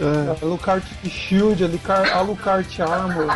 É, 0.00 0.44
Alucard 0.44 0.86
Shield, 1.08 1.64
Alucard, 1.64 2.10
Alucard 2.10 2.82
Armor. 2.82 3.26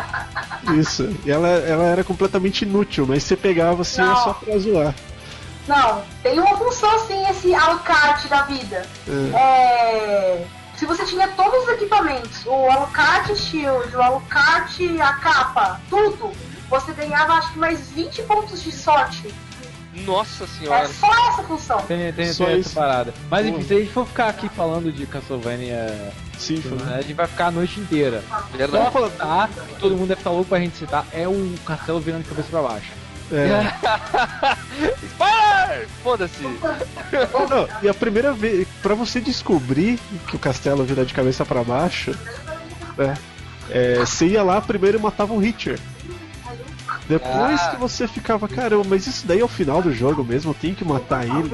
isso. 0.75 1.09
E 1.25 1.31
ela, 1.31 1.47
ela 1.47 1.83
era 1.83 2.03
completamente 2.03 2.63
inútil, 2.63 3.05
mas 3.07 3.23
você 3.23 3.35
pegava 3.35 3.81
assim, 3.81 4.01
era 4.01 4.15
só 4.15 4.33
pra 4.33 4.57
zoar. 4.57 4.95
Não, 5.67 6.01
tem 6.21 6.39
uma 6.39 6.57
função 6.57 7.07
sim 7.07 7.25
esse 7.29 7.53
Alucard 7.53 8.27
da 8.27 8.41
vida. 8.43 8.85
É, 9.33 10.45
Se 10.75 10.85
você 10.85 11.05
tinha 11.05 11.27
todos 11.29 11.63
os 11.63 11.69
equipamentos, 11.69 12.45
o 12.45 12.69
Alucard 12.69 13.35
Shield, 13.35 13.95
o 13.95 14.01
Alucard 14.01 15.01
a 15.01 15.13
capa, 15.13 15.79
tudo, 15.89 16.31
você 16.69 16.91
ganhava 16.93 17.33
acho 17.33 17.53
que 17.53 17.59
mais 17.59 17.91
20 17.91 18.23
pontos 18.23 18.61
de 18.61 18.71
sorte. 18.71 19.33
Nossa 20.05 20.43
É 20.43 20.47
senhora. 20.47 20.87
só 20.89 21.07
essa 21.29 21.43
função. 21.43 21.77
tem, 21.83 22.11
tem, 22.13 22.33
Só 22.33 22.45
tem 22.45 22.59
isso. 22.59 22.69
essa 22.69 22.79
parada. 22.79 23.13
Mas 23.29 23.45
enfim, 23.45 23.63
se 23.63 23.73
a 23.73 23.79
gente 23.79 23.91
for 23.91 24.07
ficar 24.07 24.29
aqui 24.29 24.49
falando 24.49 24.91
de 24.91 25.05
Castlevania, 25.05 26.11
Sim, 26.37 26.61
foi. 26.61 26.77
a 26.93 27.01
gente 27.01 27.13
vai 27.13 27.27
ficar 27.27 27.47
a 27.47 27.51
noite 27.51 27.79
inteira. 27.79 28.23
Verdade. 28.55 28.91
Só 28.91 29.09
citar, 29.09 29.49
que 29.49 29.75
todo 29.79 29.95
mundo 29.95 30.07
deve 30.09 30.21
estar 30.21 30.31
louco 30.31 30.49
pra 30.49 30.59
gente 30.59 30.75
citar, 30.77 31.05
é 31.13 31.27
o 31.27 31.55
castelo 31.65 31.99
virando 31.99 32.23
de 32.23 32.29
cabeça 32.29 32.47
pra 32.49 32.61
baixo. 32.61 32.91
É. 33.31 33.73
Spoiler! 35.03 35.87
Foda-se. 36.03 36.43
E 37.81 37.87
a 37.89 37.93
primeira 37.93 38.33
vez, 38.33 38.67
pra 38.81 38.93
você 38.95 39.19
descobrir 39.19 39.99
que 40.27 40.35
o 40.35 40.39
castelo 40.39 40.83
vira 40.83 41.05
de 41.05 41.13
cabeça 41.13 41.45
pra 41.45 41.63
baixo, 41.63 42.11
né? 42.97 43.15
é, 43.69 43.95
você 43.99 44.27
ia 44.27 44.43
lá 44.43 44.59
primeiro 44.61 44.97
e 44.97 45.01
matava 45.01 45.33
o 45.33 45.39
Richard. 45.39 45.81
Depois 47.07 47.59
Ah. 47.61 47.69
que 47.71 47.77
você 47.77 48.07
ficava, 48.07 48.47
caramba, 48.47 48.83
mas 48.89 49.05
isso 49.07 49.27
daí 49.27 49.39
é 49.41 49.43
o 49.43 49.47
final 49.47 49.81
do 49.81 49.91
jogo 49.93 50.23
mesmo, 50.23 50.51
eu 50.51 50.55
tenho 50.55 50.75
que 50.75 50.85
matar 50.85 51.25
ele. 51.25 51.51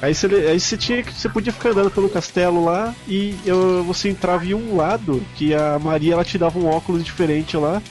Aí 0.00 0.14
você, 0.14 0.26
aí 0.26 0.60
você 0.60 0.76
tinha 0.76 1.02
que. 1.02 1.12
Você 1.12 1.28
podia 1.28 1.52
ficar 1.52 1.70
andando 1.70 1.90
pelo 1.90 2.08
castelo 2.08 2.64
lá 2.64 2.94
e 3.08 3.34
eu- 3.46 3.82
você 3.82 4.08
entrava 4.10 4.44
em 4.44 4.54
um 4.54 4.76
lado 4.76 5.22
que 5.34 5.54
a 5.54 5.78
Maria 5.78 6.12
ela 6.12 6.24
te 6.24 6.36
dava 6.38 6.58
um 6.58 6.66
óculos 6.68 7.02
diferente 7.04 7.56
lá 7.56 7.82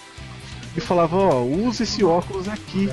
e 0.77 0.79
falava, 0.79 1.17
ó, 1.17 1.41
usa 1.43 1.83
esse 1.83 2.03
óculos 2.03 2.47
aqui. 2.47 2.89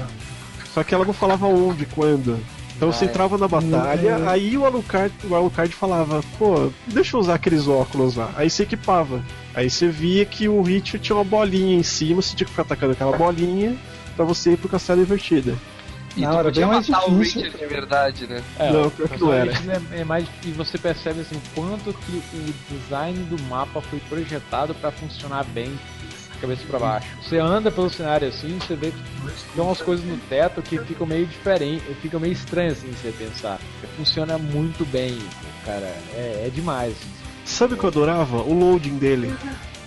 Só 0.73 0.83
que 0.83 0.95
ela 0.95 1.05
não 1.05 1.13
falava 1.13 1.47
onde, 1.47 1.85
quando. 1.87 2.41
Então 2.75 2.91
você 2.91 3.05
entrava 3.05 3.37
na 3.39 3.47
batalha, 3.47 4.17
Uhum. 4.19 4.29
aí 4.29 4.57
o 4.59 4.65
Alucard, 4.65 5.15
o 5.29 5.35
Alucard 5.37 5.73
falava, 5.75 6.21
pô, 6.39 6.71
deixa 6.87 7.15
eu 7.17 7.21
usar 7.21 7.35
aqueles 7.35 7.69
óculos 7.69 8.17
lá. 8.17 8.31
Aí 8.35 8.49
você 8.51 8.63
equipava. 8.65 9.23
Aí 9.55 9.69
você 9.69 9.89
via 9.89 10.25
que 10.25 10.49
o 10.49 10.63
Richard 10.63 10.99
tinha 10.99 11.17
uma 11.17 11.25
bolinha 11.25 11.77
em 11.77 11.83
cima, 11.83 12.23
você 12.23 12.35
tinha 12.35 12.47
que 12.47 12.53
ficar 12.53 12.63
atacando 12.63 12.93
aquela 12.93 13.17
bolinha 13.17 13.77
pra 14.17 14.25
você 14.25 14.53
ir 14.53 14.57
pro 14.57 14.69
castelo 14.69 15.03
invertida. 15.03 15.55
E 16.17 16.21
Não, 16.23 16.31
tu 16.31 16.35
era 16.35 16.45
podia 16.45 16.67
bem 16.67 16.75
mais 16.75 16.89
matar 16.89 17.07
o 17.07 17.19
difícil. 17.19 17.43
Richard 17.43 17.59
de 17.59 17.67
verdade, 17.67 18.27
né? 18.27 18.43
Não, 18.59 18.91
pior 18.91 19.09
que 19.09 19.21
não 19.21 19.33
era. 19.33 19.53
É, 19.53 20.01
é 20.01 20.05
mais 20.05 20.27
e 20.45 20.51
você 20.51 20.77
percebe 20.79 21.21
assim 21.21 21.37
o 21.37 21.43
quanto 21.55 21.93
que 21.93 22.23
o 22.35 22.55
design 22.71 23.19
do 23.25 23.43
mapa 23.45 23.81
foi 23.81 23.99
projetado 24.01 24.75
pra 24.75 24.91
funcionar 24.91 25.45
bem 25.45 25.79
cabeça 26.43 26.63
pra 26.69 26.79
baixo. 26.79 27.07
Você 27.23 27.39
anda 27.39 27.71
pelo 27.71 27.89
cenário 27.89 28.29
assim, 28.29 28.59
você 28.59 28.75
vê 28.75 28.91
que 28.91 28.99
tem 29.55 29.63
umas 29.65 29.81
coisas 29.81 30.05
no 30.05 30.17
teto 30.29 30.61
que 30.61 30.77
ficam 30.79 31.07
meio 31.07 31.25
diferentes, 31.25 31.85
ficam 32.03 32.19
meio 32.19 32.33
estranhas 32.33 32.79
assim 32.79 32.93
você 32.93 33.13
pensar. 33.13 33.61
Funciona 33.97 34.37
muito 34.37 34.85
bem, 34.85 35.17
cara. 35.65 35.87
É, 36.15 36.45
é 36.47 36.51
demais. 36.53 36.97
Sabe 37.45 37.75
o 37.75 37.77
que 37.77 37.85
eu 37.85 37.89
adorava? 37.89 38.39
O 38.43 38.53
loading 38.59 38.97
dele. 38.99 39.35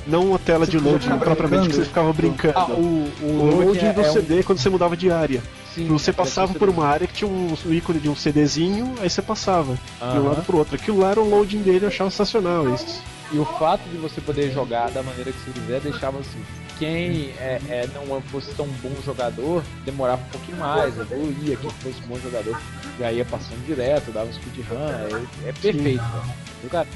Não 0.07 0.35
a 0.35 0.37
tela 0.37 0.67
de 0.67 0.77
loading 0.77 1.17
propriamente 1.17 1.67
que 1.69 1.75
você 1.75 1.85
ficava 1.85 2.13
brincando. 2.13 2.53
Ah, 2.57 2.67
o, 2.71 3.09
o 3.23 3.61
loading 3.65 3.91
do 3.91 4.01
é 4.01 4.09
um- 4.09 4.13
CD 4.13 4.43
quando 4.43 4.59
você 4.59 4.69
mudava 4.69 4.95
de 4.95 5.09
área. 5.11 5.41
sim, 5.73 5.87
Você 5.87 6.11
é, 6.11 6.13
passava 6.13 6.53
você- 6.53 6.59
por 6.59 6.69
uma 6.69 6.85
área 6.85 7.07
que 7.07 7.13
tinha 7.13 7.27
um, 7.29 7.55
um 7.65 7.73
ícone 7.73 7.99
de 7.99 8.07
um 8.07 8.15
CDzinho, 8.15 8.93
aí 9.01 9.09
você 9.09 9.21
passava 9.21 9.73
de 9.73 10.19
um 10.19 10.27
lado 10.27 10.43
pro 10.45 10.57
outro. 10.57 10.75
Aquilo 10.75 10.99
lá 10.99 11.09
era 11.11 11.19
o 11.19 11.27
loading 11.27 11.61
dele, 11.63 11.85
eu 11.85 11.89
achava 11.89 12.11
sensacional 12.11 12.71
isso. 12.73 13.01
E 13.31 13.39
o 13.39 13.45
fato 13.45 13.81
de 13.89 13.97
você 13.97 14.21
poder 14.21 14.51
jogar 14.51 14.91
da 14.91 15.01
maneira 15.01 15.31
que 15.31 15.39
você 15.39 15.59
quiser 15.59 15.81
deixava 15.81 16.19
assim. 16.19 16.39
Quem 16.77 17.31
é, 17.39 17.59
é, 17.69 17.89
não 17.95 18.21
fosse 18.23 18.51
tão 18.53 18.67
bom 18.83 18.91
jogador, 19.03 19.63
demorava 19.85 20.21
um 20.21 20.29
pouquinho 20.29 20.57
mais, 20.57 20.95
evoluía. 20.99 21.55
Quem 21.55 21.69
fosse 21.71 21.95
um 22.03 22.07
bom 22.09 22.19
jogador, 22.19 22.55
já 22.99 23.11
ia 23.11 23.25
passando 23.25 23.65
direto, 23.65 24.11
dava 24.11 24.27
um 24.27 24.33
speedrun. 24.33 24.75
É, 24.77 25.49
é 25.49 25.51
perfeito. 25.53 25.97
cara. 26.03 26.23
O 26.63 26.69
cara- 26.69 26.87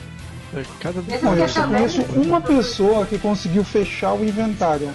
É, 0.53 0.63
Cada 0.79 0.99
eu 0.99 1.43
aqui 1.43 1.53
só 1.53 1.67
conheço 1.67 2.01
uma 2.15 2.41
pessoa 2.41 3.05
que 3.05 3.17
conseguiu 3.17 3.63
fechar 3.63 4.13
o 4.13 4.23
inventário. 4.23 4.91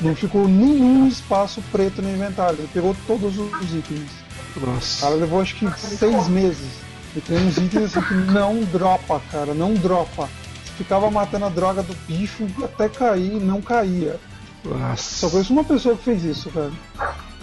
Não 0.00 0.14
ficou 0.14 0.48
nenhum 0.48 1.06
espaço 1.06 1.62
preto 1.70 2.02
no 2.02 2.10
inventário. 2.10 2.58
Ele 2.58 2.68
pegou 2.72 2.94
todos 3.06 3.38
os 3.38 3.74
itens. 3.74 4.10
O 4.56 4.66
Nossa. 4.66 5.02
cara 5.02 5.14
levou 5.14 5.40
acho 5.40 5.54
que 5.54 5.70
seis 5.78 6.28
meses. 6.28 6.86
E 7.14 7.20
tem 7.20 7.38
uns 7.38 7.56
itens 7.56 7.96
assim 7.96 8.02
que 8.02 8.14
não 8.14 8.60
dropa, 8.64 9.22
cara, 9.30 9.54
não 9.54 9.74
dropa. 9.74 10.28
Ficava 10.76 11.10
matando 11.10 11.46
a 11.46 11.48
droga 11.48 11.82
do 11.82 11.94
bicho 12.06 12.46
até 12.62 12.88
cair 12.88 13.32
e 13.36 13.40
não 13.40 13.62
caía. 13.62 14.18
Só 14.62 14.70
Nossa. 14.70 15.30
conheço 15.30 15.52
uma 15.52 15.64
pessoa 15.64 15.96
que 15.96 16.04
fez 16.04 16.24
isso, 16.24 16.50
cara. 16.50 16.72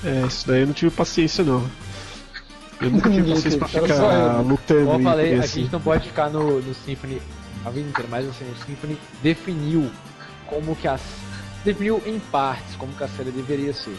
É, 0.04 0.26
isso 0.28 0.46
daí 0.46 0.62
eu 0.62 0.68
não 0.68 0.74
tive 0.74 0.92
paciência 0.92 1.44
não. 1.44 1.66
Eu 2.82 2.92
nunca 2.92 3.10
tive 3.10 3.34
paciência 3.34 3.58
pra 3.58 3.68
só 3.68 3.82
ficar 3.82 4.42
lutando 4.42 4.86
Como 4.86 4.98
eu 4.98 5.00
e 5.00 5.04
falei, 5.04 5.36
a 5.36 5.40
assim. 5.40 5.62
gente 5.62 5.72
não 5.72 5.82
pode 5.82 6.08
ficar 6.10 6.30
no, 6.30 6.62
no 6.62 6.74
Symphony 6.74 7.22
a 7.66 7.70
vida 7.70 7.88
inteira, 7.90 8.08
mas 8.10 8.28
assim, 8.28 8.50
o 8.52 8.56
Symphony 8.66 8.98
definiu 9.22 9.90
como 10.48 10.76
que 10.76 10.88
as. 10.88 11.02
definiu 11.64 12.02
em 12.06 12.20
partes 12.20 12.76
como 12.76 12.92
que 12.94 13.04
a 13.04 13.08
série 13.08 13.32
deveria 13.32 13.74
ser. 13.74 13.98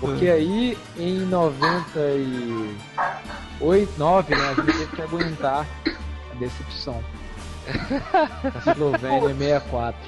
Porque 0.00 0.28
aí 0.28 0.76
em 0.96 1.20
98, 1.20 3.92
9, 3.98 4.34
né, 4.34 4.48
a 4.50 4.54
gente 4.54 4.72
teve 4.78 4.96
que 4.96 5.02
aguentar 5.02 5.66
a 5.86 6.34
decepção. 6.38 7.02
Castlevania 8.52 9.20
64. 9.34 10.00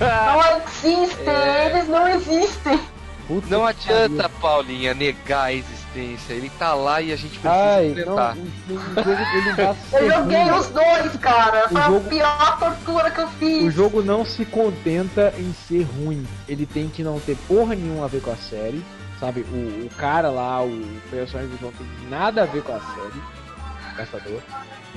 Não 0.00 0.58
existem, 0.58 1.28
É. 1.28 1.70
eles 1.70 1.88
não 1.88 2.08
existem. 2.08 2.80
Puta 3.26 3.46
Não 3.48 3.66
adianta, 3.66 4.28
Paulinha, 4.40 4.94
negar 4.94 5.44
a 5.44 5.52
existência. 5.52 5.85
Ele 6.00 6.50
tá 6.58 6.74
lá 6.74 7.00
e 7.00 7.12
a 7.12 7.16
gente 7.16 7.38
precisa 7.38 7.52
Ai, 7.52 7.84
não, 7.86 7.90
enfrentar. 7.92 8.36
o, 8.36 8.72
o 8.72 9.04
jogo 9.04 9.22
ele 9.34 9.48
não 9.48 9.56
vai 9.56 9.76
Eu 10.02 10.10
joguei 10.12 10.50
os 10.52 10.66
dois, 10.68 11.16
cara. 11.20 11.68
Foi 11.68 11.82
jogo- 11.82 11.96
a 11.96 12.00
pior 12.08 12.58
tortura 12.58 13.10
que 13.10 13.20
eu 13.20 13.26
O 13.26 13.30
fiz. 13.30 13.74
jogo 13.74 14.02
não 14.02 14.24
se 14.24 14.44
contenta 14.44 15.32
em 15.38 15.52
ser 15.66 15.82
ruim. 15.82 16.26
Ele 16.48 16.66
tem 16.66 16.88
que 16.88 17.02
não 17.02 17.18
ter 17.20 17.36
porra 17.48 17.74
nenhuma 17.74 18.04
a 18.04 18.08
ver 18.08 18.20
com 18.22 18.30
a 18.30 18.36
série. 18.36 18.84
Sabe, 19.18 19.40
o, 19.50 19.86
o 19.86 19.90
cara 19.96 20.28
lá, 20.30 20.62
o 20.62 20.84
personagem 21.10 21.50
jogo 21.58 21.72
tem 21.78 22.08
nada 22.10 22.42
a 22.42 22.46
ver 22.46 22.62
com 22.62 22.74
a 22.74 22.80
série. 22.80 23.92
o 23.92 23.96
Caçador. 23.96 24.40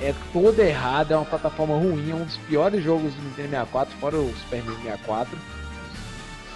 É 0.02 0.14
todo 0.32 0.58
errado, 0.60 1.12
é 1.12 1.16
uma 1.16 1.24
plataforma 1.24 1.74
ruim, 1.74 2.10
é 2.10 2.14
um 2.14 2.24
dos 2.24 2.36
piores 2.36 2.82
jogos 2.84 3.12
do 3.14 3.22
Nintendo 3.22 3.48
64, 3.50 3.94
fora 3.98 4.16
o 4.16 4.34
Super 4.38 4.58
Nintendo 4.58 4.76
64. 4.82 5.38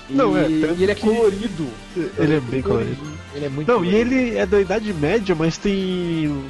E, 0.08 0.12
Não, 0.14 0.36
é, 0.36 0.42
tanto 0.42 0.78
e 0.78 0.82
ele 0.82 0.92
é 0.92 0.94
colorido. 0.94 1.68
Ele 1.96 2.36
é 2.36 2.40
bem 2.40 2.62
colorido. 2.62 3.12
Ele 3.34 3.46
é 3.46 3.48
muito 3.48 3.68
Não, 3.68 3.84
e 3.84 3.88
colorido. 3.90 4.14
ele 4.14 4.36
é 4.36 4.46
da 4.46 4.60
Idade 4.60 4.92
Média, 4.92 5.34
mas 5.34 5.56
tem 5.56 6.44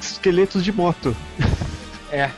esqueletos 0.00 0.62
de 0.64 0.72
moto. 0.72 1.16
É. 2.10 2.30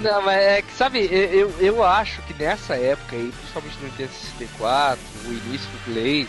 Não, 0.00 0.20
mas 0.22 0.36
é 0.36 0.62
que, 0.62 0.72
sabe, 0.74 1.08
eu, 1.12 1.48
eu 1.60 1.84
acho 1.84 2.20
que 2.22 2.34
nessa 2.34 2.74
época 2.74 3.14
aí, 3.14 3.32
principalmente 3.38 3.76
no 3.80 3.86
Nintendo 3.86 4.10
64, 4.12 4.98
o 5.26 5.32
início 5.32 5.68
do 5.70 5.84
Play, 5.92 6.26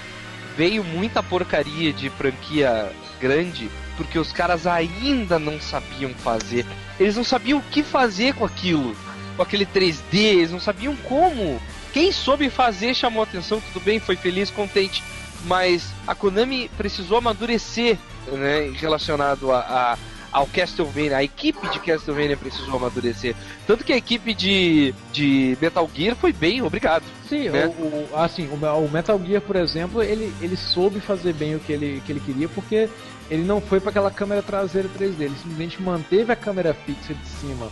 veio 0.56 0.84
muita 0.84 1.24
porcaria 1.24 1.92
de 1.92 2.10
franquia 2.12 2.92
grande, 3.20 3.68
porque 3.98 4.20
os 4.20 4.32
caras 4.32 4.68
ainda 4.68 5.40
não 5.40 5.60
sabiam 5.60 6.12
fazer. 6.14 6.66
Eles 7.00 7.16
não 7.16 7.24
sabiam 7.24 7.60
o 7.60 7.64
que 7.64 7.82
fazer 7.82 8.36
com 8.36 8.46
aquilo, 8.46 8.96
com 9.36 9.42
aquele 9.42 9.66
3D, 9.66 10.14
eles 10.14 10.52
não 10.52 10.60
sabiam 10.60 10.96
como. 10.98 11.60
Quem 11.94 12.12
soube 12.12 12.50
fazer 12.50 12.94
chamou 12.96 13.22
atenção, 13.24 13.62
tudo 13.62 13.84
bem, 13.84 14.00
foi 14.00 14.16
feliz, 14.16 14.50
contente. 14.50 15.04
Mas 15.46 15.92
a 16.08 16.16
Konami 16.16 16.70
precisou 16.78 17.18
amadurecer, 17.18 17.98
né, 18.32 18.72
relacionado 18.76 19.52
a, 19.52 19.60
a, 19.60 19.98
ao 20.32 20.48
Castlevania, 20.48 21.18
a 21.18 21.24
equipe 21.24 21.68
de 21.70 21.80
Castlevania 21.80 22.38
precisou 22.38 22.78
amadurecer. 22.78 23.36
Tanto 23.68 23.84
que 23.84 23.92
a 23.94 23.98
equipe 23.98 24.34
de, 24.34 24.96
de 25.12 25.58
Metal 25.62 25.88
Gear 25.94 26.16
foi 26.16 26.32
bem, 26.34 26.62
obrigado. 26.62 27.04
Sim, 27.30 27.50
né? 27.50 27.68
o, 27.68 27.82
o- 27.82 28.10
assim, 28.16 28.48
o, 28.48 28.56
o 28.56 28.90
Metal 28.90 29.20
Gear, 29.24 29.42
por 29.42 29.56
exemplo, 29.58 30.02
ele, 30.02 30.34
ele 30.42 30.56
soube 30.56 31.00
fazer 31.02 31.34
bem 31.34 31.56
o 31.56 31.60
que 31.60 31.74
ele, 31.74 32.02
que 32.06 32.12
ele 32.12 32.22
queria 32.22 32.48
porque 32.50 32.90
ele 33.30 33.44
não 33.44 33.60
foi 33.62 33.80
para 33.82 33.90
aquela 33.90 34.10
câmera 34.12 34.42
traseira 34.42 34.90
3D, 34.98 35.20
ele 35.20 35.36
simplesmente 35.36 35.82
manteve 35.82 36.32
a 36.32 36.36
câmera 36.36 36.74
fixa 36.74 37.14
de 37.14 37.28
cima 37.28 37.70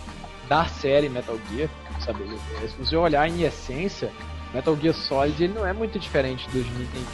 da 0.52 0.66
série 0.66 1.08
Metal 1.08 1.40
Gear, 1.50 1.70
sabe? 2.04 2.26
Se 2.68 2.76
você 2.78 2.94
olhar 2.98 3.26
em 3.26 3.44
essência, 3.44 4.12
Metal 4.54 4.76
Gear 4.76 4.94
Solid 4.94 5.42
ele 5.42 5.54
não 5.54 5.66
é 5.66 5.72
muito 5.72 5.98
diferente 5.98 6.46
dos 6.50 6.66
Nintendo. 6.66 7.08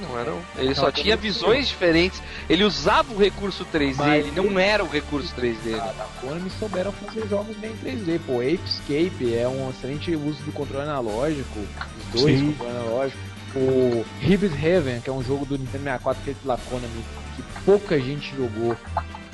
Não 0.00 0.18
era. 0.18 0.34
Ele 0.56 0.70
Não, 0.70 0.74
só 0.74 0.90
tinha 0.90 1.16
visões 1.16 1.68
diferentes. 1.68 2.20
Ele 2.50 2.64
usava 2.64 3.12
o 3.14 3.16
recurso 3.16 3.64
3D, 3.72 3.94
Mas 3.96 4.26
ele 4.26 4.32
não 4.32 4.58
era 4.58 4.82
o 4.82 4.88
recurso 4.88 5.32
3D. 5.36 5.62
dele. 5.62 5.78
A 5.80 5.92
da 5.92 6.04
Konami 6.20 6.50
souberam 6.50 6.90
fazer 6.90 7.28
jogos 7.28 7.56
bem 7.58 7.70
em 7.70 7.76
3D. 7.76 8.20
Pô, 8.26 8.40
Ape 8.40 8.58
Escape 8.66 9.32
é 9.36 9.46
um 9.46 9.70
excelente 9.70 10.16
uso 10.16 10.42
do 10.42 10.50
controle 10.50 10.82
analógico, 10.82 11.60
os 11.60 12.20
dois 12.22 12.40
Sim. 12.40 12.52
controle 12.54 12.76
analógico. 12.76 13.20
O 13.54 14.04
Hibis 14.20 14.52
Heaven, 14.60 15.00
que 15.00 15.08
é 15.08 15.12
um 15.12 15.22
jogo 15.22 15.46
do 15.46 15.56
Nintendo 15.56 15.84
64 15.84 16.24
feito 16.24 16.38
pela 16.42 16.58
Konami, 16.58 17.04
que 17.36 17.42
pouca 17.64 18.00
gente 18.00 18.34
jogou, 18.34 18.76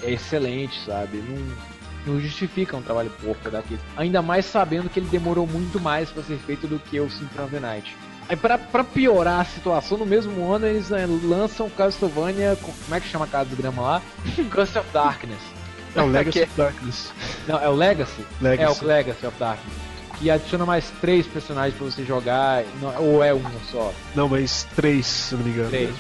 é 0.03 0.11
excelente, 0.11 0.79
sabe? 0.85 1.17
Não, 1.27 1.70
não 2.07 2.21
justifica 2.21 2.77
um 2.77 2.83
trabalho 2.83 3.11
porco 3.23 3.51
daquele. 3.51 3.81
Ainda 3.97 4.23
mais 4.23 4.45
sabendo 4.47 4.89
que 4.89 4.99
ele 5.01 5.09
demorou 5.09 5.47
muito 5.47 5.79
mais 5.81 6.11
para 6.11 6.23
ser 6.23 6.39
feito 6.39 6.67
do 6.67 6.79
que 6.79 6.99
o 7.01 7.11
Symphony 7.11 7.45
of 7.45 7.55
the 7.55 7.61
Night. 7.61 7.97
Aí 8.29 8.37
pra, 8.37 8.57
pra 8.59 8.85
piorar 8.85 9.41
a 9.41 9.45
situação, 9.45 9.99
no 9.99 10.07
mesmo 10.07 10.53
ano 10.53 10.67
eles 10.67 10.91
eh, 10.93 11.05
lançam 11.25 11.69
Castlevania, 11.69 12.57
com- 12.63 12.73
como 12.73 12.95
é 12.95 13.01
que 13.01 13.09
chama 13.09 13.25
a 13.25 13.29
casa 13.29 13.51
do 13.51 13.57
grama 13.57 13.83
lá? 13.83 14.03
Curse 14.51 14.79
of 14.79 14.89
Darkness. 14.93 15.41
É 15.97 16.01
o 16.03 16.07
Legacy 16.11 16.39
Que- 16.39 16.45
of 16.45 16.53
Darkness. 16.57 17.13
Não, 17.49 17.59
é 17.61 17.69
o 17.69 17.73
Legacy? 17.75 18.25
Legacy. 18.41 18.81
É 18.81 18.85
o 18.85 18.87
Legacy 18.87 19.27
of 19.27 19.37
Darkness. 19.39 19.75
Que 20.21 20.31
adiciona 20.31 20.65
mais 20.67 20.91
três 21.01 21.27
personagens 21.27 21.75
pra 21.77 21.87
você 21.91 22.05
jogar, 22.05 22.63
não- 22.81 22.95
ou 23.03 23.25
é 23.25 23.35
um 23.35 23.43
só? 23.73 23.93
Não, 24.15 24.29
mas 24.29 24.65
três, 24.77 25.07
se 25.07 25.35
não 25.35 25.43
me 25.43 25.51
engano. 25.51 25.71
Três. 25.71 25.91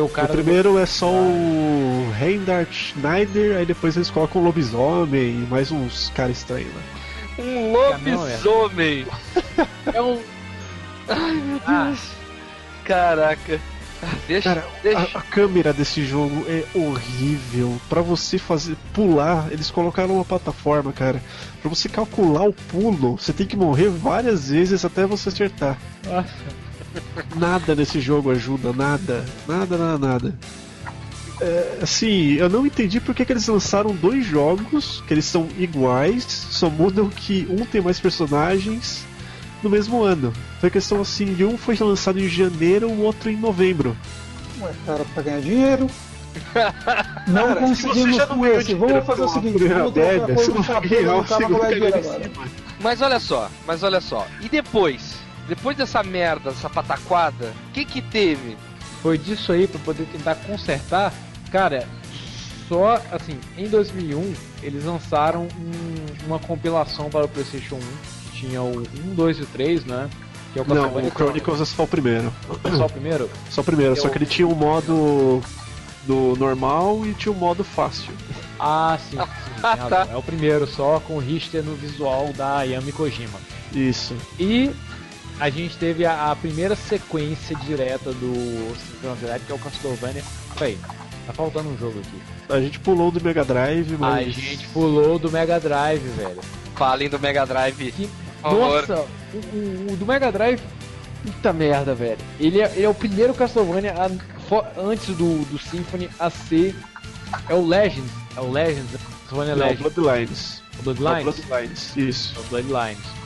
O 0.00 0.08
cara 0.08 0.28
o 0.30 0.34
primeiro 0.34 0.78
é 0.78 0.86
só 0.86 1.10
o 1.10 2.12
Reinhard 2.18 2.72
Schneider, 2.74 3.58
aí 3.58 3.66
depois 3.66 3.96
eles 3.96 4.10
colocam 4.10 4.40
o 4.40 4.44
lobisomem 4.44 5.30
e 5.42 5.46
mais 5.50 5.70
uns 5.70 6.10
caras 6.14 6.38
estranhos 6.38 6.72
lá. 6.74 6.82
Um 7.44 7.76
é. 7.76 7.90
lobisomem! 7.90 9.06
é 9.92 10.02
um. 10.02 10.18
Ai, 11.08 11.32
meu 11.34 11.60
Ah. 11.66 11.84
Deus! 11.86 12.00
Caraca! 12.84 13.60
Ah, 14.04 14.08
Deixa, 14.26 14.48
Cara, 14.54 14.66
deixa. 14.82 14.98
a, 15.14 15.18
a 15.18 15.22
câmera 15.22 15.72
desse 15.72 16.04
jogo 16.04 16.44
é 16.48 16.64
horrível. 16.76 17.80
Pra 17.88 18.02
você 18.02 18.36
fazer 18.36 18.76
pular, 18.92 19.46
eles 19.52 19.70
colocaram 19.70 20.16
uma 20.16 20.24
plataforma, 20.24 20.92
cara. 20.92 21.22
Pra 21.60 21.68
você 21.68 21.88
calcular 21.88 22.42
o 22.42 22.52
pulo, 22.52 23.16
você 23.16 23.32
tem 23.32 23.46
que 23.46 23.56
morrer 23.56 23.90
várias 23.90 24.48
vezes 24.48 24.84
até 24.84 25.06
você 25.06 25.28
acertar. 25.28 25.78
Nossa. 26.04 26.28
Nada 27.36 27.74
nesse 27.74 28.00
jogo 28.00 28.30
ajuda, 28.30 28.72
nada, 28.72 29.24
nada, 29.46 29.76
nada, 29.76 29.98
nada. 29.98 30.34
É, 31.40 31.78
assim, 31.82 32.34
eu 32.34 32.48
não 32.48 32.64
entendi 32.64 33.00
por 33.00 33.14
que, 33.14 33.24
que 33.24 33.32
eles 33.32 33.46
lançaram 33.48 33.94
dois 33.94 34.24
jogos 34.24 35.02
que 35.06 35.14
eles 35.14 35.24
são 35.24 35.48
iguais, 35.58 36.24
só 36.24 36.70
mudam 36.70 37.08
que 37.08 37.46
um 37.50 37.64
tem 37.64 37.80
mais 37.80 37.98
personagens 37.98 39.04
no 39.62 39.70
mesmo 39.70 40.02
ano. 40.02 40.32
Foi 40.60 40.70
questão 40.70 41.00
assim 41.00 41.34
de 41.34 41.44
um 41.44 41.56
foi 41.56 41.76
lançado 41.80 42.20
em 42.20 42.28
janeiro, 42.28 42.88
o 42.88 43.00
outro 43.02 43.30
em 43.30 43.36
novembro. 43.36 43.96
Ué, 44.60 44.72
cara, 44.86 45.04
pra 45.14 45.22
ganhar 45.22 45.40
dinheiro. 45.40 45.88
Não 47.28 47.48
Cara, 47.48 47.74
se 47.74 47.82
conseguimos 47.82 48.16
não 48.16 48.26
com 48.26 48.46
esse. 48.46 48.74
Vamos 48.74 49.04
fazer 49.04 49.22
o 49.22 49.28
seguinte: 49.28 49.64
vamos 49.64 49.92
trocar 49.92 50.06
adega, 50.06 50.24
a 50.24 50.34
você 50.34 50.50
cor 50.50 50.54
não 50.54 50.80
ganhar 50.88 51.16
o 51.16 51.26
segundo 51.26 51.62
agora. 51.62 52.02
cima. 52.02 52.44
Mas 52.80 53.02
olha 53.02 53.20
só, 53.20 53.50
mas 53.66 53.82
olha 53.82 54.00
só. 54.00 54.26
E 54.40 54.48
depois? 54.48 55.21
Depois 55.48 55.76
dessa 55.76 56.02
merda, 56.02 56.50
dessa 56.50 56.70
pataquada, 56.70 57.52
o 57.68 57.72
que 57.72 57.84
que 57.84 58.00
teve? 58.00 58.56
Foi 59.02 59.18
disso 59.18 59.52
aí 59.52 59.66
pra 59.66 59.80
poder 59.80 60.06
tentar 60.06 60.36
consertar. 60.36 61.12
Cara, 61.50 61.86
só 62.68 63.00
assim, 63.10 63.38
em 63.58 63.68
2001 63.68 64.32
eles 64.62 64.84
lançaram 64.84 65.42
um- 65.42 66.26
uma 66.26 66.38
compilação 66.38 67.10
para 67.10 67.24
o 67.24 67.28
PlayStation 67.28 67.74
1 67.76 67.78
que 68.30 68.38
tinha 68.38 68.62
o 68.62 68.78
1, 68.80 69.14
2 69.14 69.38
e 69.38 69.42
o 69.42 69.46
3, 69.46 69.84
né? 69.84 70.08
Que 70.52 70.58
é 70.58 70.62
o 70.62 70.66
Não, 70.66 70.88
o 70.96 71.10
Chronicles 71.10 71.60
é 71.60 71.64
só 71.64 71.82
o 71.82 71.88
primeiro. 71.88 72.32
Chronicles. 72.46 72.76
Só 72.76 72.84
o 72.86 72.90
primeiro? 72.90 73.30
Só 73.50 73.60
o 73.60 73.64
primeiro, 73.64 73.96
só 73.96 74.06
Eu- 74.06 74.10
que 74.12 74.18
ele 74.18 74.26
tinha 74.26 74.46
um 74.46 74.54
modo 74.54 75.42
do 76.06 76.36
normal 76.38 77.04
e 77.06 77.14
tinha 77.14 77.32
um 77.32 77.36
modo 77.38 77.64
fácil. 77.64 78.12
Ah, 78.60 78.98
sim, 79.10 79.16
sim 79.16 79.22
Ah, 79.64 79.76
tá. 79.76 80.08
É 80.10 80.16
o 80.16 80.22
primeiro, 80.22 80.66
só 80.66 81.00
com 81.00 81.14
o 81.16 81.18
Richter 81.18 81.62
no 81.64 81.74
visual 81.74 82.32
da 82.36 82.62
Yami 82.62 82.92
Kojima. 82.92 83.38
Isso. 83.72 84.14
E 84.38 84.70
a 85.42 85.50
gente 85.50 85.76
teve 85.76 86.04
a, 86.06 86.30
a 86.30 86.36
primeira 86.36 86.76
sequência 86.76 87.56
direta 87.56 88.12
do 88.12 88.32
Symphony 88.76 89.12
of 89.12 89.24
the 89.24 89.30
Night, 89.30 89.44
que 89.46 89.52
é 89.52 89.54
o 89.54 89.58
Castlevania. 89.58 90.22
Peraí, 90.56 90.78
tá 91.26 91.32
faltando 91.32 91.68
um 91.68 91.76
jogo 91.76 91.98
aqui. 91.98 92.22
A 92.48 92.60
gente 92.60 92.78
pulou 92.78 93.10
do 93.10 93.20
Mega 93.22 93.44
Drive, 93.44 93.96
mas. 93.98 94.28
A 94.28 94.30
gente 94.30 94.66
pulou 94.68 95.18
do 95.18 95.30
Mega 95.30 95.58
Drive, 95.58 96.02
velho. 96.16 96.40
Falem 96.76 97.08
do 97.08 97.18
Mega 97.18 97.44
Drive. 97.44 97.92
Que, 97.92 98.08
nossa, 98.42 99.04
o, 99.34 99.36
o- 99.36 99.92
o 99.92 99.96
do 99.96 100.06
Mega 100.06 100.30
Drive, 100.30 100.60
puta 101.24 101.52
merda, 101.52 101.94
velho. 101.94 102.18
Ele 102.38 102.60
é, 102.60 102.72
ele 102.76 102.84
é 102.84 102.88
o 102.88 102.94
primeiro 102.94 103.34
Castlevania 103.34 103.94
a- 103.94 104.10
fo- 104.48 104.64
antes 104.76 105.08
do, 105.16 105.44
do 105.46 105.58
Symphony 105.58 106.08
a 106.18 106.30
ser. 106.30 106.74
É 107.48 107.54
o 107.54 107.66
Legends. 107.66 108.10
É 108.36 108.40
o 108.40 108.50
Legends. 108.50 108.90
Castlevania 109.22 109.56
Não, 109.56 109.66
Legends. 109.66 109.92
Bloodlines. 109.92 110.62
O 110.78 110.82
Bloodlines. 110.82 111.24
Não, 111.24 111.32
Bloodlines. 111.32 111.96
Isso. 111.96 112.34
É 112.36 112.40
o 112.40 112.42
Bloodlines. 112.44 113.21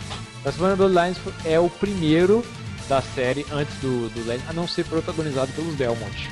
Castlevania 0.47 0.77
Bloodlines 0.77 1.19
é 1.45 1.59
o 1.59 1.69
primeiro 1.69 2.45
da 2.89 3.03
série 3.03 3.45
antes 3.51 3.75
do, 3.81 4.09
do 4.11 4.21
Legends 4.27 4.49
a 4.49 4.53
não 4.53 4.69
ser 4.69 4.85
protagonizado 4.85 5.51
pelos 5.53 5.75
Belmont. 5.75 6.31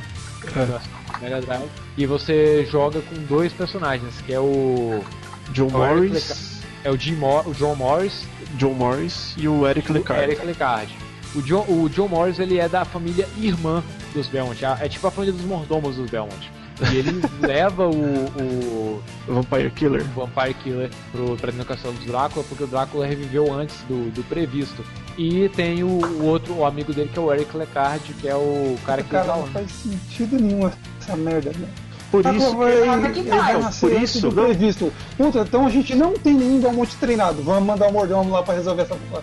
É. 0.57 1.21
Mega 1.21 1.41
Drive. 1.41 1.69
E 1.97 2.07
você 2.07 2.65
joga 2.71 3.01
com 3.01 3.15
dois 3.25 3.53
personagens, 3.53 4.15
que 4.25 4.33
é 4.33 4.39
o. 4.39 5.03
John 5.51 5.67
O 5.67 5.73
Morris. 5.73 6.61
É 6.85 6.91
o, 6.91 6.97
Jim 6.97 7.17
Mor 7.17 7.49
o 7.49 7.55
John 7.55 7.75
Morris 7.75 8.25
John 8.57 8.75
Morris 8.75 9.35
e 9.39 9.49
o 9.49 9.67
Eric 9.67 9.91
o 9.91 9.95
Lecard. 9.95 10.23
Eric 10.23 10.47
Lecard. 10.47 10.95
O 11.35 11.43
John, 11.43 11.65
o 11.69 11.89
John 11.89 12.07
Morris 12.09 12.39
ele 12.39 12.59
é 12.61 12.69
da 12.69 12.85
família 12.85 13.27
irmã 13.39 13.83
dos 14.15 14.29
Belmont, 14.29 14.65
a- 14.65 14.79
é 14.81 14.89
tipo 14.89 15.07
a 15.07 15.11
família 15.11 15.33
dos 15.35 15.45
mordomos 15.45 15.97
dos 15.97 16.09
Belmont. 16.09 16.53
E 16.93 16.97
ele 16.97 17.23
leva 17.41 17.87
o, 17.87 18.27
o 18.37 19.03
Vampire 19.29 19.71
Killer. 19.71 20.05
Vampire 20.15 20.55
Killer 20.55 20.91
pro, 21.13 21.37
pra 21.37 21.51
dentro 21.51 21.65
do 21.65 21.69
castelo 21.69 21.95
do 21.95 22.07
Drácula, 22.07 22.45
porque 22.49 22.65
o 22.65 22.67
Drácula 22.67 23.07
reviveu 23.07 23.53
antes 23.53 23.77
do, 23.83 24.11
do 24.11 24.23
previsto. 24.25 24.85
E 25.17 25.49
tem 25.51 25.85
o, 25.85 25.89
o 25.89 26.25
outro, 26.25 26.55
o 26.55 26.65
amigo 26.65 26.93
dele, 26.93 27.11
que 27.13 27.19
é 27.19 27.23
o 27.23 27.33
Eric 27.33 27.57
Lecard, 27.57 28.15
que 28.15 28.29
é 28.29 28.35
o 28.35 28.77
cara 28.85 29.03
que 29.03 29.11
Cara, 29.11 29.35
a 29.35 29.37
não 29.37 29.47
faz 29.47 29.71
sentido 29.71 30.41
nenhum 30.41 30.69
essa 31.01 31.17
merda, 31.17 31.53
né? 31.57 31.69
Por 32.23 32.35
isso. 32.35 32.63
ele 32.65 33.29
tá, 33.31 33.37
vai 33.37 33.55
eu- 33.55 33.61
nascer 33.61 33.91
por 33.91 34.03
isso, 34.03 34.27
não- 34.33 34.45
previsto. 34.45 34.93
Puta, 35.17 35.41
então 35.41 35.67
a 35.67 35.71
gente 35.71 35.95
não 35.95 36.13
tem 36.15 36.35
nenhum 36.35 36.61
Belmonte 36.61 36.97
treinado. 36.97 37.43
Vamos 37.43 37.65
mandar 37.65 37.89
o 37.89 37.93
mordomo 37.93 38.31
lá 38.31 38.43
pra 38.43 38.55
resolver 38.55 38.83
essa 38.83 38.95
porra. 38.95 39.23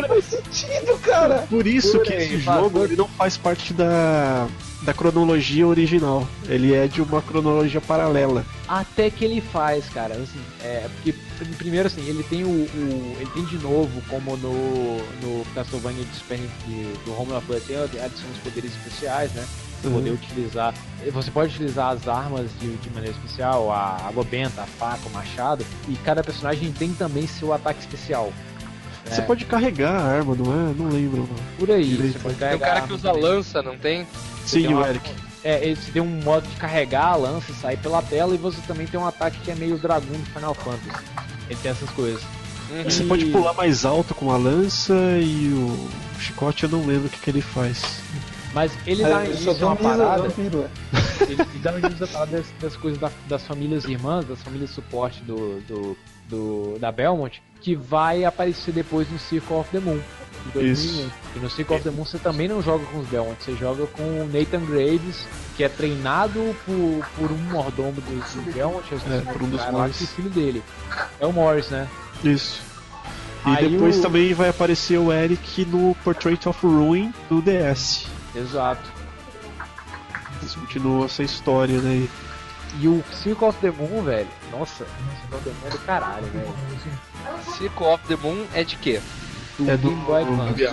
Não 0.00 0.08
faz 0.08 0.24
sentido, 0.28 0.98
cara. 0.98 1.46
Por 1.48 1.66
isso 1.66 1.92
Por 1.98 2.06
que 2.06 2.12
aí, 2.14 2.34
esse 2.34 2.38
faz 2.42 2.60
jogo 2.60 2.84
ele 2.84 2.96
não 2.96 3.08
faz 3.08 3.36
parte 3.36 3.72
da, 3.72 4.46
da 4.82 4.92
cronologia 4.94 5.66
original. 5.66 6.26
Ele 6.48 6.74
é 6.74 6.86
de 6.86 7.00
uma 7.02 7.22
cronologia 7.22 7.80
paralela. 7.80 8.44
Até 8.66 9.08
que 9.10 9.24
ele 9.24 9.40
faz, 9.40 9.86
cara. 9.88 10.14
Assim, 10.14 10.40
é, 10.62 10.86
porque 10.94 11.12
pr- 11.12 11.56
primeiro 11.56 11.86
assim, 11.88 12.06
ele 12.06 12.22
tem 12.22 12.44
o, 12.44 12.48
o- 12.48 13.16
ele 13.18 13.30
tem 13.34 13.44
de 13.44 13.56
novo, 13.58 14.02
como 14.08 14.36
no, 14.36 14.96
no 15.22 15.44
Castlevania 15.54 16.04
de 16.04 16.16
Super 16.16 16.38
de- 16.38 16.92
do 17.04 17.18
Home 17.18 17.32
of 17.32 17.46
Blood, 17.46 17.62
tem 17.66 17.76
a 17.76 17.84
adição 18.04 18.28
dos 18.28 18.38
poderes 18.42 18.70
especiais, 18.72 19.32
né? 19.32 19.44
Você 19.80 19.88
Uhum. 19.88 19.94
poder 19.94 20.10
utilizar. 20.10 20.74
Você 21.12 21.30
pode 21.30 21.54
utilizar 21.54 21.90
as 21.92 22.08
armas 22.08 22.50
de, 22.60 22.76
de 22.76 22.90
maneira 22.90 23.16
especial, 23.16 23.70
a 23.70 23.96
água 24.08 24.24
benta, 24.24 24.62
a 24.62 24.66
faca, 24.66 25.08
o 25.08 25.10
machado, 25.12 25.64
e 25.88 25.94
cada 25.96 26.22
personagem 26.24 26.72
tem 26.72 26.92
também 26.92 27.26
seu 27.26 27.52
ataque 27.52 27.80
especial. 27.80 28.32
Você 29.04 29.20
É. 29.20 29.24
pode 29.24 29.44
carregar 29.44 29.92
a 29.94 30.02
arma, 30.02 30.34
não 30.34 30.52
é? 30.52 30.74
Não 30.74 30.88
lembro. 30.88 31.28
Por 31.58 31.70
aí, 31.70 31.84
Direito. 31.84 32.12
você 32.14 32.18
pode 32.18 32.34
Tem 32.34 32.46
o 32.48 32.50
carregar 32.58 32.74
cara 32.74 32.86
que 32.88 32.92
usa 32.92 33.12
lança, 33.12 33.62
não 33.62 33.78
tem? 33.78 34.06
Sim, 34.44 34.62
tem 34.64 34.74
o 34.74 34.78
uma- 34.78 34.88
Eric. 34.88 35.10
É, 35.44 35.64
ele- 35.64 35.76
você 35.76 35.92
tem 35.92 36.02
um 36.02 36.20
modo 36.22 36.46
de 36.48 36.56
carregar 36.56 37.12
a 37.12 37.16
lança 37.16 37.52
e 37.52 37.54
sair 37.54 37.76
pela 37.78 38.02
tela, 38.02 38.34
e 38.34 38.38
você 38.38 38.60
também 38.66 38.86
tem 38.86 38.98
um 38.98 39.06
ataque 39.06 39.38
que 39.40 39.50
é 39.50 39.54
meio 39.54 39.78
dragão 39.78 40.16
de 40.20 40.28
Final 40.30 40.52
Fantasy. 40.54 40.90
Ele 41.48 41.58
tem 41.62 41.70
essas 41.70 41.88
coisas. 41.90 42.20
Uhum. 42.70 42.82
Você 42.84 43.04
pode 43.04 43.24
pular 43.26 43.54
mais 43.54 43.84
alto 43.86 44.14
com 44.14 44.30
a 44.30 44.36
lança 44.36 44.92
e 45.22 45.48
o 45.54 45.88
chicote 46.20 46.64
eu 46.64 46.68
não 46.68 46.84
lembro 46.84 47.06
o 47.06 47.08
que, 47.08 47.18
que 47.18 47.30
ele 47.30 47.40
faz. 47.40 48.00
Mas 48.54 48.72
ele 48.86 49.02
dá 49.02 49.24
início 49.24 49.50
a 49.50 49.54
uma 49.66 49.76
parada. 49.76 50.26
é. 50.26 51.22
ele, 51.24 51.42
ele 51.42 51.58
dá 51.62 51.78
início 51.78 52.04
a 52.04 52.08
parada 52.08 52.36
das, 52.38 52.46
das 52.60 52.76
coisas 52.76 52.98
da- 52.98 53.10
das 53.28 53.46
famílias 53.46 53.84
irmãs, 53.84 54.24
das 54.26 54.40
famílias 54.42 54.70
suporte 54.70 55.22
do, 55.22 55.60
do, 55.68 55.96
do- 56.28 56.78
da 56.78 56.90
Belmont, 56.90 57.42
que 57.60 57.74
vai 57.76 58.24
aparecer 58.24 58.72
depois 58.72 59.10
no 59.10 59.18
Circle 59.18 59.56
of 59.56 59.70
the 59.70 59.80
Moon. 59.80 59.98
de 60.46 60.52
2001. 60.52 61.10
E 61.36 61.38
no 61.40 61.50
Secret 61.50 61.74
of 61.76 61.84
the 61.84 61.90
Moon 61.90 62.04
você 62.04 62.18
também 62.18 62.48
não 62.48 62.62
joga 62.62 62.84
com 62.86 63.00
os 63.00 63.08
Belmont, 63.08 63.36
você 63.42 63.54
joga 63.56 63.86
com 63.88 64.02
o 64.02 64.30
Nathan 64.32 64.64
Graves, 64.64 65.26
que 65.56 65.64
é 65.64 65.68
treinado 65.68 66.38
por, 66.64 67.04
por 67.18 67.32
um 67.32 67.38
mordomo 67.52 67.92
do, 67.92 68.00
do 68.44 68.52
Belmont, 68.52 68.82
esqueci 68.94 69.12
É, 69.12 69.20
por 69.32 69.42
um 69.42 69.46
do 69.46 69.56
dos 69.58 69.60
lá, 69.72 69.88
que 69.90 70.04
é 70.04 70.06
filho 70.06 70.30
dele. 70.30 70.62
É 71.20 71.26
o 71.26 71.32
Morris, 71.32 71.68
né? 71.68 71.86
Isso. 72.24 72.60
E 73.46 73.50
Aí 73.50 73.68
depois 73.68 73.98
o- 73.98 74.02
também 74.02 74.32
vai 74.32 74.48
aparecer 74.48 74.96
o 74.98 75.12
Eric 75.12 75.64
no 75.66 75.94
Portrait 76.04 76.48
of 76.48 76.64
Ruin 76.66 77.12
do 77.28 77.42
DS. 77.42 78.06
Exato. 78.34 78.82
Eles 80.40 80.54
continuam 80.54 81.04
essa 81.04 81.22
história, 81.22 81.78
né? 81.80 82.08
E 82.80 82.86
o 82.86 83.02
Circle 83.10 83.48
of 83.48 83.58
the 83.60 83.70
Moon, 83.70 84.02
velho, 84.02 84.28
nossa, 84.52 84.84
Circle 85.30 85.36
of 85.38 85.44
the 85.44 85.50
Moon 85.50 85.66
é 85.66 85.70
do 85.70 85.78
caralho, 85.80 86.26
velho. 86.26 86.54
Circle 87.56 87.86
of 87.86 88.04
the 88.06 88.16
Moon 88.16 88.44
é 88.54 88.62
de 88.64 88.76
quê? 88.76 89.00
Do 89.58 89.70
É 89.70 89.76
do- 89.76 89.88
Game 89.88 90.02
Boy 90.04 90.22
Advance. 90.22 90.64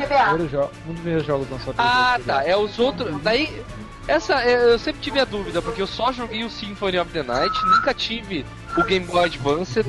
Um 0.88 0.94
dos 0.94 1.00
primeiros 1.02 1.26
jogos 1.26 1.50
lançados 1.50 1.76
Ah, 1.80 2.20
tá. 2.26 2.44
É 2.44 2.56
os 2.56 2.78
outros. 2.78 3.20
Daí. 3.22 3.64
Essa 4.08 4.36
é, 4.44 4.72
eu 4.74 4.78
sempre 4.78 5.02
tive 5.02 5.20
a 5.20 5.26
dúvida, 5.26 5.64
porque 5.64 5.82
eu 5.82 5.88
só 5.88 6.12
joguei 6.12 6.44
o 6.44 6.50
Symphony 6.50 7.00
of 7.00 7.10
the 7.12 7.24
Night, 7.24 7.50
nunca 7.66 7.92
tive 7.92 8.46
o 8.78 8.84
Game 8.84 9.04
Boy 9.08 9.26
Advance 9.26 9.84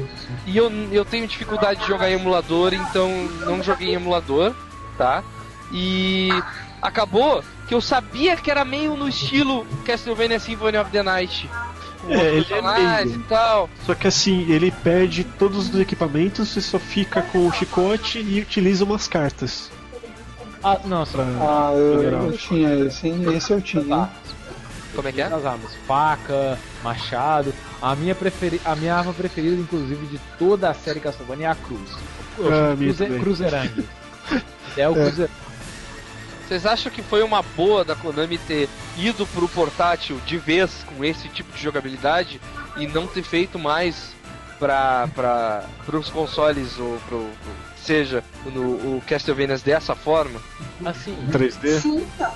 e 0.46 0.56
eu, 0.56 0.70
eu 0.90 1.04
tenho 1.04 1.26
dificuldade 1.28 1.80
de 1.80 1.86
jogar 1.86 2.08
em 2.08 2.14
emulador, 2.14 2.72
então 2.72 3.10
não 3.44 3.62
joguei 3.62 3.90
em 3.90 3.94
emulador, 3.96 4.54
tá? 4.96 5.22
E 5.70 6.30
acabou 6.80 7.44
que 7.66 7.74
eu 7.74 7.80
sabia 7.80 8.36
que 8.36 8.50
era 8.50 8.64
meio 8.64 8.96
no 8.96 9.08
estilo 9.08 9.66
Castlevania 9.84 10.38
Symphony 10.38 10.78
of 10.78 10.90
the 10.90 11.02
Night. 11.02 11.48
É, 12.08 12.36
ele 12.36 12.46
é 12.50 12.62
meio. 12.62 13.16
e 13.16 13.18
tal. 13.24 13.68
Só 13.84 13.94
que 13.94 14.06
assim, 14.06 14.50
ele 14.50 14.70
perde 14.70 15.24
todos 15.24 15.68
os 15.68 15.80
equipamentos 15.80 16.54
e 16.56 16.62
só 16.62 16.78
fica 16.78 17.22
com 17.22 17.46
o 17.46 17.52
chicote 17.52 18.20
e 18.20 18.40
utiliza 18.40 18.84
umas 18.84 19.08
cartas. 19.08 19.70
Ah, 20.62 20.80
nossa. 20.84 21.18
Ah, 21.40 21.72
eu, 21.74 22.02
eu 22.02 22.38
tinha 22.38 22.86
esse? 22.86 23.08
Esse 23.08 23.52
eu 23.52 23.60
tinha? 23.60 24.08
Como 24.94 25.08
é 25.08 25.12
que 25.12 25.20
é? 25.20 25.24
As 25.24 25.44
armas, 25.44 25.74
faca, 25.86 26.58
machado. 26.82 27.52
A 27.82 27.94
minha, 27.94 28.14
preferi... 28.14 28.60
a 28.64 28.74
minha 28.74 28.94
arma 28.94 29.12
preferida, 29.12 29.60
inclusive, 29.60 30.06
de 30.06 30.18
toda 30.38 30.70
a 30.70 30.74
série 30.74 31.00
Castlevania 31.00 31.48
é 31.48 31.50
a 31.50 31.54
cruz. 31.54 31.90
Ah, 32.40 32.42
chamo 32.42 32.76
minha 32.76 32.76
cruze... 32.76 33.04
também. 33.04 33.20
Cruzeirangue. 33.20 33.88
É 34.76 34.86
o 34.86 34.92
cruze... 34.92 35.26
Vocês 36.46 36.64
acham 36.64 36.92
que 36.92 37.02
foi 37.02 37.22
uma 37.22 37.42
boa 37.42 37.84
da 37.84 37.96
Konami 37.96 38.38
ter 38.38 38.68
ido 38.96 39.26
pro 39.26 39.48
portátil 39.48 40.20
de 40.24 40.38
vez 40.38 40.84
com 40.86 41.04
esse 41.04 41.28
tipo 41.28 41.52
de 41.52 41.60
jogabilidade 41.62 42.40
e 42.76 42.86
não 42.86 43.06
ter 43.06 43.22
feito 43.22 43.58
mais 43.58 44.14
para 44.58 45.08
para 45.14 45.64
os 45.98 46.08
consoles 46.08 46.78
ou 46.78 46.98
pro, 47.08 47.18
pro- 47.18 47.66
seja 47.82 48.22
no 48.46 48.62
o 48.96 49.02
Castlevania 49.06 49.58
dessa 49.58 49.94
forma? 49.94 50.40
Assim, 50.84 51.16
3D? 51.30 51.80
Sim, 51.80 52.06
então. 52.14 52.32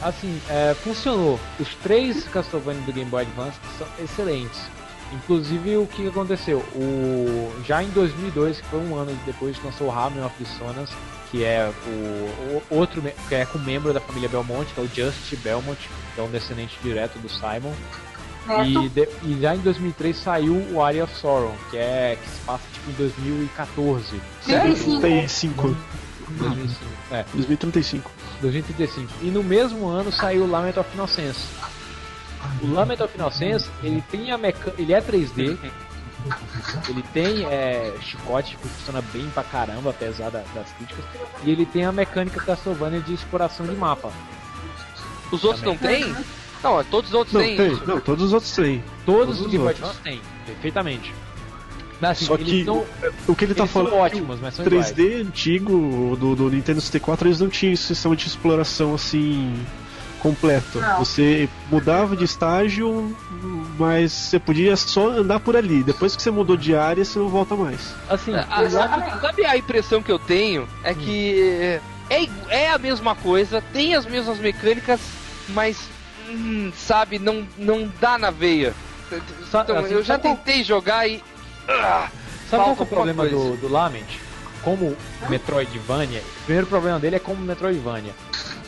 assim 0.00 0.40
é, 0.48 0.74
funcionou. 0.82 1.38
Os 1.60 1.68
três 1.76 2.24
Castlevania 2.24 2.80
do 2.82 2.92
Game 2.92 3.10
Boy 3.10 3.22
Advance 3.22 3.58
são 3.78 3.86
excelentes. 4.02 4.60
Inclusive, 5.12 5.76
o 5.76 5.86
que 5.86 6.08
aconteceu? 6.08 6.60
O... 6.74 7.52
Já 7.66 7.82
em 7.82 7.88
2002, 7.90 8.62
que 8.62 8.66
foi 8.68 8.80
um 8.80 8.96
ano 8.96 9.14
depois 9.26 9.58
que 9.58 9.66
lançou 9.66 9.88
o 9.88 9.90
Harmony 9.90 10.24
of 10.24 10.34
Dissonance, 10.42 10.94
que 11.32 11.42
é 11.42 11.72
o, 11.86 11.90
o 11.90 12.62
outro 12.70 13.02
que 13.28 13.34
é 13.34 13.44
com 13.46 13.58
um 13.58 13.62
membro 13.62 13.92
da 13.92 13.98
família 14.00 14.28
Belmont, 14.28 14.72
que 14.72 14.78
é 14.78 14.82
o 14.84 14.86
Just 14.88 15.34
Belmont, 15.42 15.78
que 16.14 16.20
é 16.20 16.22
um 16.22 16.30
descendente 16.30 16.78
direto 16.82 17.18
do 17.18 17.28
Simon. 17.28 17.72
E, 18.66 18.88
de- 18.90 19.08
e 19.22 19.38
já 19.40 19.54
em 19.54 19.60
2003 19.60 20.16
saiu 20.16 20.54
o 20.72 20.82
Area 20.82 21.04
of 21.04 21.14
Sorrow, 21.16 21.54
que 21.70 21.76
é 21.78 22.18
que 22.22 22.28
se 22.28 22.40
passa 22.44 22.62
tipo 22.72 22.90
em 22.90 22.94
2014. 22.94 24.20
35. 24.44 25.00
35. 25.00 25.76
2005, 26.28 26.84
é, 27.12 27.24
2035. 27.34 28.10
2035. 28.40 29.08
E 29.22 29.26
no 29.30 29.42
mesmo 29.42 29.86
ano 29.88 30.10
saiu 30.12 30.44
o 30.44 30.50
Lament 30.50 30.76
of 30.76 30.88
Innocence. 30.94 31.40
O 32.62 32.66
Lament 32.72 33.00
of 33.00 33.14
Innocence, 33.16 33.70
ele 33.82 34.02
tem 34.10 34.30
a 34.32 34.36
meca... 34.38 34.74
ele 34.76 34.92
é 34.92 35.00
3D. 35.00 35.56
Ele 36.88 37.02
tem 37.12 37.44
é, 37.46 37.94
chicote 38.00 38.56
que 38.56 38.68
funciona 38.68 39.02
bem 39.12 39.28
pra 39.34 39.42
caramba, 39.42 39.90
apesar 39.90 40.30
da- 40.30 40.44
das 40.54 40.70
críticas. 40.72 41.04
E 41.44 41.50
ele 41.50 41.66
tem 41.66 41.84
a 41.84 41.92
mecânica 41.92 42.40
Castlevania 42.40 43.00
de 43.00 43.12
exploração 43.14 43.66
de 43.66 43.74
mapa. 43.76 44.10
Os 45.30 45.42
outros 45.44 45.62
não 45.64 45.76
têm? 45.76 46.14
Não, 46.62 46.84
todos 46.84 47.10
os 47.10 47.14
outros 47.14 47.34
Não, 47.34 47.40
têm. 47.40 47.56
tem. 47.56 47.70
Não, 47.86 48.00
todos 48.00 48.26
os 48.26 48.32
outros 48.32 48.52
têm. 48.52 48.84
Todos 49.04 49.38
Todos 49.38 49.54
os. 49.54 49.66
Advance 49.68 49.98
têm, 50.02 50.20
perfeitamente. 50.46 51.12
Mas, 52.00 52.10
assim, 52.12 52.24
Só 52.26 52.36
que 52.36 52.64
são, 52.64 52.84
o 53.28 53.34
que 53.36 53.44
ele 53.44 53.54
tá 53.54 53.66
falando. 53.66 53.94
é 53.94 53.98
ótimos, 53.98 54.40
mas 54.40 54.54
são 54.54 54.64
o 54.64 54.68
iguais. 54.68 54.92
3D 54.92 55.20
antigo 55.26 56.16
do, 56.18 56.34
do 56.34 56.50
Nintendo 56.50 56.80
64 56.80 57.28
eles 57.28 57.40
não 57.40 57.48
tinham 57.48 57.72
esse 57.72 57.84
sistema 57.84 58.16
de 58.16 58.26
exploração 58.26 58.92
assim 58.94 59.54
completo. 60.22 60.80
Não. 60.80 61.00
Você 61.00 61.48
mudava 61.68 62.16
de 62.16 62.24
estágio, 62.24 63.14
mas 63.76 64.12
você 64.12 64.38
podia 64.38 64.76
só 64.76 65.10
andar 65.10 65.40
por 65.40 65.56
ali. 65.56 65.82
Depois 65.82 66.14
que 66.14 66.22
você 66.22 66.30
mudou 66.30 66.56
de 66.56 66.76
área, 66.76 67.04
você 67.04 67.18
não 67.18 67.28
volta 67.28 67.56
mais. 67.56 67.92
Assim, 68.08 68.32
o 68.32 68.62
Exatamente. 68.62 69.20
Sabe 69.20 69.44
a 69.44 69.56
impressão 69.56 70.00
que 70.00 70.12
eu 70.12 70.20
tenho? 70.20 70.68
É 70.84 70.94
que 70.94 71.80
é, 72.08 72.28
é 72.48 72.70
a 72.70 72.78
mesma 72.78 73.16
coisa, 73.16 73.60
tem 73.72 73.96
as 73.96 74.06
mesmas 74.06 74.38
mecânicas, 74.38 75.00
mas 75.48 75.76
hum, 76.30 76.70
sabe, 76.76 77.18
não, 77.18 77.46
não 77.58 77.90
dá 78.00 78.16
na 78.16 78.30
veia. 78.30 78.72
Então, 79.48 79.76
assim, 79.76 79.92
eu 79.92 80.02
já 80.02 80.18
tentei 80.18 80.62
jogar 80.62 81.06
e. 81.06 81.22
Ah, 81.68 82.08
Sabe 82.48 82.64
qual 82.64 82.76
é 82.78 82.82
o 82.82 82.86
problema 82.86 83.26
do, 83.26 83.56
do 83.56 83.68
Lament? 83.68 84.06
Como 84.62 84.96
Metroidvania, 85.28 86.20
o 86.20 86.44
primeiro 86.44 86.68
problema 86.68 87.00
dele 87.00 87.16
é 87.16 87.18
como 87.18 87.42
Metroidvania. 87.42 88.14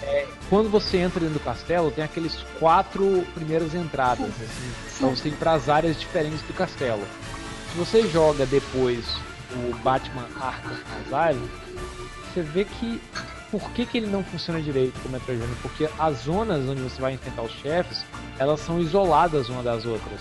É, 0.06 0.26
quando 0.50 0.68
você 0.70 0.98
entra 0.98 1.20
dentro 1.20 1.38
do 1.38 1.44
castelo, 1.44 1.90
tem 1.90 2.04
aqueles 2.04 2.36
quatro 2.58 3.26
primeiras 3.34 3.74
entradas, 3.74 4.26
assim, 4.26 4.98
pra 4.98 5.08
você 5.08 5.28
ir 5.28 5.36
para 5.36 5.52
as 5.52 5.68
áreas 5.68 5.98
diferentes 5.98 6.42
do 6.42 6.52
castelo. 6.52 7.02
Se 7.72 7.78
você 7.78 8.06
joga 8.08 8.44
depois 8.46 9.04
o 9.52 9.74
Batman 9.76 10.28
Arkham 10.38 10.76
Asylum, 11.06 11.48
você 12.32 12.42
vê 12.42 12.64
que 12.64 13.00
por 13.50 13.70
que, 13.70 13.86
que 13.86 13.98
ele 13.98 14.08
não 14.08 14.24
funciona 14.24 14.60
direito 14.60 15.00
como 15.00 15.12
Metroidvania? 15.12 15.54
Porque 15.62 15.88
as 15.98 16.24
zonas 16.24 16.68
onde 16.68 16.82
você 16.82 17.00
vai 17.00 17.12
enfrentar 17.12 17.42
os 17.42 17.52
chefes, 17.52 18.04
elas 18.36 18.60
são 18.60 18.80
isoladas 18.80 19.48
uma 19.48 19.62
das 19.62 19.86
outras. 19.86 20.20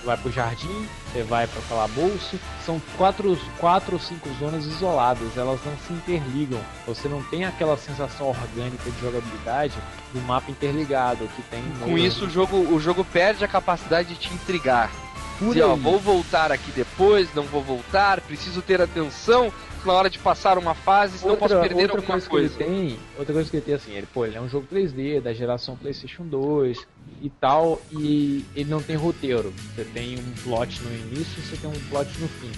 Você 0.00 0.06
vai 0.06 0.16
pro 0.16 0.30
jardim, 0.32 0.88
você 1.12 1.22
vai 1.22 1.46
pro 1.46 1.60
calabouço, 1.62 2.38
são 2.64 2.80
quatro, 2.96 3.38
quatro 3.58 3.94
ou 3.94 4.00
cinco 4.00 4.28
zonas 4.38 4.64
isoladas, 4.64 5.36
elas 5.36 5.58
não 5.64 5.72
se 5.86 5.92
interligam. 5.92 6.60
Você 6.86 7.08
não 7.08 7.22
tem 7.24 7.44
aquela 7.44 7.76
sensação 7.76 8.28
orgânica 8.28 8.90
de 8.90 9.00
jogabilidade 9.00 9.74
do 10.12 10.20
mapa 10.22 10.50
interligado 10.50 11.28
que 11.34 11.42
tem 11.42 11.62
no- 11.62 11.86
Com 11.86 11.98
isso, 11.98 12.26
o 12.26 12.30
jogo, 12.30 12.56
o 12.56 12.78
jogo 12.80 13.04
perde 13.04 13.44
a 13.44 13.48
capacidade 13.48 14.10
de 14.10 14.16
te 14.16 14.32
intrigar. 14.32 14.90
Por 15.38 15.48
Dizer, 15.48 15.62
ó, 15.62 15.76
vou 15.76 15.98
voltar 16.00 16.50
aqui 16.50 16.70
depois, 16.72 17.28
não 17.34 17.44
vou 17.44 17.62
voltar, 17.62 18.20
preciso 18.20 18.60
ter 18.62 18.80
atenção 18.80 19.52
na 19.88 19.94
hora 19.94 20.10
de 20.10 20.18
passar 20.18 20.58
uma 20.58 20.74
fase, 20.74 21.18
senão 21.18 21.32
outra, 21.32 21.48
posso 21.48 21.60
perder 21.60 21.90
alguma 21.90 22.06
coisa, 22.06 22.28
coisa. 22.28 22.54
tem, 22.56 22.98
outra 23.18 23.32
coisa 23.34 23.50
que 23.50 23.56
ele 23.56 23.64
tem 23.64 23.74
assim, 23.74 23.92
ele, 23.92 24.06
pô, 24.12 24.24
ele 24.24 24.36
é 24.36 24.40
um 24.40 24.48
jogo 24.48 24.66
3D 24.72 25.20
da 25.20 25.32
geração 25.32 25.76
PlayStation 25.76 26.24
2 26.24 26.78
e 27.22 27.30
tal, 27.30 27.80
e 27.90 28.44
ele 28.54 28.70
não 28.70 28.80
tem 28.82 28.94
roteiro. 28.94 29.52
Você 29.74 29.84
tem 29.86 30.18
um 30.18 30.32
plot 30.44 30.80
no 30.82 30.90
início, 30.94 31.42
você 31.42 31.56
tem 31.56 31.68
um 31.68 31.88
plot 31.88 32.08
no 32.20 32.28
fim. 32.28 32.50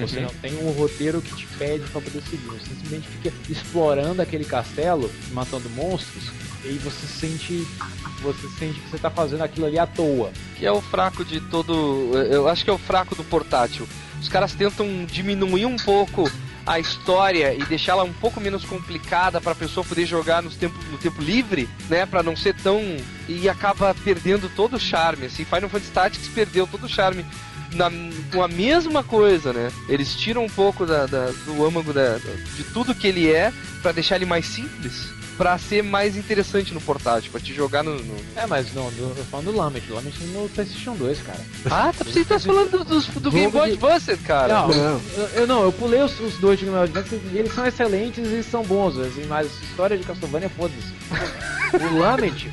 Você 0.00 0.16
Uhum. 0.18 0.22
não 0.22 0.34
tem 0.34 0.56
um 0.64 0.70
roteiro 0.72 1.20
que 1.20 1.34
te 1.34 1.46
pede 1.58 1.84
pra 1.90 2.00
poder 2.00 2.22
seguir. 2.22 2.46
Você 2.46 2.66
simplesmente 2.68 3.08
fica 3.08 3.32
explorando 3.48 4.22
aquele 4.22 4.44
castelo, 4.44 5.10
matando 5.32 5.68
monstros, 5.70 6.30
e 6.64 6.68
aí 6.68 6.78
você 6.78 7.06
sente 7.06 7.66
você 8.22 8.48
sente 8.58 8.80
que 8.80 8.88
você 8.90 8.96
tá 8.98 9.10
fazendo 9.10 9.42
aquilo 9.42 9.66
ali 9.66 9.78
à 9.78 9.86
toa. 9.86 10.30
Que 10.56 10.64
é 10.64 10.72
o 10.72 10.80
fraco 10.80 11.24
de 11.24 11.38
todo. 11.40 12.10
Eu 12.30 12.48
acho 12.48 12.64
que 12.64 12.70
é 12.70 12.72
o 12.72 12.78
fraco 12.78 13.14
do 13.14 13.22
portátil. 13.24 13.86
Os 14.18 14.28
caras 14.30 14.54
tentam 14.54 15.04
diminuir 15.04 15.66
um 15.66 15.76
pouco 15.76 16.30
a 16.66 16.78
história 16.78 17.52
e 17.54 17.62
deixá-la 17.64 18.02
um 18.04 18.12
pouco 18.12 18.40
menos 18.40 18.64
complicada 18.64 19.40
para 19.40 19.52
a 19.52 19.56
pessoa 19.56 19.84
poder 19.84 20.06
jogar 20.06 20.42
nos 20.42 20.56
tempo, 20.56 20.74
no 20.90 20.96
tempo 20.98 21.20
livre, 21.22 21.68
né? 21.88 22.06
Para 22.06 22.22
não 22.22 22.34
ser 22.36 22.54
tão. 22.54 22.80
E 23.28 23.48
acaba 23.48 23.94
perdendo 24.04 24.48
todo 24.54 24.76
o 24.76 24.80
charme. 24.80 25.26
Assim, 25.26 25.44
Final 25.44 25.68
Fantasy 25.68 25.90
Tactics 25.92 26.28
perdeu 26.28 26.66
todo 26.66 26.84
o 26.84 26.88
charme. 26.88 27.24
Na, 27.72 27.90
com 28.32 28.40
a 28.42 28.46
mesma 28.46 29.02
coisa, 29.02 29.52
né? 29.52 29.68
Eles 29.88 30.14
tiram 30.14 30.44
um 30.44 30.48
pouco 30.48 30.86
da, 30.86 31.06
da- 31.06 31.32
do 31.44 31.66
âmago 31.66 31.92
da, 31.92 32.18
de 32.56 32.62
tudo 32.72 32.94
que 32.94 33.06
ele 33.08 33.28
é 33.32 33.52
para 33.82 33.90
deixar 33.90 34.14
ele 34.16 34.26
mais 34.26 34.46
simples, 34.46 35.08
para 35.36 35.58
ser 35.58 35.82
mais 35.82 36.16
interessante 36.16 36.72
no 36.72 36.80
portátil, 36.80 37.30
para 37.32 37.40
te 37.40 37.52
jogar 37.52 37.82
no, 37.82 37.96
no, 37.96 38.14
É, 38.36 38.46
mas 38.46 38.72
não, 38.72 38.88
do- 38.90 39.02
eu 39.02 39.14
tô 39.16 39.22
falando 39.24 39.46
do 39.52 39.56
Lament, 39.56 39.80
do 39.88 39.94
Lament 39.94 40.12
no 40.32 40.48
PlayStation 40.48 40.94
2, 40.94 41.18
cara. 41.22 41.40
Ah, 41.66 41.92
tá, 41.96 42.04
você 42.04 42.24
tá 42.24 42.38
falando 42.38 42.70
do, 42.70 42.84
dos- 42.84 43.06
do 43.08 43.30
Game 43.32 43.50
Boy 43.50 43.72
Advance, 43.72 44.16
cara. 44.18 44.54
Não, 44.54 44.68
Não. 44.68 45.00
Eu, 45.16 45.24
eu 45.40 45.46
não, 45.46 45.62
eu 45.64 45.72
pulei 45.72 46.00
os, 46.02 46.18
os 46.20 46.34
dois 46.38 46.58
de 46.58 46.64
Game 46.66 46.76
Boy 46.78 46.84
Advance 46.88 47.20
e 47.32 47.38
eles 47.38 47.52
são 47.54 47.66
excelentes 47.66 48.24
e 48.30 48.42
são 48.42 48.62
bons, 48.62 48.96
assim, 48.98 49.24
mas 49.26 49.48
história 49.62 49.98
de 49.98 50.04
Castlevania, 50.04 50.48
foda-se. 50.50 50.94
O 51.92 51.98
Lament, 51.98 52.46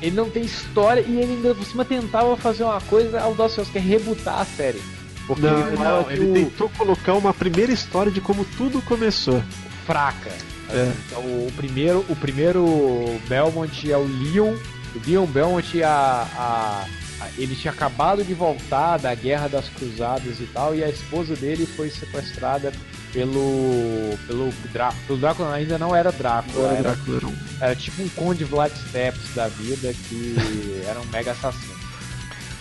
ele 0.00 0.16
não 0.16 0.30
tem 0.30 0.42
história 0.42 1.02
e 1.06 1.20
ele 1.20 1.32
ainda 1.34 1.54
por 1.54 1.64
cima 1.66 1.84
tentava 1.84 2.34
fazer 2.36 2.64
uma 2.64 2.80
coisa 2.80 3.20
audaciosa, 3.20 3.70
que 3.70 3.76
é 3.78 3.80
rebutar 3.80 4.40
a 4.40 4.44
série. 4.46 4.80
Porque 5.26 5.42
Não, 5.42 5.66
ele 5.68 5.76
não, 5.76 6.10
ele 6.10 6.30
o- 6.30 6.32
tentou 6.32 6.68
colocar 6.70 7.12
uma 7.14 7.34
primeira 7.34 7.70
história 7.70 8.10
de 8.10 8.20
como 8.22 8.44
tudo 8.56 8.80
começou. 8.82 9.42
fraca. 9.86 10.30
É. 10.72 10.92
Então, 11.06 11.20
o 11.22 11.52
primeiro, 11.56 12.04
o 12.08 12.16
primeiro 12.16 13.20
Belmont 13.28 13.90
é 13.90 13.96
o 13.96 14.04
Leon, 14.04 14.54
o 14.94 15.00
Leon 15.08 15.26
Belmont 15.26 15.82
a, 15.82 15.88
a, 16.36 16.86
a- 17.24 17.28
ele 17.38 17.54
tinha 17.56 17.72
acabado 17.72 18.24
de 18.24 18.32
voltar 18.34 18.98
da 18.98 19.14
Guerra 19.14 19.48
das 19.48 19.68
Cruzadas 19.68 20.40
e 20.40 20.46
tal, 20.52 20.74
e 20.74 20.82
a 20.84 20.88
esposa 20.88 21.34
dele 21.36 21.66
foi 21.66 21.90
sequestrada 21.90 22.72
pelo 23.12 24.16
pelo, 24.28 24.52
Drá, 24.72 24.94
pelo 25.06 25.18
Drácula 25.18 25.52
ainda 25.54 25.76
não 25.76 25.94
era 25.96 26.12
Drácula, 26.12 26.68
Agora 26.68 26.78
era, 26.78 26.82
Drácula 26.94 27.16
era 27.60 27.66
era 27.66 27.76
tipo 27.76 28.02
um 28.02 28.08
Conde 28.10 28.44
Vlad 28.44 28.72
Steps 28.72 29.34
da 29.34 29.48
vida 29.48 29.92
que 30.08 30.36
era 30.88 31.00
um 31.00 31.04
mega 31.06 31.32
assassino. 31.32 31.74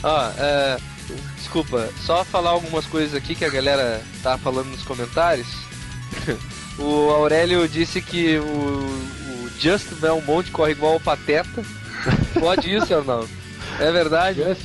Ó, 0.01 0.29
é, 0.37 0.77
desculpa, 1.37 1.89
só 2.05 2.23
falar 2.25 2.49
algumas 2.51 2.85
coisas 2.85 3.13
aqui 3.13 3.35
que 3.35 3.45
a 3.45 3.49
galera 3.49 4.01
tá 4.23 4.37
falando 4.37 4.67
nos 4.69 4.81
comentários. 4.83 5.47
o 6.79 7.09
Aurélio 7.11 7.67
disse 7.67 8.01
que 8.01 8.37
o, 8.37 8.43
o 8.43 9.49
Just 9.59 9.87
Belmont 9.99 10.49
corre 10.51 10.71
igual 10.71 10.95
o 10.95 10.99
Pateta. 10.99 11.63
Pode 12.39 12.73
isso, 12.73 12.93
Arnaldo? 12.93 13.29
É 13.79 13.91
verdade? 13.91 14.41
Just? 14.43 14.61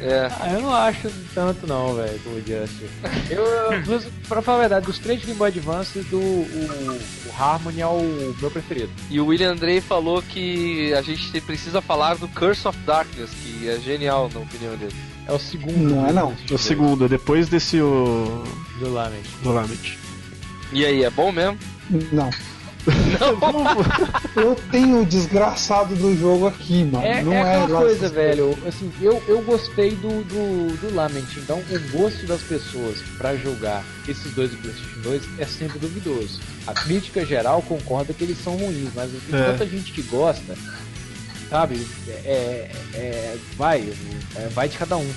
É. 0.00 0.30
Ah, 0.40 0.52
eu 0.54 0.62
não 0.62 0.74
acho 0.74 1.10
tanto 1.34 1.66
não, 1.66 1.94
velho, 1.94 2.18
como 2.24 2.36
o 2.36 2.40
Just. 2.40 2.72
Eu, 3.28 3.44
eu- 3.44 3.82
dos- 3.82 4.06
pra 4.26 4.40
falar 4.40 4.58
a 4.58 4.60
verdade, 4.62 4.86
dos 4.86 4.98
três 4.98 5.20
de 5.20 5.26
Game 5.26 5.38
Boy 5.38 5.48
Advance, 5.48 5.98
do, 6.04 6.18
o, 6.18 6.98
o 7.26 7.32
Harmony 7.42 7.80
é 7.82 7.86
o 7.86 8.34
meu 8.40 8.50
preferido. 8.50 8.90
E 9.10 9.20
o 9.20 9.26
William 9.26 9.52
Andrei 9.52 9.80
falou 9.80 10.22
que 10.22 10.92
a 10.94 11.02
gente 11.02 11.38
precisa 11.42 11.82
falar 11.82 12.14
do 12.16 12.26
Curse 12.28 12.66
of 12.66 12.78
Darkness, 12.86 13.30
que 13.42 13.68
é 13.68 13.78
genial 13.78 14.30
na 14.32 14.40
opinião 14.40 14.74
dele. 14.76 14.94
É 15.26 15.32
o 15.32 15.38
segundo. 15.38 15.94
Não 15.94 16.06
é, 16.08 16.12
não. 16.12 16.34
O 16.50 16.58
segundo, 16.58 17.08
depois 17.08 17.48
desse 17.48 17.80
o. 17.80 18.42
Do 18.78 18.92
Lament. 18.92 19.22
do 19.42 19.52
Lament. 19.52 19.98
E 20.72 20.84
aí, 20.84 21.04
é 21.04 21.10
bom 21.10 21.32
mesmo? 21.32 21.58
Não. 22.12 22.30
Eu 24.34 24.54
tenho 24.70 25.02
o 25.02 25.06
desgraçado 25.06 25.94
do 25.96 26.16
jogo 26.16 26.46
aqui, 26.46 26.84
mano. 26.84 27.04
É, 27.04 27.22
não 27.22 27.32
é 27.32 27.36
é, 27.36 27.40
aquela 27.62 27.80
coisa, 27.80 28.08
velho. 28.08 28.56
Assim, 28.66 28.90
eu, 29.02 29.22
eu 29.28 29.42
gostei 29.42 29.90
do, 29.90 30.24
do, 30.24 30.76
do 30.78 30.94
Lament. 30.94 31.26
Então, 31.36 31.58
o 31.58 31.98
gosto 31.98 32.24
das 32.26 32.40
pessoas 32.40 32.98
pra 33.18 33.36
jogar 33.36 33.84
esses 34.08 34.32
dois 34.32 34.50
do 34.50 34.56
PlayStation 34.58 35.00
2 35.02 35.22
é 35.38 35.44
sempre 35.44 35.78
duvidoso. 35.78 36.40
A 36.66 36.72
crítica 36.72 37.24
geral 37.26 37.60
concorda 37.62 38.14
que 38.14 38.24
eles 38.24 38.42
são 38.42 38.56
ruins, 38.56 38.88
mas 38.94 39.10
tem 39.28 39.38
É. 39.38 39.44
tanta 39.52 39.66
gente 39.66 39.92
que 39.92 40.02
gosta, 40.02 40.56
sabe? 41.50 41.86
É, 42.24 42.70
é, 42.94 43.36
vai, 43.58 43.92
é, 44.36 44.48
vai 44.54 44.68
de 44.68 44.78
cada 44.78 44.96
um. 44.96 45.10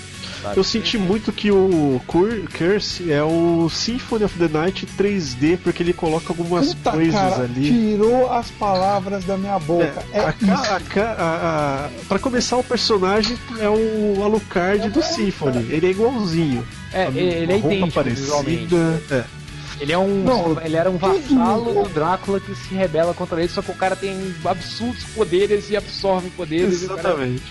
Sabe? 0.44 0.56
Eu 0.58 0.64
senti 0.64 0.96
muito 0.96 1.32
que 1.32 1.50
o 1.50 2.00
Cur- 2.06 2.44
Curse 2.56 3.10
é 3.10 3.22
o 3.22 3.68
Symphony 3.68 4.24
of 4.24 4.38
the 4.38 4.48
Night 4.48 4.86
3D, 4.96 5.58
porque 5.62 5.82
ele 5.82 5.92
coloca 5.92 6.26
algumas 6.28 6.72
Puta, 6.74 6.92
coisas 6.92 7.14
cara, 7.14 7.42
ali. 7.42 7.68
tirou 7.68 8.32
as 8.32 8.50
palavras 8.52 9.24
da 9.24 9.36
minha 9.36 9.58
boca. 9.58 10.02
É, 10.12 10.32
isso. 10.40 11.00
a 11.00 11.02
a- 11.02 11.86
a- 11.86 11.88
pra 12.08 12.18
começar, 12.18 12.56
o 12.56 12.62
personagem 12.64 13.36
é 13.58 13.68
o 13.68 14.22
Alucard 14.22 14.88
do 14.90 15.02
Symphony. 15.02 15.66
Ele 15.70 15.86
é 15.86 15.90
igualzinho. 15.90 16.66
É, 16.92 17.06
ele 17.08 17.52
é 17.52 17.58
idêntico 17.58 17.92
parecida. 17.92 19.02
É. 19.10 19.24
Ele 19.80 19.92
é 19.92 19.98
um. 19.98 20.22
Não, 20.22 20.56
ele 20.64 20.76
era 20.76 20.88
um 20.88 20.96
vassalo 20.96 21.82
do 21.82 21.88
Drácula 21.88 22.38
que 22.38 22.54
se 22.54 22.72
rebela 22.74 23.12
contra 23.12 23.40
ele, 23.40 23.48
só 23.48 23.60
que 23.60 23.72
o 23.72 23.74
cara 23.74 23.96
tem 23.96 24.32
absurdos 24.44 25.02
poderes 25.14 25.68
e 25.68 25.76
absorve 25.76 26.30
poderes. 26.30 26.82
e 26.82 26.84
o 26.84 26.88
cara- 26.90 27.00
Exatamente. 27.10 27.42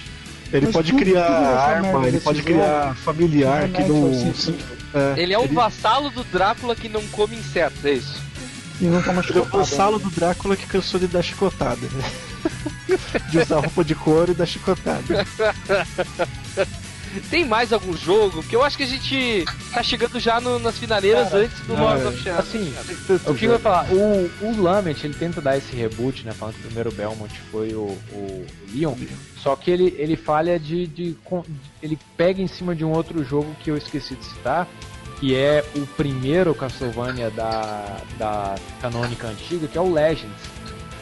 Ele 0.53 0.67
Mas 0.67 0.75
pode 0.75 0.93
criar 0.93 1.25
arma, 1.25 2.07
ele 2.07 2.19
pode 2.19 2.43
criar 2.43 2.95
familiar 2.95 3.67
que 3.69 3.81
remete 3.81 3.89
não. 3.89 4.33
Symphony. 4.35 4.63
É, 4.93 5.19
Ele 5.19 5.33
é 5.33 5.39
um 5.39 5.47
vassalo 5.47 6.11
do 6.11 6.23
Drácula 6.25 6.75
que 6.75 6.87
não 6.87 7.01
come 7.07 7.35
insetos, 7.35 7.83
é 7.83 7.93
isso? 7.93 8.21
E 8.79 8.85
não 8.85 9.01
toma 9.01 9.23
Ele 9.27 9.39
é 9.39 9.41
o 9.41 9.45
chicotada. 9.45 9.57
vassalo 9.57 9.97
do 9.97 10.11
Drácula 10.11 10.55
que 10.55 10.67
cansou 10.67 10.99
de 10.99 11.07
dar 11.07 11.23
chicotada. 11.23 11.87
de 13.31 13.39
usar 13.39 13.55
roupa 13.61 13.83
de 13.83 13.95
couro 13.95 14.31
e 14.31 14.35
dar 14.35 14.45
chicotada. 14.45 15.25
Tem 17.29 17.45
mais 17.45 17.71
algum 17.73 17.95
jogo? 17.95 18.41
Porque 18.41 18.55
eu 18.55 18.63
acho 18.63 18.75
que 18.77 18.83
a 18.83 18.87
gente 18.87 19.45
tá 19.73 19.81
chegando 19.83 20.19
já 20.19 20.39
no- 20.41 20.59
nas 20.59 20.77
finaleiras 20.77 21.29
Cara, 21.29 21.43
antes 21.43 21.59
do 21.61 21.73
é. 21.75 21.79
Lord 21.79 22.05
of 22.07 22.17
Shadows. 22.21 22.39
Assim, 22.47 22.73
o 23.27 23.35
que 23.35 23.45
eu 23.45 23.51
ia 23.53 23.59
falar, 23.59 23.87
o, 23.91 24.29
o 24.41 24.61
Lament, 24.61 25.03
ele 25.03 25.13
tenta 25.13 25.39
dar 25.41 25.57
esse 25.57 25.75
reboot, 25.75 26.25
né? 26.25 26.31
Falando 26.33 26.55
que 26.55 26.61
o 26.61 26.65
primeiro 26.65 26.91
Belmont 26.91 27.33
foi 27.51 27.73
o, 27.73 27.97
o 28.11 28.45
Leon. 28.73 28.95
Só 29.37 29.55
que 29.55 29.69
ele, 29.71 29.95
ele 29.97 30.15
falha 30.15 30.59
de, 30.59 30.87
de, 30.87 31.15
con- 31.23 31.43
Ele 31.81 31.97
pega 32.15 32.41
em 32.41 32.47
cima 32.47 32.73
de 32.75 32.85
um 32.85 32.91
outro 32.91 33.23
jogo 33.23 33.55
que 33.63 33.69
eu 33.71 33.77
esqueci 33.77 34.15
de 34.15 34.23
citar, 34.25 34.67
que 35.19 35.35
é 35.35 35.63
o 35.75 35.85
primeiro 35.85 36.53
Castlevania 36.55 37.29
da, 37.29 37.97
da 38.17 38.55
canônica 38.81 39.27
antiga, 39.27 39.67
que 39.67 39.77
é 39.77 39.81
o 39.81 39.91
Legends, 39.91 40.31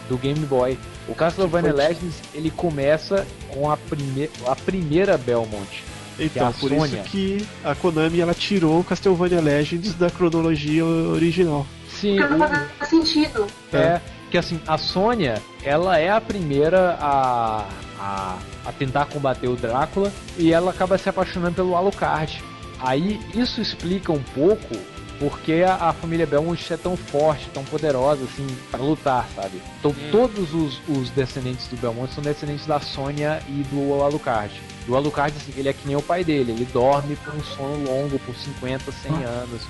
do 0.09 0.17
Game 0.17 0.39
Boy. 0.45 0.77
O 1.07 1.15
Castlevania 1.15 1.73
Legends, 1.73 2.15
ele 2.33 2.51
começa 2.51 3.25
com 3.49 3.69
a, 3.69 3.75
prime 3.77 4.29
a 4.47 4.55
primeira 4.55 5.17
Belmont. 5.17 5.83
Então, 6.25 6.47
a 6.47 6.51
por 6.51 6.69
Sônia. 6.69 6.85
isso 6.85 6.97
que 7.09 7.47
a 7.63 7.73
Konami 7.73 8.19
ela 8.19 8.33
tirou 8.33 8.79
o 8.79 8.83
Castlevania 8.83 9.41
Legends 9.41 9.95
da 9.95 10.09
cronologia 10.09 10.85
original. 10.85 11.65
Sim, 11.89 12.17
Porque 12.17 12.33
não 12.35 12.47
faz 12.47 12.89
sentido. 12.89 13.47
É, 13.73 13.99
que 14.29 14.37
assim, 14.37 14.59
a 14.67 14.77
Sônia, 14.77 15.41
ela 15.63 15.97
é 15.97 16.09
a 16.09 16.21
primeira 16.21 16.97
a, 16.99 17.67
a, 17.99 18.37
a 18.65 18.71
tentar 18.71 19.05
combater 19.05 19.47
o 19.47 19.55
Drácula 19.55 20.11
e 20.37 20.53
ela 20.53 20.71
acaba 20.71 20.97
se 20.97 21.09
apaixonando 21.09 21.55
pelo 21.55 21.75
Alucard. 21.75 22.41
Aí 22.79 23.19
isso 23.35 23.61
explica 23.61 24.11
um 24.11 24.23
pouco 24.33 24.75
porque 25.21 25.63
a, 25.63 25.75
a 25.89 25.93
família 25.93 26.25
Belmont 26.25 26.73
é 26.73 26.77
tão 26.77 26.97
forte, 26.97 27.47
tão 27.53 27.63
poderosa 27.63 28.23
assim 28.23 28.47
pra 28.71 28.79
lutar, 28.81 29.27
sabe? 29.35 29.61
Então 29.79 29.93
todos 30.11 30.51
os, 30.53 30.81
os 30.89 31.11
descendentes 31.11 31.67
do 31.67 31.77
Belmont 31.77 32.11
são 32.11 32.23
descendentes 32.23 32.65
da 32.65 32.79
Sônia 32.79 33.39
e 33.47 33.63
do 33.71 34.01
Alucard. 34.03 34.51
E 34.87 34.89
o 34.91 34.95
Alucard, 34.95 35.31
assim, 35.37 35.53
ele 35.55 35.69
é 35.69 35.73
que 35.73 35.85
nem 35.87 35.95
o 35.95 36.01
pai 36.01 36.23
dele, 36.23 36.51
ele 36.53 36.65
dorme 36.73 37.15
por 37.17 37.35
um 37.35 37.43
sono 37.43 37.83
longo, 37.85 38.17
por 38.17 38.33
50, 38.35 38.91
100 38.91 39.11
anos 39.25 39.61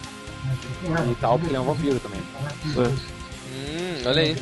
e 1.11 1.15
tal, 1.15 1.33
porque 1.37 1.49
ele 1.49 1.57
é 1.57 1.59
um 1.59 1.65
vampiro 1.65 1.99
também. 1.99 2.21
Hum, 2.77 4.01
olha 4.05 4.21
aí. 4.21 4.37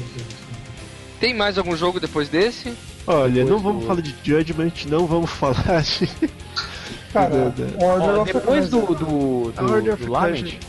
Tem 1.20 1.34
mais 1.34 1.58
algum 1.58 1.76
jogo 1.76 2.00
depois 2.00 2.30
desse? 2.30 2.74
Olha, 3.08 3.32
Depois 3.32 3.50
não 3.50 3.60
vamos 3.60 3.82
do- 3.82 3.88
falar 3.88 4.02
de 4.02 4.16
Judgment, 4.24 4.72
não 4.88 5.08
vamos 5.08 5.30
falar 5.32 5.82
de. 5.82 6.08
Cara, 7.12 7.34
Order 7.82 8.22
of 8.22 8.34
depois 8.34 8.70
do, 8.70 8.82
do, 8.94 9.54
A 9.58 9.62
do, 9.64 9.72
Order 9.74 9.94
of 9.96 10.06
do 10.06 10.12
Lament, 10.12 10.60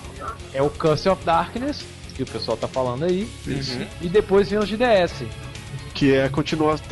é 0.54 0.62
o 0.62 0.70
Curse 0.70 1.08
of 1.08 1.24
Darkness, 1.24 1.84
que 2.14 2.22
o 2.22 2.26
pessoal 2.26 2.56
tá 2.56 2.68
falando 2.68 3.04
aí, 3.04 3.28
Isso. 3.46 3.78
e 4.00 4.08
depois 4.08 4.48
vem 4.50 4.58
os 4.58 4.68
de 4.68 4.76
DS. 4.76 5.24
Que 5.94 6.14
é 6.14 6.24
a 6.24 6.30
continuação. 6.30 6.86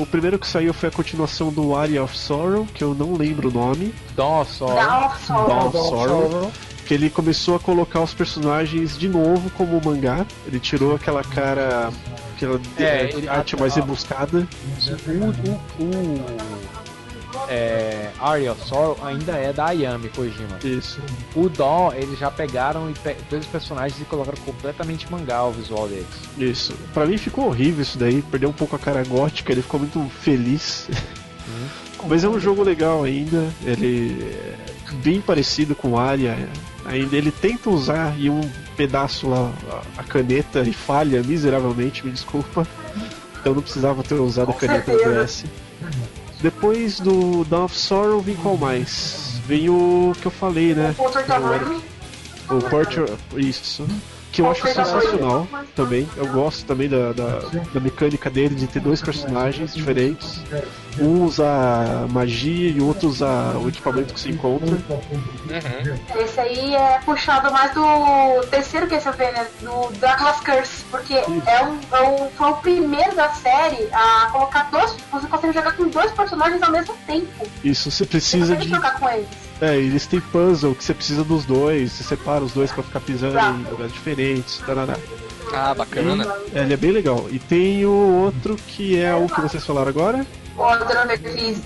O 0.00 0.06
primeiro 0.06 0.38
que 0.38 0.46
saiu 0.46 0.72
foi 0.72 0.88
a 0.88 0.92
continuação 0.92 1.50
do 1.52 1.74
Area 1.76 2.02
of 2.02 2.16
Sorrow, 2.16 2.66
que 2.72 2.82
eu 2.82 2.94
não 2.94 3.14
lembro 3.14 3.48
o 3.48 3.52
nome. 3.52 3.92
Dawn 4.14 4.40
of 4.42 4.52
Sorrow. 4.52 4.76
Dawn 4.76 5.06
of 5.06 5.26
Dawn 5.28 5.66
of 5.66 5.72
Sorrow. 5.78 6.30
Sorrow. 6.30 6.52
Que 6.86 6.94
ele 6.94 7.10
começou 7.10 7.56
a 7.56 7.58
colocar 7.60 8.00
os 8.00 8.14
personagens 8.14 8.96
de 8.96 9.08
novo 9.08 9.50
como 9.50 9.80
mangá. 9.84 10.24
Ele 10.46 10.60
tirou 10.60 10.94
aquela 10.94 11.22
cara. 11.24 11.90
aquela 12.36 12.60
É, 12.78 13.10
ele- 13.12 13.28
arte 13.28 13.56
mais 13.56 13.74
rebuscada. 13.74 14.46
O, 15.08 15.82
o, 15.82 15.84
o 15.84 16.75
é, 17.48 18.10
Area 18.20 18.52
of 18.52 18.66
Sorrow 18.66 18.98
ainda 19.04 19.32
é 19.32 19.52
da 19.52 19.66
Ayami 19.66 20.08
Kojima. 20.10 20.58
Isso. 20.64 21.00
O 21.34 21.48
Dawn, 21.48 21.92
eles 21.94 22.18
já 22.18 22.30
pegaram 22.30 22.90
e 22.90 22.94
pe 22.94 23.16
dois 23.30 23.44
personagens 23.46 24.00
e 24.00 24.04
colocaram 24.04 24.38
completamente 24.44 25.10
mangá 25.10 25.44
o 25.44 25.52
visual 25.52 25.88
deles. 25.88 26.06
Isso. 26.38 26.74
Pra 26.94 27.06
mim 27.06 27.16
ficou 27.18 27.46
horrível 27.48 27.82
isso 27.82 27.98
daí. 27.98 28.22
Perdeu 28.22 28.48
um 28.48 28.52
pouco 28.52 28.76
a 28.76 28.78
cara 28.78 29.02
gótica, 29.04 29.52
ele 29.52 29.62
ficou 29.62 29.80
muito 29.80 30.08
feliz. 30.20 30.88
Mas 32.08 32.24
é 32.24 32.28
um 32.28 32.38
jogo 32.38 32.62
legal 32.62 33.02
ainda. 33.04 33.48
Ele 33.64 34.16
é 34.22 34.92
bem 35.02 35.20
parecido 35.20 35.74
com 35.74 35.92
o 35.92 35.98
Aria. 35.98 36.36
Ainda 36.84 37.16
ele 37.16 37.32
tenta 37.32 37.68
usar 37.70 38.16
em 38.18 38.30
um 38.30 38.40
pedaço 38.76 39.28
lá 39.28 39.50
a- 39.70 40.00
a 40.00 40.04
caneta 40.04 40.60
e 40.62 40.72
falha 40.72 41.22
miseravelmente, 41.22 42.04
me 42.04 42.12
desculpa. 42.12 42.66
Então 43.40 43.54
não 43.54 43.62
precisava 43.62 44.02
ter 44.02 44.14
usado 44.14 44.50
a 44.50 44.52
Com 44.52 44.58
caneta 44.58 44.84
certeza. 44.92 45.24
DS. 45.24 45.44
Depois 46.46 47.00
do 47.00 47.44
Dawn 47.46 47.64
of 47.64 47.76
Sorrow 47.76 48.20
vem 48.20 48.36
qual 48.36 48.56
mais? 48.56 49.40
Vem 49.48 49.68
o 49.68 50.12
que 50.22 50.26
eu 50.26 50.30
falei, 50.30 50.76
né? 50.76 50.90
O 50.92 50.94
Porto 50.94 51.26
Tamanho. 51.26 51.82
O 52.48 52.58
Portrait. 52.70 53.12
Isso. 53.36 53.84
Que 54.36 54.42
eu 54.42 54.50
acho 54.50 54.66
sensacional 54.66 55.48
também. 55.74 56.06
Eu 56.16 56.26
gosto 56.28 56.64
também 56.66 56.88
da, 56.88 57.12
da, 57.12 57.38
da 57.72 57.80
mecânica 57.80 58.28
dele 58.28 58.54
de 58.54 58.66
ter 58.66 58.80
dois 58.80 59.00
personagens 59.00 59.74
diferentes. 59.74 60.40
Um 60.98 61.24
usa 61.24 62.06
magia 62.10 62.70
e 62.70 62.80
o 62.80 62.86
outro 62.86 63.08
usa 63.08 63.26
o 63.58 63.68
equipamento 63.68 64.12
que 64.14 64.20
se 64.20 64.30
encontra. 64.30 64.68
Uhum. 64.76 66.20
Esse 66.22 66.40
aí 66.40 66.74
é 66.74 66.98
puxado 67.04 67.50
mais 67.52 67.72
do 67.72 68.46
terceiro 68.50 68.86
Castlevania, 68.88 69.46
do 69.62 69.90
Dracula's 69.98 70.40
Curse, 70.40 70.84
porque 70.90 71.14
é 71.14 71.64
um, 71.64 71.78
é 71.92 72.02
um- 72.02 72.30
foi 72.30 72.50
o 72.50 72.54
primeiro 72.56 73.14
da 73.14 73.30
série 73.30 73.88
a 73.92 74.28
colocar 74.32 74.70
dois. 74.70 74.94
Você 75.12 75.26
consegue 75.28 75.52
jogar 75.54 75.72
com 75.76 75.88
dois 75.88 76.10
personagens 76.12 76.62
ao 76.62 76.70
mesmo 76.70 76.94
tempo. 77.06 77.26
Isso, 77.64 77.90
você 77.90 78.04
Você 78.04 78.10
precisa 78.10 78.54
consegue 78.54 78.62
de. 78.68 78.74
jogar 78.74 78.98
com 79.00 79.08
eles. 79.08 79.45
É, 79.60 79.76
eles 79.76 80.06
têm 80.06 80.20
puzzle 80.20 80.74
que 80.74 80.84
você 80.84 80.92
precisa 80.92 81.24
dos 81.24 81.44
dois, 81.46 81.92
você 81.92 82.04
separa 82.04 82.44
os 82.44 82.52
dois 82.52 82.70
pra 82.70 82.82
ficar 82.82 83.00
pisando 83.00 83.34
Tá. 83.34 83.50
em 83.50 83.70
lugares 83.70 83.92
diferentes. 83.92 84.58
Tarará. 84.58 84.96
Ah, 85.52 85.74
bacana. 85.74 86.26
É, 86.54 86.60
ele 86.62 86.74
é 86.74 86.76
bem 86.76 86.90
legal. 86.90 87.26
E 87.30 87.38
tem 87.38 87.84
o 87.86 87.90
outro 87.90 88.56
que 88.56 88.98
é 88.98 89.14
o 89.14 89.26
que 89.28 89.40
vocês 89.40 89.64
falaram 89.64 89.88
agora. 89.88 90.26
Outra 90.58 91.04
Necrise. 91.04 91.62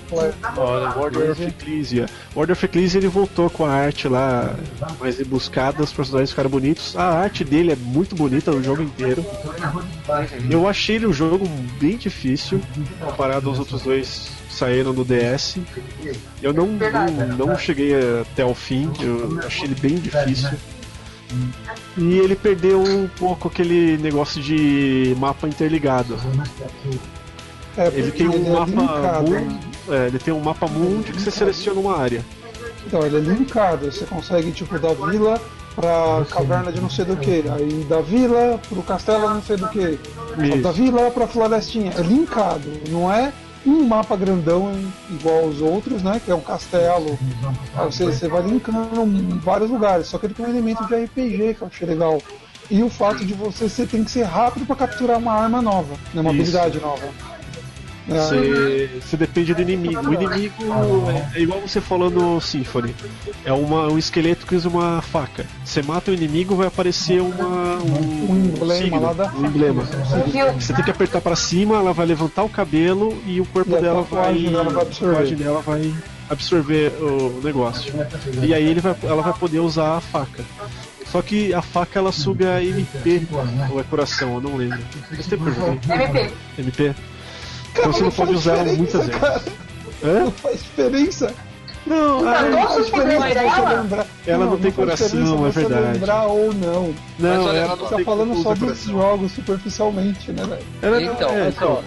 Order 0.97 1.31
of 1.31 1.43
Ecclesia. 1.45 2.07
Order 2.35 2.53
of 2.57 2.65
Ecclesia 2.65 2.99
ele 2.99 3.07
voltou 3.09 3.49
com 3.49 3.65
a 3.65 3.71
arte 3.73 4.09
lá 4.09 4.55
mais 4.99 5.19
rebuscada, 5.19 5.83
os 5.83 5.93
personagens 5.93 6.31
ficaram 6.31 6.51
bonitos. 6.51 6.97
A 6.97 7.05
arte 7.21 7.45
dele 7.45 7.73
é 7.73 7.77
muito 7.77 8.15
bonita 8.17 8.51
no 8.51 8.63
jogo 8.63 8.83
inteiro. 8.83 9.25
Eu 10.51 10.67
achei 10.69 10.97
ele 10.97 11.07
um 11.07 11.13
jogo 11.13 11.49
bem 11.81 11.97
difícil, 11.97 12.61
comparado 13.01 13.49
aos 13.49 13.59
outros 13.61 13.83
dois 13.83 14.29
saíram 14.61 14.93
do 14.93 15.05
DS. 15.05 15.57
Eu 16.43 16.53
não, 16.53 16.67
não, 16.67 17.47
não 17.47 17.59
cheguei 17.59 17.95
até 18.21 18.45
o 18.45 18.55
fim, 18.55 18.93
eu 19.01 19.41
achei 19.47 19.65
ele 19.65 19.75
bem 19.75 19.95
difícil. 19.95 20.51
E 21.97 22.19
ele 22.19 22.37
perdeu 22.37 22.83
um 22.83 23.09
pouco 23.09 23.49
aquele 23.49 23.97
negócio 23.97 24.43
de 24.43 25.15
mapa 25.19 25.49
interligado. 25.49 26.19
É, 27.77 27.87
Ele 27.87 28.11
tem 28.11 28.29
um 28.29 28.47
é 28.47 28.51
mapa 28.51 28.67
linkado. 28.67 29.31
mundo, 29.31 29.59
é, 29.89 30.07
ele 30.09 30.19
tem 30.19 30.35
um 30.35 30.41
mapa 30.41 30.67
mundo 30.67 31.05
que 31.05 31.13
você 31.13 31.31
seleciona 31.31 31.81
uma 31.81 31.97
área. 31.97 32.25
Então, 32.85 33.07
ele 33.07 33.17
é 33.17 33.21
linkado. 33.21 33.91
Você 33.91 34.05
consegue, 34.05 34.51
tipo, 34.51 34.77
da 34.77 34.93
vila 34.93 35.41
pra 35.77 36.25
caverna 36.29 36.73
de 36.73 36.81
não 36.81 36.91
sei 36.91 37.05
do 37.05 37.17
que. 37.17 37.45
Aí 37.49 37.87
da 37.89 38.01
vila 38.01 38.61
pro 38.69 38.83
castelo 38.83 39.29
não 39.31 39.43
sei 39.43 39.57
do 39.57 39.69
que. 39.69 39.99
Da 40.61 40.73
vila 40.73 41.11
pra 41.13 41.29
florestinha. 41.29 41.93
É 41.97 42.03
linkado. 42.03 42.69
Não 42.89 43.11
é 43.11 43.33
um 43.67 43.85
mapa 43.87 44.17
grandão 44.17 44.73
igual 45.11 45.45
aos 45.45 45.61
outros, 45.61 46.03
né? 46.03 46.21
Que 46.25 46.31
é 46.31 46.35
um 46.35 46.41
castelo. 46.41 47.19
Aí 47.75 47.87
você, 47.87 48.07
você 48.07 48.29
vai 48.29 48.43
linkando 48.43 49.03
em 49.03 49.39
vários 49.39 49.71
lugares. 49.71 50.07
Só 50.07 50.19
que 50.19 50.27
ele 50.27 50.35
tem 50.35 50.47
um 50.47 50.51
elemento 50.51 50.85
de 50.87 50.95
RPG 50.95 51.55
que 51.55 51.63
eu 51.63 51.69
achei 51.69 51.87
legal. 51.87 52.21
E 52.71 52.83
o 52.83 52.89
fato 52.89 53.25
de 53.25 53.35
você, 53.35 53.69
você 53.69 53.85
tem 53.85 54.05
que 54.05 54.11
ser 54.11 54.23
rápido 54.23 54.65
pra 54.65 54.77
capturar 54.77 55.19
uma 55.19 55.33
arma 55.33 55.61
nova, 55.61 55.95
né? 56.15 56.21
uma 56.21 56.31
Isso. 56.31 56.57
habilidade 56.57 56.81
nova. 56.81 57.09
É, 58.09 58.13
Você, 58.19 58.91
você 59.01 59.17
depende 59.17 59.55
do 59.55 59.63
inimigo. 59.63 60.09
O 60.09 60.13
inimigo 60.15 60.55
é, 61.35 61.41
igual 61.41 61.61
você 61.61 61.81
falou 61.81 62.11
no 62.11 62.41
Symphony. 62.41 62.95
É 63.45 63.53
uma, 63.53 63.87
um 63.89 63.99
esqueleto 63.99 64.47
que 64.47 64.55
usa 64.55 64.69
uma 64.69 65.01
faca. 65.03 65.47
Você 65.65 65.83
mata 65.83 66.11
o 66.11 66.15
inimigo, 66.15 66.57
vai 66.57 66.67
aparecer 66.67 67.21
uma, 67.21 67.77
um, 67.77 68.33
Um 68.33 68.45
emblema 68.47 68.75
signo, 68.83 69.01
lá 69.03 69.13
da- 69.13 69.33
um 69.33 69.47
emblema. 69.47 69.85
Você 70.59 70.73
tem 70.73 70.85
que 70.85 70.91
apertar 70.91 71.21
pra 71.21 71.37
cima, 71.37 71.77
ela 71.77 71.93
vai 71.93 72.07
levantar 72.07 72.43
o 72.43 72.49
cabelo 72.49 73.17
e 73.27 73.41
o 73.41 73.45
corpo 73.47 73.77
E 73.77 73.81
dela 73.81 74.03
vai, 74.03 74.23
tatuagem 74.35 74.51
dela 74.51 74.71
vai 74.71 74.83
absorver. 74.83 75.35
dela 75.37 75.61
vai 75.63 75.95
absorver 76.29 76.93
o 77.01 77.41
negócio. 77.45 77.93
E 78.43 78.55
aí 78.55 78.65
ele 78.67 78.81
vai, 78.81 78.97
ela 79.03 79.23
vai 79.23 79.33
poder 79.35 79.61
usar 79.61 79.97
a 79.97 80.01
faca. 80.01 80.43
Só 81.11 81.21
que 81.23 81.53
a 81.53 81.61
faca 81.61 81.99
ela 81.99 82.13
suga 82.13 82.63
MP 82.63 83.23
ou 83.71 83.81
é 83.81 83.83
coração, 83.83 84.35
eu 84.35 84.41
não 84.41 84.57
lembro. 84.57 84.79
Eu 85.11 85.53
joguei. 85.55 85.81
MP. 85.89 86.33
MP. 86.59 86.95
Então 87.73 87.93
você 87.93 88.03
não 88.03 88.11
pode 88.11 88.35
usar 88.35 88.57
ela 88.59 88.73
muitas 88.73 89.07
vezes. 89.07 89.23
Hã? 90.03 90.21
Não 90.25 90.31
faz 90.33 90.63
diferença. 90.63 91.35
Não, 91.87 92.23
Tá 92.23 92.43
todos 92.45 92.55
faz 92.55 92.87
diferença 92.87 93.35
dela? 93.35 93.73
lembrar. 93.83 94.07
Ela 94.27 94.45
não 94.45 94.59
tem 94.59 94.71
faz 94.71 94.75
coração, 94.77 95.07
diferença 95.09 95.33
é 95.33 95.37
você 95.53 95.61
verdade. 95.61 95.93
lembrar 95.99 96.27
ou 96.27 96.55
não. 96.55 96.83
não, 96.83 96.95
Mas 97.19 97.47
olha, 97.47 97.57
ela 97.59 97.69
não 97.69 97.77
não 97.77 97.89
tá 97.91 97.97
tem 97.97 98.05
falando 98.05 98.43
só 98.43 98.55
dos 98.55 98.83
jogos 98.85 99.33
superficialmente, 99.33 100.33
né, 100.33 100.45
velho? 100.45 100.63
Ela 100.83 101.03
Então, 101.03 101.31
é, 101.31 101.51
só, 101.53 101.83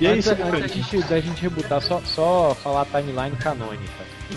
E 0.00 0.06
é 0.06 0.10
antes, 0.10 0.26
isso, 0.26 0.34
antes 0.42 0.60
da, 0.60 0.66
gente, 0.66 1.08
da 1.08 1.20
gente 1.20 1.42
rebutar, 1.42 1.80
só, 1.82 2.00
só 2.04 2.56
falar 2.62 2.82
a 2.82 2.84
timeline 3.00 3.36
canônica. 3.36 3.82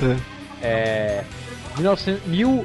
É. 0.03 0.17
É, 0.63 1.23
1900 1.77 2.21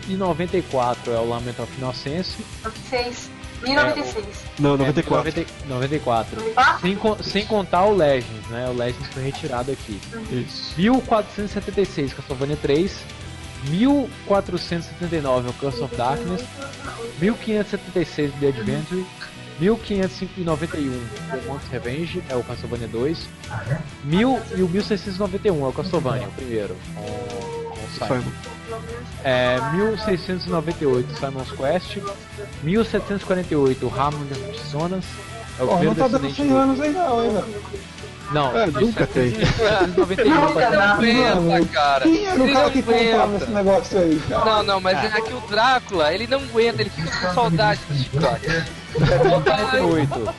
1094 0.06 1.12
é 1.12 1.18
o 1.18 1.28
Lament 1.28 1.58
of 1.58 1.72
Innocence. 1.78 2.36
96. 2.64 3.30
1096. 3.66 4.26
Não, 4.58 4.76
94. 4.76 5.28
É, 5.28 5.46
90 5.68 5.68
94. 5.68 6.40
94? 6.40 6.80
Sem, 6.80 7.32
sem 7.32 7.46
contar 7.46 7.84
o 7.84 7.94
Legends, 7.94 8.46
né? 8.48 8.68
O 8.68 8.72
Legends 8.72 9.08
foi 9.08 9.22
retirado 9.24 9.72
aqui. 9.72 10.00
Isso. 10.30 10.74
1476 10.76 12.14
Castlevania 12.14 12.56
3. 12.56 12.98
1479 13.68 15.48
é 15.48 15.50
o 15.50 15.54
Curse 15.54 15.82
of 15.82 15.96
Darkness. 15.96 16.44
1576 17.20 18.32
The 18.40 18.48
Adventure. 18.48 19.06
1591 19.58 20.90
The 21.30 21.40
Monst's 21.46 21.70
Revenge 21.70 22.22
é 22.28 22.36
o 22.36 22.44
Castlevania 22.44 22.88
2. 22.88 23.28
1000 24.04 24.42
e 24.56 24.62
o 24.62 24.68
1691 24.68 25.64
é 25.64 25.68
o 25.68 25.72
Castlevania, 25.72 26.28
o 26.28 26.32
primeiro. 26.32 26.76
Simon. 27.98 28.32
É, 29.24 29.58
1698 29.72 31.18
Simon's 31.18 31.50
Quest. 31.52 31.98
1748 32.62 33.92
Harmony 33.96 34.30
of 34.32 34.52
Dissonance. 34.52 35.08
É 35.58 35.62
o 35.62 35.68
Ó, 35.70 35.82
não 35.82 35.94
tá 35.94 36.08
dando 36.08 36.22
descendente 36.28 36.34
100 36.36 36.48
do- 36.48 36.56
anos 36.56 36.80
aí 36.80 36.90
não, 36.92 37.24
hein, 37.24 37.30
velho? 37.32 37.46
Não, 38.32 38.56
É, 38.58 38.66
nunca 38.66 39.06
tem. 39.06 39.30
1791 39.30 40.34
Nunca, 40.34 40.70
Não 40.70 40.80
não. 40.80 41.52
aguenta, 41.54 41.72
cara. 41.72 42.02
Quem 42.04 42.26
era 42.26 42.42
o 42.42 42.46
cara 42.52 42.64
não 42.64 42.70
que 42.70 42.82
comprava 42.82 43.36
esse 43.36 43.50
negócio 43.50 43.98
aí, 44.00 44.22
cara? 44.28 44.44
Não, 44.44 44.62
não, 44.64 44.80
mas 44.80 45.04
é 45.04 45.20
que 45.20 45.32
o 45.32 45.40
Drácula, 45.48 46.12
ele 46.12 46.26
não 46.26 46.38
aguenta, 46.40 46.82
ele 46.82 46.90
fica 46.90 47.10
com 47.28 47.34
saudade 47.34 47.80
do 47.88 47.94
chicote. 47.96 48.64
748. 48.98 50.34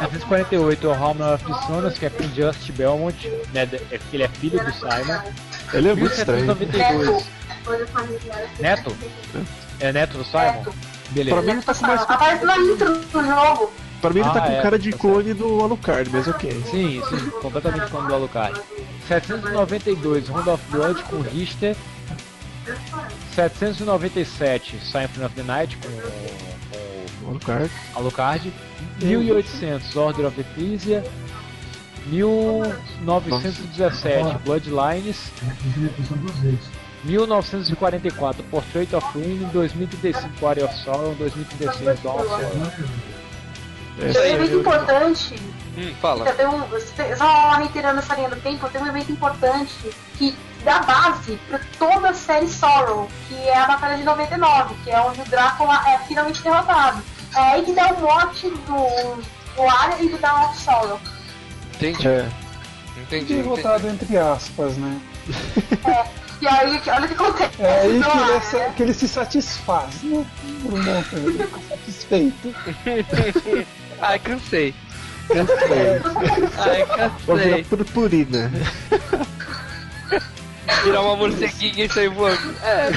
748 0.00 0.86
é 0.86 0.88
o 0.88 0.92
Harmony 0.92 1.34
of 1.34 1.44
Dissonance, 1.44 1.98
que 1.98 2.06
é 2.06 2.10
com 2.10 2.22
Just 2.34 2.70
Belmont, 2.72 3.28
né? 3.52 3.68
é 3.90 4.00
ele 4.12 4.22
é 4.22 4.28
filho 4.28 4.64
do 4.64 4.72
Simon. 4.72 5.22
Ele 5.72 5.88
é 5.88 5.94
muito 5.94 6.12
estranho. 6.14 6.44
1792. 6.46 7.24
Neto? 8.60 8.96
É 9.80 9.92
neto 9.92 10.18
do 10.18 10.24
Simon? 10.24 10.52
Neto. 10.52 10.74
Beleza. 11.10 11.36
Pra 11.36 11.44
mim 11.44 11.52
ele 11.52 11.62
tá 11.62 11.74
com 11.74 11.86
mais. 11.86 12.00
Aparece 12.02 12.44
na 12.44 12.58
intro 12.58 12.98
do 12.98 13.26
jogo. 13.26 13.72
Pra 14.00 14.10
mim 14.10 14.20
ele 14.20 14.30
tá 14.30 14.44
Ah, 14.44 14.46
com 14.46 14.52
é, 14.52 14.62
cara 14.62 14.78
de 14.78 14.90
tá 14.90 14.98
clone 14.98 15.34
do 15.34 15.60
Alucard, 15.62 16.10
mas 16.12 16.28
ok. 16.28 16.62
Sim, 16.70 17.02
sim, 17.08 17.30
completamente 17.40 17.90
como 17.90 18.06
do 18.06 18.14
Alucard. 18.14 18.60
792, 19.08 20.28
Round 20.28 20.50
of 20.50 20.62
Blood 20.70 21.02
com 21.04 21.20
Richter. 21.20 21.76
797, 23.34 24.78
Symphony 24.80 25.26
of 25.26 25.34
the 25.34 25.42
Night 25.42 25.76
com, 25.76 25.88
com 25.88 26.23
Alucard. 27.26 27.70
Alucard. 27.94 28.52
1800, 29.00 29.96
Order 29.96 30.26
of 30.26 30.38
Ecclesia. 30.40 31.02
1917, 32.06 34.38
Bloodlines. 34.44 35.30
1944, 37.04 38.42
Portrait 38.50 38.92
of 38.94 39.06
Ruin. 39.14 39.48
2035, 39.52 40.40
Warrior 40.40 40.66
of 40.66 40.74
Sorrow. 40.76 41.14
2036, 41.14 42.00
Dawn 42.02 42.20
of 42.20 42.28
Sorrow. 42.28 42.72
É, 44.00 44.12
Tem 44.12 44.22
um 44.22 44.26
evento 44.42 44.56
importante. 44.56 45.36
Hum, 45.76 45.94
fala. 46.00 46.24
Tem 46.32 46.46
um, 46.46 46.62
só 47.16 47.50
reiterando 47.56 47.98
essa 47.98 48.14
linha 48.14 48.28
do 48.28 48.36
tempo, 48.36 48.68
tem 48.68 48.80
um 48.82 48.86
evento 48.86 49.10
importante 49.12 49.74
que 50.18 50.34
dá 50.64 50.80
base 50.80 51.38
para 51.48 51.60
toda 51.78 52.10
a 52.10 52.14
série 52.14 52.48
Sorrow, 52.48 53.08
que 53.28 53.34
é 53.34 53.56
a 53.56 53.66
Batalha 53.66 53.96
de 53.96 54.04
99, 54.04 54.74
que 54.82 54.90
é 54.90 55.00
onde 55.00 55.20
o 55.20 55.24
Drácula 55.24 55.80
é 55.88 55.98
finalmente 55.98 56.42
derrotado. 56.42 57.02
É 57.36 57.40
aí 57.40 57.62
que 57.64 57.72
dá 57.72 57.92
o 57.92 58.00
mote 58.00 58.48
do, 58.48 59.22
do 59.56 59.62
Arya 59.68 60.02
e 60.02 60.08
do 60.08 60.16
of 60.16 60.58
Sorrow. 60.58 61.00
Entendi, 61.74 62.06
É. 62.08 62.28
entendi. 62.96 63.02
entendi. 63.02 63.34
Derrotado 63.34 63.88
entre 63.88 64.16
aspas, 64.16 64.76
né? 64.76 65.00
E 66.40 66.48
aí, 66.48 66.80
olha 66.86 67.04
o 67.04 67.08
que 67.08 67.14
acontece. 67.14 67.62
É 67.62 67.80
aí 67.80 67.88
que 67.88 67.94
ele, 67.94 68.32
é 68.32 68.58
né? 68.58 68.72
que 68.76 68.82
ele 68.82 68.94
se 68.94 69.08
satisfaz, 69.08 70.02
né? 70.02 70.24
Por 70.62 70.74
um 70.74 71.28
ele 71.28 71.44
fica 71.44 71.60
satisfeito. 71.68 72.54
Ai, 74.00 74.18
cansei. 74.18 74.74
Ai, 76.58 76.84
Vai 76.84 76.84
virar 76.84 77.10
cansei. 77.26 77.64
purpurina. 77.64 78.50
Virar 80.84 81.00
uma 81.00 81.16
morceguinha 81.16 81.84
e 81.86 81.88
sair 81.88 82.08
voando. 82.08 82.54
É. 82.62 82.90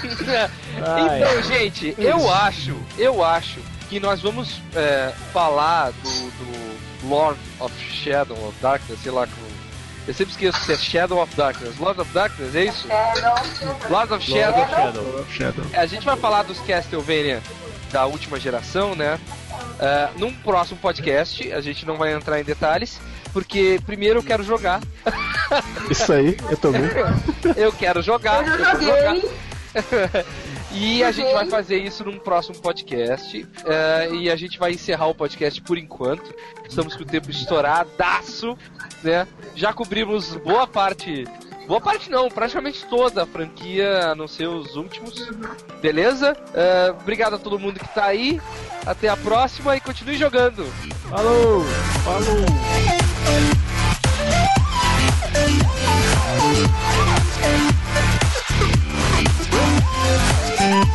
Então, 0.80 1.42
gente, 1.42 1.94
eu 1.98 2.30
acho, 2.32 2.76
eu 2.98 3.24
acho 3.24 3.60
que 3.88 4.00
nós 4.00 4.20
vamos 4.20 4.60
é, 4.74 5.12
falar 5.32 5.90
do, 5.90 6.10
do 6.10 7.08
Lord 7.08 7.38
of 7.58 7.74
Shadow 7.78 8.36
of 8.48 8.56
Darkness, 8.60 9.00
sei 9.02 9.12
lá 9.12 9.26
como. 9.26 9.50
Eu 10.06 10.14
sempre 10.14 10.32
esqueço 10.32 10.58
se 10.60 10.72
é 10.72 10.76
Shadow 10.76 11.22
of 11.22 11.34
Darkness. 11.36 11.78
Lord 11.78 12.00
of 12.00 12.12
Darkness, 12.12 12.54
é 12.54 12.64
isso? 12.64 12.90
É. 12.90 13.12
Lord 13.88 14.12
of 14.12 14.24
Shadow. 14.24 14.66
Shadow. 14.68 15.26
Shadow. 15.30 15.64
A 15.74 15.86
gente 15.86 16.04
vai 16.04 16.16
falar 16.16 16.42
dos 16.42 16.58
Castlevania 16.60 17.42
da 17.92 18.06
última 18.06 18.38
geração, 18.38 18.94
né? 18.94 19.18
É, 19.78 20.08
num 20.16 20.32
próximo 20.32 20.78
podcast, 20.80 21.52
a 21.52 21.60
gente 21.60 21.84
não 21.86 21.96
vai 21.96 22.12
entrar 22.12 22.40
em 22.40 22.44
detalhes, 22.44 23.00
porque 23.32 23.80
primeiro 23.84 24.20
eu 24.20 24.22
quero 24.22 24.42
jogar. 24.42 24.80
Isso 25.90 26.12
aí, 26.12 26.36
eu 26.50 26.56
também. 26.56 26.82
Eu 27.56 27.72
quero 27.72 28.00
jogar. 28.02 28.46
Eu 28.46 28.52
eu 28.52 28.58
já 28.58 28.76
quero 28.76 28.82
jogar. 28.84 29.14
joguei. 29.14 29.30
E 30.72 31.02
a 31.02 31.10
gente 31.10 31.32
vai 31.32 31.44
uhum. 31.44 31.50
fazer 31.50 31.78
isso 31.78 32.04
num 32.04 32.18
próximo 32.18 32.58
podcast. 32.60 33.42
Uh, 33.42 34.14
e 34.14 34.30
a 34.30 34.36
gente 34.36 34.58
vai 34.58 34.72
encerrar 34.72 35.08
o 35.08 35.14
podcast 35.14 35.60
por 35.62 35.76
enquanto. 35.76 36.34
Estamos 36.68 36.96
com 36.96 37.02
o 37.02 37.06
tempo 37.06 37.30
estouradaço, 37.30 38.56
né? 39.02 39.26
Já 39.54 39.72
cobrimos 39.72 40.36
boa 40.36 40.66
parte. 40.66 41.24
Boa 41.66 41.80
parte 41.80 42.10
não, 42.10 42.28
praticamente 42.28 42.84
toda 42.86 43.22
a 43.22 43.26
franquia, 43.26 44.10
a 44.10 44.14
não 44.14 44.26
ser 44.26 44.48
os 44.48 44.76
últimos. 44.76 45.28
Beleza? 45.80 46.32
Uh, 46.32 46.92
obrigado 47.00 47.34
a 47.34 47.38
todo 47.38 47.58
mundo 47.58 47.78
que 47.78 47.88
tá 47.94 48.06
aí. 48.06 48.40
Até 48.86 49.08
a 49.08 49.16
próxima 49.16 49.76
e 49.76 49.80
continue 49.80 50.16
jogando. 50.16 50.64
Falou! 51.10 51.64
Falou! 52.04 52.24
Falou. 52.24 53.60
Thank 60.60 60.90